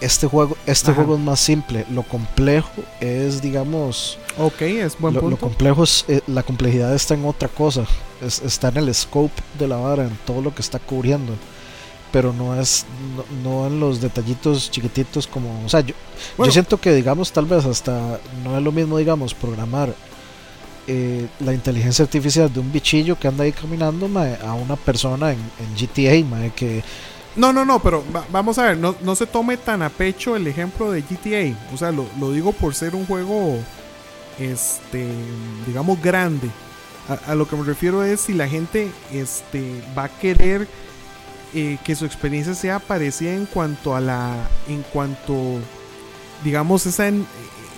este 0.00 0.26
juego 0.26 0.56
este 0.66 0.92
juego 0.92 1.14
es 1.14 1.20
más 1.20 1.40
simple 1.40 1.84
lo 1.90 2.04
complejo 2.04 2.70
es 3.00 3.42
digamos 3.42 4.18
ok 4.38 4.62
es 4.62 4.98
buen 4.98 5.14
lo, 5.14 5.20
punto. 5.20 5.36
lo 5.36 5.40
complejo 5.40 5.84
es 5.84 6.04
eh, 6.08 6.20
la 6.26 6.42
complejidad 6.42 6.94
está 6.94 7.14
en 7.14 7.24
otra 7.24 7.48
cosa 7.48 7.84
está 8.22 8.68
en 8.68 8.78
el 8.78 8.94
scope 8.94 9.42
de 9.58 9.68
la 9.68 9.76
vara 9.76 10.04
en 10.04 10.16
todo 10.24 10.40
lo 10.40 10.54
que 10.54 10.62
está 10.62 10.78
cubriendo 10.78 11.34
pero 12.12 12.32
no 12.32 12.58
es 12.58 12.86
no, 13.42 13.66
en 13.66 13.80
los 13.80 14.00
detallitos 14.00 14.70
chiquititos 14.70 15.26
como 15.26 15.64
o 15.64 15.68
sea 15.68 15.80
yo, 15.80 15.94
yo, 16.38 16.50
siento 16.50 16.80
que 16.80 16.92
digamos 16.92 17.32
tal 17.32 17.46
vez 17.46 17.64
hasta 17.64 18.18
no 18.42 18.56
es 18.56 18.62
lo 18.62 18.72
mismo 18.72 18.96
digamos 18.96 19.34
programar 19.34 19.94
eh, 20.90 21.26
la 21.40 21.52
inteligencia 21.52 22.02
artificial 22.02 22.50
de 22.50 22.60
un 22.60 22.72
bichillo 22.72 23.18
que 23.18 23.28
anda 23.28 23.44
ahí 23.44 23.52
caminando 23.52 24.08
a 24.42 24.54
una 24.54 24.74
persona 24.74 25.32
en, 25.32 25.38
en 25.38 25.74
GTA 25.76 26.50
que 26.56 26.82
No, 27.36 27.52
no, 27.52 27.66
no, 27.66 27.82
pero 27.82 28.02
vamos 28.32 28.58
a 28.58 28.68
ver, 28.68 28.78
no, 28.78 28.96
no, 29.02 29.14
se 29.14 29.26
tome 29.26 29.58
tan 29.58 29.82
a 29.82 29.90
pecho 29.90 30.34
el 30.34 30.46
ejemplo 30.46 30.90
de 30.90 31.02
GTA. 31.02 31.74
O 31.74 31.76
sea, 31.76 31.92
lo, 31.92 32.06
lo 32.18 32.32
digo 32.32 32.52
por 32.52 32.74
ser 32.74 32.94
un 32.94 33.04
juego, 33.04 33.58
este, 34.38 35.06
digamos, 35.66 36.00
grande. 36.00 36.48
A, 37.26 37.34
lo 37.34 37.48
que 37.48 37.56
me 37.56 37.64
refiero 37.64 38.04
es 38.04 38.20
si 38.20 38.34
la 38.34 38.46
gente 38.46 38.90
este, 39.12 39.82
va 39.96 40.04
a 40.04 40.08
querer 40.08 40.68
eh, 41.54 41.78
que 41.82 41.96
su 41.96 42.04
experiencia 42.04 42.54
sea 42.54 42.80
parecida 42.80 43.32
en 43.32 43.46
cuanto 43.46 43.96
a 43.96 44.00
la, 44.00 44.34
en 44.68 44.82
cuanto, 44.82 45.58
digamos, 46.44 46.84
esa, 46.84 47.10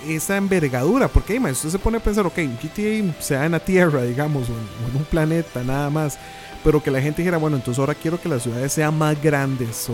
esa 0.09 0.37
envergadura. 0.37 1.07
Porque, 1.07 1.37
ima, 1.37 1.51
usted 1.51 1.69
se 1.69 1.79
pone 1.79 1.99
a 1.99 2.03
pensar, 2.03 2.27
ok, 2.27 2.39
GTA 2.39 3.15
se 3.21 3.35
da 3.35 3.47
en 3.47 3.53
la 3.53 3.61
Tierra, 3.61 4.03
digamos, 4.03 4.49
o 4.49 4.53
en 4.91 4.97
un 4.97 5.05
planeta, 5.05 5.63
nada 5.63 5.91
más 5.91 6.19
pero 6.63 6.83
que 6.83 6.91
la 6.91 7.01
gente 7.01 7.23
dijera, 7.23 7.39
bueno, 7.39 7.57
entonces 7.57 7.79
ahora 7.79 7.95
quiero 7.95 8.21
que 8.21 8.29
las 8.29 8.43
ciudades 8.43 8.73
sean 8.73 8.97
más 8.97 9.21
grandes 9.21 9.89
o, 9.89 9.93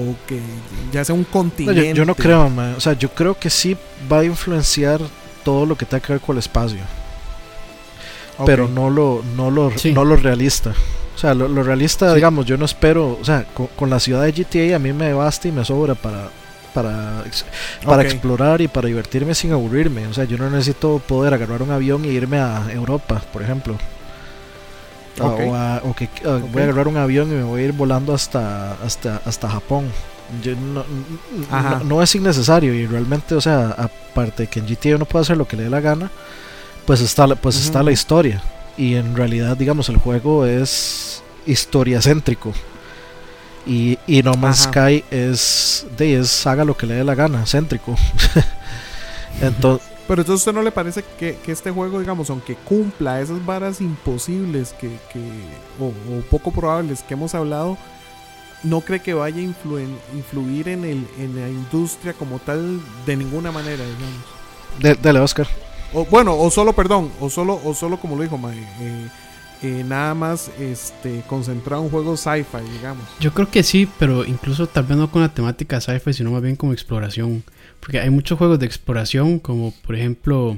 o 0.00 0.14
que 0.26 0.40
ya 0.92 1.04
sea 1.04 1.14
un 1.14 1.24
continente. 1.24 1.94
yo, 1.94 2.04
no 2.04 2.14
creo, 2.14 2.50
o 2.76 2.80
sea, 2.80 2.94
yo 2.94 3.10
creo 3.10 3.38
que 3.38 3.50
sí 3.50 3.76
va 4.10 4.20
a 4.20 4.24
influenciar 4.24 5.00
todo 5.44 5.66
lo 5.66 5.76
que 5.76 5.86
tenga 5.86 6.04
que 6.04 6.12
ver 6.14 6.22
con 6.22 6.36
el 6.36 6.40
espacio. 6.40 6.80
Pero 8.44 8.68
no 8.68 8.90
lo, 8.90 9.22
no 9.36 9.50
lo, 9.50 9.72
no 9.92 10.04
lo 10.04 10.16
realista. 10.16 10.74
O 11.14 11.18
sea, 11.18 11.34
lo, 11.34 11.62
realista, 11.62 12.14
digamos, 12.14 12.46
yo 12.46 12.56
no 12.56 12.64
espero, 12.64 13.18
o 13.20 13.24
sea, 13.24 13.44
con, 13.76 13.90
la 13.90 14.00
ciudad 14.00 14.24
de 14.24 14.32
GTA 14.32 14.76
a 14.76 14.78
mí 14.78 14.92
me 14.92 15.12
basta 15.12 15.46
y 15.46 15.52
me 15.52 15.64
sobra 15.64 15.94
para, 15.94 16.30
para, 16.74 17.22
para 17.84 18.02
explorar 18.02 18.60
y 18.60 18.68
para 18.68 18.88
divertirme 18.88 19.34
sin 19.34 19.52
aburrirme. 19.52 20.06
O 20.06 20.14
sea, 20.14 20.24
yo 20.24 20.38
no 20.38 20.50
necesito 20.50 21.00
poder 21.06 21.34
agarrar 21.34 21.62
un 21.62 21.70
avión 21.70 22.04
e 22.04 22.08
irme 22.08 22.38
a 22.38 22.64
Europa, 22.72 23.22
por 23.32 23.42
ejemplo. 23.42 23.76
O, 25.20 25.36
que 25.94 26.08
voy 26.24 26.62
a 26.62 26.64
agarrar 26.64 26.88
un 26.88 26.96
avión 26.96 27.30
y 27.30 27.34
me 27.34 27.42
voy 27.44 27.60
a 27.60 27.64
ir 27.66 27.72
volando 27.72 28.14
hasta, 28.14 28.72
hasta, 28.84 29.20
hasta 29.24 29.48
Japón. 29.48 29.92
No, 31.84 32.02
es 32.02 32.14
innecesario 32.14 32.74
y 32.74 32.86
realmente, 32.86 33.34
o 33.34 33.40
sea, 33.40 33.70
aparte 33.70 34.44
de 34.44 34.48
que 34.48 34.60
en 34.60 34.66
GTA 34.66 34.96
uno 34.96 35.04
puede 35.04 35.22
hacer 35.22 35.36
lo 35.36 35.46
que 35.46 35.56
le 35.56 35.64
dé 35.64 35.70
la 35.70 35.80
gana, 35.80 36.10
pues 36.86 37.00
está, 37.00 37.26
pues 37.36 37.56
está 37.56 37.82
la 37.82 37.92
historia. 37.92 38.42
Y 38.76 38.94
en 38.94 39.16
realidad, 39.16 39.56
digamos, 39.56 39.88
el 39.88 39.98
juego 39.98 40.46
es 40.46 41.22
historia 41.46 42.00
céntrico. 42.00 42.52
Y, 43.66 43.98
y 44.06 44.22
No 44.22 44.34
Man's 44.34 44.64
Sky 44.64 45.04
es, 45.10 45.86
de, 45.96 46.18
es 46.18 46.46
haga 46.46 46.64
lo 46.64 46.76
que 46.76 46.86
le 46.86 46.94
dé 46.94 47.04
la 47.04 47.14
gana, 47.14 47.44
céntrico. 47.46 47.94
Entonces, 49.40 49.92
pero 50.12 50.22
entonces 50.22 50.42
usted 50.42 50.52
no 50.52 50.62
le 50.62 50.72
parece 50.72 51.04
que, 51.18 51.38
este 51.46 51.70
juego, 51.70 52.00
digamos, 52.00 52.28
aunque 52.28 52.54
cumpla 52.54 53.20
esas 53.20 53.44
varas 53.46 53.80
imposibles 53.80 54.74
que, 54.78 54.90
o, 55.80 55.92
poco 56.30 56.50
probables 56.50 57.02
que 57.02 57.14
hemos 57.14 57.34
hablado, 57.34 57.78
no 58.62 58.80
cree 58.80 59.00
que 59.00 59.14
vaya 59.14 59.38
a 59.38 59.40
influir 59.40 60.68
en, 60.68 60.84
el, 60.84 61.06
en 61.18 61.36
la 61.36 61.48
industria 61.48 62.12
como 62.12 62.38
tal 62.38 62.80
de 63.06 63.16
ninguna 63.16 63.50
manera, 63.50 63.84
digamos. 63.84 65.02
dale, 65.02 65.18
Oscar. 65.20 65.46
O, 65.92 66.04
bueno, 66.06 66.38
o 66.38 66.50
solo, 66.50 66.72
perdón, 66.72 67.10
o 67.20 67.28
solo, 67.28 67.60
o 67.64 67.74
solo 67.74 67.98
como 67.98 68.16
lo 68.16 68.22
dijo 68.22 68.38
Mae, 68.38 68.58
eh, 68.58 69.08
eh, 69.62 69.84
nada 69.86 70.14
más 70.14 70.50
este, 70.58 71.22
concentrado 71.28 71.82
en 71.84 71.90
juegos 71.90 72.20
sci-fi, 72.20 72.68
digamos. 72.72 73.04
Yo 73.20 73.32
creo 73.32 73.50
que 73.50 73.62
sí, 73.62 73.88
pero 73.98 74.24
incluso 74.24 74.66
tal 74.66 74.84
vez 74.84 74.96
no 74.96 75.10
con 75.10 75.22
la 75.22 75.34
temática 75.34 75.80
sci-fi, 75.80 76.12
sino 76.12 76.30
más 76.30 76.42
bien 76.42 76.56
como 76.56 76.72
exploración. 76.72 77.44
Porque 77.80 78.00
hay 78.00 78.10
muchos 78.10 78.38
juegos 78.38 78.58
de 78.58 78.66
exploración, 78.66 79.38
como 79.38 79.72
por 79.84 79.96
ejemplo, 79.96 80.56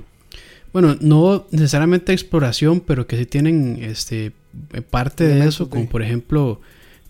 bueno, 0.73 0.97
no 1.01 1.47
necesariamente 1.51 2.13
exploración, 2.13 2.81
pero 2.81 3.07
que 3.07 3.17
sí 3.17 3.27
tienen 3.27 3.79
este 3.83 4.33
parte 4.91 5.25
de 5.25 5.47
eso, 5.47 5.69
como 5.69 5.89
por 5.89 6.03
ejemplo 6.03 6.61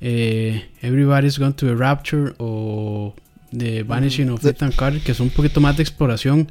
eh, 0.06 0.62
Everybody's 0.82 1.38
Gone 1.38 1.54
to 1.54 1.66
the 1.66 1.74
Rapture 1.74 2.34
o 2.36 3.14
The 3.56 3.84
Vanishing 3.84 4.28
of 4.28 4.44
Ethan 4.44 4.70
Carter, 4.72 5.00
que 5.00 5.14
son 5.14 5.28
un 5.28 5.32
poquito 5.32 5.62
más 5.62 5.78
de 5.78 5.82
exploración. 5.82 6.48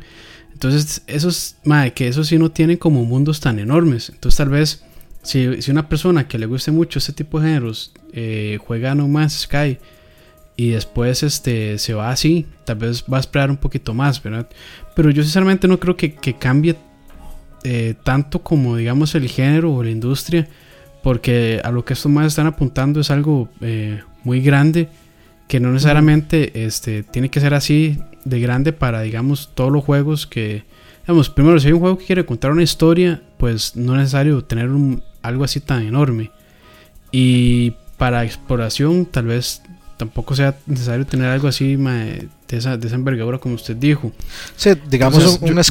Entonces, 0.54 1.04
esos, 1.06 1.58
madre, 1.64 1.94
que 1.94 2.08
eso 2.08 2.24
sí 2.24 2.40
no 2.40 2.50
tienen 2.50 2.78
como 2.78 3.06
mundos 3.06 3.40
tan 3.40 3.60
enormes. 3.60 4.10
Entonces, 4.10 4.38
tal 4.38 4.50
vez, 4.50 4.84
si, 5.22 5.62
si 5.62 5.70
una 5.70 5.88
persona 5.88 6.28
que 6.28 6.40
le 6.40 6.48
guste 6.48 6.72
mucho 6.72 6.98
este 6.98 7.14
tipo 7.14 7.40
de 7.40 7.50
géneros 7.50 7.94
eh, 8.12 8.58
juega 8.66 8.96
No 8.96 9.08
Man's 9.08 9.42
Sky 9.42 9.78
y 10.58 10.70
después 10.70 11.22
este, 11.22 11.78
se 11.78 11.94
va 11.94 12.10
así, 12.10 12.48
tal 12.66 12.78
vez 12.78 13.04
va 13.12 13.18
a 13.18 13.20
esperar 13.20 13.52
un 13.52 13.58
poquito 13.58 13.94
más, 13.94 14.22
¿verdad? 14.24 14.50
Pero 14.96 15.12
yo 15.12 15.22
sinceramente 15.22 15.68
no 15.68 15.80
creo 15.80 15.96
que, 15.96 16.16
cambie 16.40 16.76
eh, 17.64 17.94
tanto 18.04 18.42
como 18.42 18.78
digamos 18.78 19.14
el 19.14 19.30
género 19.30 19.76
o 19.76 19.84
la 19.84 19.92
industria, 19.92 20.48
porque 21.04 21.62
a 21.64 21.72
lo 21.72 21.86
que 21.86 21.94
estos 21.94 22.12
más 22.12 22.28
están 22.28 22.48
apuntando 22.48 23.02
es 23.02 23.12
algo 23.12 23.50
eh, 23.62 24.02
muy 24.24 24.42
grande, 24.42 24.90
que 25.48 25.60
no 25.60 25.72
necesariamente 25.72 26.66
este, 26.66 27.04
tiene 27.04 27.30
que 27.30 27.42
ser 27.42 27.54
así 27.54 28.00
de 28.24 28.40
grande 28.40 28.72
para 28.72 29.02
digamos 29.02 29.52
todos 29.54 29.72
los 29.72 29.84
juegos 29.84 30.26
que, 30.26 30.64
digamos, 31.02 31.30
primero 31.30 31.60
si 31.60 31.68
hay 31.68 31.74
un 31.74 31.82
juego 31.82 31.98
que 31.98 32.06
quiere 32.06 32.26
contar 32.26 32.52
una 32.52 32.64
historia, 32.64 33.22
pues 33.38 33.76
no 33.76 33.94
es 33.94 34.00
necesario 34.00 34.44
tener 34.46 34.70
algo 35.22 35.44
así 35.44 35.60
tan 35.60 35.84
enorme. 35.84 36.32
Y 37.12 37.74
para 37.98 38.24
exploración 38.24 39.06
tal 39.06 39.26
vez 39.26 39.62
tampoco 39.98 40.36
sea 40.36 40.58
necesario 40.66 41.06
tener 41.06 41.28
algo 41.28 41.50
así 41.50 41.78
de, 42.54 42.60
esa, 42.60 42.78
de 42.78 42.88
esa 42.88 42.96
envergadura 42.96 43.40
como 43.40 43.56
usted 43.56 43.76
dijo. 43.76 44.12
Sí, 44.56 44.72
digamos 44.88 45.40
un, 45.42 45.64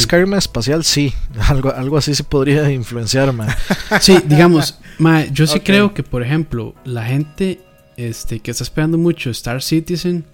Skyrim 0.00 0.34
espacial, 0.34 0.84
sí, 0.84 1.12
algo, 1.48 1.72
algo 1.74 1.96
así 1.98 2.14
se 2.14 2.24
podría 2.24 2.70
influenciar. 2.70 3.20
Sí, 4.00 4.18
digamos, 4.24 4.78
yo 5.32 5.46
sí 5.46 5.60
creo 5.60 5.92
que, 5.92 6.02
por 6.02 6.22
ejemplo, 6.22 6.74
la 6.84 7.04
gente 7.04 7.60
este, 7.96 8.40
que 8.40 8.50
está 8.50 8.64
esperando 8.64 8.98
mucho 8.98 9.30
Star 9.30 9.62
Citizen, 9.62 10.24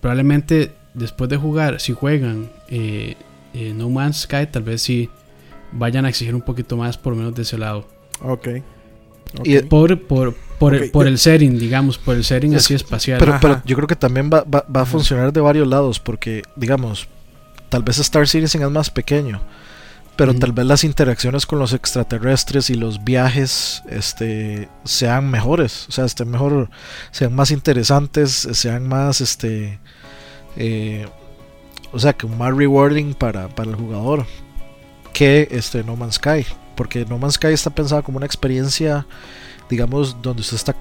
probablemente 0.00 0.72
después 0.94 1.28
de 1.28 1.36
jugar, 1.36 1.80
si 1.80 1.92
juegan 1.92 2.50
eh, 2.68 3.16
eh, 3.52 3.72
No 3.74 3.90
Man's 3.90 4.22
Sky, 4.22 4.46
tal 4.50 4.62
vez 4.62 4.82
sí 4.82 5.10
vayan 5.72 6.04
a 6.04 6.08
exigir 6.08 6.34
un 6.34 6.42
poquito 6.42 6.76
más 6.76 6.96
por 6.96 7.12
lo 7.12 7.18
menos 7.18 7.34
de 7.34 7.42
ese 7.42 7.58
lado. 7.58 7.86
Ok. 8.22 8.48
Y 9.44 9.58
por, 9.60 10.00
por, 10.02 10.34
por, 10.58 10.74
el, 10.74 10.90
por 10.90 11.06
el 11.06 11.18
setting, 11.18 11.58
digamos, 11.58 11.98
por 11.98 12.16
el 12.16 12.24
setting 12.24 12.54
así 12.54 12.74
espacial. 12.74 13.18
Pero, 13.18 13.38
pero, 13.40 13.62
yo 13.64 13.76
creo 13.76 13.88
que 13.88 13.96
también 13.96 14.30
va, 14.32 14.42
va, 14.42 14.64
va 14.74 14.82
a 14.82 14.86
funcionar 14.86 15.32
de 15.32 15.40
varios 15.40 15.68
lados, 15.68 16.00
porque, 16.00 16.42
digamos, 16.56 17.08
tal 17.68 17.82
vez 17.82 17.98
Star 17.98 18.28
Citizen 18.28 18.62
es 18.62 18.70
más 18.70 18.90
pequeño, 18.90 19.40
pero 20.16 20.34
tal 20.34 20.52
vez 20.52 20.66
las 20.66 20.84
interacciones 20.84 21.46
con 21.46 21.58
los 21.58 21.72
extraterrestres 21.72 22.68
y 22.68 22.74
los 22.74 23.04
viajes 23.04 23.82
este, 23.88 24.68
sean 24.84 25.30
mejores, 25.30 25.86
o 25.88 25.92
sea, 25.92 26.04
estén 26.04 26.30
mejor, 26.30 26.68
sean 27.10 27.34
más 27.34 27.50
interesantes, 27.50 28.46
sean 28.52 28.86
más, 28.86 29.22
este, 29.22 29.78
eh, 30.56 31.06
o 31.90 31.98
sea, 31.98 32.12
que 32.12 32.26
más 32.26 32.54
rewarding 32.54 33.14
para, 33.14 33.48
para 33.48 33.70
el 33.70 33.76
jugador 33.76 34.26
que 35.14 35.48
este 35.50 35.84
No 35.84 35.96
Man's 35.96 36.16
Sky, 36.16 36.44
porque 36.76 37.04
No 37.04 37.18
Man's 37.18 37.34
Sky 37.34 37.48
está 37.48 37.70
pensado 37.70 38.02
como 38.02 38.16
una 38.16 38.26
experiencia 38.26 39.06
digamos, 39.70 40.20
donde 40.20 40.42
usted 40.42 40.56
está 40.56 40.74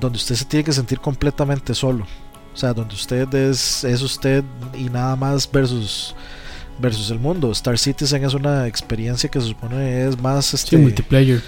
donde 0.00 0.16
usted 0.16 0.36
se 0.36 0.44
tiene 0.44 0.64
que 0.64 0.72
sentir 0.72 1.00
completamente 1.00 1.74
solo. 1.74 2.06
O 2.54 2.56
sea, 2.56 2.72
donde 2.72 2.94
usted 2.94 3.32
es, 3.34 3.84
es 3.84 4.00
usted 4.00 4.44
y 4.74 4.84
nada 4.84 5.16
más 5.16 5.50
versus 5.50 6.14
versus 6.78 7.10
el 7.10 7.18
mundo. 7.18 7.50
Star 7.50 7.76
Citizen 7.76 8.24
es 8.24 8.34
una 8.34 8.68
experiencia 8.68 9.28
que 9.28 9.40
se 9.40 9.48
supone 9.48 10.06
es 10.06 10.18
más 10.20 10.54
este, 10.54 10.78
multiplayer. 10.78 11.42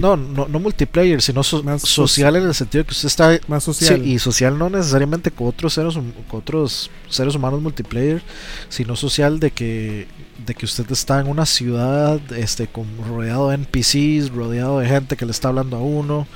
No, 0.00 0.16
no, 0.16 0.48
no 0.48 0.58
multiplayer, 0.58 1.22
sino 1.22 1.42
social 1.42 2.36
en 2.36 2.44
el 2.44 2.54
sentido 2.54 2.84
que 2.84 2.92
usted 2.92 3.06
está 3.06 3.38
más 3.46 3.64
social. 3.64 4.04
y 4.06 4.18
social 4.18 4.58
no 4.58 4.68
necesariamente 4.68 5.30
con 5.30 5.48
otros 5.48 5.74
seres 5.74 5.94
con 5.94 6.40
otros 6.40 6.90
seres 7.08 7.34
humanos 7.34 7.62
multiplayer, 7.62 8.22
sino 8.68 8.96
social 8.96 9.40
de 9.40 9.50
que 9.50 10.06
de 10.44 10.54
que 10.54 10.64
usted 10.64 10.90
está 10.90 11.20
en 11.20 11.28
una 11.28 11.46
ciudad 11.46 12.20
este 12.32 12.66
con 12.66 12.86
rodeado 13.06 13.48
de 13.48 13.56
NPCs, 13.56 14.30
rodeado 14.30 14.80
de 14.80 14.88
gente 14.88 15.16
que 15.16 15.26
le 15.26 15.32
está 15.32 15.48
hablando 15.48 15.76
a 15.76 15.80
uno, 15.80 16.26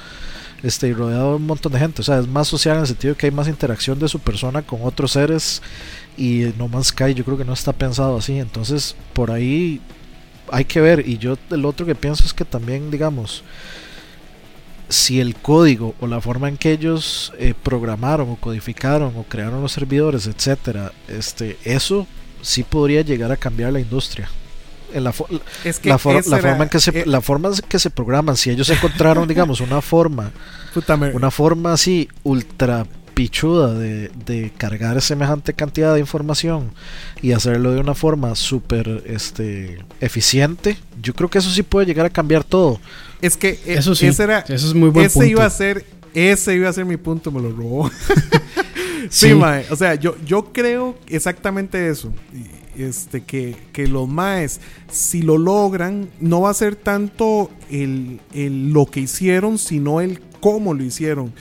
este 0.63 0.89
y 0.89 0.93
rodeado 0.93 1.31
de 1.31 1.37
un 1.37 1.47
montón 1.47 1.73
de 1.73 1.79
gente, 1.79 2.03
o 2.03 2.05
sea, 2.05 2.19
es 2.19 2.29
más 2.29 2.49
social 2.49 2.77
en 2.77 2.83
el 2.83 2.87
sentido 2.87 3.17
que 3.17 3.27
hay 3.27 3.33
más 3.33 3.49
interacción 3.49 3.99
de 3.99 4.09
su 4.09 4.19
persona 4.19 4.63
con 4.63 4.81
otros 4.83 5.13
seres 5.13 5.63
y 6.17 6.53
No 6.59 6.69
Man's 6.69 6.89
Sky 6.89 7.15
yo 7.15 7.25
creo 7.25 7.39
que 7.39 7.45
no 7.45 7.53
está 7.53 7.73
pensado 7.73 8.17
así, 8.17 8.39
entonces 8.39 8.95
por 9.13 9.31
ahí 9.31 9.81
hay 10.51 10.65
que 10.65 10.81
ver. 10.81 11.09
Y 11.09 11.19
yo 11.19 11.37
el 11.51 11.65
otro 11.65 11.87
que 11.87 11.95
pienso 11.95 12.25
es 12.25 12.35
que 12.35 12.45
también, 12.45 12.91
digamos, 12.91 13.43
si 14.89 15.21
el 15.21 15.35
código 15.35 15.95
o 16.01 16.07
la 16.07 16.21
forma 16.21 16.49
en 16.49 16.57
que 16.57 16.73
ellos 16.73 17.33
eh, 17.39 17.55
programaron 17.61 18.31
o 18.31 18.37
codificaron 18.37 19.17
o 19.17 19.25
crearon 19.25 19.63
los 19.63 19.73
servidores, 19.73 20.27
etcétera, 20.27 20.93
este, 21.09 21.59
eso 21.65 22.07
sí 22.43 22.63
podría 22.63 23.03
llegar 23.03 23.33
a 23.33 23.37
cambiar 23.37 23.73
la 23.73 23.81
industria. 23.81 24.29
En 24.93 25.05
la, 25.05 25.15
la, 25.85 25.99
forma 25.99 26.65
en 26.65 26.69
que 26.69 26.79
se, 26.79 26.91
eh, 26.91 27.05
la 27.07 27.23
forma 27.23 27.49
en 27.49 27.55
que 27.67 27.79
se 27.79 27.89
programan, 27.89 28.37
si 28.37 28.51
ellos 28.51 28.69
encontraron, 28.69 29.27
digamos, 29.29 29.63
una 29.63 29.81
forma, 29.81 30.31
una 31.15 31.31
forma 31.31 31.73
así 31.73 32.11
ultra 32.25 32.87
pichuda 33.15 33.75
de, 33.75 34.11
de, 34.27 34.53
cargar 34.57 35.01
semejante 35.01 35.55
cantidad 35.55 35.95
de 35.95 36.01
información 36.01 36.71
y 37.21 37.33
hacerlo 37.33 37.73
de 37.73 37.81
una 37.81 37.95
forma 37.95 38.35
súper 38.35 39.05
este, 39.07 39.79
eficiente, 40.01 40.77
yo 41.01 41.15
creo 41.15 41.29
que 41.31 41.39
eso 41.39 41.51
sí 41.51 41.63
puede 41.63 41.87
llegar 41.87 42.07
a 42.07 42.11
cambiar 42.11 42.45
todo. 42.45 42.81
Es 43.21 43.37
que 43.37 43.51
eh, 43.51 43.75
eso 43.79 43.95
sí, 43.95 44.07
ese, 44.07 44.25
era, 44.25 44.41
es 44.49 44.75
muy 44.75 44.91
buen 44.91 45.07
ese 45.07 45.29
iba 45.29 45.45
a 45.45 45.51
ser 45.51 45.85
ese 46.15 46.55
iba 46.55 46.69
a 46.69 46.73
ser 46.73 46.85
mi 46.85 46.97
punto, 46.97 47.31
me 47.31 47.41
lo 47.41 47.51
robó. 47.51 47.91
sí, 49.11 49.35
mae. 49.35 49.67
O 49.71 49.77
sea, 49.77 49.95
yo, 49.95 50.17
yo 50.27 50.53
creo 50.53 50.97
exactamente 51.07 51.89
eso. 51.89 52.13
Este, 52.77 53.23
que, 53.23 53.57
que 53.73 53.87
los 53.87 54.09
maes, 54.09 54.61
si 54.91 55.23
lo 55.23 55.37
logran, 55.37 56.09
no 56.21 56.43
va 56.43 56.51
a 56.51 56.55
ser 56.55 56.75
tanto 56.77 57.51
el, 57.71 58.21
el, 58.35 58.73
lo 58.73 58.87
que 58.87 59.01
hicieron, 59.01 59.59
sino 59.59 60.01
el 60.01 60.21
cómo 60.41 60.75
lo 60.75 60.83
hicieron. 60.83 61.33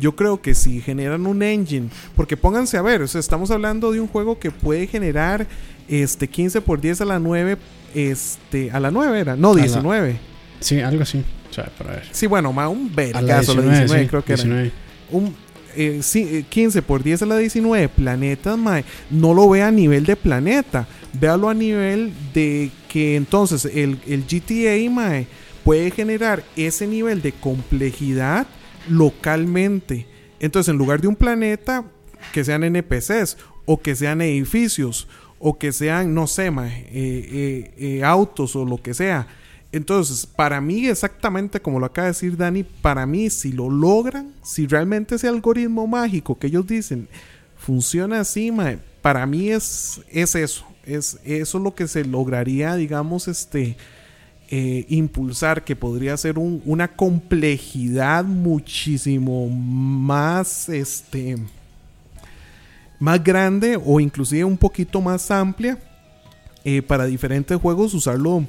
Yo 0.00 0.16
creo 0.16 0.40
que 0.40 0.54
si 0.54 0.80
generan 0.80 1.26
un 1.26 1.42
engine, 1.42 1.88
porque 2.16 2.36
pónganse 2.36 2.76
a 2.76 2.82
ver, 2.82 3.02
o 3.02 3.08
sea, 3.08 3.20
estamos 3.20 3.50
hablando 3.50 3.92
de 3.92 4.00
un 4.00 4.08
juego 4.08 4.38
que 4.38 4.50
puede 4.50 4.86
generar 4.86 5.46
este 5.88 6.28
15 6.28 6.60
por 6.60 6.80
10 6.80 7.00
a 7.02 7.04
la 7.04 7.18
9, 7.18 7.56
este, 7.94 8.70
a 8.70 8.80
la 8.80 8.90
9 8.90 9.20
era, 9.20 9.36
no, 9.36 9.54
19. 9.54 10.18
sí, 10.60 10.80
algo 10.80 11.02
así. 11.02 11.24
O 11.50 11.52
sea, 11.52 11.66
para 11.78 11.92
ver. 11.92 12.08
Sí, 12.12 12.26
bueno, 12.26 12.52
más 12.52 12.68
un 12.68 12.94
vergazo, 12.94 13.54
la 13.54 13.62
19, 13.62 14.06
creo 14.08 14.24
que 14.24 14.34
19. 14.34 14.62
era. 14.66 14.72
Un, 15.10 15.34
eh, 15.76 16.44
15 16.48 16.78
eh, 16.78 16.82
por 16.82 17.02
10 17.02 17.22
a 17.22 17.26
la 17.26 17.38
19 17.38 17.88
planetas, 17.88 18.58
mae, 18.58 18.84
no 19.10 19.32
lo 19.32 19.48
ve 19.48 19.62
a 19.62 19.70
nivel 19.70 20.04
de 20.04 20.16
planeta, 20.16 20.86
véalo 21.12 21.48
a 21.48 21.54
nivel 21.54 22.12
de 22.34 22.70
que 22.88 23.16
entonces 23.16 23.64
el, 23.64 23.98
el 24.06 24.24
GTA, 24.24 24.90
mae, 24.90 25.26
puede 25.64 25.90
generar 25.90 26.42
ese 26.56 26.86
nivel 26.86 27.22
de 27.22 27.32
complejidad 27.32 28.46
localmente. 28.88 30.06
Entonces, 30.40 30.70
en 30.70 30.78
lugar 30.78 31.00
de 31.00 31.08
un 31.08 31.16
planeta, 31.16 31.84
que 32.32 32.44
sean 32.44 32.64
NPCs 32.64 33.36
o 33.64 33.80
que 33.80 33.94
sean 33.94 34.20
edificios 34.20 35.08
o 35.38 35.58
que 35.58 35.72
sean, 35.72 36.14
no 36.14 36.26
sé, 36.26 36.46
eh, 36.46 36.52
eh, 36.92 37.74
eh, 37.78 38.04
autos 38.04 38.56
o 38.56 38.64
lo 38.64 38.82
que 38.82 38.94
sea. 38.94 39.26
Entonces, 39.70 40.26
para 40.26 40.60
mí, 40.60 40.86
exactamente 40.86 41.60
como 41.60 41.78
lo 41.78 41.86
acaba 41.86 42.06
de 42.06 42.12
decir 42.12 42.36
Dani, 42.36 42.64
para 42.64 43.06
mí, 43.06 43.30
si 43.30 43.52
lo 43.52 43.68
logran, 43.70 44.32
si 44.42 44.66
realmente 44.66 45.14
ese 45.14 45.28
algoritmo 45.28 45.86
mágico 45.86 46.38
que 46.38 46.46
ellos 46.46 46.66
dicen 46.66 47.08
funciona 47.56 48.20
así, 48.20 48.52
para 49.02 49.26
mí 49.26 49.50
es, 49.50 50.00
es 50.10 50.34
eso. 50.34 50.64
Es, 50.84 51.18
eso 51.24 51.58
lo 51.58 51.74
que 51.74 51.86
se 51.86 52.04
lograría, 52.04 52.74
digamos, 52.76 53.28
este, 53.28 53.76
impulsar, 54.50 55.64
que 55.64 55.76
podría 55.76 56.16
ser 56.16 56.38
una 56.38 56.88
complejidad 56.88 58.24
muchísimo 58.24 59.48
más, 59.48 60.68
este, 60.68 61.36
más 62.98 63.22
grande 63.22 63.78
o 63.82 64.00
inclusive 64.00 64.44
un 64.44 64.56
poquito 64.56 65.00
más 65.00 65.30
amplia 65.30 65.78
eh, 66.64 66.82
para 66.82 67.06
diferentes 67.06 67.56
juegos 67.58 67.94
usarlo 67.94 68.44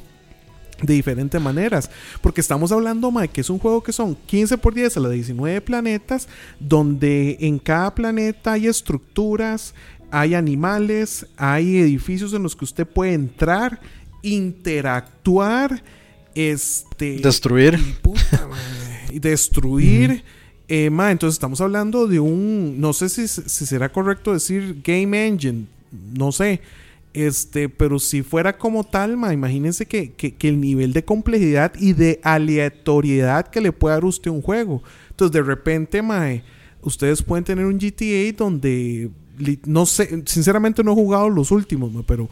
de 0.81 0.93
diferentes 0.93 1.39
maneras. 1.41 1.89
Porque 2.21 2.41
estamos 2.41 2.71
hablando, 2.71 3.11
Mike, 3.11 3.33
que 3.33 3.41
es 3.41 3.49
un 3.49 3.59
juego 3.59 3.83
que 3.83 3.93
son 3.93 4.15
15 4.15 4.57
por 4.57 4.73
10 4.73 4.97
a 4.97 4.99
las 5.01 5.11
19 5.11 5.61
planetas, 5.61 6.27
donde 6.59 7.37
en 7.41 7.59
cada 7.59 7.93
planeta 7.93 8.53
hay 8.53 8.67
estructuras, 8.67 9.73
hay 10.11 10.33
animales, 10.33 11.27
hay 11.37 11.77
edificios 11.77 12.33
en 12.33 12.43
los 12.43 12.55
que 12.55 12.65
usted 12.65 12.87
puede 12.87 13.13
entrar, 13.13 13.79
interactuar, 14.21 15.83
este... 16.35 17.19
Destruir. 17.19 17.79
Y 19.11 19.19
destruir. 19.19 20.23
Eh, 20.67 20.85
entonces 20.85 21.33
estamos 21.33 21.59
hablando 21.61 22.05
de 22.05 22.19
un, 22.19 22.79
no 22.79 22.93
sé 22.93 23.09
si, 23.09 23.27
será 23.27 23.91
correcto 23.91 24.33
decir 24.33 24.81
game 24.83 25.27
engine, 25.27 25.65
no 26.15 26.31
sé, 26.31 26.61
este, 27.15 27.69
pero 27.69 27.97
si 27.97 28.21
fuera 28.21 28.55
como 28.55 28.83
tal, 28.83 29.17
ma, 29.17 29.33
imagínense 29.33 29.87
que, 29.87 30.13
el 30.41 30.61
nivel 30.61 30.93
de 30.93 31.03
complejidad 31.03 31.73
y 31.75 31.93
de 31.93 32.19
aleatoriedad 32.23 33.47
que 33.47 33.61
le 33.61 33.71
puede 33.71 33.95
dar 33.95 34.05
usted 34.05 34.29
un 34.29 34.43
juego. 34.43 34.83
Entonces 35.09 35.33
de 35.33 35.41
repente, 35.41 36.03
ma, 36.03 36.29
ustedes 36.83 37.23
pueden 37.23 37.43
tener 37.43 37.65
un 37.65 37.79
GTA 37.79 38.31
donde, 38.37 39.09
no 39.65 39.87
sé, 39.87 40.21
sinceramente 40.27 40.83
no 40.83 40.91
he 40.91 40.95
jugado 40.95 41.29
los 41.29 41.49
últimos, 41.49 41.91
pero 42.05 42.29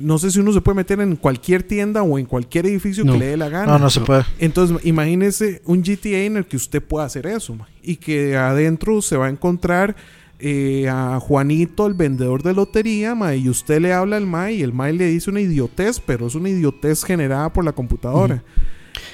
no 0.00 0.18
sé 0.18 0.30
si 0.30 0.40
uno 0.40 0.52
se 0.52 0.60
puede 0.60 0.76
meter 0.76 1.00
en 1.00 1.16
cualquier 1.16 1.62
tienda 1.62 2.02
o 2.02 2.18
en 2.18 2.26
cualquier 2.26 2.66
edificio 2.66 3.04
que 3.04 3.18
le 3.18 3.26
dé 3.26 3.36
la 3.36 3.48
gana. 3.48 3.72
No, 3.72 3.78
no 3.78 3.90
se 3.90 4.00
puede. 4.00 4.24
Entonces, 4.38 4.78
imagínese 4.84 5.62
un 5.64 5.82
GTA 5.82 6.24
en 6.24 6.36
el 6.36 6.46
que 6.46 6.56
usted 6.56 6.82
pueda 6.82 7.06
hacer 7.06 7.26
eso, 7.26 7.56
y 7.82 7.96
que 7.96 8.36
adentro 8.36 9.00
se 9.02 9.16
va 9.16 9.26
a 9.26 9.30
encontrar 9.30 9.96
eh, 10.40 10.88
a 10.88 11.18
Juanito, 11.20 11.86
el 11.86 11.94
vendedor 11.94 12.42
de 12.42 12.54
lotería, 12.54 13.16
y 13.34 13.48
usted 13.48 13.80
le 13.80 13.92
habla 13.92 14.16
al 14.16 14.26
ma 14.26 14.50
y 14.50 14.62
el 14.62 14.72
ma 14.72 14.90
le 14.90 15.06
dice 15.06 15.30
una 15.30 15.40
idiotez, 15.40 16.00
pero 16.00 16.26
es 16.26 16.34
una 16.34 16.48
idiotez 16.48 17.02
generada 17.04 17.52
por 17.52 17.64
la 17.64 17.72
computadora. 17.72 18.42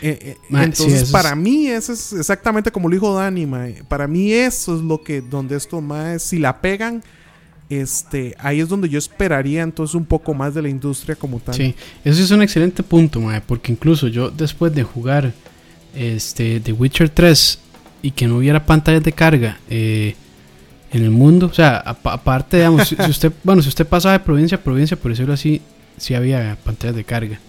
Eh, 0.03 0.19
eh, 0.21 0.37
entonces, 0.51 1.11
para 1.11 1.35
mí, 1.35 1.69
eso 1.69 1.93
es 1.93 2.13
exactamente 2.13 2.71
como 2.71 2.89
lo 2.89 2.95
dijo 2.95 3.15
Dani, 3.15 3.47
Para 3.89 4.07
mí, 4.07 4.33
eso 4.33 4.77
es 4.77 4.83
lo 4.83 5.03
que, 5.03 5.23
donde 5.23 5.57
esto 5.57 5.81
más, 5.81 6.23
si 6.23 6.39
la 6.39 6.61
pegan 6.61 7.03
este, 7.69 8.35
ahí 8.39 8.61
es 8.61 8.69
donde 8.69 8.89
yo 8.89 8.99
esperaría 8.99 9.63
entonces 9.63 9.95
un 9.95 10.05
poco 10.05 10.35
más 10.35 10.55
de 10.55 10.63
la 10.63 10.69
industria 10.69 11.17
como 11.17 11.41
tal. 11.41 11.55
Sí, 11.55 11.75
eso 12.05 12.23
es 12.23 12.31
un 12.31 12.43
excelente 12.43 12.83
punto, 12.83 13.23
porque 13.47 13.73
incluso 13.73 14.09
yo 14.09 14.31
después 14.31 14.75
de 14.75 14.83
jugar 14.83 15.33
este, 15.95 16.61
The 16.61 16.73
Witcher 16.73 17.09
3 17.09 17.59
y 18.03 18.11
que 18.11 18.27
no 18.27 18.37
hubiera 18.37 18.67
pantallas 18.67 19.03
de 19.03 19.13
carga 19.13 19.59
eh, 19.71 20.15
en 20.93 21.05
el 21.05 21.11
mundo, 21.11 21.47
o 21.47 21.55
sea, 21.55 21.79
aparte, 21.79 22.59
digamos, 22.59 22.89
si, 22.89 22.97
usted, 22.97 23.33
bueno, 23.43 23.63
si 23.63 23.69
usted 23.69 23.87
pasa 23.87 24.13
de 24.13 24.21
provincia 24.21 24.57
a 24.59 24.61
provincia, 24.61 24.97
por 24.97 25.11
decirlo 25.11 25.35
así, 25.35 25.61
sí 25.97 26.15
había 26.15 26.57
pantallas 26.63 26.97
de 26.97 27.05
carga. 27.05 27.41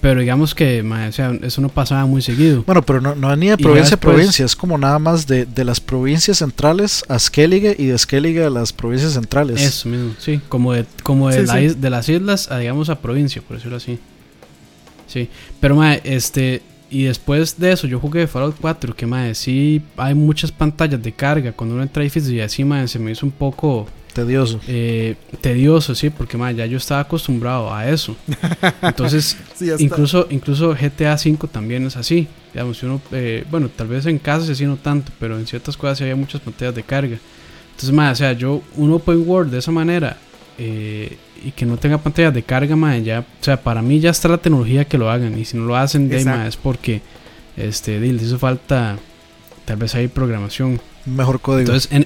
Pero 0.00 0.20
digamos 0.20 0.54
que 0.54 0.82
o 0.82 1.12
sea, 1.12 1.32
eso 1.42 1.60
no 1.60 1.68
pasaba 1.68 2.06
muy 2.06 2.22
seguido. 2.22 2.62
Bueno, 2.64 2.82
pero 2.82 3.00
no, 3.00 3.14
no 3.14 3.34
ni 3.36 3.48
de 3.48 3.56
provincia 3.56 3.96
a 3.96 4.00
provincia, 4.00 4.44
es 4.44 4.56
como 4.56 4.76
nada 4.78 4.98
más 4.98 5.26
de, 5.26 5.46
de 5.46 5.64
las 5.64 5.80
provincias 5.80 6.38
centrales 6.38 7.04
a 7.08 7.18
Skellige 7.18 7.74
y 7.78 7.86
de 7.86 7.98
Skellige 7.98 8.44
a 8.44 8.50
las 8.50 8.72
provincias 8.72 9.12
centrales. 9.12 9.60
Eso 9.60 9.88
mismo, 9.88 10.14
sí, 10.18 10.40
como 10.48 10.72
de, 10.72 10.84
como 11.02 11.28
de, 11.30 11.74
de 11.74 11.90
las 11.90 12.08
islas 12.08 12.50
a 12.50 12.58
digamos 12.58 12.88
a 12.90 13.00
provincia, 13.00 13.42
por 13.42 13.56
decirlo 13.56 13.76
así. 13.76 13.98
Sí, 15.06 15.28
pero 15.60 15.76
mae, 15.76 16.00
este, 16.04 16.62
y 16.90 17.04
después 17.04 17.58
de 17.58 17.72
eso 17.72 17.86
yo 17.86 17.98
jugué 17.98 18.26
Fallout 18.26 18.56
4, 18.60 18.94
que 18.94 19.06
mae, 19.06 19.34
sí 19.34 19.82
hay 19.96 20.14
muchas 20.14 20.52
pantallas 20.52 21.02
de 21.02 21.12
carga 21.12 21.52
cuando 21.52 21.74
uno 21.74 21.82
entra 21.82 22.00
a 22.00 22.04
edificios 22.04 22.32
y 22.32 22.40
así 22.40 22.64
mae, 22.64 22.88
se 22.88 22.98
me 22.98 23.10
hizo 23.10 23.26
un 23.26 23.32
poco 23.32 23.86
Tedioso. 24.12 24.60
Eh, 24.68 25.16
tedioso, 25.40 25.94
sí, 25.94 26.10
porque 26.10 26.36
ya 26.54 26.66
yo 26.66 26.76
estaba 26.76 27.00
acostumbrado 27.00 27.72
a 27.72 27.88
eso. 27.88 28.14
Entonces, 28.82 29.36
incluso, 29.78 30.26
incluso 30.30 30.74
GTA 30.74 31.14
V 31.14 31.48
también 31.50 31.86
es 31.86 31.96
así. 31.96 32.28
Digamos, 32.52 32.82
uno, 32.82 33.00
eh, 33.12 33.44
bueno, 33.50 33.70
tal 33.74 33.88
vez 33.88 34.04
en 34.06 34.18
casa 34.18 34.54
sí 34.54 34.66
no 34.66 34.76
tanto, 34.76 35.12
pero 35.18 35.38
en 35.38 35.46
ciertas 35.46 35.76
cosas 35.76 35.98
sí 35.98 36.04
había 36.04 36.16
muchas 36.16 36.42
pantallas 36.42 36.74
de 36.74 36.82
carga. 36.82 37.18
Entonces, 37.70 37.92
más, 37.92 38.12
o 38.12 38.16
sea, 38.16 38.32
yo, 38.34 38.62
un 38.76 38.92
open 38.92 39.26
world 39.26 39.50
de 39.50 39.58
esa 39.58 39.72
manera 39.72 40.18
eh, 40.58 41.16
y 41.42 41.50
que 41.52 41.64
no 41.64 41.78
tenga 41.78 41.96
pantallas 41.96 42.34
de 42.34 42.42
carga, 42.42 42.98
ya, 42.98 43.20
o 43.20 43.44
sea, 43.44 43.62
para 43.62 43.80
mí 43.80 43.98
ya 43.98 44.10
está 44.10 44.28
la 44.28 44.38
tecnología 44.38 44.84
que 44.84 44.98
lo 44.98 45.10
hagan. 45.10 45.38
Y 45.38 45.46
si 45.46 45.56
no 45.56 45.64
lo 45.64 45.76
hacen, 45.76 46.10
de, 46.10 46.20
es 46.46 46.56
porque 46.56 47.00
este, 47.56 47.98
les 47.98 48.22
hizo 48.22 48.38
falta, 48.38 48.98
tal 49.64 49.78
vez 49.78 49.94
hay 49.94 50.08
programación. 50.08 50.80
Mejor 51.06 51.40
código. 51.40 51.72
Entonces, 51.72 51.90
en, 51.92 52.04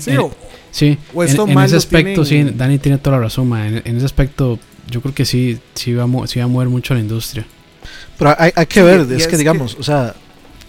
Sí, 0.76 0.98
en, 1.14 1.58
ese 1.60 1.76
aspecto, 1.76 2.22
sí, 2.26 2.42
Dani 2.54 2.78
tiene 2.78 2.98
toda 2.98 3.16
la 3.16 3.22
razón, 3.22 3.50
En, 3.56 3.96
ese 3.96 4.04
aspecto, 4.04 4.58
yo 4.90 5.00
creo 5.00 5.14
que 5.14 5.24
sí, 5.24 5.58
sí 5.74 5.94
va, 5.94 6.04
a, 6.04 6.26
sí 6.26 6.38
va 6.38 6.44
a 6.44 6.48
mover 6.48 6.68
mucho 6.68 6.92
la 6.92 7.00
industria. 7.00 7.46
Pero 8.18 8.34
hay, 8.38 8.52
hay 8.54 8.66
que 8.66 8.82
ver, 8.82 9.10
es, 9.10 9.26
que 9.26 9.38
digamos, 9.38 9.74
o 9.80 9.82
sea, 9.82 10.14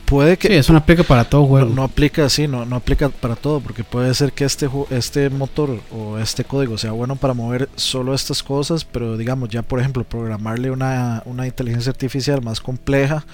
puede 0.06 0.38
que... 0.38 0.48
Sí, 0.48 0.54
eso 0.54 0.72
no 0.72 0.80
aplica 0.80 1.04
para 1.04 1.26
todo 1.26 1.46
juego. 1.46 1.70
No, 1.76 1.84
aplica 1.84 2.24
así, 2.24 2.48
no, 2.48 2.66
no 2.66 2.78
aplica 2.78 3.10
para 3.10 3.36
todo, 3.36 3.60
porque 3.60 3.84
puede 3.84 4.14
ser 4.14 4.32
que 4.32 4.46
este, 4.46 4.70
este 4.92 5.30
motor 5.30 5.82
o 5.92 6.18
este 6.18 6.46
código 6.46 6.78
sea 6.78 6.94
bueno 6.94 7.18
para 7.18 7.34
mover 7.34 7.68
solo 7.76 8.14
estas 8.14 8.42
cosas, 8.44 8.86
pero 8.86 9.18
digamos, 9.18 9.50
ya 9.50 9.62
por 9.62 9.82
ejemplo, 9.82 10.06
programarle 10.06 10.72
una, 10.72 11.22
una 11.26 11.48
inteligencia 11.48 11.90
artificial 11.90 12.42
más 12.42 12.62
compleja 12.62 13.26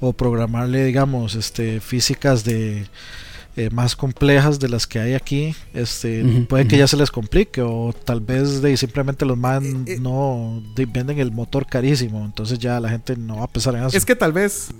o 0.00 0.14
programarle, 0.14 0.82
digamos, 0.86 1.34
este 1.34 1.80
físicas 1.80 2.42
de 2.42 2.86
eh, 3.54 3.68
más 3.68 3.94
complejas 3.94 4.58
de 4.58 4.70
las 4.70 4.86
que 4.86 4.98
hay 4.98 5.12
aquí, 5.12 5.54
este, 5.74 6.24
puede 6.48 6.66
que 6.66 6.78
ya 6.78 6.86
se 6.86 6.96
les 6.96 7.10
complique 7.10 7.60
o 7.60 7.92
tal 7.92 8.22
vez 8.22 8.62
de, 8.62 8.74
simplemente 8.78 9.26
los 9.26 9.36
man 9.36 9.84
eh, 9.86 9.92
eh, 9.92 9.98
no 10.00 10.62
venden 10.74 11.18
el 11.18 11.32
motor 11.32 11.66
carísimo, 11.66 12.24
entonces 12.24 12.58
ya 12.58 12.80
la 12.80 12.88
gente 12.88 13.14
no 13.14 13.36
va 13.36 13.44
a 13.44 13.48
pensar 13.48 13.74
en 13.74 13.84
eso. 13.84 13.94
Es 13.94 14.06
que 14.06 14.16
tal 14.16 14.32
vez, 14.32 14.70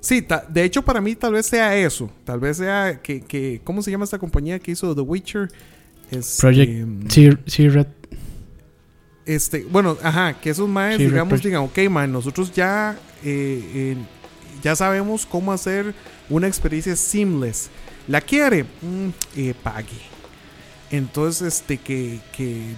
sí, 0.00 0.26
de 0.48 0.64
hecho 0.64 0.82
para 0.82 1.00
mí 1.00 1.14
tal 1.14 1.34
vez 1.34 1.46
sea 1.46 1.76
eso, 1.76 2.10
tal 2.24 2.40
vez 2.40 2.56
sea 2.56 3.00
que, 3.00 3.20
que 3.20 3.60
¿cómo 3.62 3.82
se 3.82 3.92
llama 3.92 4.02
esta 4.02 4.18
compañía 4.18 4.58
que 4.58 4.72
hizo 4.72 4.92
The 4.96 5.00
Witcher? 5.02 5.48
Este, 6.10 6.40
Project 6.40 7.08
T-Red. 7.08 7.86
Este, 9.26 9.64
bueno, 9.70 9.96
ajá, 10.02 10.40
que 10.40 10.50
esos 10.50 10.68
más 10.68 10.98
digamos, 10.98 11.40
digan, 11.40 11.62
ok, 11.62 11.78
man, 11.88 12.10
nosotros 12.10 12.52
ya, 12.52 12.98
ya 14.60 14.74
sabemos 14.74 15.24
cómo 15.24 15.52
hacer 15.52 15.94
una 16.28 16.48
experiencia 16.48 16.96
seamless 16.96 17.70
¿La 18.08 18.20
quiere? 18.20 18.64
Mm, 18.64 19.08
eh, 19.36 19.54
pague. 19.62 20.12
Entonces, 20.90 21.54
este, 21.54 21.78
que, 21.78 22.20
que 22.36 22.76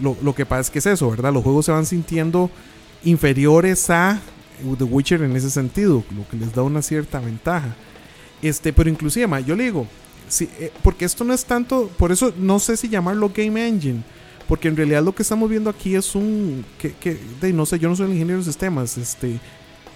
lo, 0.00 0.16
lo, 0.22 0.34
que 0.34 0.46
pasa 0.46 0.62
es 0.62 0.70
que 0.70 0.78
es 0.78 0.86
eso, 0.86 1.10
¿verdad? 1.10 1.32
Los 1.32 1.42
juegos 1.42 1.66
se 1.66 1.72
van 1.72 1.84
sintiendo 1.84 2.50
inferiores 3.04 3.90
a 3.90 4.18
The 4.78 4.84
Witcher 4.84 5.22
en 5.22 5.36
ese 5.36 5.50
sentido, 5.50 6.02
lo 6.16 6.26
que 6.28 6.36
les 6.36 6.54
da 6.54 6.62
una 6.62 6.80
cierta 6.80 7.20
ventaja. 7.20 7.76
Este, 8.40 8.72
pero 8.72 8.88
inclusive, 8.88 9.26
ma, 9.26 9.40
yo 9.40 9.56
le 9.56 9.64
digo, 9.64 9.86
eh, 10.40 10.72
porque 10.82 11.04
esto 11.04 11.24
no 11.24 11.34
es 11.34 11.44
tanto, 11.44 11.90
por 11.98 12.12
eso 12.12 12.32
no 12.38 12.58
sé 12.58 12.76
si 12.76 12.88
llamarlo 12.88 13.30
Game 13.34 13.66
Engine, 13.66 14.02
porque 14.48 14.68
en 14.68 14.76
realidad 14.76 15.02
lo 15.02 15.14
que 15.14 15.22
estamos 15.22 15.48
viendo 15.50 15.70
aquí 15.70 15.94
es 15.94 16.14
un, 16.14 16.64
que, 16.78 16.92
que 16.92 17.18
de, 17.40 17.52
no 17.52 17.66
sé, 17.66 17.78
yo 17.78 17.88
no 17.88 17.96
soy 17.96 18.06
el 18.06 18.12
ingeniero 18.12 18.38
de 18.38 18.44
sistemas, 18.44 18.96
este, 18.96 19.38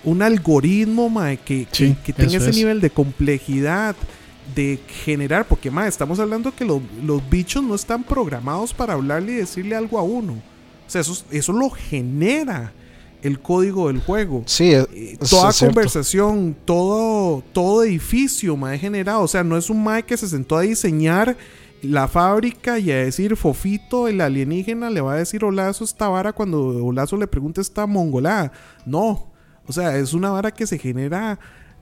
un 0.05 0.23
algoritmo, 0.23 1.09
ma, 1.09 1.37
que, 1.37 1.67
que, 1.67 2.13
tenga 2.13 2.37
ese 2.37 2.53
nivel 2.53 2.81
de 2.81 2.91
complejidad 2.91 3.97
de 4.55 4.79
generar, 5.05 5.47
porque 5.47 5.71
más 5.71 5.89
estamos 5.89 6.19
hablando 6.19 6.55
que 6.55 6.65
los, 6.65 6.81
bichos 7.31 7.63
no 7.63 7.75
están 7.75 8.03
programados 8.03 8.73
para 8.73 8.95
hablarle 8.95 9.33
y 9.33 9.37
decirle 9.37 9.77
algo 9.77 9.99
a 9.99 10.03
uno. 10.03 10.35
O 10.35 10.91
sea, 10.91 11.01
eso, 11.01 11.23
eso 11.31 11.53
lo 11.53 11.71
genera 11.71 12.73
el 13.23 13.41
código 13.41 13.89
del 13.89 14.01
juego. 14.01 14.43
Sí, 14.47 14.73
eh, 14.73 15.19
toda 15.29 15.53
conversación, 15.53 16.57
todo, 16.65 17.43
todo 17.53 17.85
edificio 17.85 18.57
más 18.57 18.81
generado. 18.81 19.23
O 19.23 19.29
sea, 19.29 19.45
no 19.45 19.57
es 19.57 19.71
un 19.71 19.83
mae 19.83 20.05
que 20.05 20.17
se 20.17 20.29
sentó 20.29 20.57
a 20.57 20.63
diseñar 20.63 21.37
la 21.83 22.09
fábrica 22.09 22.79
y 22.79 22.91
a 22.91 22.97
decir 22.97 23.37
Fofito, 23.37 24.09
el 24.09 24.21
alienígena, 24.21 24.91
le 24.91 25.01
va 25.01 25.15
a 25.15 25.17
decir 25.17 25.45
Olazo 25.45 25.85
esta 25.85 26.09
vara 26.09 26.33
cuando 26.33 26.85
Olazo 26.85 27.17
le 27.17 27.27
pregunta 27.27 27.61
esta 27.61 27.87
mongolada. 27.87 28.53
No. 28.85 29.31
O 29.67 29.73
sea, 29.73 29.97
es 29.97 30.15
una 30.15 30.31
vara 30.31 30.51
que 30.51 30.67
se 30.67 30.79
genera 30.79 31.39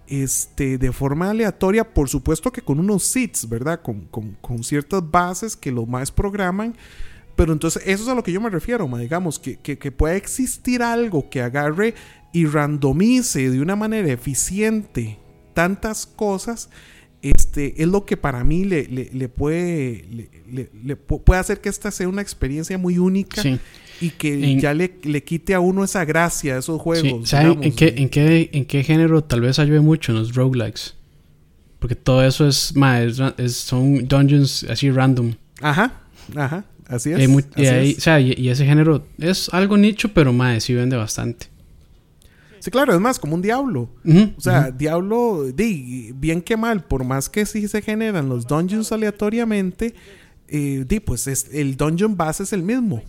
este, 0.08 0.78
de 0.78 0.92
forma 0.92 1.30
aleatoria, 1.30 1.92
por 1.92 2.08
supuesto 2.08 2.52
que 2.52 2.62
con 2.62 2.78
unos 2.78 3.02
seeds, 3.04 3.48
¿verdad? 3.48 3.80
Con, 3.82 4.64
ciertas 4.64 5.08
bases 5.10 5.56
que 5.56 5.72
los 5.72 5.88
más 5.88 6.10
programan. 6.10 6.76
Pero 7.34 7.52
entonces, 7.52 7.82
eso 7.84 8.04
es 8.04 8.08
a 8.08 8.14
lo 8.14 8.22
que 8.22 8.32
yo 8.32 8.40
me 8.40 8.48
refiero, 8.48 8.88
digamos, 8.96 9.38
que, 9.38 9.58
que, 9.58 9.92
pueda 9.92 10.16
existir 10.16 10.82
algo 10.82 11.28
que 11.28 11.42
agarre 11.42 11.94
y 12.32 12.46
randomice 12.46 13.50
de 13.50 13.60
una 13.60 13.76
manera 13.76 14.10
eficiente 14.10 15.18
tantas 15.52 16.06
cosas, 16.06 16.70
este, 17.22 17.82
es 17.82 17.88
lo 17.88 18.04
que 18.04 18.16
para 18.16 18.44
mí 18.44 18.64
le, 18.64 18.84
le, 18.84 19.28
puede, 19.28 20.30
le, 20.46 20.96
puede 20.96 21.40
hacer 21.40 21.60
que 21.60 21.70
esta 21.70 21.90
sea 21.90 22.08
una 22.08 22.22
experiencia 22.22 22.78
muy 22.78 22.98
única 22.98 23.42
y 24.00 24.10
que 24.10 24.58
ya 24.60 24.74
le, 24.74 24.98
le, 25.02 25.22
quite 25.22 25.54
a 25.54 25.60
uno 25.60 25.84
esa 25.84 26.04
gracia 26.04 26.56
a 26.56 26.58
esos 26.58 26.80
juegos. 26.80 27.32
¿en, 27.32 27.72
qué, 27.72 27.94
en, 27.96 28.08
qué, 28.08 28.50
¿En 28.52 28.64
qué 28.64 28.82
género 28.82 29.22
tal 29.24 29.40
vez 29.40 29.58
ayude 29.58 29.80
mucho 29.80 30.12
en 30.12 30.18
los 30.18 30.34
roguelikes? 30.34 30.94
Porque 31.78 31.94
todo 31.94 32.24
eso 32.24 32.46
es, 32.46 32.74
es, 33.36 33.56
son 33.56 34.06
dungeons 34.08 34.64
así 34.64 34.90
random. 34.90 35.34
Aja, 35.60 35.92
ajá, 36.34 36.64
así 36.88 37.12
es. 37.12 37.28
y, 37.56 38.48
ese 38.48 38.66
género 38.66 39.06
es 39.18 39.48
algo 39.52 39.76
nicho, 39.76 40.12
pero 40.12 40.32
más 40.32 40.64
sí 40.64 40.74
vende 40.74 40.96
bastante. 40.96 41.48
Sí, 42.58 42.70
claro, 42.70 42.94
es 42.94 43.00
más, 43.00 43.18
como 43.18 43.36
un 43.36 43.42
diablo. 43.42 43.88
o 44.36 44.40
sea, 44.40 44.70
diablo, 44.70 45.44
di, 45.54 46.12
bien 46.16 46.42
que 46.42 46.56
mal, 46.56 46.82
por 46.82 47.04
más 47.04 47.28
que 47.28 47.46
sí 47.46 47.68
se 47.68 47.80
generan 47.82 48.28
los 48.28 48.46
dungeons 48.46 48.90
aleatoriamente, 48.90 49.94
eh, 50.48 50.84
di, 50.88 51.00
pues 51.00 51.26
es, 51.28 51.48
el 51.52 51.76
dungeon 51.76 52.16
base 52.16 52.42
es 52.42 52.52
el 52.52 52.62
mismo. 52.62 53.02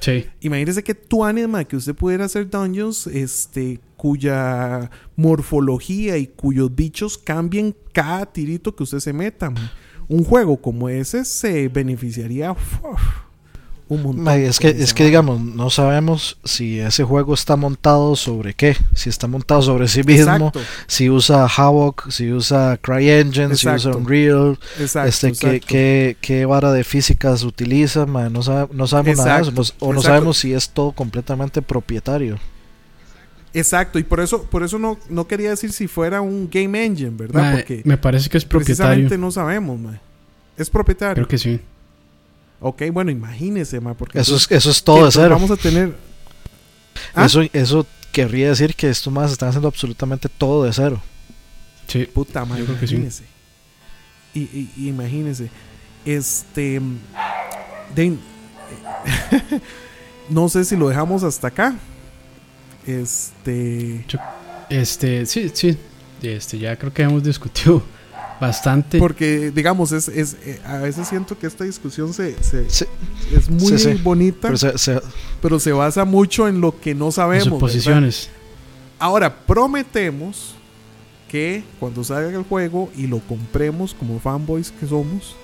Sí. 0.00 0.26
Imagínese 0.40 0.82
que 0.82 0.94
tu 0.94 1.24
anima 1.24 1.64
que 1.64 1.76
usted 1.76 1.94
pudiera 1.94 2.24
hacer 2.24 2.48
dungeons 2.48 3.06
este, 3.06 3.80
cuya 3.96 4.90
morfología 5.16 6.16
y 6.16 6.26
cuyos 6.26 6.74
bichos 6.74 7.18
cambien 7.18 7.76
cada 7.92 8.26
tirito 8.26 8.74
que 8.74 8.82
usted 8.82 9.00
se 9.00 9.12
meta. 9.12 9.52
Un 10.08 10.24
juego 10.24 10.56
como 10.56 10.88
ese 10.88 11.24
se 11.24 11.68
beneficiaría 11.68 12.54
un 13.90 14.04
montón. 14.04 14.28
es 14.28 14.60
que, 14.60 14.68
es 14.68 14.94
que 14.94 15.04
digamos, 15.04 15.40
no 15.40 15.68
sabemos 15.68 16.38
si 16.44 16.78
ese 16.78 17.02
juego 17.02 17.34
está 17.34 17.56
montado 17.56 18.14
sobre 18.14 18.54
qué. 18.54 18.76
Si 18.94 19.10
está 19.10 19.26
montado 19.26 19.62
sobre 19.62 19.88
sí 19.88 20.04
mismo, 20.04 20.52
si 20.86 21.10
usa 21.10 21.46
Havoc, 21.46 22.08
si 22.08 22.32
usa 22.32 22.78
CryEngine, 22.80 23.56
si 23.56 23.68
usa 23.68 23.90
Unreal, 23.90 24.58
este, 24.78 25.32
Qué, 25.60 26.16
qué, 26.20 26.46
vara 26.46 26.72
de 26.72 26.84
físicas 26.84 27.42
utiliza, 27.42 28.06
no, 28.06 28.30
no 28.30 28.86
sabemos 28.86 29.18
nada 29.18 29.36
de 29.36 29.42
eso. 29.42 29.54
Pues, 29.54 29.74
o 29.80 29.92
no 29.92 30.00
sabemos 30.00 30.38
si 30.38 30.54
es 30.54 30.70
todo 30.70 30.92
completamente 30.92 31.60
propietario. 31.60 32.38
Exacto, 33.52 33.98
y 33.98 34.04
por 34.04 34.20
eso, 34.20 34.44
por 34.44 34.62
eso 34.62 34.78
no, 34.78 34.98
no 35.08 35.26
quería 35.26 35.50
decir 35.50 35.72
si 35.72 35.88
fuera 35.88 36.20
un 36.20 36.48
game 36.48 36.84
engine, 36.84 37.10
¿verdad? 37.16 37.56
Porque 37.56 37.82
me 37.84 37.98
parece 37.98 38.30
que 38.30 38.38
es 38.38 38.44
propietario. 38.44 38.94
Precisamente 38.94 39.18
no 39.18 39.32
sabemos, 39.32 39.80
Es 40.56 40.70
propietario. 40.70 41.14
Creo 41.14 41.26
que 41.26 41.38
sí. 41.38 41.60
Ok, 42.60 42.82
bueno, 42.92 43.10
imagínese, 43.10 43.80
ma, 43.80 43.94
porque... 43.94 44.20
Eso 44.20 44.36
es, 44.36 44.50
eso 44.50 44.70
es 44.70 44.84
todo 44.84 45.06
de 45.06 45.12
cero. 45.12 45.30
Vamos 45.30 45.50
a 45.50 45.56
tener... 45.56 45.96
¿Ah? 47.14 47.24
Eso, 47.24 47.40
eso 47.52 47.86
querría 48.12 48.48
decir 48.50 48.74
que 48.74 48.90
estos 48.90 49.12
más 49.12 49.32
están 49.32 49.48
haciendo 49.48 49.68
absolutamente 49.68 50.28
todo 50.28 50.64
de 50.64 50.72
cero. 50.72 51.00
Sí. 51.86 52.04
Puta 52.04 52.44
madre, 52.44 52.64
imagínese. 52.64 53.24
Y, 54.34 54.40
y, 54.76 54.88
imagínese. 54.88 55.50
Este... 56.04 56.80
no 60.28 60.48
sé 60.48 60.64
si 60.64 60.76
lo 60.76 60.88
dejamos 60.88 61.24
hasta 61.24 61.48
acá. 61.48 61.74
Este... 62.86 64.04
este, 64.68 65.26
sí, 65.26 65.50
sí. 65.52 65.76
Este, 66.22 66.58
ya 66.58 66.76
creo 66.76 66.92
que 66.92 67.02
hemos 67.02 67.22
discutido 67.22 67.82
Bastante. 68.40 68.98
Porque, 68.98 69.50
digamos, 69.50 69.92
es, 69.92 70.08
es 70.08 70.36
eh, 70.44 70.60
a 70.64 70.78
veces 70.78 71.08
siento 71.08 71.38
que 71.38 71.46
esta 71.46 71.64
discusión 71.64 72.14
se, 72.14 72.36
es 72.38 73.50
muy 73.50 73.94
bonita, 74.02 74.50
pero 75.42 75.60
se, 75.60 75.72
basa 75.72 76.04
mucho 76.04 76.48
en 76.48 76.60
lo 76.60 76.80
que 76.80 76.94
no 76.94 77.12
sabemos. 77.12 77.44
Suposiciones. 77.44 78.30
Ahora, 78.98 79.44
prometemos 79.44 80.54
que 81.28 81.62
cuando 81.78 82.02
salga 82.02 82.36
el 82.38 82.44
juego 82.44 82.90
y 82.96 83.06
lo 83.06 83.20
compremos 83.20 83.94
como 83.94 84.18
fanboys 84.18 84.72
que 84.72 84.86
somos, 84.86 85.36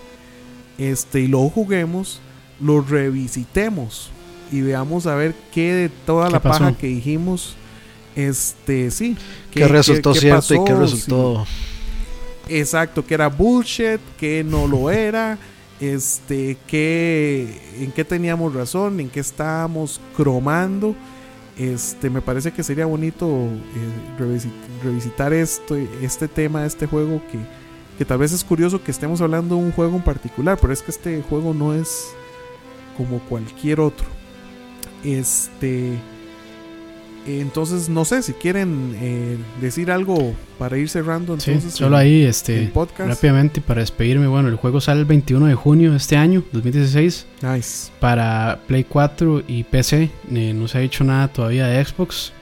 este, 0.79 1.21
y 1.21 1.29
lo 1.29 1.49
juguemos, 1.51 2.21
lo 2.61 2.81
revisitemos 2.81 4.11
y 4.51 4.63
veamos 4.63 5.07
a 5.07 5.15
ver 5.15 5.35
qué 5.53 5.73
de 5.73 5.89
toda 5.89 6.31
la 6.31 6.41
paja 6.41 6.73
que 6.77 6.87
dijimos, 6.87 7.57
este, 8.15 8.91
sí. 8.91 9.17
¿Qué, 9.51 9.69
resultó 9.69 10.15
cierto 10.15 10.55
y 10.55 10.65
qué 10.65 10.75
resultó... 10.75 11.47
Exacto, 12.49 13.05
que 13.05 13.15
era 13.15 13.29
bullshit, 13.29 14.01
que 14.19 14.45
no 14.45 14.69
lo 14.69 14.91
era, 14.91 15.39
este, 15.81 16.57
que 16.67 17.61
en 17.81 17.91
qué 17.93 18.05
teníamos 18.05 18.55
razón, 18.55 19.01
en 19.01 19.09
qué 19.09 19.21
estábamos 19.21 20.01
cromando. 20.17 20.95
Este, 21.59 22.11
me 22.11 22.21
parece 22.21 22.53
que 22.53 22.63
sería 22.63 22.85
bonito 22.87 23.27
eh, 23.27 24.43
revisitar 24.85 25.33
esto, 25.33 25.75
este 26.03 26.29
tema, 26.29 26.67
este 26.67 26.87
juego 26.87 27.23
que, 27.33 27.39
que 27.97 28.05
tal 28.05 28.19
vez 28.19 28.33
es 28.33 28.45
curioso 28.45 28.83
que 28.85 28.91
estemos 28.91 29.23
hablando 29.23 29.57
de 29.57 29.63
un 29.63 29.73
juego 29.73 29.97
en 29.97 30.03
particular, 30.03 30.59
pero 30.61 30.73
es 30.73 30.83
que 30.83 30.91
este 30.91 31.23
juego 31.23 31.55
no 31.55 31.75
es 31.75 32.09
como 32.97 33.21
cualquier 33.21 33.81
otro. 33.81 34.07
Este, 35.03 35.99
entonces, 37.27 37.89
no 37.89 38.05
sé 38.05 38.23
si 38.23 38.33
quieren 38.33 38.97
eh, 39.01 39.37
decir 39.61 39.91
algo 39.91 40.35
para 40.59 40.79
ir 40.79 40.89
cerrando. 40.89 41.35
Entonces, 41.35 41.75
solo 41.75 41.97
ahí, 41.97 42.23
este, 42.23 42.73
rápidamente 42.99 43.61
para 43.61 43.81
despedirme. 43.81 44.27
Bueno, 44.27 44.49
el 44.49 44.57
juego 44.57 44.81
sale 44.81 45.01
el 45.01 45.07
21 45.07 45.47
de 45.47 45.55
junio 45.55 45.91
de 45.91 45.97
este 45.97 46.17
año, 46.17 46.45
2016. 46.53 47.27
Nice. 47.43 47.91
Para 48.01 48.61
Play 48.67 48.85
4 48.85 49.43
y 49.49 49.65
PC. 49.65 50.11
Eh, 50.31 50.53
no 50.55 50.69
se 50.69 50.79
ha 50.79 50.81
dicho 50.81 51.05
nada 51.05 51.29
todavía 51.29 51.67
de 51.67 51.85
Xbox. 51.85 52.33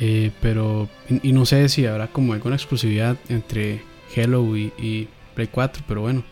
Eh, 0.00 0.30
pero, 0.40 0.88
y, 1.22 1.32
no 1.32 1.46
sé 1.46 1.68
si 1.68 1.86
habrá 1.86 2.08
como 2.08 2.32
alguna 2.32 2.56
exclusividad 2.56 3.16
entre 3.28 3.82
Hello 4.14 4.56
y, 4.56 5.08
Play 5.34 5.48
4. 5.48 5.84
Pero 5.86 6.00
bueno, 6.02 6.24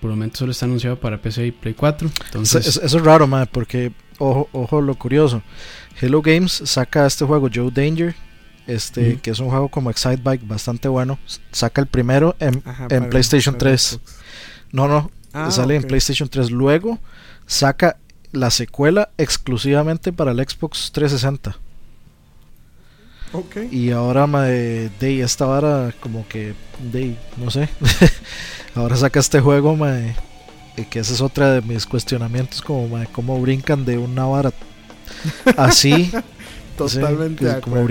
por 0.00 0.10
el 0.10 0.16
momento 0.16 0.38
solo 0.38 0.52
está 0.52 0.66
anunciado 0.66 0.98
para 0.98 1.20
PC 1.20 1.46
y 1.46 1.52
Play 1.52 1.74
4. 1.74 2.10
Entonces, 2.26 2.66
eso, 2.66 2.84
es 2.84 3.04
raro, 3.04 3.26
man, 3.26 3.48
porque, 3.50 3.92
ojo, 4.22 4.48
ojo 4.52 4.80
lo 4.80 4.94
curioso. 4.94 5.42
Hello 6.00 6.22
Games 6.22 6.62
saca 6.64 7.06
este 7.06 7.24
juego 7.24 7.48
Joe 7.52 7.70
Danger, 7.70 8.14
este, 8.66 9.18
que 9.20 9.30
es 9.30 9.38
un 9.40 9.50
juego 9.50 9.68
como 9.68 9.90
Excite 9.90 10.20
Bike 10.22 10.46
bastante 10.46 10.88
bueno. 10.88 11.18
Saca 11.50 11.80
el 11.80 11.86
primero 11.86 12.36
en, 12.38 12.62
PlayStation 13.10 13.58
3. 13.58 13.98
No, 14.70 14.88
no, 14.88 15.10
ah, 15.32 15.50
sale 15.50 15.76
en 15.76 15.82
PlayStation 15.82 16.28
3. 16.28 16.50
Luego 16.50 16.98
saca 17.46 17.96
la 18.30 18.50
secuela 18.50 19.10
exclusivamente 19.18 20.12
para 20.12 20.30
el 20.30 20.38
Xbox 20.38 20.90
360. 20.92 21.56
Okay. 23.34 23.68
Y 23.72 23.90
ahora 23.92 24.26
de, 24.26 24.90
de 25.00 25.22
esta 25.22 25.46
vara 25.46 25.94
como 26.00 26.26
que 26.28 26.54
de 26.92 27.16
no 27.38 27.50
sé. 27.50 27.68
ahora 28.74 28.96
saca 28.96 29.20
este 29.20 29.40
juego 29.40 29.76
eh, 29.86 30.14
que 30.90 31.00
ese 31.00 31.12
es 31.12 31.20
otra 31.20 31.52
de 31.52 31.62
mis 31.62 31.86
cuestionamientos 31.86 32.62
como 32.62 32.98
de 32.98 33.06
cómo 33.06 33.40
brincan 33.40 33.84
de 33.84 33.98
una 33.98 34.24
vara 34.24 34.52
así. 35.56 36.10
Totalmente. 36.76 37.60
como, 37.60 37.86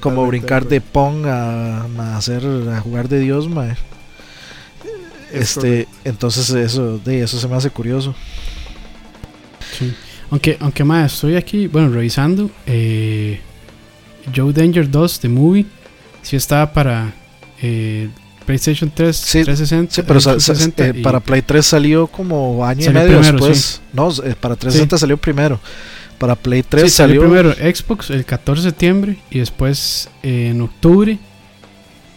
como 0.00 0.26
brincar 0.26 0.66
de 0.66 0.80
Pong 0.80 1.26
a, 1.26 2.16
hacer 2.16 2.44
a 2.44 2.80
jugar 2.80 3.08
de 3.08 3.20
Dios, 3.20 3.48
Este, 5.32 5.88
entonces 6.04 6.50
eso, 6.50 6.98
de 6.98 7.22
eso 7.22 7.38
se 7.38 7.48
me 7.48 7.56
hace 7.56 7.70
curioso. 7.70 8.14
Aunque, 10.30 10.56
aunque 10.60 10.84
más 10.84 11.14
estoy 11.14 11.36
aquí, 11.36 11.66
bueno, 11.66 11.90
revisando. 11.90 12.50
Eh, 12.66 13.40
Joe 14.34 14.52
Danger 14.52 14.90
2 14.90 15.20
de 15.22 15.28
Movie. 15.28 15.66
Si 16.22 16.36
estaba 16.36 16.72
para 16.72 17.12
eh, 17.60 18.08
PlayStation 18.42 18.90
3, 18.94 19.16
sí, 19.16 19.44
360. 19.44 19.94
Sí, 19.94 20.02
pero 20.02 20.20
360 20.20 20.86
eh, 20.86 20.94
para 21.02 21.20
Play 21.20 21.42
3 21.42 21.64
salió 21.64 22.06
como 22.06 22.64
año 22.64 22.90
y 22.90 22.92
medio 22.92 23.20
después. 23.20 23.80
No, 23.92 24.10
eh, 24.10 24.34
para 24.38 24.56
360 24.56 24.98
salió 24.98 25.16
primero. 25.16 25.60
Para 26.18 26.36
Play 26.36 26.62
3 26.62 26.92
salió... 26.92 27.20
primero 27.20 27.52
Xbox 27.52 28.10
el 28.10 28.24
14 28.24 28.62
de 28.62 28.70
septiembre 28.70 29.18
y 29.30 29.40
después 29.40 30.08
eh, 30.22 30.50
en 30.50 30.60
octubre. 30.60 31.18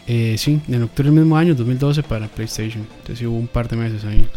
sí, 0.08 0.62
en 0.68 0.84
octubre 0.84 1.10
del 1.10 1.20
mismo 1.20 1.38
año, 1.38 1.56
2012, 1.56 2.04
para 2.04 2.28
PlayStation. 2.28 2.86
Entonces 3.00 3.26
hubo 3.26 3.38
un 3.38 3.48
par 3.48 3.68
de 3.68 3.78
meses 3.78 4.04
ahí. 4.06 4.28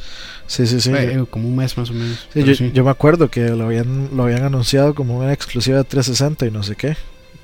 Sí, 0.46 0.66
sí, 0.66 0.80
sí. 0.80 0.90
como 1.30 1.48
un 1.48 1.56
mes 1.56 1.76
más 1.76 1.90
o 1.90 1.94
menos. 1.94 2.26
yo, 2.34 2.84
me 2.84 2.90
acuerdo 2.90 3.30
que 3.30 3.50
lo 3.50 3.66
habían, 3.66 4.08
lo 4.16 4.22
habían 4.22 4.44
anunciado 4.44 4.94
como 4.94 5.18
una 5.18 5.32
exclusiva 5.32 5.76
de 5.78 5.84
360 5.84 6.46
y 6.46 6.50
no 6.50 6.62
sé 6.62 6.74
qué. 6.74 6.96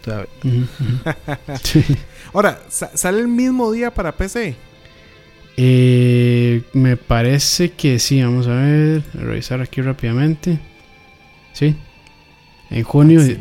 Ahora, 2.32 2.60
¿sale 2.68 3.20
el 3.20 3.28
mismo 3.28 3.72
día 3.72 3.92
para 3.92 4.12
PC? 4.12 4.56
Eh, 5.56 6.62
me 6.72 6.96
parece 6.96 7.72
que 7.72 7.98
sí. 7.98 8.22
Vamos 8.22 8.46
a 8.46 8.54
ver, 8.54 9.02
a 9.14 9.22
revisar 9.22 9.60
aquí 9.60 9.80
rápidamente. 9.80 10.58
Sí, 11.52 11.76
en 12.70 12.82
junio. 12.82 13.20
sí. 13.20 13.38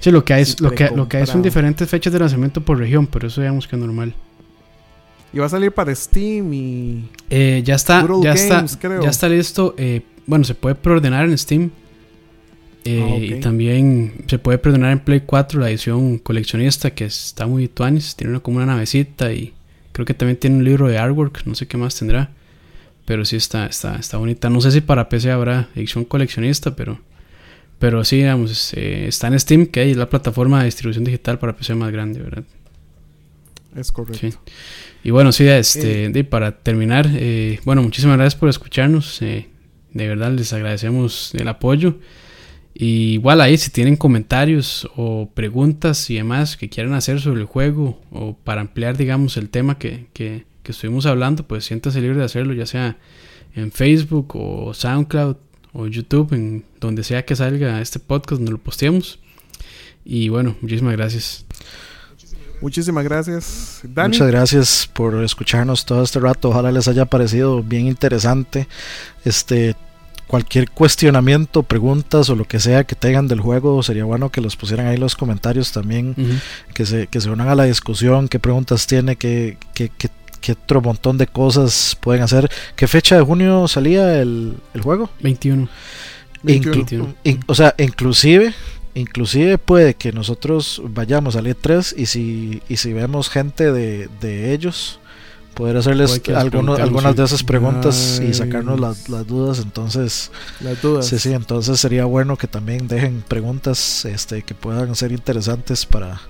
sí. 0.00 0.10
lo 0.10 0.24
que 0.24 0.34
hay, 0.34 0.42
es, 0.42 0.60
lo 0.60 0.72
que, 0.72 0.90
lo 0.90 1.08
que 1.08 1.18
hay 1.18 1.26
son 1.26 1.42
diferentes 1.42 1.88
fechas 1.88 2.12
de 2.12 2.18
lanzamiento 2.18 2.60
por 2.60 2.78
región, 2.78 3.06
pero 3.06 3.28
eso 3.28 3.40
digamos 3.40 3.66
que 3.66 3.76
es 3.76 3.80
normal. 3.80 4.14
Y 5.32 5.38
va 5.38 5.46
a 5.46 5.48
salir 5.48 5.72
para 5.72 5.94
Steam 5.94 6.52
y. 6.52 7.08
Eh, 7.30 7.62
ya 7.64 7.76
está, 7.76 8.06
ya 8.22 8.34
está, 8.34 8.66
ya 8.66 9.08
está 9.08 9.28
listo. 9.28 9.74
Eh, 9.78 10.02
bueno, 10.26 10.44
se 10.44 10.54
puede 10.54 10.74
preordenar 10.74 11.24
en 11.24 11.38
Steam. 11.38 11.70
Eh, 12.84 13.02
ah, 13.02 13.16
y 13.16 13.40
también 13.40 14.24
se 14.26 14.38
puede 14.38 14.58
preordenar 14.58 14.92
en 14.92 15.00
Play 15.00 15.22
4 15.24 15.60
la 15.60 15.70
edición 15.70 16.18
coleccionista 16.18 16.90
que 16.90 17.04
está 17.04 17.46
muy 17.46 17.68
tuanis. 17.68 18.16
Tiene 18.16 18.32
una, 18.32 18.40
como 18.40 18.58
una 18.58 18.66
navecita 18.66 19.32
y 19.32 19.52
creo 19.92 20.04
que 20.04 20.14
también 20.14 20.38
tiene 20.38 20.56
un 20.56 20.64
libro 20.64 20.88
de 20.88 20.98
artwork. 20.98 21.46
No 21.46 21.54
sé 21.54 21.66
qué 21.66 21.76
más 21.76 21.96
tendrá. 21.96 22.30
Pero 23.04 23.24
sí 23.24 23.36
está, 23.36 23.66
está, 23.66 23.96
está 23.96 24.16
bonita. 24.16 24.48
No 24.48 24.60
sé 24.60 24.70
si 24.70 24.80
para 24.80 25.08
PC 25.08 25.30
habrá 25.30 25.68
edición 25.74 26.04
coleccionista, 26.04 26.76
pero, 26.76 27.00
pero 27.78 28.04
sí, 28.04 28.18
digamos, 28.18 28.72
está 28.74 29.26
en 29.26 29.38
Steam, 29.40 29.66
que 29.66 29.90
es 29.90 29.96
la 29.96 30.08
plataforma 30.08 30.60
de 30.60 30.66
distribución 30.66 31.04
digital 31.04 31.38
para 31.38 31.56
PC 31.56 31.74
más 31.74 31.90
grande, 31.90 32.20
¿verdad? 32.20 32.44
Es 33.76 33.90
correcto. 33.90 34.38
Y 35.04 35.10
bueno, 35.10 35.32
sí, 35.32 35.46
este, 35.48 36.06
eh. 36.06 36.24
para 36.24 36.58
terminar, 36.58 37.08
eh, 37.12 37.58
bueno, 37.64 37.82
muchísimas 37.82 38.16
gracias 38.16 38.38
por 38.38 38.48
escucharnos. 38.48 39.20
Eh, 39.22 39.48
de 39.92 40.08
verdad 40.08 40.32
les 40.32 40.52
agradecemos 40.52 41.34
el 41.34 41.48
apoyo. 41.48 41.96
Y 42.74 43.14
igual 43.14 43.40
ahí, 43.40 43.56
si 43.58 43.70
tienen 43.70 43.96
comentarios 43.96 44.88
o 44.96 45.28
preguntas 45.34 46.08
y 46.10 46.14
demás 46.14 46.56
que 46.56 46.68
quieran 46.68 46.94
hacer 46.94 47.20
sobre 47.20 47.42
el 47.42 47.46
juego 47.46 48.00
o 48.10 48.34
para 48.34 48.62
ampliar, 48.62 48.96
digamos, 48.96 49.36
el 49.36 49.50
tema 49.50 49.78
que, 49.78 50.06
que, 50.14 50.46
que 50.62 50.72
estuvimos 50.72 51.06
hablando, 51.06 51.46
pues 51.46 51.64
siéntase 51.64 52.00
libre 52.00 52.18
de 52.18 52.24
hacerlo, 52.24 52.54
ya 52.54 52.66
sea 52.66 52.96
en 53.54 53.72
Facebook 53.72 54.34
o 54.34 54.72
SoundCloud 54.72 55.36
o 55.72 55.86
YouTube, 55.86 56.32
en 56.32 56.64
donde 56.80 57.04
sea 57.04 57.24
que 57.24 57.36
salga 57.36 57.80
este 57.80 57.98
podcast, 57.98 58.38
donde 58.38 58.52
lo 58.52 58.58
posteemos. 58.58 59.18
Y 60.04 60.28
bueno, 60.28 60.56
muchísimas 60.60 60.94
gracias. 60.94 61.44
Muchísimas 62.60 63.02
gracias, 63.04 63.80
Dani. 63.82 64.10
Muchas 64.10 64.28
gracias 64.28 64.90
por 64.92 65.22
escucharnos 65.24 65.84
todo 65.84 66.04
este 66.04 66.20
rato. 66.20 66.50
Ojalá 66.50 66.70
les 66.70 66.86
haya 66.86 67.06
parecido 67.06 67.62
bien 67.62 67.86
interesante. 67.86 68.68
Este, 69.24 69.74
cualquier 70.32 70.70
cuestionamiento, 70.70 71.62
preguntas 71.62 72.30
o 72.30 72.36
lo 72.36 72.46
que 72.46 72.58
sea 72.58 72.84
que 72.84 72.94
tengan 72.94 73.28
del 73.28 73.40
juego, 73.40 73.82
sería 73.82 74.06
bueno 74.06 74.30
que 74.30 74.40
los 74.40 74.56
pusieran 74.56 74.86
ahí 74.86 74.94
en 74.94 75.00
los 75.02 75.14
comentarios 75.14 75.72
también, 75.72 76.16
que, 76.72 76.86
se, 76.86 77.06
que 77.08 77.20
se 77.20 77.28
unan 77.28 77.48
a 77.48 77.54
la 77.54 77.64
discusión, 77.64 78.28
qué 78.28 78.38
preguntas 78.38 78.86
tiene, 78.86 79.16
qué, 79.16 79.58
qué, 79.74 79.90
qué, 79.90 80.52
otro 80.52 80.80
montón 80.80 81.18
de 81.18 81.26
cosas 81.26 81.98
pueden 82.00 82.22
hacer. 82.22 82.50
¿Qué 82.76 82.88
fecha 82.88 83.14
de 83.16 83.20
junio 83.20 83.68
salía 83.68 84.22
el, 84.22 84.56
el 84.72 84.80
juego? 84.80 85.10
21. 86.42 87.14
o 87.46 87.54
sea, 87.54 87.74
inclusive 87.76 88.54
inclusive 88.94 89.58
puede 89.58 89.94
que 89.94 90.12
nosotros 90.12 90.80
vayamos 90.82 91.36
al 91.36 91.46
E3 91.46 91.92
y 91.94 92.06
si, 92.06 92.62
y 92.70 92.78
si 92.78 92.94
vemos 92.94 93.28
gente 93.28 93.70
de, 93.70 94.08
de 94.22 94.54
ellos, 94.54 94.98
poder 95.54 95.76
hacerles 95.76 96.20
algunos, 96.28 96.78
algunas 96.80 97.16
de 97.16 97.24
esas 97.24 97.42
preguntas 97.42 98.20
y 98.20 98.34
sacarnos 98.34 98.80
las, 98.80 99.08
las, 99.08 99.26
dudas. 99.26 99.58
Entonces, 99.60 100.30
las 100.60 100.80
dudas. 100.80 101.06
Sí, 101.06 101.18
sí, 101.18 101.32
entonces 101.32 101.80
sería 101.80 102.04
bueno 102.04 102.36
que 102.36 102.46
también 102.46 102.88
dejen 102.88 103.22
preguntas 103.26 104.04
este, 104.04 104.42
que 104.42 104.54
puedan 104.54 104.94
ser 104.94 105.12
interesantes 105.12 105.86
para... 105.86 106.20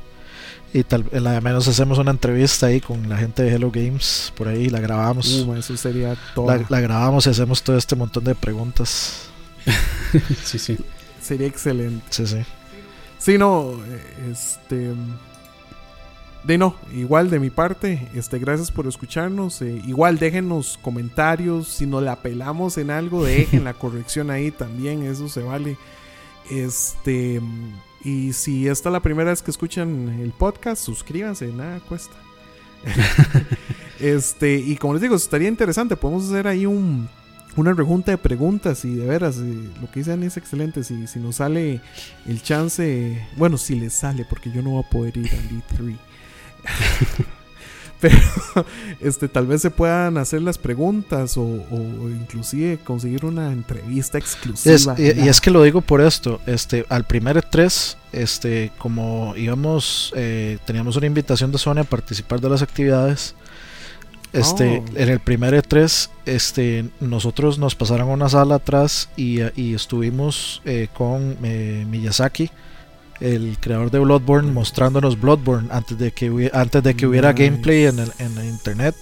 Y 0.74 0.84
tal 0.84 1.04
la 1.12 1.38
menos 1.42 1.68
hacemos 1.68 1.98
una 1.98 2.12
entrevista 2.12 2.66
ahí 2.66 2.80
con 2.80 3.06
la 3.06 3.18
gente 3.18 3.42
de 3.42 3.54
Hello 3.54 3.70
Games, 3.70 4.32
por 4.34 4.48
ahí 4.48 4.70
la 4.70 4.80
grabamos. 4.80 5.30
Uh, 5.30 5.54
eso 5.54 5.76
sería 5.76 6.16
todo. 6.34 6.46
La, 6.46 6.64
la 6.66 6.80
grabamos 6.80 7.26
y 7.26 7.30
hacemos 7.30 7.62
todo 7.62 7.76
este 7.76 7.94
montón 7.94 8.24
de 8.24 8.34
preguntas. 8.34 9.26
sí, 10.44 10.58
sí. 10.58 10.78
Sería 11.20 11.46
excelente. 11.46 12.06
Sí, 12.08 12.26
sí. 12.26 12.38
Sí, 13.18 13.38
no, 13.38 13.74
este... 14.30 14.92
De 16.44 16.58
no, 16.58 16.74
igual 16.92 17.30
de 17.30 17.38
mi 17.38 17.50
parte, 17.50 18.08
este, 18.14 18.38
gracias 18.38 18.72
por 18.72 18.86
escucharnos. 18.88 19.62
Eh, 19.62 19.80
igual 19.86 20.18
déjenos 20.18 20.78
comentarios, 20.82 21.68
si 21.68 21.86
nos 21.86 22.02
la 22.02 22.16
pelamos 22.16 22.78
en 22.78 22.90
algo, 22.90 23.24
dejen 23.24 23.64
la 23.64 23.74
corrección 23.74 24.30
ahí 24.30 24.50
también, 24.50 25.02
eso 25.02 25.28
se 25.28 25.42
vale. 25.42 25.76
Este, 26.50 27.40
y 28.04 28.32
si 28.32 28.66
esta 28.66 28.88
es 28.88 28.92
la 28.92 29.00
primera 29.00 29.30
vez 29.30 29.42
que 29.42 29.52
escuchan 29.52 30.08
el 30.20 30.32
podcast, 30.32 30.82
suscríbanse, 30.82 31.52
nada 31.52 31.78
cuesta. 31.80 32.16
este, 34.00 34.56
y 34.56 34.74
como 34.76 34.94
les 34.94 35.02
digo, 35.02 35.14
estaría 35.14 35.46
interesante, 35.46 35.96
podemos 35.96 36.24
hacer 36.24 36.48
ahí 36.48 36.66
un 36.66 37.08
una 37.56 37.74
rejunta 37.74 38.10
de 38.10 38.18
preguntas 38.18 38.84
y 38.84 38.94
de 38.94 39.06
veras, 39.06 39.36
eh, 39.36 39.68
lo 39.80 39.90
que 39.90 40.00
dicen 40.00 40.22
es 40.22 40.36
excelente. 40.36 40.84
Si, 40.84 41.06
si 41.06 41.18
nos 41.18 41.36
sale 41.36 41.80
el 42.26 42.42
chance, 42.42 43.26
bueno, 43.36 43.58
si 43.58 43.78
les 43.78 43.92
sale, 43.92 44.24
porque 44.24 44.50
yo 44.50 44.62
no 44.62 44.70
voy 44.70 44.84
a 44.84 44.88
poder 44.88 45.16
ir 45.16 45.30
al 45.30 45.50
E3. 45.50 45.96
Pero 48.00 48.18
este, 49.00 49.28
tal 49.28 49.46
vez 49.46 49.62
se 49.62 49.70
puedan 49.70 50.18
hacer 50.18 50.42
las 50.42 50.58
preguntas 50.58 51.36
o, 51.36 51.44
inclusive 52.10 52.78
conseguir 52.82 53.24
una 53.24 53.52
entrevista 53.52 54.18
exclusiva. 54.18 54.96
y, 54.98 55.28
es 55.28 55.40
que 55.40 55.52
lo 55.52 55.62
digo 55.62 55.82
por 55.82 56.00
esto, 56.00 56.40
este, 56.46 56.84
al 56.88 57.04
primer 57.04 57.36
E3, 57.36 57.96
este, 58.12 58.72
como 58.76 59.34
íbamos, 59.36 60.12
eh, 60.16 60.58
teníamos 60.64 60.96
una 60.96 61.06
invitación 61.06 61.52
de 61.52 61.58
Sony 61.58 61.78
a 61.78 61.84
participar 61.84 62.40
de 62.40 62.48
las 62.48 62.62
actividades 62.62 63.36
este, 64.32 64.78
oh. 64.78 64.98
En 64.98 65.08
el 65.10 65.20
primer 65.20 65.54
E3, 65.54 66.08
este, 66.24 66.86
nosotros 67.00 67.58
nos 67.58 67.74
pasaron 67.74 68.08
a 68.08 68.12
una 68.12 68.28
sala 68.28 68.56
atrás 68.56 69.08
y, 69.16 69.40
estuvimos 69.74 70.62
eh, 70.64 70.88
con 70.94 71.36
eh, 71.42 71.86
Miyazaki, 71.88 72.50
el 73.22 73.56
creador 73.60 73.90
de 73.90 73.98
Bloodborne, 74.00 74.52
mostrándonos 74.52 75.20
Bloodborne 75.20 75.68
antes 75.70 75.96
de 75.98 76.10
que, 76.12 76.50
antes 76.52 76.82
de 76.82 76.94
que 76.94 77.06
hubiera 77.06 77.32
gameplay 77.32 77.84
en, 77.86 77.98
el, 77.98 78.12
en 78.18 78.44
internet. 78.44 78.94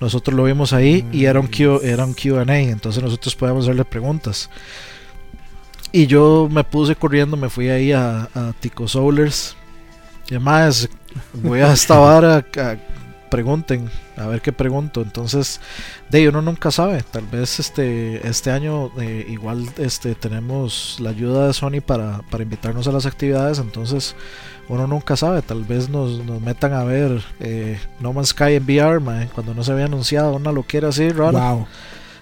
Nosotros 0.00 0.36
lo 0.36 0.44
vimos 0.44 0.72
ahí 0.72 1.06
y 1.12 1.24
era 1.26 1.40
un, 1.40 1.46
Q, 1.46 1.80
era 1.82 2.04
un 2.04 2.14
QA, 2.14 2.58
entonces 2.58 3.02
nosotros 3.02 3.34
podíamos 3.36 3.64
hacerle 3.64 3.84
preguntas. 3.84 4.50
Y 5.92 6.06
yo 6.08 6.48
me 6.50 6.64
puse 6.64 6.96
corriendo, 6.96 7.36
me 7.36 7.48
fui 7.48 7.68
ahí 7.68 7.92
a, 7.92 8.28
Tico 8.58 8.88
Soulers. 8.88 9.56
Y 10.28 10.34
además, 10.34 10.88
voy 11.32 11.60
a 11.60 11.72
esta 11.72 11.98
vara 11.98 12.44
pregunten, 13.30 13.88
a 14.16 14.26
ver 14.26 14.40
qué 14.40 14.52
pregunto. 14.52 15.02
Entonces, 15.02 15.60
de 16.10 16.28
uno 16.28 16.42
nunca 16.42 16.70
sabe. 16.70 17.02
Tal 17.02 17.26
vez 17.26 17.58
este, 17.58 18.26
este 18.26 18.50
año 18.50 18.90
eh, 19.00 19.26
igual 19.28 19.68
este, 19.78 20.14
tenemos 20.14 20.98
la 21.00 21.10
ayuda 21.10 21.46
de 21.46 21.52
Sony 21.52 21.80
para, 21.84 22.22
para, 22.30 22.42
invitarnos 22.42 22.86
a 22.86 22.92
las 22.92 23.06
actividades. 23.06 23.58
Entonces, 23.58 24.14
uno 24.68 24.86
nunca 24.86 25.16
sabe. 25.16 25.42
Tal 25.42 25.64
vez 25.64 25.88
nos, 25.88 26.24
nos 26.24 26.40
metan 26.40 26.72
a 26.72 26.84
ver 26.84 27.22
eh, 27.40 27.78
No 28.00 28.12
Man's 28.12 28.28
Sky 28.28 28.54
en 28.54 28.64
VR, 28.64 29.00
cuando 29.34 29.54
no 29.54 29.64
se 29.64 29.72
había 29.72 29.86
anunciado 29.86 30.34
una 30.36 30.52
loquera 30.52 30.88
así 30.88 31.08
rara. 31.10 31.66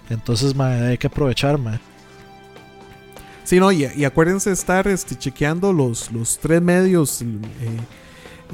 Entonces, 0.08 0.58
hay 0.58 0.98
que 0.98 1.06
aprovechar, 1.06 1.58
man. 1.58 1.80
Sí, 3.44 3.58
no, 3.58 3.72
y, 3.72 3.86
y 3.96 4.04
acuérdense 4.04 4.52
estar 4.52 4.86
este, 4.86 5.16
chequeando 5.16 5.72
los, 5.72 6.12
los 6.12 6.38
tres 6.38 6.62
medios. 6.62 7.22
Eh, 7.22 7.26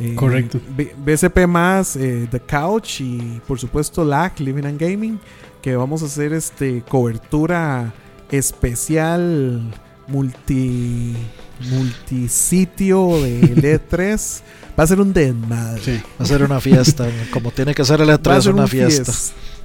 eh, 0.00 0.14
Correcto. 0.14 0.60
BCP 1.04 1.46
más, 1.46 1.96
eh, 1.96 2.28
The 2.30 2.40
Couch 2.40 3.00
y 3.00 3.40
por 3.46 3.58
supuesto 3.58 4.04
LAC, 4.04 4.40
Living 4.40 4.64
and 4.64 4.80
Gaming, 4.80 5.20
que 5.60 5.74
vamos 5.76 6.02
a 6.02 6.06
hacer 6.06 6.32
este 6.32 6.82
cobertura 6.88 7.92
especial 8.30 9.62
multi 10.06 11.16
multisitio 11.70 13.22
de 13.22 13.80
E3. 13.90 14.40
Va 14.78 14.84
a 14.84 14.86
ser 14.86 15.00
un 15.00 15.12
desmadre. 15.12 16.04
va 16.18 16.24
a 16.24 16.28
ser 16.28 16.44
una 16.44 16.60
fiesta, 16.60 17.08
como 17.32 17.50
tiene 17.50 17.74
que 17.74 17.84
ser 17.84 18.00
el 18.00 18.08
E3, 18.08 18.52
una 18.52 18.66
fiesta. 18.68 19.12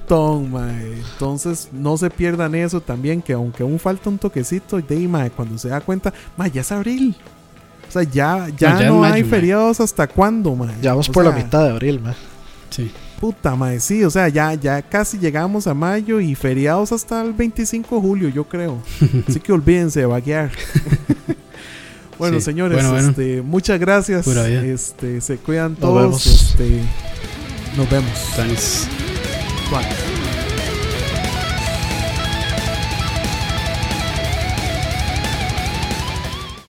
Entonces, 0.08 1.68
no 1.72 1.96
se 1.96 2.10
pierdan 2.10 2.54
eso 2.54 2.80
también, 2.80 3.22
que 3.22 3.32
aunque 3.32 3.62
aún 3.62 3.78
falta 3.78 4.10
un 4.10 4.18
toquecito, 4.18 4.76
de, 4.76 5.30
cuando 5.34 5.56
se 5.56 5.68
da 5.68 5.80
cuenta, 5.80 6.12
ya 6.52 6.60
es 6.60 6.72
abril. 6.72 7.16
O 7.94 8.00
sea, 8.00 8.10
ya, 8.10 8.48
ya, 8.56 8.80
no, 8.88 9.04
hay 9.04 9.22
feriados 9.22 9.78
hasta 9.78 10.08
cuándo, 10.08 10.56
man. 10.56 10.74
Ya 10.82 10.90
vamos 10.90 11.08
por 11.08 11.24
la 11.24 11.30
mitad 11.30 11.62
de 11.62 11.70
abril, 11.70 12.00
man. 12.00 12.16
Sí. 12.68 12.90
Puta 13.20 13.54
madre, 13.54 13.78
sí, 13.78 14.02
o 14.02 14.10
sea, 14.10 14.28
ya, 14.28 14.52
ya 14.54 14.82
casi 14.82 15.16
llegamos 15.16 15.68
a 15.68 15.74
mayo 15.74 16.20
y 16.20 16.34
feriados 16.34 16.90
hasta 16.90 17.22
el 17.22 17.32
25 17.32 17.94
de 17.94 18.00
julio, 18.00 18.28
yo 18.30 18.42
creo. 18.42 18.78
Así 19.28 19.38
que 19.38 19.52
olvídense 19.52 20.00
de 20.00 20.06
vaguear. 20.06 20.50
bueno, 22.18 22.40
señores, 22.40 22.84
Este, 22.84 23.42
muchas 23.42 23.78
gracias. 23.78 24.26
Este, 24.26 25.20
se 25.20 25.36
cuidan 25.36 25.76
todos. 25.76 25.94
Nos 25.94 26.26
vemos. 26.26 26.26
Este, 26.26 26.80
nos 27.76 27.90
vemos. 27.90 28.30
Thanks. 28.34 28.88